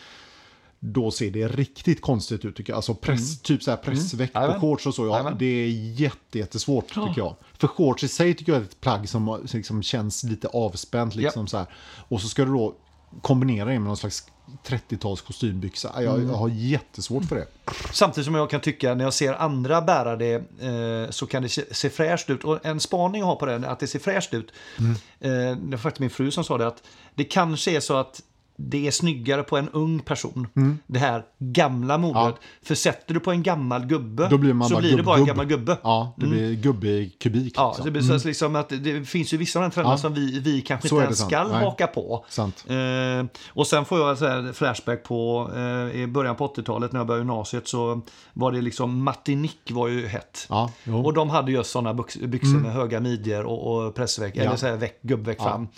Då 0.81 1.11
ser 1.11 1.31
det 1.31 1.49
riktigt 1.49 2.01
konstigt 2.01 2.45
ut 2.45 2.57
tycker 2.57 2.73
jag. 2.73 2.77
Alltså 2.77 2.95
press, 2.95 3.41
typ 3.43 3.63
så 3.63 3.71
här 3.71 3.79
pressväck 3.79 4.33
på 4.33 4.39
Mm. 4.39 4.51
Jajamän. 4.51 4.61
shorts 4.61 4.87
och 4.87 4.95
så. 4.95 5.07
Ja, 5.07 5.31
det 5.39 5.47
är 5.47 5.69
jätte, 6.01 6.39
jättesvårt 6.39 6.89
tycker 6.89 7.15
jag. 7.17 7.37
För 7.59 7.69
shorts 7.69 8.05
i 8.05 8.09
sig 8.09 8.35
tycker 8.35 8.53
jag 8.53 8.61
är 8.61 8.65
ett 8.65 8.81
plagg 8.81 9.09
som 9.09 9.47
liksom 9.53 9.83
känns 9.83 10.25
lite 10.25 10.49
avspänt. 10.49 11.15
Liksom, 11.15 11.47
så 11.47 11.59
här. 11.59 11.67
Och 12.09 12.21
så 12.21 12.29
ska 12.29 12.45
du 12.45 12.51
då 12.53 12.75
kombinera 13.23 13.65
det 13.69 13.79
med 13.79 13.83
någon 13.89 13.97
slags 13.97 14.27
30-tals 14.67 15.21
kostymbyxa. 15.21 16.03
Jag, 16.03 16.15
Mm. 16.15 16.29
jag 16.29 16.37
har 16.37 16.49
jättesvårt 16.49 17.25
för 17.25 17.37
det. 17.37 17.47
Samtidigt 17.93 18.25
som 18.25 18.35
jag 18.35 18.51
kan 18.51 18.61
tycka 18.61 18.95
när 18.95 19.05
jag 19.05 19.15
ser 19.15 19.33
andra 19.33 19.81
bära 19.83 20.17
det 20.17 20.35
eh, 20.61 21.11
så 21.11 21.27
kan 21.27 21.43
det 21.43 21.49
se, 21.49 21.75
se 21.75 21.91
fräscht 21.91 22.31
ut. 22.31 22.45
Och 22.45 22.67
en 22.67 22.81
spaning 22.81 23.21
jag 23.21 23.27
har 23.27 23.37
på 23.37 23.47
det 23.47 23.69
att 23.69 23.81
det 23.81 23.87
ser 23.87 23.99
fräscht 23.99 24.35
ut. 24.35 24.53
Mm. 24.79 24.93
Eh, 25.21 25.57
det 25.57 25.71
var 25.71 25.79
faktiskt 25.79 26.01
min 26.01 26.11
fru 26.11 26.31
som 26.31 26.45
sa 26.45 26.59
det 26.59 26.67
att 26.67 26.83
det 27.15 27.25
kanske 27.25 27.71
är 27.77 27.81
så 27.81 27.97
att 27.97 28.23
det 28.61 28.87
är 28.87 28.91
snyggare 28.91 29.43
på 29.43 29.57
en 29.57 29.69
ung 29.69 30.01
person. 30.01 30.47
Mm. 30.57 30.79
Det 30.87 30.99
här 30.99 31.23
gamla 31.39 31.99
modet. 31.99 32.35
För 32.63 32.75
sätter 32.75 33.15
du 33.15 33.21
på 33.21 33.31
en 33.31 33.43
gammal 33.43 33.87
gubbe 33.87 34.39
blir 34.39 34.53
så 34.53 34.75
bara 34.75 34.81
blir 34.81 34.97
det 34.97 35.03
bara 35.03 35.19
en 35.19 35.25
gammal 35.27 35.47
gubbe. 35.47 35.77
Ja, 35.83 36.15
det 36.17 36.27
blir 36.27 36.55
gubbe 36.55 36.89
i 36.89 37.11
kubik. 37.21 37.53
Ja, 37.57 37.69
liksom. 37.69 37.85
det, 37.85 37.91
blir 37.91 38.19
så 38.19 38.29
liksom 38.29 38.57
att 38.57 38.69
det 38.69 39.09
finns 39.09 39.35
ju 39.35 39.37
vissa 39.37 39.59
av 39.59 39.63
de 39.63 39.71
trenderna 39.71 39.95
Ja. 39.95 39.99
som 39.99 40.15
vi, 40.15 40.41
vi 40.41 40.61
kanske 40.61 40.89
Så 40.89 40.95
inte 40.95 41.05
ens 41.05 41.19
sant. 41.19 41.31
ska 41.31 41.45
Nej. 41.45 41.65
haka 41.65 41.87
på. 41.87 42.25
Eh, 42.69 43.27
och 43.49 43.67
sen 43.67 43.85
får 43.85 43.99
jag 44.01 44.19
så 44.19 44.53
flashback 44.55 45.03
på 45.05 45.51
eh, 45.57 46.01
i 46.01 46.07
början 46.07 46.37
på 46.37 46.47
80-talet 46.49 46.93
när 46.93 47.01
jag 47.01 47.07
började 47.07 47.21
gymnasiet 47.21 47.69
så 47.69 48.01
var 48.33 48.53
det 48.53 48.61
liksom 48.61 49.05
Martinique 49.05 49.75
var 49.75 49.89
ju 49.89 50.07
hett. 50.07 50.47
Ja. 50.49 50.71
Mm. 50.85 51.05
Och 51.05 51.15
de 51.15 51.31
hade 51.31 51.53
just 51.53 51.71
sådana 51.71 51.93
byx- 51.93 52.27
byxor 52.27 52.59
med 52.59 52.73
höga 52.73 53.01
midjor 53.01 53.45
och, 53.45 53.87
och 53.87 53.95
pressväck, 53.95 54.37
eller 54.37 54.57
så 54.57 54.67
här 54.67 54.77
väck, 54.77 55.03
gubbväck 55.03 55.39
fram. 55.43 55.69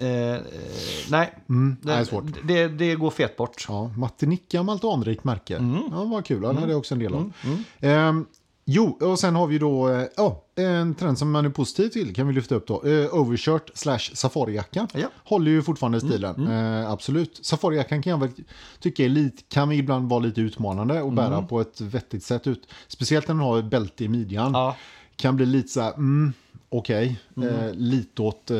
Eh, 0.00 0.08
eh, 0.34 0.40
nej, 1.10 1.34
Mm, 1.48 1.76
det 1.82 1.96
det, 1.96 2.04
svårt. 2.04 2.24
det, 2.44 2.68
det 2.68 2.94
går 2.94 3.10
fet 3.10 3.36
bort. 3.36 3.66
Ja, 3.68 3.90
Martinique, 3.96 4.44
gammalt 4.58 4.84
anrikt 4.84 5.24
märke. 5.24 5.56
Mm. 5.56 5.82
Ja, 5.90 6.04
vad 6.04 6.24
kul. 6.24 6.40
Det 6.40 6.46
hade 6.46 6.68
jag 6.72 6.78
också 6.78 6.94
en 6.94 6.98
del 6.98 7.14
av. 7.14 7.32
Ehm, 7.80 8.26
jo, 8.64 8.98
och 9.00 9.18
sen 9.18 9.34
har 9.36 9.46
vi 9.46 9.58
då 9.58 9.88
eh, 9.88 10.04
ja, 10.16 10.44
en 10.56 10.94
trend 10.94 11.18
som 11.18 11.30
man 11.30 11.44
är 11.44 11.50
positiv 11.50 11.88
till 11.88 12.14
kan 12.14 12.26
vi 12.28 12.32
lyfta 12.34 12.54
upp 12.54 12.66
då. 12.66 12.84
Eh, 12.84 13.14
overshirt 13.14 13.70
slash 13.74 13.98
safarijacka. 13.98 14.88
Ja. 14.92 14.98
Mm, 14.98 15.10
Håller 15.24 15.50
ju 15.50 15.62
fortfarande 15.62 16.00
stilen. 16.00 16.46
Eh, 16.48 16.90
absolut. 16.90 17.40
Safarijackan 17.46 18.02
kan 18.02 18.10
jag 18.10 18.20
väl 18.20 18.30
tycka 18.80 19.04
är 19.04 19.08
lite, 19.08 19.42
kan 19.48 19.72
ibland 19.72 20.10
vara 20.10 20.20
lite 20.20 20.40
utmanande 20.40 21.02
att 21.02 21.12
bära 21.14 21.42
på 21.42 21.60
ett 21.60 21.80
vettigt 21.80 22.24
sätt 22.24 22.46
ut. 22.46 22.68
Speciellt 22.88 23.28
när 23.28 23.34
den 23.34 23.44
har 23.44 23.58
ett 23.58 23.64
bälte 23.70 24.04
i 24.04 24.08
midjan. 24.08 24.46
Mm. 24.48 24.60
Ja. 24.60 24.76
Kan 25.16 25.36
bli 25.36 25.46
lite 25.46 25.68
så 25.68 25.80
här, 25.80 25.92
mm, 26.70 26.78
okej. 26.80 27.20
Mm. 27.36 27.48
Eh, 27.48 27.72
lite 27.74 28.22
åt... 28.22 28.50
Eh, 28.50 28.56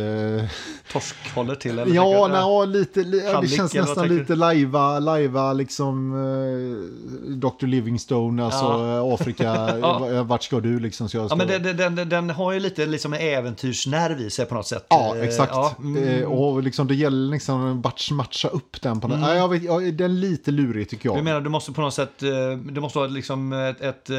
Torsk 0.92 1.14
håller 1.34 1.54
till? 1.54 1.78
Eller 1.78 1.94
ja, 1.94 2.26
du? 2.26 2.32
nej, 2.32 2.40
ja, 2.40 2.64
lite, 2.64 3.00
li, 3.00 3.22
ja, 3.24 3.40
det 3.40 3.48
känns 3.48 3.74
nästan 3.74 4.08
lite 4.08 4.34
lajva, 4.34 4.98
lajva 4.98 5.52
liksom 5.52 6.12
eh, 6.14 7.30
Dr. 7.36 7.66
Livingstone, 7.66 8.44
alltså 8.44 8.64
Ja. 8.64 8.96
eh, 9.08 9.14
Afrika, 9.14 9.44
Ja. 9.80 9.98
v- 10.10 10.20
vart 10.22 10.42
ska 10.42 10.60
du 10.60 10.80
liksom? 10.80 11.08
Jag 11.12 11.22
Ja, 11.22 11.28
ska... 11.28 11.36
men 11.36 11.46
den, 11.62 11.76
den, 11.94 12.08
den, 12.08 12.30
har 12.30 12.52
ju 12.52 12.60
lite 12.60 12.86
liksom 12.86 13.12
en 13.12 13.20
äventyrsnerv 13.20 14.20
i 14.20 14.30
sig 14.30 14.46
på 14.46 14.54
något 14.54 14.66
sätt. 14.66 14.86
Ja, 14.88 15.16
Eh, 15.16 15.22
exakt. 15.22 15.52
Ja, 15.54 15.74
mm. 15.78 16.04
Eh, 16.22 16.24
och 16.24 16.62
liksom, 16.62 16.86
det 16.86 16.94
gäller 16.94 17.30
liksom 17.32 17.78
att 17.84 18.10
matcha 18.10 18.48
upp 18.48 18.82
den 18.82 19.00
på 19.00 19.08
något. 19.08 19.20
Ja, 19.20 19.34
jag 19.34 19.48
vet, 19.48 19.62
ja, 19.62 19.78
den 19.80 20.00
är 20.00 20.08
lite 20.08 20.50
lurig 20.50 20.88
tycker 20.90 21.08
jag. 21.08 21.16
Jag 21.18 21.24
menar, 21.24 21.40
du 21.40 21.50
måste 21.50 21.72
på 21.72 21.80
något 21.80 21.94
sätt, 21.94 22.22
eh, 22.22 22.30
du 22.72 22.80
måste 22.80 22.98
ha 22.98 23.06
liksom 23.06 23.52
ett, 23.52 23.80
ett 23.80 24.10
eh, 24.10 24.16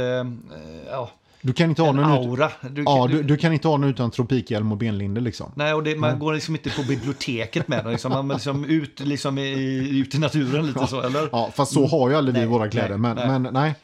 ja, 0.91 1.09
Du 1.41 1.53
kan 1.53 1.69
inte 1.69 1.81
ha 1.81 1.89
en 1.89 1.99
aura. 1.99 2.51
Du, 2.61 2.83
Ja, 2.83 3.07
du, 3.11 3.23
du, 3.23 3.37
kan 3.37 3.53
inte 3.53 3.67
ha 3.67 3.77
någon 3.77 3.89
utan 3.89 4.11
tropikhjälm 4.11 4.71
och 4.71 4.77
benlinde 4.77 5.21
liksom. 5.21 5.51
Nej, 5.55 5.73
och 5.73 5.83
det, 5.83 5.95
man 5.95 6.19
går 6.19 6.33
liksom 6.33 6.55
inte 6.55 6.69
på 6.69 6.83
biblioteket 6.83 7.67
med 7.67 7.83
den. 7.83 7.91
Liksom, 7.91 8.11
man 8.11 8.31
är 8.31 8.35
liksom 8.35 8.65
ut, 8.65 8.99
liksom 8.99 9.37
i, 9.37 9.99
ut 9.99 10.15
i 10.15 10.19
naturen 10.19 10.67
lite 10.67 10.87
så, 10.87 11.01
eller? 11.01 11.29
Ja, 11.31 11.51
fast 11.55 11.73
så 11.73 11.87
har 11.87 12.09
ju 12.09 12.15
aldrig 12.15 12.37
vi 12.37 12.45
våra 12.45 12.69
kläder. 12.69 12.97
nej, 12.97 12.97
men, 12.97 13.15
nej. 13.15 13.39
men 13.39 13.53
nej. 13.53 13.75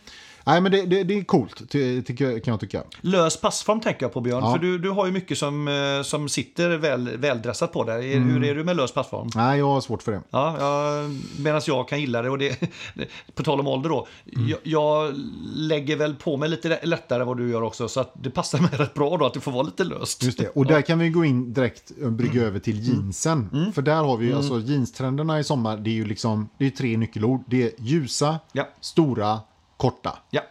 Nej, 0.47 0.61
men 0.61 0.71
det, 0.71 0.81
det, 0.85 1.03
det 1.03 1.13
är 1.19 1.23
coolt, 1.23 1.69
ty, 1.69 2.01
kan 2.15 2.41
jag 2.45 2.59
tycka. 2.59 2.83
Lös 3.01 3.41
passform 3.41 3.79
tänker 3.79 4.01
jag 4.03 4.13
på 4.13 4.21
Björn, 4.21 4.43
Ja. 4.43 4.51
för 4.51 4.59
du, 4.59 4.77
du 4.77 4.89
har 4.89 5.05
ju 5.05 5.11
mycket 5.11 5.37
som, 5.37 5.67
eh, 5.67 6.03
som 6.03 6.29
sitter 6.29 6.77
väl, 6.77 7.17
väldressat 7.17 7.73
på 7.73 7.83
dig. 7.83 8.13
Mm. 8.13 8.29
Hur 8.29 8.43
är 8.43 8.55
du 8.55 8.63
med 8.63 8.75
lös 8.77 8.91
passform? 8.93 9.29
Nej, 9.35 9.59
jag 9.59 9.67
har 9.67 9.81
svårt 9.81 10.03
för 10.03 10.11
det. 10.11 10.21
Ja, 10.29 10.55
jag, 10.59 11.11
medan 11.39 11.61
jag 11.67 11.87
kan 11.87 12.01
gilla 12.01 12.21
det 12.21 12.29
och 12.29 12.37
det, 12.37 12.59
på 13.35 13.43
tal 13.43 13.59
om 13.59 13.67
ålder 13.67 13.89
då. 13.89 14.07
Mm. 14.35 14.47
Jag, 14.49 14.59
jag 14.63 15.13
lägger 15.55 15.95
väl 15.95 16.15
på 16.15 16.37
mig 16.37 16.49
lite 16.49 16.79
lättare 16.83 17.21
än 17.21 17.27
vad 17.27 17.37
du 17.37 17.49
gör 17.51 17.61
också 17.61 17.87
så 17.87 17.99
att 17.99 18.11
det 18.23 18.29
passar 18.29 18.59
mig 18.61 18.69
rätt 18.73 18.93
bra 18.93 19.17
då 19.17 19.25
att 19.25 19.33
det 19.33 19.39
får 19.39 19.51
vara 19.51 19.63
lite 19.63 19.83
löst. 19.83 20.23
Just 20.23 20.37
det. 20.37 20.49
Och 20.49 20.65
där 20.65 20.81
kan 20.81 20.99
vi 20.99 21.09
gå 21.09 21.25
in 21.25 21.53
direkt 21.53 21.91
och 22.03 22.11
brygga 22.11 22.41
över 22.43 22.59
till 22.59 22.87
jeansen. 22.87 23.49
Mm. 23.53 23.73
För 23.73 23.81
där 23.81 24.03
har 24.03 24.17
vi 24.17 24.25
ju, 24.25 24.35
alltså 24.35 24.59
jeanstrenderna 24.59 25.39
i 25.39 25.43
sommar, 25.43 25.77
det 25.77 25.89
är 25.89 25.93
ju 25.93 26.05
liksom, 26.05 26.49
det 26.57 26.65
är 26.65 26.69
tre 26.69 26.97
nyckelord. 26.97 27.43
Det 27.47 27.63
är 27.63 27.71
ljusa, 27.79 28.39
Ja. 28.51 28.67
stora, 28.81 29.39
korta. 29.77 30.19
Ja, 30.29 30.41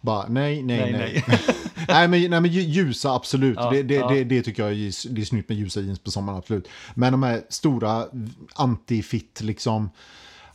Bara 0.00 0.26
nej, 0.28 0.62
nej, 0.62 0.92
nej. 0.92 0.92
nej, 0.92 1.24
Nej, 1.28 1.38
nej. 1.88 2.08
men, 2.08 2.20
nej 2.20 2.40
men 2.40 2.50
lju- 2.50 2.68
ljusa, 2.68 3.14
absolut. 3.14 3.56
Ja, 3.60 3.70
det, 3.70 3.82
det, 3.82 3.94
ja. 3.94 4.08
det, 4.08 4.24
det 4.24 4.42
tycker 4.42 4.62
jag 4.62 4.72
är, 4.72 5.08
det 5.14 5.20
är 5.20 5.24
snyggt 5.24 5.48
med 5.48 5.58
ljusa 5.58 5.80
jeans 5.80 5.98
på 5.98 6.10
sommaren, 6.10 6.38
absolut. 6.38 6.68
Men 6.94 7.12
de 7.12 7.22
här 7.22 7.42
stora 7.48 8.06
anti-fit, 8.54 9.42
liksom. 9.42 9.90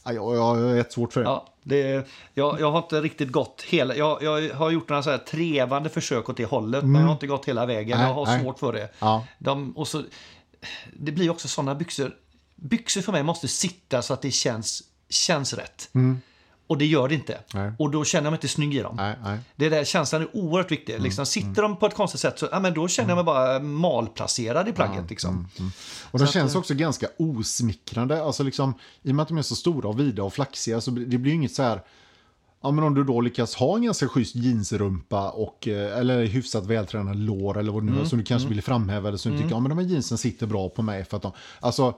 ja, 0.05 0.13
Jag, 0.13 0.35
jag 0.35 0.41
har 0.41 0.75
ett 0.75 0.93
svårt 0.93 1.13
för 1.13 1.21
det. 1.21 1.27
Ja, 1.29 1.47
det, 1.63 2.07
jag, 2.33 2.59
jag 2.61 2.71
har 2.71 2.77
inte 2.79 3.01
riktigt 3.01 3.31
gått 3.31 3.61
hela... 3.67 3.95
Jag, 3.95 4.23
jag 4.23 4.53
har 4.55 4.69
gjort 4.71 4.89
några 4.89 5.03
så 5.03 5.09
här 5.09 5.17
trevande 5.17 5.89
försök 5.89 6.29
åt 6.29 6.37
det 6.37 6.45
hållet, 6.45 6.83
men 6.83 6.95
jag 7.01 7.07
har 7.07 7.13
inte 7.13 7.27
gått 7.27 7.45
hela 7.45 7.65
vägen. 7.65 7.97
Nej, 7.97 8.07
jag 8.07 8.13
har 8.13 8.25
nej. 8.25 8.41
svårt 8.41 8.59
för 8.59 8.73
det. 8.73 8.89
Ja. 8.99 9.25
De, 9.39 9.77
och 9.77 9.87
så, 9.87 10.03
det 10.93 11.11
blir 11.11 11.29
också 11.29 11.47
sådana 11.47 11.75
byxor. 11.75 12.11
Byxor 12.55 13.01
för 13.01 13.11
mig 13.11 13.23
måste 13.23 13.47
sitta 13.47 14.01
så 14.01 14.13
att 14.13 14.21
det 14.21 14.31
känns, 14.31 14.83
känns 15.09 15.53
rätt. 15.53 15.89
Och 16.67 16.77
det 16.77 16.85
gör 16.85 17.07
det 17.07 17.15
inte. 17.15 17.37
Nej. 17.53 17.71
Och 17.79 17.91
då 17.91 18.03
känner 18.03 18.25
jag 18.25 18.31
mig 18.31 18.37
inte 18.37 18.47
snygg 18.47 18.75
i 18.75 18.79
dem. 18.79 18.95
Nej, 18.95 19.15
nej. 19.23 19.39
Det 19.55 19.69
där 19.69 19.83
känslan 19.83 20.21
är 20.21 20.35
oerhört 20.35 20.71
viktig. 20.71 21.01
Liksom, 21.01 21.25
sitter 21.25 21.61
de 21.61 21.77
på 21.77 21.85
ett 21.85 21.95
konstigt 21.95 22.21
sätt 22.21 22.39
så 22.39 22.47
ja, 22.51 22.59
men 22.59 22.73
då 22.73 22.87
känner 22.87 23.09
jag 23.09 23.15
mig 23.15 23.25
bara 23.25 23.59
malplacerad 23.59 24.67
i 24.67 24.71
plagget. 24.71 25.09
Liksom. 25.09 25.47
Och 26.11 26.19
de 26.19 26.27
känns 26.27 26.55
också 26.55 26.73
ganska 26.73 27.07
osmickrande. 27.17 28.23
Alltså 28.23 28.43
liksom, 28.43 28.73
I 29.03 29.11
och 29.11 29.15
med 29.15 29.23
att 29.23 29.27
de 29.27 29.37
är 29.37 29.41
så 29.41 29.55
stora 29.55 29.89
och 29.89 29.99
vida 29.99 30.23
och 30.23 30.33
flaxiga 30.33 30.81
så 30.81 30.91
det 30.91 31.17
blir 31.17 31.31
ju 31.31 31.37
inget 31.37 31.55
så 31.55 31.63
här... 31.63 31.81
Ja, 32.61 32.71
men 32.71 32.83
om 32.83 32.93
du 32.93 33.03
då 33.03 33.21
lyckas 33.21 33.55
ha 33.55 33.75
en 33.75 33.83
ganska 33.83 34.07
schysst 34.07 34.35
jeansrumpa 34.35 35.29
och, 35.29 35.67
eh, 35.67 35.97
eller 35.97 36.25
hyfsat 36.25 36.65
vältränade 36.65 37.17
lår 37.17 37.57
eller 37.57 37.71
vad 37.71 37.83
nu 37.83 38.01
är 38.01 38.05
som 38.05 38.17
du 38.17 38.25
kanske 38.25 38.49
vill 38.49 38.61
framhäva 38.61 39.07
eller 39.07 39.17
som 39.17 39.31
du 39.31 39.37
tycker, 39.37 39.51
ja 39.51 39.59
men 39.59 39.69
de 39.69 39.77
här 39.77 39.85
jeansen 39.85 40.17
sitter 40.17 40.47
bra 40.47 40.69
på 40.69 40.81
mig 40.81 41.05
för 41.05 41.17
att 41.17 41.23
de, 41.23 41.31
alltså 41.59 41.95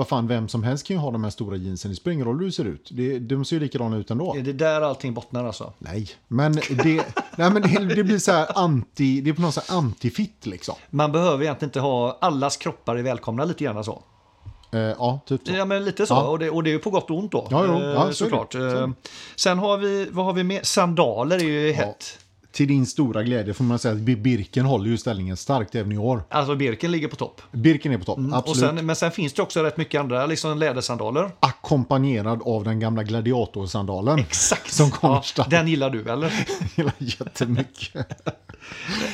vad 0.00 0.08
fan, 0.08 0.26
vem 0.26 0.48
som 0.48 0.62
helst 0.62 0.86
kan 0.86 0.96
ju 0.96 1.00
ha 1.00 1.10
de 1.10 1.24
här 1.24 1.30
stora 1.30 1.56
jeansen, 1.56 1.90
det 1.90 1.96
spelar 1.96 2.12
ingen 2.12 2.26
roll 2.26 2.38
hur 2.38 2.44
du 2.44 2.52
ser 2.52 2.64
ut. 2.64 2.88
Det, 2.92 3.18
de 3.18 3.44
ser 3.44 3.56
ju 3.56 3.60
likadana 3.60 3.96
ut 3.96 4.10
ändå. 4.10 4.34
Är 4.36 4.42
det 4.42 4.52
där 4.52 4.80
allting 4.80 5.14
bottnar 5.14 5.44
alltså? 5.46 5.72
Nej, 5.78 6.08
men 6.28 6.52
det, 6.52 7.04
nej, 7.36 7.50
men 7.50 7.62
det, 7.62 7.94
det 7.94 8.04
blir 8.04 8.18
så 8.18 8.32
här 8.32 8.58
anti, 8.58 9.20
det 9.20 9.30
är 9.30 9.34
på 9.34 9.42
något 9.42 9.54
sätt 9.54 9.70
anti-fit 9.70 10.46
liksom. 10.46 10.74
Man 10.90 11.12
behöver 11.12 11.44
egentligen 11.44 11.68
inte 11.68 11.80
ha 11.80 12.18
allas 12.20 12.56
kroppar 12.56 12.96
är 12.96 13.02
välkomna 13.02 13.44
lite 13.44 13.64
grann 13.64 13.84
så. 13.84 14.02
Eh, 14.72 14.80
ja, 14.80 15.20
typ 15.26 15.46
så. 15.46 15.52
Ja, 15.52 15.64
men 15.64 15.84
lite 15.84 16.06
så. 16.06 16.14
Ja. 16.14 16.22
Och, 16.28 16.38
det, 16.38 16.50
och 16.50 16.62
det 16.62 16.70
är 16.70 16.72
ju 16.72 16.78
på 16.78 16.90
gott 16.90 17.10
och 17.10 17.18
ont 17.18 17.32
då. 17.32 17.46
Ja, 17.50 17.64
jo. 17.66 17.72
Eh, 17.74 17.80
Ja, 17.90 18.04
det. 18.06 18.14
såklart. 18.14 18.52
Så. 18.52 18.76
Eh, 18.82 18.88
Sen 19.36 19.58
har 19.58 19.76
vi, 19.76 20.08
vad 20.10 20.24
har 20.24 20.32
vi 20.32 20.44
med? 20.44 20.66
Sandaler 20.66 21.36
är 21.36 21.42
ju 21.44 21.72
hett. 21.72 22.18
Till 22.52 22.68
din 22.68 22.86
stora 22.86 23.22
glädje 23.22 23.54
får 23.54 23.64
man 23.64 23.78
säga 23.78 23.94
att 23.94 24.00
Birken 24.00 24.66
håller 24.66 24.90
ju 24.90 24.96
ställningen 24.98 25.36
starkt 25.36 25.74
även 25.74 25.92
i 25.92 25.98
år. 25.98 26.22
Alltså 26.28 26.56
Birken 26.56 26.92
ligger 26.92 27.08
på 27.08 27.16
topp. 27.16 27.42
Birken 27.52 27.92
är 27.92 27.98
på 27.98 28.04
topp, 28.04 28.18
Och 28.18 28.36
absolut. 28.36 28.76
sen, 28.76 28.86
men 28.86 28.96
sen 28.96 29.10
finns 29.10 29.32
det 29.32 29.42
också 29.42 29.62
rätt 29.62 29.76
mycket 29.76 30.00
andra 30.00 30.26
liksom 30.26 30.58
lädersandaler. 30.58 31.30
Ackompanjerad 31.40 32.42
av 32.44 32.64
den 32.64 32.80
gamla 32.80 33.02
gladiatorsandalen. 33.02 34.18
Exakt. 34.18 34.72
Som 34.72 34.90
kommer 34.90 35.24
ja. 35.36 35.46
Den 35.50 35.68
gillar 35.68 35.90
du 35.90 36.10
eller? 36.10 36.46
Gillar 36.76 36.94
jättemycket. 36.98 38.06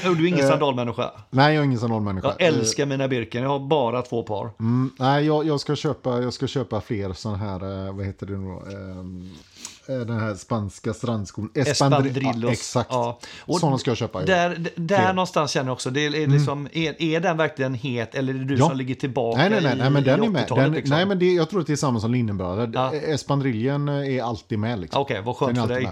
Du 0.02 0.24
är 0.24 0.26
ingen 0.26 0.48
sandalmänniska. 0.48 1.10
Nej, 1.30 1.54
jag 1.54 1.60
är 1.60 1.64
ingen 1.64 1.78
sandalmänniska. 1.78 2.34
Jag 2.38 2.48
älskar 2.48 2.86
mina 2.86 3.08
Birken. 3.08 3.42
Jag 3.42 3.48
har 3.48 3.58
bara 3.58 4.02
två 4.02 4.22
par. 4.22 4.50
Mm, 4.60 4.90
nej, 4.98 5.26
jag, 5.26 5.46
jag, 5.46 5.60
ska 5.60 5.76
köpa, 5.76 6.22
jag 6.22 6.32
ska 6.32 6.46
köpa 6.46 6.80
fler 6.80 7.12
sådana 7.12 7.38
här, 7.38 7.86
eh, 7.86 7.94
vad 7.94 8.06
heter 8.06 8.26
det 8.26 8.36
nu 8.36 8.46
då? 8.46 8.62
Ehm, 8.70 9.30
eh, 9.32 9.55
den 9.86 10.20
här 10.20 10.34
spanska 10.34 10.94
strandskon. 10.94 11.50
Espadrillos. 11.54 12.42
Ja, 12.44 12.52
exakt. 12.52 12.88
Ja. 12.92 13.18
Och 13.40 13.60
Sådana 13.60 13.78
ska 13.78 13.90
jag 13.90 13.98
köpa. 13.98 14.22
Där, 14.22 14.68
där 14.76 15.12
någonstans 15.12 15.50
känner 15.50 15.66
jag 15.68 15.72
också, 15.72 15.90
det 15.90 16.06
är, 16.06 16.26
liksom, 16.26 16.68
är, 16.72 17.02
är 17.02 17.20
den 17.20 17.36
verkligen 17.36 17.74
het 17.74 18.14
eller 18.14 18.34
är 18.34 18.38
det 18.38 18.44
du 18.44 18.58
som 18.58 18.76
ligger 18.76 18.94
tillbaka 18.94 19.38
Nej, 19.38 19.50
nej, 19.50 19.60
nej, 19.62 19.72
i, 19.72 19.78
nej 19.78 19.90
men 19.90 20.04
den 20.04 20.22
i 20.22 20.26
är 20.26 20.30
med. 20.30 20.42
80-talet? 20.44 20.64
Den, 20.64 20.72
liksom? 20.72 20.96
Nej, 20.96 21.06
men 21.06 21.18
det, 21.18 21.32
jag 21.32 21.50
tror 21.50 21.60
att 21.60 21.66
det 21.66 21.72
är 21.72 21.76
samma 21.76 22.00
som 22.00 22.12
linnenbröder. 22.12 22.70
Ja. 22.74 22.94
Espandriljen 22.94 23.88
är 23.88 24.22
alltid 24.22 24.58
med. 24.58 24.78
Liksom. 24.80 25.02
Okej, 25.02 25.22
vad 25.24 25.36
skönt 25.36 25.58
för 25.58 25.68
dig. 25.68 25.90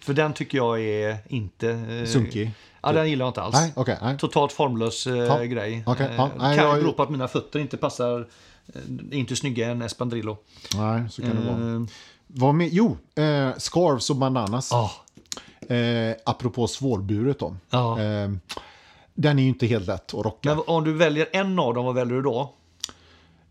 För 0.00 0.14
den 0.14 0.32
tycker 0.32 0.58
jag 0.58 0.80
är 0.80 1.16
inte... 1.28 1.70
Eh, 1.70 2.06
Sunkig. 2.06 2.50
Ja, 2.82 2.92
den 2.92 3.10
gillar 3.10 3.24
jag 3.24 3.30
inte 3.30 3.42
alls. 3.42 3.54
Nej, 3.54 3.72
okej. 3.76 3.98
nej. 4.02 4.18
Totalt 4.18 4.52
formlös 4.52 5.06
eh, 5.06 5.42
grej. 5.42 5.82
okej, 5.86 6.06
Eh, 6.06 6.16
kan 6.38 6.56
jag- 6.56 6.74
bero 6.76 6.92
på 6.92 7.02
att 7.02 7.10
mina 7.10 7.28
fötter 7.28 7.58
inte 7.58 7.76
passar, 7.76 8.28
eh, 8.74 9.18
inte 9.18 9.36
snygga 9.36 9.70
än 9.70 9.82
Espandrillo. 9.82 10.36
Nej, 10.76 11.02
så 11.10 11.22
kan 11.22 11.30
det 11.36 11.42
vara. 11.52 11.86
Vad 12.26 12.54
med? 12.54 12.68
Jo, 12.72 12.96
eh, 13.14 13.50
scarves 13.58 14.10
och 14.10 14.16
bandanas. 14.16 14.68
Ja, 14.72 14.90
Eh, 15.68 16.16
apropå 16.24 16.66
svårburet 16.66 17.38
då. 17.38 17.56
Ja. 17.70 18.00
Eh, 18.00 18.30
den 19.14 19.38
är 19.38 19.42
ju 19.42 19.48
inte 19.48 19.66
helt 19.66 19.86
lätt 19.86 20.14
att 20.14 20.24
rocka. 20.24 20.54
men 20.54 20.64
om 20.66 20.84
du 20.84 20.92
väljer 20.92 21.28
en 21.32 21.58
av 21.58 21.74
dem, 21.74 21.84
vad 21.84 21.94
väljer 21.94 22.14
du 22.14 22.22
då? 22.22 22.54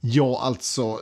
Ja, 0.03 0.39
alltså, 0.41 0.99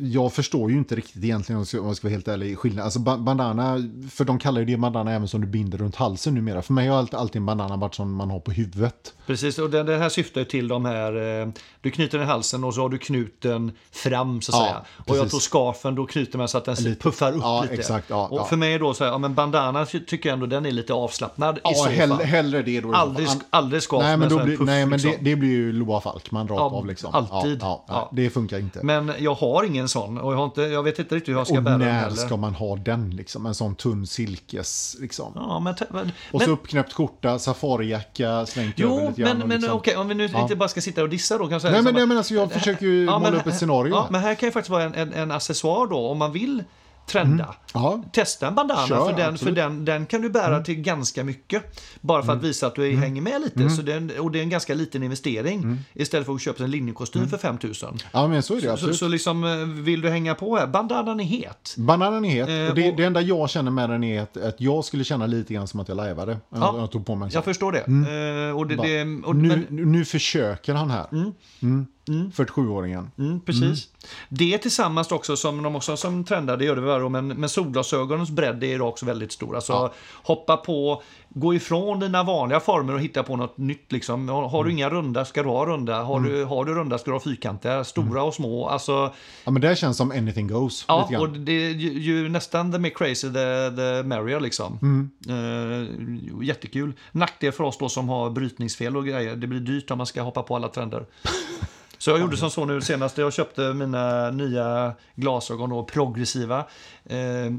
jag 0.00 0.32
förstår 0.32 0.70
ju 0.70 0.76
inte 0.76 0.94
riktigt 0.94 1.24
egentligen 1.24 1.56
om 1.60 1.66
jag 1.72 1.96
ska- 1.96 2.06
vara 2.08 2.12
helt 2.12 2.28
ärlig 2.28 2.58
skillnad. 2.58 2.84
Alltså 2.84 2.98
ba- 2.98 3.16
bandana, 3.16 3.76
för 4.10 4.24
de 4.24 4.38
kallar 4.38 4.60
ju 4.60 4.64
det 4.66 4.76
bandana 4.76 5.12
även 5.12 5.28
som 5.28 5.40
du 5.40 5.46
binder 5.46 5.78
runt 5.78 5.96
halsen 5.96 6.34
numera. 6.34 6.62
För 6.62 6.72
mig 6.72 6.88
har 6.88 6.96
alltid, 6.98 7.36
en 7.36 7.46
bandana 7.46 7.76
varit 7.76 7.94
som 7.94 8.14
man 8.14 8.30
har 8.30 8.40
på 8.40 8.50
huvudet. 8.52 9.14
Precis, 9.26 9.58
och 9.58 9.70
det, 9.70 9.98
här 9.98 10.08
syftar 10.08 10.40
ju 10.40 10.44
till 10.44 10.68
de 10.68 10.84
här, 10.84 11.40
eh, 11.42 11.48
du 11.80 11.90
knyter 11.90 12.18
den 12.18 12.26
i 12.26 12.30
halsen 12.30 12.64
och 12.64 12.74
så 12.74 12.80
har 12.80 12.88
du 12.88 12.98
knuten 12.98 13.72
fram 13.90 14.40
så 14.42 14.52
att 14.52 14.58
Ja, 14.60 14.64
säga. 14.66 14.84
Och 15.06 15.16
jag 15.16 15.30
tror 15.30 15.40
scarfen, 15.40 15.94
då 15.94 16.06
knyter 16.06 16.38
man 16.38 16.48
så 16.48 16.58
att 16.58 16.64
den 16.64 16.74
Lite. 16.74 17.00
puffar 17.02 17.32
upp 17.32 17.40
Ja, 17.42 17.62
lite. 17.62 17.74
exakt, 17.74 18.10
ja, 18.10 18.26
och 18.28 18.48
för 18.48 18.56
mig 18.56 18.78
då 18.78 18.94
så 18.94 19.04
här, 19.04 19.10
ja 19.10 19.18
men 19.18 19.34
bandana 19.34 19.86
ty- 19.86 20.00
tycker 20.06 20.28
jag 20.28 20.34
ändå 20.34 20.46
den 20.46 20.66
är 20.66 20.70
lite 20.70 20.92
avslappnad 20.92 21.56
i 21.56 21.60
Ja, 21.64 21.74
så 21.74 21.88
hell, 21.90 22.08
fall. 22.10 22.18
hellre 22.20 22.62
det 22.62 22.80
då. 22.80 22.92
Aldrig, 22.94 23.28
aldrig 23.50 23.82
scarf 23.82 24.02
Nej, 24.02 24.16
men, 24.16 24.28
då 24.28 24.44
blir, 24.44 24.56
puff, 24.56 24.66
nej, 24.66 24.86
men 24.86 25.00
liksom. 25.00 25.24
det, 25.24 25.30
det 25.30 25.36
blir 25.36 25.50
ju 25.50 25.72
Loa 25.72 26.00
Falkman 26.00 26.48
rakt 26.48 26.60
av 26.60 26.86
liksom. 26.86 27.14
alltid. 27.14 27.64
Det 28.12 28.30
funkar 28.40 28.58
inte. 28.58 28.80
Men 28.82 29.12
jag 29.18 29.34
har 29.34 29.64
ingen 29.64 29.88
sån 29.88 30.18
och 30.18 30.32
jag, 30.32 30.36
har 30.38 30.44
inte, 30.44 30.62
jag 30.62 30.82
vet 30.82 30.98
inte 30.98 31.14
riktigt 31.14 31.32
hur 31.34 31.38
jag 31.38 31.46
ska 31.46 31.56
och 31.56 31.62
bära 31.62 31.78
den 31.78 31.88
när 31.88 32.00
heller. 32.00 32.16
ska 32.16 32.36
man 32.36 32.54
ha 32.54 32.76
den 32.76 33.10
liksom? 33.16 33.46
En 33.46 33.54
sån 33.54 33.74
tunn 33.74 34.06
silkes 34.06 34.96
liksom. 35.00 35.32
Ja, 35.34 35.60
men, 35.60 35.74
men, 35.90 36.12
Och 36.32 36.42
så 36.42 36.50
uppknäppt 36.50 36.92
skjorta, 36.92 37.38
safarijacka, 37.38 38.46
slängt 38.46 38.80
över 38.80 38.90
Jo, 39.02 39.08
lite 39.08 39.20
grann. 39.22 39.30
men, 39.32 39.42
och 39.42 39.48
men 39.48 39.60
liksom. 39.60 39.76
okej, 39.78 39.96
om 39.96 40.08
vi 40.08 40.14
nu 40.14 40.28
Ja. 40.32 40.42
inte 40.42 40.56
bara 40.56 40.68
ska 40.68 40.80
sitta 40.80 41.02
och 41.02 41.08
dissa 41.08 41.38
då 41.38 41.44
kan 41.44 41.52
jag 41.52 41.60
säga 41.62 41.72
Nej, 41.72 41.82
men, 41.82 41.94
nej, 41.94 42.06
men 42.06 42.16
alltså 42.16 42.34
jag 42.34 42.52
försöker 42.52 42.86
ju 42.86 43.04
Ja, 43.04 43.18
måla 43.18 43.36
upp 43.36 43.46
ett 43.46 43.58
scenario. 43.58 43.90
Ja, 43.94 44.02
här. 44.02 44.10
men 44.10 44.20
här 44.20 44.34
kan 44.34 44.46
ju 44.46 44.52
faktiskt 44.52 44.70
vara 44.70 44.82
en, 44.82 44.94
en, 44.94 45.12
en 45.12 45.30
accessoar 45.30 45.86
då 45.86 46.08
om 46.08 46.18
man 46.18 46.32
vill 46.32 46.64
trenda. 47.10 47.54
Ja. 47.74 48.02
Testa 48.12 48.48
en 48.48 48.54
bandana 48.54 48.86
Kör, 48.86 49.04
för, 49.10 49.16
den, 49.16 49.38
för 49.38 49.50
den, 49.50 49.84
den 49.84 50.06
kan 50.06 50.22
du 50.22 50.30
bära 50.30 50.60
till 50.60 50.74
ganska 50.74 51.24
mycket. 51.24 51.80
Bara 52.00 52.22
för 52.22 52.32
att 52.32 52.42
visa 52.42 52.66
att 52.66 52.74
du 52.74 52.96
hänger 52.96 53.22
med 53.22 53.40
lite. 53.40 53.70
Så 53.70 53.82
den, 53.82 54.10
och 54.18 54.30
det 54.30 54.38
är 54.38 54.42
en 54.42 54.48
ganska 54.50 54.74
liten 54.74 55.02
investering. 55.02 55.78
Istället 55.94 56.26
för 56.26 56.34
att 56.34 56.40
köpa 56.42 56.64
en 56.64 56.70
linnekostym 56.70 57.28
för 57.28 57.38
5000. 57.38 57.98
ja, 58.12 58.26
men 58.28 58.42
så 58.42 58.52
är 58.52 58.56
det 58.56 58.62
Så, 58.66 58.72
absolut. 58.72 58.96
så 58.96 59.08
liksom, 59.08 59.44
eh, 59.44 59.56
vill 59.82 60.00
du 60.00 60.08
hänga 60.10 60.34
på 60.34 60.56
här, 60.56 60.66
bandanan 60.66 61.20
är 61.20 61.24
het. 61.24 61.74
Bananen 61.78 62.24
är 62.24 62.30
het. 62.30 62.48
Eh, 62.48 62.68
och 62.68 62.74
det, 62.74 62.90
och- 62.90 62.96
det 62.96 63.04
enda 63.04 63.20
jag 63.20 63.50
känner 63.50 63.70
med 63.70 63.90
den 63.90 64.04
är 64.04 64.22
att, 64.22 64.36
att 64.36 64.60
jag 64.60 64.84
skulle 64.84 65.04
känna 65.04 65.26
lite 65.26 65.54
grann 65.54 65.68
som 65.68 65.80
att 65.80 65.88
jag 65.88 65.96
lajvade. 65.96 66.38
Ja. 66.54 66.74
Jag 66.78 66.90
tog 66.90 67.06
på 67.06 67.14
mig 67.14 67.26
en. 67.26 67.32
Jag 67.34 67.44
förstår 67.44 67.72
det. 67.72 67.78
Eh, 67.78 68.56
och 68.56 68.66
det, 68.66 68.76
Bara, 68.76 68.86
det 68.88 69.02
och, 69.24 69.36
nu, 69.36 69.48
men, 69.48 69.92
nu 69.92 70.04
försöker 70.04 70.74
han 70.74 70.90
här. 70.90 71.06
Mm. 71.12 71.86
För 72.34 72.44
7-åringen. 72.44 73.10
Mm, 73.18 73.40
precis. 73.40 73.88
Det 74.28 74.58
tillsammans 74.58 75.12
också 75.12 75.36
som 75.36 75.62
de 75.62 75.76
också 75.76 75.96
som 75.96 76.24
trendar, 76.24 76.56
det 76.56 76.64
gör 76.64 76.76
det 76.76 76.82
varje 76.82 77.04
år, 77.04 77.08
men, 77.08 77.28
men 77.28 77.48
solglasögonens 77.48 78.30
bredd 78.30 78.64
är 78.64 78.80
också 78.80 79.06
väldigt 79.06 79.32
stor. 79.32 79.54
Alltså 79.54 79.92
hoppa 80.22 80.56
på, 80.56 81.02
gå 81.28 81.54
ifrån 81.54 82.00
dina 82.00 82.22
vanliga 82.22 82.60
former 82.60 82.94
och 82.94 83.00
hitta 83.00 83.22
på 83.22 83.36
något 83.36 83.58
nytt. 83.58 83.92
Liksom. 83.92 84.28
Har, 84.28 84.64
du 84.64 84.72
inga 84.72 84.90
runda 84.90 85.24
ska 85.24 85.42
du 85.42 85.48
ha 85.48 85.66
runda. 85.66 86.02
Har, 86.02 86.20
du, 86.20 86.44
har 86.44 86.64
du 86.64 86.74
runda 86.74 86.98
ska 86.98 87.10
du 87.10 87.14
ha 87.14 87.20
fyrkantiga. 87.20 87.84
Stora 87.84 88.22
och 88.22 88.34
små. 88.34 88.68
Alltså, 88.68 89.12
Ja, 89.44 89.50
men 89.50 89.62
det 89.62 89.78
känns 89.78 89.96
som 89.96 90.10
anything 90.10 90.48
goes. 90.48 90.84
Ja, 90.88 91.18
och 91.18 91.28
det 91.28 91.52
är 91.52 91.70
ju, 91.70 91.92
ju 92.00 92.28
nästan 92.28 92.72
the 92.72 92.78
more 92.78 92.90
crazy 92.90 93.28
the, 93.28 93.70
the 93.76 94.02
merrier 94.02 94.40
liksom. 94.40 95.10
Eh, 95.28 96.44
jättekul. 96.46 96.92
Nackdel 97.12 97.52
för 97.52 97.64
oss 97.64 97.78
då 97.78 97.88
som 97.88 98.08
har 98.08 98.30
brytningsfel 98.30 98.96
och 98.96 99.06
grejer. 99.06 99.36
Det 99.36 99.46
blir 99.46 99.60
dyrt 99.60 99.90
om 99.90 99.98
man 99.98 100.06
ska 100.06 100.22
hoppa 100.22 100.42
på 100.42 100.56
alla 100.56 100.68
trender. 100.68 101.06
Så 102.00 102.10
jag 102.10 102.20
gjorde 102.20 102.36
som 102.36 102.50
så 102.50 102.64
nu 102.64 102.80
senast. 102.80 103.18
Jag 103.18 103.32
köpte 103.32 103.74
mina 103.74 104.30
nya 104.30 104.94
glasögon 105.14 105.70
då, 105.70 105.84
progressiva. 105.84 106.58
Eh, 107.04 107.52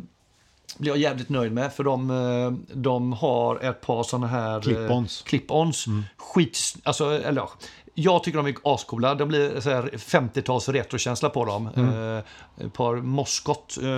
blir 0.77 0.91
jag 0.91 0.97
jävligt 0.97 1.29
nöjd 1.29 1.51
med 1.51 1.73
för 1.73 1.83
de, 1.83 2.09
eh, 2.09 2.51
de 2.75 3.13
har 3.13 3.55
ett 3.59 3.81
par 3.81 4.03
sådana 4.03 4.27
här... 4.27 4.55
eh, 4.55 4.61
Clip-ons. 4.61 5.23
Clip-ons. 5.25 5.85
Skit... 6.17 6.57
Alltså, 6.83 7.05
eller 7.11 7.41
ja. 7.41 7.49
Jag 7.93 8.23
tycker 8.23 8.37
de 8.37 8.47
är 8.47 8.55
ascoola. 8.63 9.15
De 9.15 9.27
blir 9.27 9.59
så 9.61 9.69
här 9.69 9.83
50-tals 9.93 10.69
retrokänsla 10.69 11.29
på 11.29 11.45
dem. 11.45 11.67
Eh, 11.75 12.65
ett 12.65 12.73
par 12.73 12.95
Moskott 12.95 13.77
eh, 13.81 13.89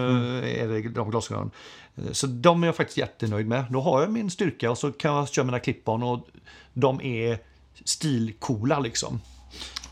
är 0.62 0.68
det, 0.68 0.90
de 0.90 1.10
glasögonen. 1.12 1.52
Eh, 1.96 2.12
Så 2.12 2.28
de 2.28 2.64
är 2.64 2.68
jag 2.68 2.76
faktiskt 2.76 2.98
jättenöjd 2.98 3.48
med. 3.48 3.66
Då 3.70 3.82
har 3.82 4.02
jag 4.02 4.12
min 4.12 4.30
styrka 4.32 4.72
och 4.72 4.78
så 4.78 4.92
kan 4.92 5.16
jag 5.16 5.30
köra 5.30 5.46
mina 5.46 5.60
clip-on 5.60 6.04
och 6.04 6.28
de 6.74 7.02
är 7.02 7.38
stilcoola 7.86 8.80
liksom. 8.80 9.22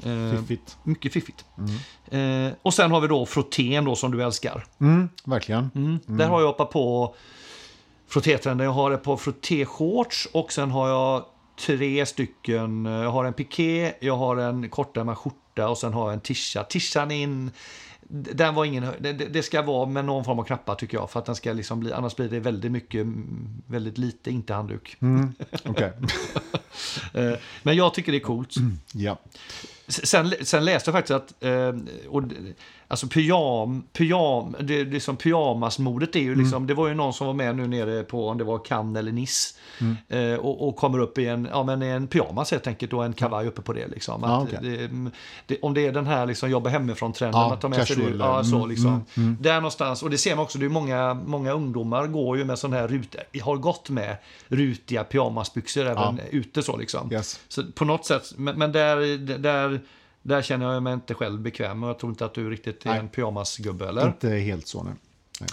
Eh, 0.05 0.39
Fiffigt. 0.39 0.77
mycket 0.83 1.13
fiffigt. 1.13 1.45
Eh, 2.11 2.51
och 2.61 2.73
sen 2.73 2.91
har 2.91 3.01
vi 3.01 3.07
då 3.07 3.25
frottén 3.25 3.85
då 3.85 3.95
som 3.95 4.11
du 4.11 4.23
älskar. 4.23 4.65
Mm, 4.79 5.09
verkligen. 5.25 5.69
Mm. 5.75 5.99
Där 6.05 6.27
har 6.27 6.39
jag 6.41 6.47
hoppat 6.47 6.69
på 6.69 7.15
frottétrenden. 8.07 8.65
Jag 8.65 8.73
har 8.73 8.91
ett 8.91 9.03
par 9.03 9.17
frottéshorts 9.17 10.27
och 10.31 10.51
sen 10.51 10.71
har 10.71 10.89
jag 10.89 11.25
tre 11.65 12.05
stycken. 12.05 12.85
Jag 12.85 13.11
har 13.11 13.25
en 13.25 13.33
piké, 13.33 13.93
jag 13.99 14.17
har 14.17 14.37
en 14.37 14.69
kortärmad 14.69 15.17
skjorta 15.17 15.69
och 15.69 15.77
sen 15.77 15.93
har 15.93 16.03
jag 16.05 16.13
en 16.13 16.19
tisha. 16.21 16.63
Tishan 16.63 17.11
är 17.11 17.15
in... 17.23 17.51
Den 18.13 18.55
var 18.55 18.65
ingen, 18.65 18.87
det, 18.99 19.13
det 19.13 19.43
ska 19.43 19.61
vara 19.61 19.85
med 19.85 20.05
någon 20.05 20.23
form 20.25 20.39
av 20.39 20.43
knappar 20.43 20.75
tycker 20.75 20.97
jag. 20.97 21.09
För 21.11 21.19
att 21.19 21.25
den 21.25 21.35
ska 21.35 21.53
liksom 21.53 21.79
bli, 21.79 21.93
annars 21.93 22.15
blir 22.15 22.29
det 22.29 22.39
väldigt 22.39 22.71
mycket, 22.71 23.01
mm, 23.01 23.61
väldigt 23.67 23.97
lite, 23.97 24.31
inte 24.31 24.53
handduk. 24.53 24.97
Mm, 25.01 25.33
Okej. 25.65 25.91
Eh, 27.13 27.33
Men 27.63 27.75
jag 27.75 27.93
tycker 27.93 28.11
det 28.11 28.17
är 28.17 28.19
coolt. 28.19 28.53
Ja. 28.93 29.17
Sen, 29.91 30.33
sen 30.41 30.65
läste 30.65 30.91
jag 30.91 30.95
faktiskt 30.95 31.15
att 31.15 31.43
eh, 31.43 31.73
och, 32.09 32.23
alltså 32.91 33.07
pyjam, 33.07 33.83
pyjam, 33.93 34.55
det, 34.59 34.83
det 34.83 34.99
som 34.99 35.17
pyjamasmodet 35.17 36.15
är 36.15 36.19
ju 36.19 36.35
liksom, 36.35 36.67
det 36.67 36.73
var 36.73 36.87
ju 36.87 36.93
någon 36.93 37.13
som 37.13 37.27
var 37.27 37.33
med 37.33 37.55
nu 37.55 37.67
nere 37.67 38.03
på 38.03 38.29
om 38.29 38.37
det 38.37 38.43
var 38.43 38.65
Cannes 38.65 38.99
eller 38.99 39.11
Nice 39.11 39.55
eh, 40.09 40.33
och, 40.33 40.67
och 40.67 40.75
kommer 40.75 40.99
upp 40.99 41.17
i 41.17 41.27
en, 41.27 41.47
ja, 41.51 41.63
men 41.63 41.81
en 41.81 42.07
pyjamas 42.07 42.51
helt 42.51 42.67
enkelt 42.67 42.93
och 42.93 43.05
en 43.05 43.13
kavaj 43.13 43.47
uppe 43.47 43.61
på 43.61 43.73
det. 43.73 43.87
Liksom. 43.87 44.23
Att 44.23 44.43
okej. 44.43 44.59
det, 44.61 45.11
det, 45.45 45.61
om 45.61 45.73
det 45.73 45.87
är 45.87 45.91
den 45.91 46.07
här 46.07 46.25
liksom, 46.25 46.49
jobba 46.49 46.69
hemifrån-trenden, 46.69 47.41
Ja, 47.41 47.53
att 47.53 47.61
de 47.61 47.71
med 47.71 47.87
sig 47.87 47.95
det, 47.95 48.17
ja, 48.19 48.43
så, 48.43 48.55
mm, 48.55 48.69
liksom. 48.69 49.05
Där 49.39 49.55
någonstans, 49.55 50.03
och 50.03 50.09
det 50.09 50.17
ser 50.17 50.35
man 50.35 50.43
också, 50.43 50.57
det 50.57 50.65
är 50.65 50.69
många, 50.69 51.13
många 51.13 51.51
ungdomar 51.51 52.07
går 52.07 52.37
ju 52.37 52.45
med 52.45 52.59
sån 52.59 52.73
här 52.73 52.87
rut, 52.87 53.15
har 53.41 53.57
gått 53.57 53.89
med 53.89 54.17
rutiga 54.47 55.03
pyjamasbyxor 55.03 55.85
även 55.85 56.19
ute 56.31 56.63
så 56.63 56.77
liksom. 56.77 57.13
Yes. 57.13 57.39
Så 57.47 57.63
på 57.75 57.85
något 57.85 58.05
sätt, 58.05 58.33
men, 58.37 58.57
men 58.57 58.71
där, 58.71 59.17
där, 59.37 59.81
där 60.21 60.41
känner 60.41 60.73
jag 60.73 60.83
mig 60.83 60.93
inte 60.93 61.13
själv 61.13 61.41
bekväm 61.41 61.83
och 61.83 61.89
jag 61.89 61.99
tror 61.99 62.09
inte 62.11 62.25
att 62.25 62.33
du 62.33 62.49
riktigt 62.49 62.85
är 62.85 62.89
Nej. 62.89 62.99
en 62.99 63.09
pyjamasgubbe 63.09 63.87
eller? 63.89 64.07
Inte 64.07 64.29
helt 64.29 64.67
så 64.67 64.83
nu. 64.83 64.91
Nej. 65.39 65.49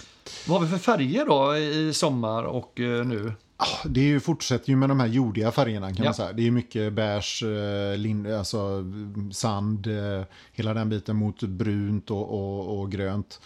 Vad 0.48 0.58
har 0.60 0.66
vi 0.66 0.70
för 0.70 0.78
färger 0.78 1.26
då 1.26 1.56
i 1.56 1.92
sommar 1.94 2.42
och 2.44 2.80
eh, 2.80 3.04
nu? 3.06 3.32
Ah, 3.56 3.66
Det 3.88 4.00
är 4.00 4.04
ju, 4.04 4.20
fortsätter 4.20 4.70
ju 4.70 4.76
med 4.76 4.88
de 4.88 5.00
här 5.00 5.06
jordiga 5.06 5.52
färgerna 5.52 5.86
kan 5.88 5.96
Ja. 5.96 6.04
man 6.04 6.14
säga. 6.14 6.32
Det 6.32 6.46
är 6.46 6.50
mycket 6.50 6.92
beige, 6.92 7.42
eh, 7.42 7.96
lin, 7.98 8.34
alltså 8.34 8.84
sand, 9.32 9.86
eh, 9.86 10.22
hela 10.52 10.74
den 10.74 10.88
biten 10.88 11.16
mot 11.16 11.42
brunt 11.42 12.10
och, 12.10 12.30
och, 12.30 12.78
och 12.80 12.92
grönt. 12.92 13.40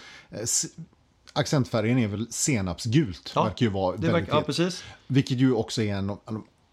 Accentfärgen 1.32 1.98
är 1.98 2.08
väl 2.08 2.26
senapsgult, 2.30 3.32
Ja, 3.34 3.44
verkar 3.44 3.66
ju 3.66 3.72
vara 3.72 3.96
Det 3.96 4.08
verkar, 4.12 4.34
ja, 4.36 4.42
precis. 4.42 4.84
Vilket 5.06 5.38
ju 5.38 5.52
också 5.52 5.82
är 5.82 5.94
en 5.94 6.16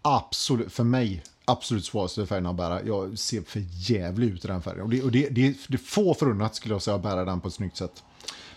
absolut, 0.02 0.72
för 0.72 0.84
mig, 0.84 1.22
absolut 1.50 1.84
svåraste 1.84 2.26
färgerna 2.26 2.50
att 2.50 2.56
bära. 2.56 2.82
Jag 2.86 3.18
ser 3.18 3.42
för 3.42 3.62
jävligt 3.90 4.32
ut 4.34 4.44
i 4.44 4.48
den 4.48 4.62
färgen. 4.62 4.82
Och 4.82 4.90
det, 4.90 5.02
och 5.02 5.10
det, 5.10 5.28
det, 5.28 5.54
det 5.68 5.74
är 5.74 5.78
få 5.78 6.14
förunnat 6.14 6.54
skulle 6.54 6.74
jag 6.74 6.82
säga 6.82 6.94
att 6.94 7.02
bära 7.02 7.24
den 7.24 7.40
på 7.40 7.48
ett 7.48 7.54
snyggt 7.54 7.76
sätt. 7.76 8.02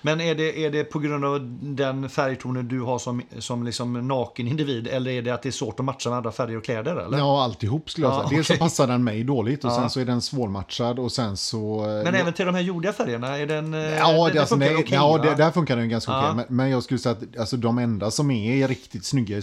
Men 0.05 0.21
är 0.21 0.35
det, 0.35 0.65
är 0.65 0.71
det 0.71 0.83
på 0.83 0.99
grund 0.99 1.25
av 1.25 1.57
den 1.61 2.09
färgtonen 2.09 2.67
du 2.67 2.81
har 2.81 2.99
som, 2.99 3.21
som 3.39 3.63
liksom 3.63 4.07
naken 4.07 4.47
individ 4.47 4.87
eller 4.87 5.11
är 5.11 5.21
det 5.21 5.31
att 5.31 5.41
det 5.43 5.49
är 5.49 5.51
svårt 5.51 5.79
att 5.79 5.85
matcha 5.85 6.09
med 6.09 6.17
andra 6.17 6.31
färger 6.31 6.57
och 6.57 6.63
kläder? 6.63 6.95
Eller? 6.95 7.17
Ja, 7.17 7.43
alltihop 7.43 7.89
skulle 7.89 8.07
jag 8.07 8.13
Ja, 8.13 8.27
säga. 8.29 8.35
Dels 8.37 8.47
så 8.47 8.53
passar 8.57 8.87
den 8.87 9.03
mig 9.03 9.23
dåligt 9.23 9.63
och 9.65 9.71
Ja. 9.71 9.75
sen 9.75 9.89
så 9.89 9.99
är 9.99 10.05
den 10.05 10.21
svårmatchad 10.21 10.99
och 10.99 11.11
sen 11.11 11.37
så... 11.37 11.79
eh, 11.97 12.03
Men 12.03 12.15
även 12.15 12.33
till 12.33 12.45
de 12.45 12.55
här 12.55 12.61
jordiga 12.61 12.93
färgerna, 12.93 13.37
är 13.37 13.45
den... 13.47 13.73
eh, 13.73 13.79
Ja, 13.79 14.23
den- 14.25 14.33
det, 14.33 14.39
alltså, 14.39 14.55
funkar 14.55 14.73
nej, 14.73 14.83
okej, 14.83 14.93
ja 14.95 15.17
det, 15.17 15.35
där 15.35 15.51
funkar 15.51 15.77
den 15.77 15.89
ganska 15.89 16.11
Ja. 16.11 16.19
okej. 16.31 16.35
Men, 16.35 16.57
men 16.57 16.69
jag 16.69 16.83
skulle 16.83 16.99
säga 16.99 17.15
att 17.15 17.37
alltså, 17.39 17.57
de 17.57 17.77
enda 17.77 18.11
som 18.11 18.31
är 18.31 18.67
riktigt 18.67 19.05
snygga 19.05 19.37
i 19.37 19.41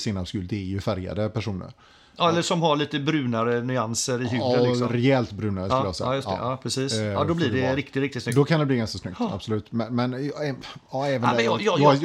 det 0.48 0.56
är 0.56 0.60
ju 0.60 0.80
färgade 0.80 1.28
personer. 1.28 1.72
Ja, 2.16 2.28
eller 2.28 2.42
som 2.42 2.62
har 2.62 2.76
lite 2.76 2.98
brunare 3.00 3.60
nyanser 3.62 4.14
i 4.22 4.24
huden. 4.24 4.38
Ja, 4.38 4.56
liksom. 4.68 4.88
rejält 4.88 5.32
brunare 5.32 5.64
skulle 5.68 5.80
ja, 5.80 5.84
jag 5.84 5.94
säga. 5.94 6.08
ja, 6.08 6.14
just 6.14 6.28
det. 6.28 6.34
Ja, 6.40 6.58
precis. 6.62 6.92
Eh, 6.92 7.04
Ja, 7.04 7.24
då 7.24 7.34
blir 7.34 7.50
det 7.50 7.62
vara. 7.62 7.76
riktigt, 7.76 7.96
riktigt 8.02 8.22
snyggt. 8.22 8.36
Då 8.36 8.44
kan 8.44 8.60
det 8.60 8.66
bli 8.66 8.76
ganska 8.76 8.98
snyggt, 8.98 9.20
absolut. 9.20 9.72
Men, 9.72 9.94
men 9.94 10.12
ja, 10.26 10.54
ja, 10.92 11.06
även 11.06 11.20
men 11.36 11.44
jag- 11.44 11.62
Jag, 11.62 11.80
jag- 11.80 11.96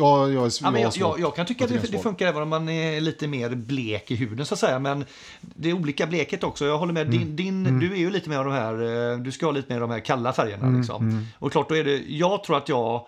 jag, 0.97 1.19
Ja, 1.19 1.31
kan 1.31 1.45
tycka 1.45 1.63
att 1.65 1.69
det, 1.71 1.91
det 1.91 1.99
funkar 1.99 2.27
även 2.27 2.41
om 2.41 2.49
man 2.49 2.69
är 2.69 3.01
lite 3.01 3.27
mer 3.27 3.49
blek 3.49 4.11
i 4.11 4.15
huden 4.15 4.45
så 4.45 4.53
att 4.53 4.59
säga. 4.59 4.79
Men 4.79 5.05
det 5.41 5.69
är 5.69 5.73
olika 5.73 6.07
blekhet 6.07 6.43
också. 6.43 6.65
Jag 6.65 6.77
håller 6.77 6.93
med. 6.93 7.07
Mm. 7.07 7.17
Din, 7.35 7.35
din, 7.63 7.79
Du 7.79 7.91
är 7.93 7.97
ju 7.97 8.09
lite 8.09 8.29
mer 8.29 8.37
av 8.37 8.45
de 8.45 8.53
här, 8.53 9.11
eh, 9.13 9.17
du 9.19 9.31
ska 9.31 9.45
ha 9.45 9.51
lite 9.53 9.73
mer 9.73 9.81
av 9.81 9.87
de 9.89 9.93
här 9.93 9.99
kalla 10.05 10.33
färgerna. 10.33 10.63
Mm, 10.65 10.77
Liksom. 10.77 11.27
Och 11.39 11.51
klart, 11.51 11.69
då 11.69 11.75
är 11.75 11.83
det, 11.83 11.97
jag 12.07 12.43
tror 12.43 12.57
att 12.57 12.69
jag, 12.69 13.07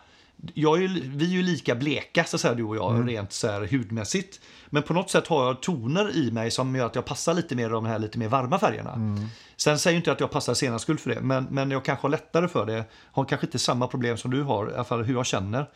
jag 0.54 0.84
är, 0.84 1.02
vi 1.16 1.26
är 1.26 1.30
ju 1.30 1.42
lika 1.44 1.76
bleka 1.76 2.24
så 2.24 2.36
att 2.38 2.42
säga, 2.42 2.54
du 2.54 2.64
och 2.64 2.76
jag, 2.76 2.92
Mm. 2.96 3.08
rent 3.08 3.34
så 3.34 3.48
här, 3.48 3.68
hudmässigt. 3.72 4.40
Men 4.70 4.84
på 4.84 4.94
något 4.94 5.10
sätt 5.10 5.28
har 5.28 5.46
jag 5.46 5.62
toner 5.62 6.16
i 6.16 6.32
mig 6.32 6.52
som 6.52 6.76
gör 6.76 6.86
att 6.86 6.96
jag 6.96 7.06
passar 7.06 7.34
lite 7.34 7.56
mer 7.56 7.70
de 7.70 7.86
här 7.86 8.00
lite 8.00 8.20
mer 8.20 8.28
varma 8.28 8.60
färgerna. 8.60 8.94
Mm. 8.94 9.28
Sen 9.58 9.80
säger 9.80 9.98
inte 9.98 10.12
att 10.12 10.20
jag 10.20 10.32
passar 10.32 10.54
senast 10.54 10.84
skull 10.84 10.98
för 10.98 11.10
det, 11.10 11.22
men, 11.22 11.48
men 11.50 11.72
jag 11.72 11.86
kanske 11.86 12.06
har 12.06 12.10
lättare 12.10 12.48
för 12.48 12.66
det. 12.66 12.86
Har 13.12 13.26
kanske 13.26 13.48
inte 13.48 13.60
samma 13.60 13.88
problem 13.88 14.18
som 14.18 14.32
du 14.32 14.44
har, 14.44 14.72
i 14.72 14.74
alla 14.74 14.84
fall 14.84 15.04
hur 15.04 15.14
jag 15.14 15.26
känner. 15.26 15.70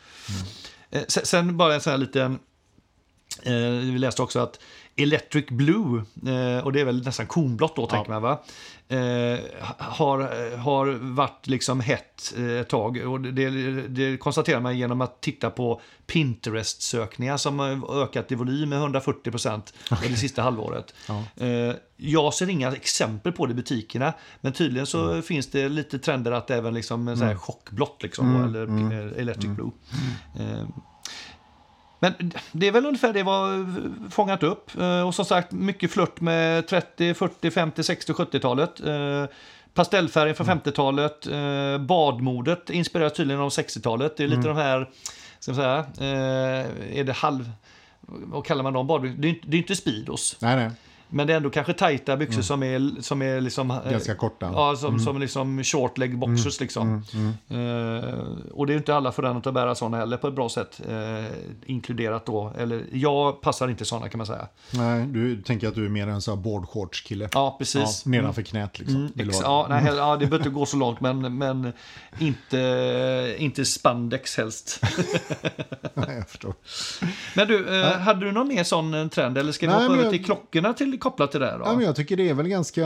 Eh, 0.90 1.02
Sen, 1.08 1.26
sen 1.26 1.56
bara 1.56 1.74
en 1.74 1.80
sån 1.80 1.90
här 1.90 1.98
liten... 1.98 2.38
Eh, 3.42 3.52
vi 3.92 3.98
läste 3.98 4.22
också 4.22 4.40
att 4.40 4.60
Electric 4.96 5.46
Blue, 5.46 6.04
eh, 6.26 6.64
och 6.64 6.72
det 6.72 6.80
är 6.80 6.84
väl 6.84 7.04
nästan 7.04 7.26
konblått 7.26 7.76
då 7.76 7.86
tänker 7.86 8.10
man 8.10 8.22
va? 8.22 8.42
Eh, 8.92 9.38
har, 9.78 10.56
har 10.56 10.86
varit 11.14 11.46
liksom 11.46 11.80
hett 11.80 12.34
eh, 12.36 12.60
ett 12.60 12.68
tag. 12.68 12.96
Och 12.96 13.20
det, 13.20 13.50
det 13.88 14.16
konstaterar 14.16 14.60
man 14.60 14.78
genom 14.78 15.00
att 15.00 15.20
titta 15.20 15.50
på 15.50 15.80
Pinterest-sökningar 16.06 17.36
som 17.36 17.58
har 17.58 18.02
ökat 18.02 18.32
i 18.32 18.34
volym 18.34 18.68
med 18.68 18.78
140 18.78 19.30
procent 19.30 19.74
det 20.08 20.16
sista 20.16 20.42
halvåret. 20.42 20.94
Eh, 21.36 21.76
jag 21.96 22.34
ser 22.34 22.48
inga 22.48 22.72
exempel 22.72 23.32
på 23.32 23.46
det 23.46 23.52
i 23.52 23.54
butikerna, 23.54 24.12
men 24.40 24.52
tydligen 24.52 24.86
så 24.86 25.22
finns 25.22 25.50
det 25.50 25.68
lite 25.68 25.98
trender 25.98 26.32
att 26.32 26.50
även 26.50 26.74
liksom 26.74 27.08
här 27.08 27.34
chockblått 27.36 28.02
liksom, 28.02 28.34
då, 28.34 28.44
eller 28.48 28.92
eh, 28.92 29.20
Electric 29.20 29.50
Blue. 29.56 29.70
Eh, 32.02 32.12
men 32.18 32.32
det 32.52 32.66
är 32.68 32.72
väl 32.72 32.86
ungefär 32.86 33.12
det 33.12 33.22
var 33.22 33.66
fångat 34.10 34.42
upp. 34.42 34.78
Eh, 34.80 35.06
Och 35.06 35.14
som 35.14 35.24
sagt, 35.24 35.52
mycket 35.52 35.90
flört 35.90 36.20
med 36.20 36.66
30, 36.66 37.14
40, 37.14 37.50
50, 37.50 37.82
60, 37.82 38.12
70-talet. 38.12 38.80
Eh, 38.80 39.24
Pastellfärgen 39.74 40.34
från 40.34 40.46
50-talet. 40.46 41.26
Eh, 41.26 41.78
Badmodet 41.78 42.70
inspireras 42.70 43.12
tydligen 43.12 43.42
av 43.42 43.48
60-talet. 43.48 44.16
Det 44.16 44.24
är 44.24 44.28
lite 44.28 44.48
de 44.48 44.56
här, 44.56 44.90
ska 45.38 45.52
man 45.52 45.56
säga, 45.60 45.78
eh, 45.98 46.98
är 46.98 47.04
det 47.04 47.12
halv... 47.12 47.50
Vad 48.06 48.44
kallar 48.46 48.62
man 48.62 48.72
dem? 48.72 48.86
Badbyxor? 48.86 49.18
Det 49.22 49.28
är 49.28 49.30
inte, 49.30 49.46
det 49.48 49.56
är 49.56 49.58
inte 49.58 49.76
Speedos. 49.76 50.36
Nej, 50.40 50.56
nej. 50.56 50.70
Men 51.14 51.26
det 51.26 51.32
är 51.32 51.36
ändå 51.36 51.50
kanske 51.50 51.72
tajta 51.72 52.16
byxor 52.16 52.42
som 52.42 52.62
är, 52.62 53.02
som 53.02 53.22
är 53.22 53.40
liksom... 53.40 53.70
eh, 53.70 53.90
Ganska 53.90 54.14
korta. 54.14 54.50
Ja, 54.54 54.76
som, 54.76 55.00
som 55.00 55.20
liksom 55.20 55.64
short 55.64 55.98
leg 55.98 56.18
boxers 56.18 56.60
liksom. 56.60 57.02
Eh, 57.48 58.52
och 58.52 58.66
det 58.66 58.72
är 58.72 58.76
inte 58.76 58.94
alla 58.94 59.12
förunnat 59.12 59.46
att 59.46 59.54
bära 59.54 59.74
sådana 59.74 59.96
heller 59.96 60.16
på 60.16 60.28
ett 60.28 60.34
bra 60.34 60.48
sätt. 60.48 60.80
Eh, 60.88 61.24
inkluderat 61.66 62.26
då, 62.26 62.52
eller 62.58 62.84
jag 62.92 63.40
passar 63.40 63.68
inte 63.68 63.84
sådana 63.84 64.08
kan 64.08 64.18
man 64.18 64.26
säga. 64.26 64.46
Nej, 64.70 65.06
du 65.06 65.42
tänker 65.42 65.68
att 65.68 65.74
du 65.74 65.84
är 65.84 65.88
mer 65.90 66.06
en 66.06 66.22
sån 66.22 66.36
här 66.38 66.42
boardshorts-kille. 66.44 67.24
Ja, 67.24 67.30
Ja, 67.42 67.56
precis. 67.58 68.06
nedanför 68.06 68.42
knät 68.42 68.78
liksom. 68.78 68.96
Mm, 68.96 69.12
Vill 69.14 69.26
du 69.26 69.32
ex- 69.32 69.40
ja, 69.42 69.66
nej, 69.68 69.82
hell- 69.82 69.96
ja, 69.96 70.12
det 70.12 70.18
behöver 70.26 70.36
inte 70.38 70.50
gå 70.50 70.66
så 70.66 70.76
långt, 70.76 71.00
men, 71.00 71.38
men 71.38 71.72
inte, 72.18 73.36
inte 73.38 73.64
spandex 73.64 74.36
helst. 74.36 74.80
Nej, 75.94 76.16
jag 76.16 76.28
förstår. 76.28 76.54
Men 77.36 77.48
du, 77.48 77.80
eh, 77.82 77.98
hade 77.98 78.26
du 78.26 78.32
någon 78.32 78.48
mer 78.48 78.64
sån 78.64 79.08
trend? 79.10 79.38
Eller 79.38 79.52
ska 79.52 79.66
vi 79.66 79.72
Nej, 79.72 79.82
hoppa 79.82 79.94
över 79.94 80.04
jag- 80.04 80.12
till 80.12 80.24
klockorna 80.24 80.72
till 80.72 81.00
kopplat 81.02 81.30
till 81.30 81.40
det 81.40 81.46
här 81.46 81.58
då? 81.58 81.64
Ja, 81.64 81.74
men 81.74 81.84
jag 81.84 81.96
tycker 81.96 82.16
det 82.16 82.28
är 82.28 82.34
väl 82.34 82.48
ganska, 82.48 82.80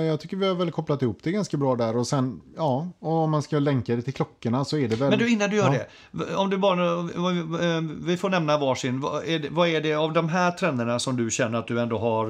jag 0.00 0.20
tycker 0.20 0.36
vi 0.36 0.48
har 0.48 0.54
väl 0.54 0.70
kopplat 0.70 1.02
ihop 1.02 1.18
det 1.22 1.32
ganska 1.32 1.56
bra 1.56 1.76
där 1.76 1.96
och 1.96 2.06
sen, 2.06 2.40
ja, 2.56 2.88
och 2.98 3.12
om 3.12 3.30
man 3.30 3.42
ska 3.42 3.58
länka 3.58 3.96
det 3.96 4.02
till 4.02 4.14
klockorna 4.14 4.64
så 4.64 4.78
är 4.78 4.88
det 4.88 4.96
väl... 4.96 5.10
Men 5.10 5.18
du, 5.18 5.30
innan 5.30 5.50
du 5.50 5.56
gör 5.56 5.74
ja. 5.74 5.80
det. 6.22 6.34
Om 6.34 6.50
du 6.50 6.58
bara, 6.58 6.98
eh, 6.98 7.80
vi 8.04 8.16
får 8.16 8.30
nämna 8.30 8.58
varsin. 8.58 9.00
Vad 9.00 9.24
är, 9.24 9.38
det, 9.38 9.48
vad 9.50 9.68
är 9.68 9.80
det 9.80 9.94
av 9.94 10.12
de 10.12 10.28
här 10.28 10.50
trenderna 10.50 10.98
som 10.98 11.16
du 11.16 11.30
känner 11.30 11.58
att 11.58 11.66
du 11.66 11.80
ändå 11.80 11.98
har 11.98 12.26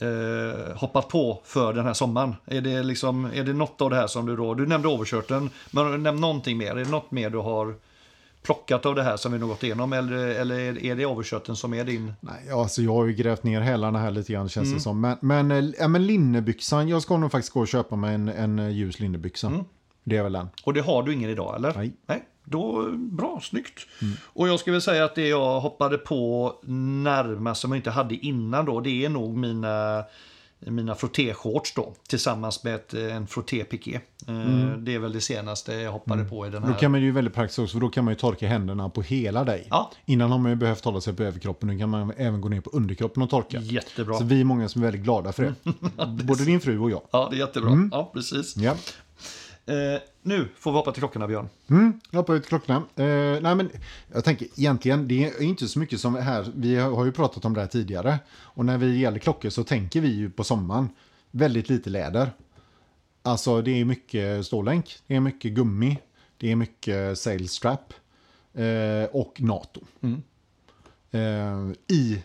eh, 0.00 0.76
hoppat 0.76 1.08
på 1.08 1.40
för 1.44 1.72
den 1.72 1.84
här 1.84 1.94
sommaren? 1.94 2.34
Är 2.44 2.60
det, 2.60 2.82
liksom, 2.82 3.24
är 3.34 3.44
det 3.44 3.52
något 3.52 3.80
av 3.80 3.90
det 3.90 3.96
här 3.96 4.06
som 4.06 4.26
du 4.26 4.36
då, 4.36 4.54
du 4.54 4.66
nämnde 4.66 4.88
overshirten, 4.88 5.50
men 5.70 6.02
nämn 6.02 6.20
någonting 6.20 6.58
mer. 6.58 6.70
Är 6.70 6.84
det 6.84 6.90
något 6.90 7.10
mer 7.10 7.30
du 7.30 7.38
har 7.38 7.74
plockat 8.42 8.86
av 8.86 8.94
det 8.94 9.02
här 9.02 9.16
som 9.16 9.32
vi 9.32 9.38
nu 9.38 9.46
gått 9.46 9.62
igenom? 9.62 9.92
Eller, 9.92 10.16
eller 10.16 10.84
är 10.84 10.96
det 10.96 11.06
overshirten 11.06 11.56
som 11.56 11.74
är 11.74 11.84
din? 11.84 12.12
Nej, 12.20 12.50
alltså 12.50 12.82
jag 12.82 12.94
har 12.94 13.06
ju 13.06 13.12
grävt 13.12 13.42
ner 13.44 13.60
hälarna 13.60 13.98
här 13.98 14.10
lite 14.10 14.32
grann 14.32 14.48
känns 14.48 14.66
Mm. 14.66 14.76
det 14.76 14.82
som. 14.82 15.00
Men, 15.00 15.16
men, 15.20 15.50
eh, 15.50 15.64
ja, 15.78 15.88
men 15.88 16.06
linnebyxan, 16.06 16.88
jag 16.88 17.02
ska 17.02 17.16
nog 17.16 17.32
faktiskt 17.32 17.52
gå 17.54 17.60
och 17.60 17.68
köpa 17.68 17.96
mig 17.96 18.14
en, 18.14 18.28
en 18.28 18.58
eh, 18.58 18.70
ljus 18.70 19.00
linnebyxa. 19.00 19.46
Mm. 19.46 19.64
Det 20.04 20.16
är 20.16 20.22
väl 20.22 20.32
den. 20.32 20.48
Och 20.64 20.74
det 20.74 20.80
har 20.80 21.02
du 21.02 21.12
ingen 21.12 21.30
idag 21.30 21.56
eller? 21.56 21.74
Nej. 21.74 21.92
Nej. 22.06 22.24
Då, 22.44 22.88
bra, 22.96 23.40
snyggt. 23.42 23.86
Och 24.24 24.48
jag 24.48 24.60
väl 24.66 24.82
säga 24.82 25.04
att 25.04 25.14
det 25.14 25.28
jag 25.28 25.60
hoppade 25.60 25.98
på 25.98 26.52
närmast 27.02 27.60
som 27.60 27.70
jag 27.70 27.78
inte 27.78 27.90
hade 27.90 28.14
innan 28.14 28.64
då, 28.64 28.80
det 28.80 29.04
är 29.04 29.08
nog 29.08 29.36
mina 29.36 30.04
mina 30.66 30.94
frottéshorts 30.94 31.74
då 31.74 31.94
tillsammans 32.08 32.64
med 32.64 32.74
ett, 32.74 32.94
en 32.94 33.26
frottépiké. 33.26 33.94
Eh, 34.28 34.76
Det 34.78 34.94
är 34.94 34.98
väl 34.98 35.12
det 35.12 35.20
senaste 35.20 35.74
jag 35.74 35.92
hoppade 35.92 36.24
på 36.24 36.46
i 36.46 36.50
den 36.50 36.62
Då 36.62 36.68
här. 36.68 36.78
kan 36.78 36.90
man 36.90 37.00
ju 37.02 37.12
väldigt 37.12 37.34
praktiskt 37.34 37.58
också, 37.58 37.72
för 37.72 37.80
då 37.80 37.88
kan 37.88 38.04
man 38.04 38.12
ju 38.14 38.18
torka 38.18 38.48
händerna 38.48 38.88
på 38.88 39.02
hela 39.02 39.44
dig. 39.44 39.66
Ja. 39.70 39.90
Innan 40.06 40.30
har 40.30 40.38
man 40.38 40.50
ju 40.50 40.56
behövt 40.56 40.84
hålla 40.84 41.00
sig 41.00 41.14
på 41.14 41.22
överkroppen, 41.22 41.68
nu 41.68 41.78
kan 41.78 41.88
man 41.88 42.12
även 42.16 42.40
gå 42.40 42.48
ner 42.48 42.60
på 42.60 42.70
underkroppen 42.70 43.22
och 43.22 43.30
torka. 43.30 43.60
Jättebra. 43.60 44.14
Så 44.18 44.24
vi 44.24 44.40
är 44.40 44.44
många 44.44 44.68
som 44.68 44.82
är 44.82 44.86
väldigt 44.86 45.02
glada 45.02 45.32
för 45.32 45.42
det. 45.42 45.54
Både 46.24 46.44
din 46.44 46.60
fru 46.60 46.78
och 46.78 46.90
jag. 46.90 47.02
Ja, 47.10 47.28
det 47.30 47.36
är 47.36 47.40
jättebra. 47.40 47.88
Ja, 47.92 48.10
precis. 48.14 48.56
Ja. 48.56 48.74
Eh, 49.66 50.00
nu 50.22 50.48
får 50.58 50.70
vi 50.72 50.76
hoppa 50.76 50.92
till 50.92 51.00
klockorna 51.00 51.28
Björn. 51.28 51.48
Mm, 51.70 52.00
jag 52.10 52.18
hoppar 52.18 52.34
ut 52.34 52.46
klockorna. 52.46 52.76
Eh, 52.76 53.42
nej, 53.42 53.54
men 53.54 53.70
jag 54.12 54.24
tänker 54.24 54.48
egentligen, 54.56 55.08
det 55.08 55.24
är 55.24 55.42
inte 55.42 55.68
så 55.68 55.78
mycket 55.78 56.00
som 56.00 56.14
här, 56.14 56.52
vi 56.54 56.76
har 56.76 57.04
ju 57.04 57.12
pratat 57.12 57.44
om 57.44 57.54
det 57.54 57.60
här 57.60 57.68
tidigare. 57.68 58.18
Och 58.30 58.64
när 58.64 58.78
vi 58.78 58.98
gäller 58.98 59.18
klockor 59.18 59.50
så 59.50 59.64
tänker 59.64 60.00
vi 60.00 60.08
ju 60.08 60.30
på 60.30 60.44
sommaren 60.44 60.88
väldigt 61.30 61.68
lite 61.68 61.90
läder. 61.90 62.30
Alltså 63.22 63.62
det 63.62 63.80
är 63.80 63.84
mycket 63.84 64.46
stålänk, 64.46 64.98
det 65.06 65.16
är 65.16 65.20
mycket 65.20 65.52
gummi, 65.52 65.98
det 66.36 66.52
är 66.52 66.56
mycket 66.56 67.18
sail 67.18 67.48
strap 67.48 67.94
eh, 68.54 69.04
och 69.12 69.40
NATO. 69.40 69.80
Eh, 71.10 71.70
I, 71.88 72.22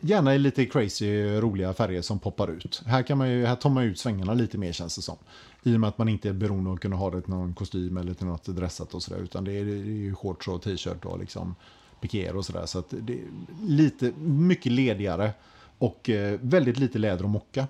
gärna 0.00 0.34
i 0.34 0.38
lite 0.38 0.66
crazy 0.66 1.40
roliga 1.40 1.74
färger 1.74 2.02
som 2.02 2.18
poppar 2.18 2.50
ut. 2.50 2.82
Här, 2.86 3.02
kan 3.02 3.18
man 3.18 3.30
ju, 3.30 3.46
här 3.46 3.56
tar 3.56 3.70
man 3.70 3.84
ut 3.84 3.98
svängarna 3.98 4.34
lite 4.34 4.58
mer 4.58 4.72
känns 4.72 4.96
det 4.96 5.02
som. 5.02 5.16
I 5.62 5.76
och 5.76 5.80
med 5.80 5.88
att 5.88 5.98
man 5.98 6.08
inte 6.08 6.28
är 6.28 6.32
beroende 6.32 6.70
av 6.70 6.74
att 6.74 6.80
kunna 6.80 6.96
ha 6.96 7.10
det 7.10 7.20
till 7.20 7.30
någon 7.30 7.54
kostym 7.54 7.96
eller 7.96 8.14
till 8.14 8.26
något 8.26 8.44
dressat 8.44 8.94
och 8.94 9.02
sådär. 9.02 9.20
Utan 9.20 9.44
det 9.44 9.52
är, 9.52 9.64
det 9.64 9.72
är 9.72 9.84
ju 9.84 10.14
shorts 10.14 10.48
och 10.48 10.62
t-shirt 10.62 11.04
och 11.04 11.18
liksom 11.18 11.54
pikéer 12.00 12.36
och 12.36 12.44
sådär. 12.44 12.66
Så 12.66 12.78
att 12.78 12.86
det 12.90 13.12
är 13.12 13.24
lite, 13.62 14.12
mycket 14.18 14.72
ledigare. 14.72 15.32
Och 15.78 16.10
eh, 16.10 16.38
väldigt 16.42 16.78
lite 16.78 16.98
läder 16.98 17.24
och 17.24 17.30
mocka. 17.30 17.66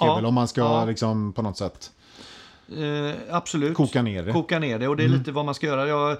Ja, 0.00 0.14
väl 0.14 0.26
om 0.26 0.34
man 0.34 0.48
ska 0.48 0.60
ja. 0.60 0.84
liksom 0.84 1.32
på 1.32 1.42
något 1.42 1.58
sätt 1.58 1.92
Eh, 2.68 3.14
absolut. 3.30 3.74
koka 3.74 4.02
ner 4.02 4.22
det. 4.22 4.32
Koka 4.32 4.58
ner 4.58 4.78
det 4.78 4.88
och 4.88 4.96
det 4.96 5.02
är 5.02 5.06
Mm. 5.06 5.18
lite 5.18 5.32
vad 5.32 5.44
man 5.44 5.54
ska 5.54 5.66
göra. 5.66 5.88
Jag, 5.88 6.10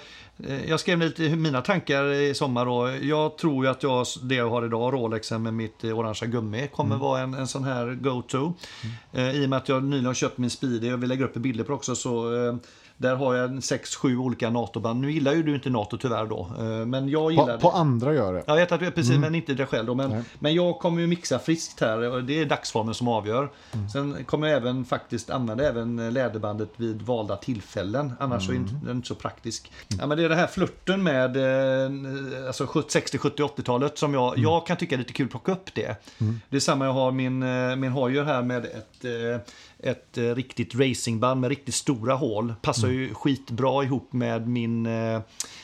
eh, 0.48 0.64
jag 0.68 0.80
skrev 0.80 0.98
lite 0.98 1.22
mina 1.36 1.60
tankar 1.60 2.04
i 2.12 2.34
sommar 2.34 2.66
då. 2.66 2.90
Jag 3.06 3.38
tror 3.38 3.64
ju 3.64 3.70
att 3.70 3.82
jag, 3.82 4.06
det 4.22 4.34
jag 4.34 4.50
har 4.50 4.64
idag, 4.66 4.94
Rolexen 4.94 5.42
med 5.42 5.54
mitt 5.54 5.84
eh, 5.84 5.98
orangea 5.98 6.28
gummi, 6.28 6.68
kommer 6.74 6.94
Mm. 6.94 7.00
vara 7.06 7.20
en, 7.20 7.34
en 7.34 7.48
sån 7.48 7.64
här 7.64 7.94
go-to. 7.94 8.54
Eh, 9.12 9.30
I 9.30 9.44
och 9.46 9.50
med 9.50 9.56
att 9.56 9.68
jag 9.68 9.84
nyligen 9.84 10.06
har 10.06 10.14
köpt 10.14 10.38
min 10.38 10.50
Speedy, 10.50 10.88
jag 10.88 10.96
vill 10.96 11.08
lägga 11.08 11.24
upp 11.24 11.34
bilder 11.34 11.64
på 11.64 11.72
också, 11.72 11.94
så 11.94 12.46
eh, 12.46 12.54
där 13.02 13.16
har 13.16 13.34
jag 13.34 13.44
en 13.44 13.60
6-7 13.60 14.16
olika 14.16 14.50
NATO-band. 14.50 15.00
Nu 15.00 15.12
gillar 15.12 15.32
ju 15.32 15.42
du 15.42 15.54
inte 15.54 15.70
NATO 15.70 15.98
tyvärr 15.98 16.26
då, 16.26 16.50
eh, 16.58 16.64
men 16.64 17.08
jag 17.08 17.30
gillar 17.30 17.58
På, 17.58 17.70
på 17.70 17.76
andra 17.76 18.14
gör 18.14 18.32
det. 18.32 18.42
Jag 18.46 18.56
vet 18.56 18.72
att 18.72 18.80
du 18.80 18.86
är 18.86 18.90
precis, 18.90 19.18
men 19.18 19.34
inte 19.34 19.54
det 19.54 19.66
själv 19.66 19.86
då. 19.86 19.94
Men, 19.94 20.10
Nej. 20.10 20.22
men 20.38 20.54
jag 20.54 20.78
kommer 20.78 21.00
ju 21.00 21.06
mixa 21.06 21.38
friskt 21.38 21.80
här 21.80 22.10
och 22.10 22.24
det 22.24 22.40
är 22.40 22.46
dagsformen 22.46 22.94
som 22.94 23.08
avgör. 23.08 23.50
Sen 23.92 24.24
kommer 24.24 24.48
jag 24.48 24.56
även 24.56 24.84
faktiskt 24.84 25.30
använda 25.30 25.68
även 25.68 26.14
läderbandet 26.14 26.70
vid 26.76 27.02
valda 27.02 27.36
tillfällen. 27.36 28.12
Annars 28.20 28.46
så 28.46 28.52
är 28.52 28.56
den 28.84 28.96
inte 28.96 29.08
så 29.08 29.14
praktisk. 29.14 29.72
Ja, 29.88 30.06
men 30.06 30.18
det 30.18 30.24
är 30.24 30.28
den 30.28 30.38
här 30.38 30.46
flirten 30.46 31.02
med 31.02 31.36
eh, 31.36 32.46
alltså 32.46 32.66
70, 32.66 32.90
60, 32.90 33.18
70, 33.18 33.42
80-talet 33.42 33.98
som 33.98 34.14
jag, 34.14 34.38
jag 34.38 34.66
kan 34.66 34.76
tycka 34.76 34.94
är 34.94 34.98
lite 34.98 35.12
kul 35.12 35.24
att 35.24 35.30
plocka 35.30 35.52
upp 35.52 35.74
det. 35.74 35.96
Det 36.48 36.56
är 36.56 36.60
samma 36.60 36.84
jag 36.84 36.92
har 36.92 37.12
min, 37.12 37.42
eh, 37.42 37.76
min 37.76 37.92
Hoyer 37.92 38.24
här 38.24 38.42
med 38.42 38.64
ett 38.64 39.04
eh, 39.04 39.40
ett 39.82 40.18
eh, 40.18 40.34
riktigt 40.34 40.74
racingband 40.74 41.40
med 41.40 41.50
riktigt 41.50 41.74
stora 41.74 42.14
hål. 42.14 42.54
Passar 42.62 42.88
ju 42.88 43.14
skitbra 43.14 43.84
ihop 43.84 44.12
med 44.12 44.48
min, 44.48 44.86
eh, 44.86 45.20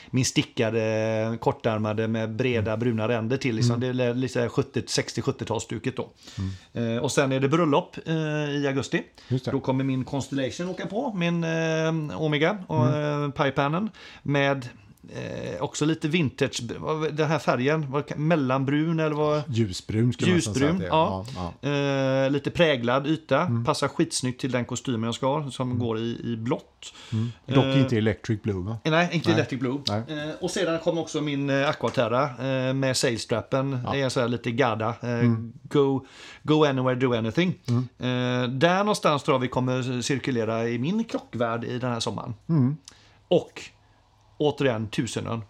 min 0.09 0.25
stickade 0.25 1.37
kortärmade 1.41 2.07
med 2.07 2.35
breda 2.35 2.77
bruna 2.77 3.07
ränder 3.07 3.37
till. 3.37 3.55
Liksom. 3.55 3.79
Det 3.79 3.87
är 3.87 4.13
lite 4.13 4.49
70 4.49 4.81
60-70-talsstuket 4.81 5.93
då. 5.95 6.09
Eh, 6.79 6.97
och 6.97 7.11
sen 7.11 7.31
är 7.31 7.39
det 7.39 7.49
bröllop 7.49 7.97
i 8.49 8.67
augusti. 8.67 9.03
Då 9.51 9.59
kommer 9.59 9.83
min 9.83 10.05
Constellation 10.05 10.69
åka 10.69 10.85
på, 10.85 11.13
min 11.13 11.43
Omega 12.11 12.57
och 12.67 12.87
mm. 12.87 13.31
Pipanen 13.31 13.89
med 14.23 14.69
Eh, 15.15 15.61
också 15.61 15.85
lite 15.85 16.07
vintage, 16.07 16.61
den 17.11 17.27
här 17.27 17.39
färgen, 17.39 17.91
vad, 17.91 18.17
mellanbrun 18.19 18.99
eller 18.99 19.15
vad? 19.15 19.41
Ljusbrun 19.47 20.13
skulle 20.13 20.31
man 20.31 20.41
säga 20.41 20.53
Ljusbrun, 20.53 20.71
att 20.75 20.79
det 20.79 20.85
är. 20.85 20.89
ja. 20.89 21.25
ja. 21.61 21.69
Eh, 22.25 22.31
lite 22.31 22.51
präglad 22.51 23.07
yta, 23.07 23.41
Mm. 23.41 23.65
passar 23.65 23.87
skitsnyggt 23.87 24.41
till 24.41 24.51
den 24.51 24.65
kostymen 24.65 25.03
jag 25.03 25.15
ska 25.15 25.27
ha, 25.39 25.51
som 25.51 25.79
går 25.79 25.97
i, 25.99 26.21
i 26.23 26.35
blått. 26.37 26.93
Dock 27.45 27.65
Eh, 27.65 27.79
inte 27.81 27.97
Electric 27.97 28.41
Blue 28.41 28.63
va? 28.65 28.77
Nej, 28.83 29.09
inte 29.11 29.29
Nej. 29.29 29.35
Electric 29.37 29.59
Blue. 29.59 29.79
Eh, 29.89 30.35
och 30.41 30.51
sedan 30.51 30.79
kommer 30.79 31.01
också 31.01 31.21
min 31.21 31.49
eh, 31.49 31.69
Aquaterra 31.69 32.23
eh, 32.23 32.73
med 32.73 32.97
sailstrappen. 32.97 33.79
Det 33.91 34.01
är 34.01 34.09
så 34.09 34.27
lite 34.27 34.51
Garda. 34.51 34.89
Eh, 35.01 35.09
Mm. 35.19 35.53
go, 35.63 36.05
go 36.43 36.63
anywhere, 36.65 36.95
do 36.95 37.13
anything. 37.13 37.59
Eh, 37.67 38.43
där 38.49 38.77
någonstans 38.77 39.23
tror 39.23 39.35
jag 39.35 39.39
vi 39.39 39.47
kommer 39.47 40.01
cirkulera 40.01 40.69
i 40.69 40.79
min 40.79 41.03
klockvärld 41.03 41.63
i 41.63 41.79
den 41.79 41.91
här 41.91 41.99
sommaren. 41.99 42.33
Mm. 42.49 42.77
Och 43.27 43.61
återigen 44.39 44.87
Tusenön. 44.87 45.41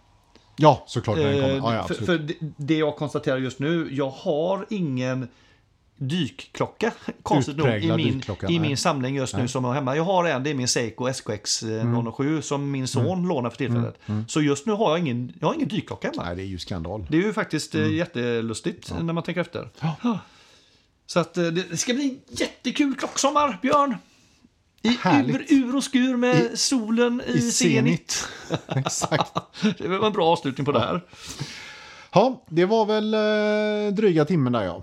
Ja, 0.56 0.84
såklart 0.86 1.16
den 1.16 1.40
kommer. 1.40 1.48
Eh, 1.48 1.56
Ja, 1.56 1.74
ja, 1.74 1.84
för, 1.84 1.94
för 1.94 2.18
det- 2.18 2.34
det 2.56 2.76
jag 2.76 2.96
konstaterar 2.96 3.36
just 3.38 3.58
nu, 3.58 3.88
jag 3.90 4.10
har 4.10 4.66
ingen 4.70 5.28
dykklocka, 5.96 6.92
konstigt 7.22 7.56
nog, 7.56 7.68
i 7.68 7.92
min, 7.92 8.08
i 8.08 8.22
nej. 8.42 8.58
min 8.58 8.76
samling 8.76 9.16
just 9.16 9.36
nu 9.36 9.48
som 9.48 9.64
jag 9.64 9.68
har 9.70 9.74
hemma. 9.74 9.96
Jag 9.96 10.04
har 10.04 10.24
en, 10.24 10.42
det 10.42 10.50
är 10.50 10.54
min 10.54 10.68
Seiko 10.68 11.08
SKX 11.12 11.62
eh, 11.62 12.12
007 12.12 12.42
som 12.42 12.70
min 12.70 12.88
son 12.88 13.28
lånar 13.28 13.50
för 13.50 13.56
tillfället. 13.56 13.98
Så 14.28 14.42
just 14.42 14.66
nu 14.66 14.72
har 14.72 14.90
jag 14.90 14.98
ingen, 14.98 15.32
jag 15.40 15.46
har 15.48 15.54
ingen 15.54 15.68
dykklocka 15.68 16.08
hemma. 16.08 16.24
Nej, 16.24 16.36
det 16.36 16.42
är 16.42 16.46
ju 16.46 16.58
skandal. 16.58 17.06
Det 17.10 17.16
är 17.16 17.22
ju 17.22 17.32
faktiskt 17.32 17.74
mm. 17.74 17.96
jättelustigt 17.96 18.92
när 19.00 19.12
man 19.12 19.22
tänker 19.22 19.40
efter. 19.40 19.68
Så 21.06 21.20
att 21.20 21.36
eh, 21.36 21.44
det 21.44 21.76
ska 21.76 21.94
bli 21.94 22.04
en 22.04 22.36
jättekul 22.36 22.94
klocksommar, 22.94 23.58
Björn. 23.62 23.96
I 24.82 24.88
ur, 24.88 24.92
Härligt. 25.00 25.52
ur 25.52 25.76
och 25.76 25.84
skur 25.84 26.16
med 26.16 26.58
solen 26.58 27.22
i, 27.26 27.32
I. 27.32 27.50
Zenit. 27.50 28.28
Exakt. 28.76 29.32
Det 29.78 29.88
var 29.88 30.06
en 30.06 30.12
bra 30.12 30.26
avslutning 30.26 30.64
på 30.64 30.72
det 30.72 30.80
här. 30.80 31.00
Ja, 32.12 32.42
det 32.48 32.64
var 32.64 32.84
väl 32.86 33.14
eh, 33.14 33.94
dryga 33.94 34.24
timmen 34.24 34.52
där 34.52 34.62
ja. 34.62 34.82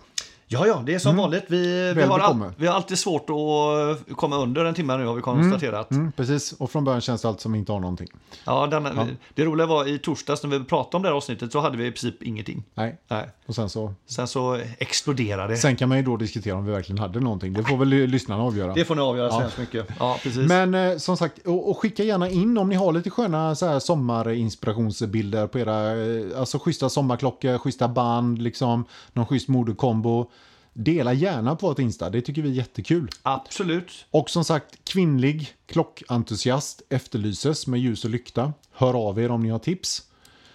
Ja, 0.49 0.67
ja, 0.67 0.83
det 0.85 0.93
är 0.93 0.99
som 0.99 1.15
vanligt. 1.17 1.43
Vi, 1.47 1.93
vi, 1.93 2.01
har 2.01 2.19
all, 2.19 2.51
vi 2.57 2.67
har 2.67 2.75
alltid 2.75 2.97
svårt 2.97 3.29
att 3.29 4.15
komma 4.17 4.37
under 4.37 4.65
en 4.65 4.73
timme 4.73 4.97
nu 4.97 5.05
har 5.05 5.13
vi 5.15 5.21
konstaterat. 5.21 5.91
Mm, 5.91 6.11
precis, 6.11 6.51
och 6.51 6.71
från 6.71 6.83
början 6.83 7.01
känns 7.01 7.21
det 7.21 7.27
allt 7.27 7.41
som 7.41 7.51
vi 7.51 7.59
inte 7.59 7.71
har 7.71 7.79
någonting. 7.79 8.07
Ja, 8.45 8.67
denna, 8.67 9.07
Det 9.35 9.45
roliga 9.45 9.67
var 9.67 9.87
i 9.87 9.99
torsdags 9.99 10.43
när 10.43 10.49
vi 10.59 10.65
pratade 10.65 10.97
om 10.97 11.03
det 11.03 11.09
här 11.09 11.15
avsnittet 11.15 11.51
så 11.51 11.59
hade 11.59 11.77
vi 11.77 11.85
i 11.85 11.91
princip 11.91 12.23
ingenting. 12.23 12.63
Nej, 12.73 12.97
Nej. 13.07 13.29
och 13.45 13.55
sen 13.55 13.69
så... 13.69 13.93
Sen 14.05 14.27
så 14.27 14.59
exploderade 14.77 15.53
det. 15.53 15.57
Sen 15.57 15.75
kan 15.75 15.89
man 15.89 15.97
ju 15.97 16.03
då 16.03 16.17
diskutera 16.17 16.55
om 16.55 16.65
vi 16.65 16.71
verkligen 16.71 16.99
hade 16.99 17.19
någonting. 17.19 17.53
Det 17.53 17.63
får 17.63 17.77
väl 17.77 17.89
lyssnarna 17.89 18.43
avgöra. 18.43 18.73
Det 18.73 18.85
får 18.85 18.95
ni 18.95 19.01
avgöra 19.01 19.29
så 19.29 19.35
Ja. 19.35 19.39
hemskt 19.39 19.57
mycket. 19.57 19.87
Ja, 19.99 20.17
precis. 20.23 20.47
Men 20.47 20.75
eh, 20.75 20.97
som 20.97 21.17
sagt, 21.17 21.47
och, 21.47 21.69
och 21.69 21.77
skicka 21.77 22.03
gärna 22.03 22.29
in 22.29 22.57
om 22.57 22.69
ni 22.69 22.75
har 22.75 22.93
lite 22.93 23.09
sköna 23.09 23.55
så 23.55 23.65
här, 23.65 23.79
sommarinspirationsbilder 23.79 25.47
på 25.47 25.59
era, 25.59 25.91
eh, 25.91 26.39
alltså 26.39 26.59
schyssta 26.59 26.89
sommarklockor, 26.89 27.57
schyssta 27.57 27.87
band, 27.87 28.41
liksom, 28.41 28.85
någon 29.13 29.25
schysst 29.25 29.47
modekombo. 29.47 30.29
Dela 30.79 31.13
gärna 31.13 31.55
på 31.55 31.71
ett 31.71 31.79
Insta, 31.79 32.09
det 32.09 32.21
tycker 32.21 32.41
vi 32.41 32.49
är 32.49 32.53
jättekul. 32.53 33.09
Absolut. 33.23 34.05
Och 34.11 34.29
som 34.29 34.43
sagt, 34.43 34.89
kvinnlig 34.89 35.53
klockentusiast 35.65 36.81
efterlyses 36.89 37.67
med 37.67 37.79
ljus 37.79 38.03
och 38.05 38.09
lykta. 38.09 38.53
Hör 38.71 38.93
av 38.93 39.19
er 39.19 39.31
om 39.31 39.43
ni 39.43 39.49
har 39.49 39.59
tips. 39.59 40.06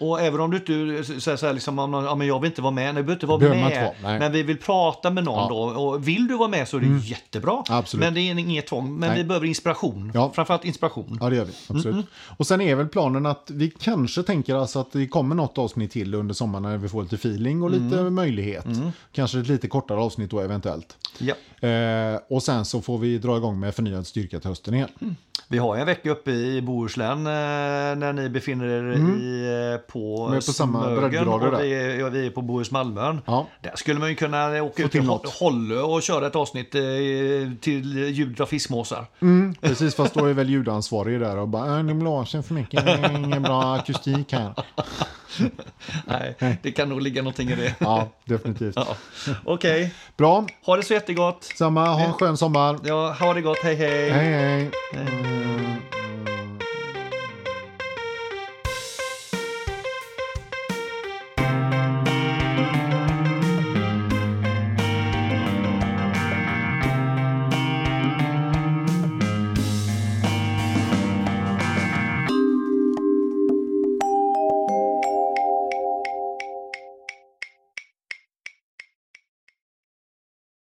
Och 0.09 0.21
även 0.21 0.39
om 0.39 0.51
du 0.51 0.57
inte 0.57 1.03
säger 1.21 1.37
så 1.37 1.45
här, 1.45 1.53
liksom, 1.53 1.77
ja, 1.77 2.15
men 2.15 2.27
jag 2.27 2.39
vill 2.39 2.47
inte 2.51 2.61
vara 2.61 2.71
med, 2.71 2.93
nej, 2.95 3.03
du 3.03 3.05
behöver 3.05 3.13
inte 3.13 3.25
vara 3.25 3.37
Behöver 3.37 3.61
med. 3.61 3.91
nej. 4.03 4.19
men 4.19 4.31
vi 4.31 4.43
vill 4.43 4.57
prata 4.57 5.09
med 5.09 5.23
någon 5.23 5.37
Ja. 5.39 5.47
då. 5.49 5.81
Och 5.81 6.07
vill 6.07 6.27
du 6.27 6.37
vara 6.37 6.47
med 6.47 6.67
så 6.67 6.77
är 6.77 6.81
det 6.81 6.99
jättebra. 7.07 7.63
Absolut. 7.69 8.05
Men 8.05 8.13
det 8.13 8.21
är 8.21 8.39
inget 8.39 8.67
tvång. 8.67 8.99
Men 8.99 9.09
Nej. 9.09 9.17
vi 9.17 9.23
behöver 9.23 9.47
inspiration. 9.47 10.11
Ja. 10.13 10.31
Framförallt 10.35 10.65
inspiration. 10.65 11.17
Ja, 11.21 11.29
det 11.29 11.35
gör 11.35 11.45
vi. 11.45 11.51
Absolut. 11.69 12.05
Och 12.37 12.47
sen 12.47 12.61
är 12.61 12.75
väl 12.75 12.87
planen 12.87 13.25
att 13.25 13.51
vi 13.53 13.69
kanske 13.69 14.23
tänker 14.23 14.55
alltså 14.55 14.79
att 14.79 14.91
det 14.91 15.07
kommer 15.07 15.35
något 15.35 15.57
avsnitt 15.57 15.91
till 15.91 16.13
under 16.15 16.33
sommaren 16.33 16.63
när 16.63 16.77
vi 16.77 16.89
får 16.89 17.03
lite 17.03 17.15
feeling 17.15 17.63
och 17.63 17.71
lite 17.71 18.03
möjlighet. 18.09 18.65
Kanske 19.11 19.39
ett 19.39 19.47
lite 19.47 19.67
kortare 19.67 19.99
avsnitt 19.99 20.29
då 20.31 20.39
eventuellt. 20.39 20.97
Ja. 21.19 21.67
Eh, 21.67 22.19
och 22.29 22.43
sen 22.43 22.65
så 22.65 22.81
får 22.81 22.97
vi 22.97 23.17
dra 23.17 23.37
igång 23.37 23.59
med 23.59 23.75
förnyad 23.75 24.07
styrka 24.07 24.39
till 24.39 24.49
hösten 24.49 24.73
igen. 24.73 25.15
Vi 25.53 25.59
har 25.59 25.77
en 25.77 25.85
vecka 25.85 26.11
uppe 26.11 26.31
i 26.31 26.61
Bohuslän 26.61 27.17
eh, 27.17 27.31
när 27.95 28.13
ni 28.13 28.29
befinner 28.29 28.65
er 28.65 28.91
i, 28.93 29.73
eh, 29.73 29.91
på, 29.91 30.31
på 30.35 30.41
samma 30.41 30.83
Smögen 30.83 31.27
och 31.27 31.41
vi 31.41 31.73
är, 31.73 32.09
vi 32.09 32.25
är 32.25 32.29
på 32.29 32.41
Bohus-Malmön. 32.41 33.21
Ja. 33.25 33.47
Där 33.61 33.71
skulle 33.75 33.99
man 33.99 34.09
ju 34.09 34.15
kunna 34.15 34.63
åka 34.63 34.83
ut 34.83 34.91
till. 34.91 35.09
Hållö 35.39 35.81
och 35.81 36.01
köra 36.01 36.27
ett 36.27 36.35
avsnitt 36.35 36.75
eh, 36.75 36.81
till 37.61 38.09
ljudet 38.09 38.39
av 38.39 38.45
fiskmåsar. 38.45 39.05
Precis, 39.61 39.95
fast 39.95 40.13
då 40.13 40.25
är 40.25 40.33
väl 40.33 40.49
ljudansvarig 40.49 41.19
där 41.19 41.37
och 41.37 41.47
bara 41.47 41.77
äh, 41.77 41.83
det 41.83 41.93
blåser 41.93 42.41
för 42.41 42.53
mycket, 42.53 42.85
ingen 43.11 43.43
bra 43.43 43.75
akustik 43.75 44.33
här. 44.33 44.53
Nej, 46.05 46.59
det 46.63 46.71
kan 46.71 46.89
nog 46.89 47.01
ligga 47.01 47.21
någonting 47.21 47.49
i 47.49 47.55
det. 47.55 47.75
Ja, 47.79 48.09
definitivt. 48.25 48.75
Ja. 48.75 48.87
Okej, 49.45 49.93
Bra, 50.17 50.47
ha 50.65 50.77
det 50.77 50.83
så 50.83 50.93
jättegott. 50.93 51.43
samma, 51.55 51.85
ha 51.87 52.05
en 52.05 52.13
skön 52.13 52.37
sommar. 52.37 52.79
Ja, 52.83 53.15
ha 53.19 53.33
det 53.33 53.41
gott, 53.41 53.57
hej 53.63 53.75
hej. 53.75 54.09
Hej 54.09 54.33
hej. 54.33 54.71
hej. 54.93 55.42
Thank 55.43 55.93
you. 55.93 56.02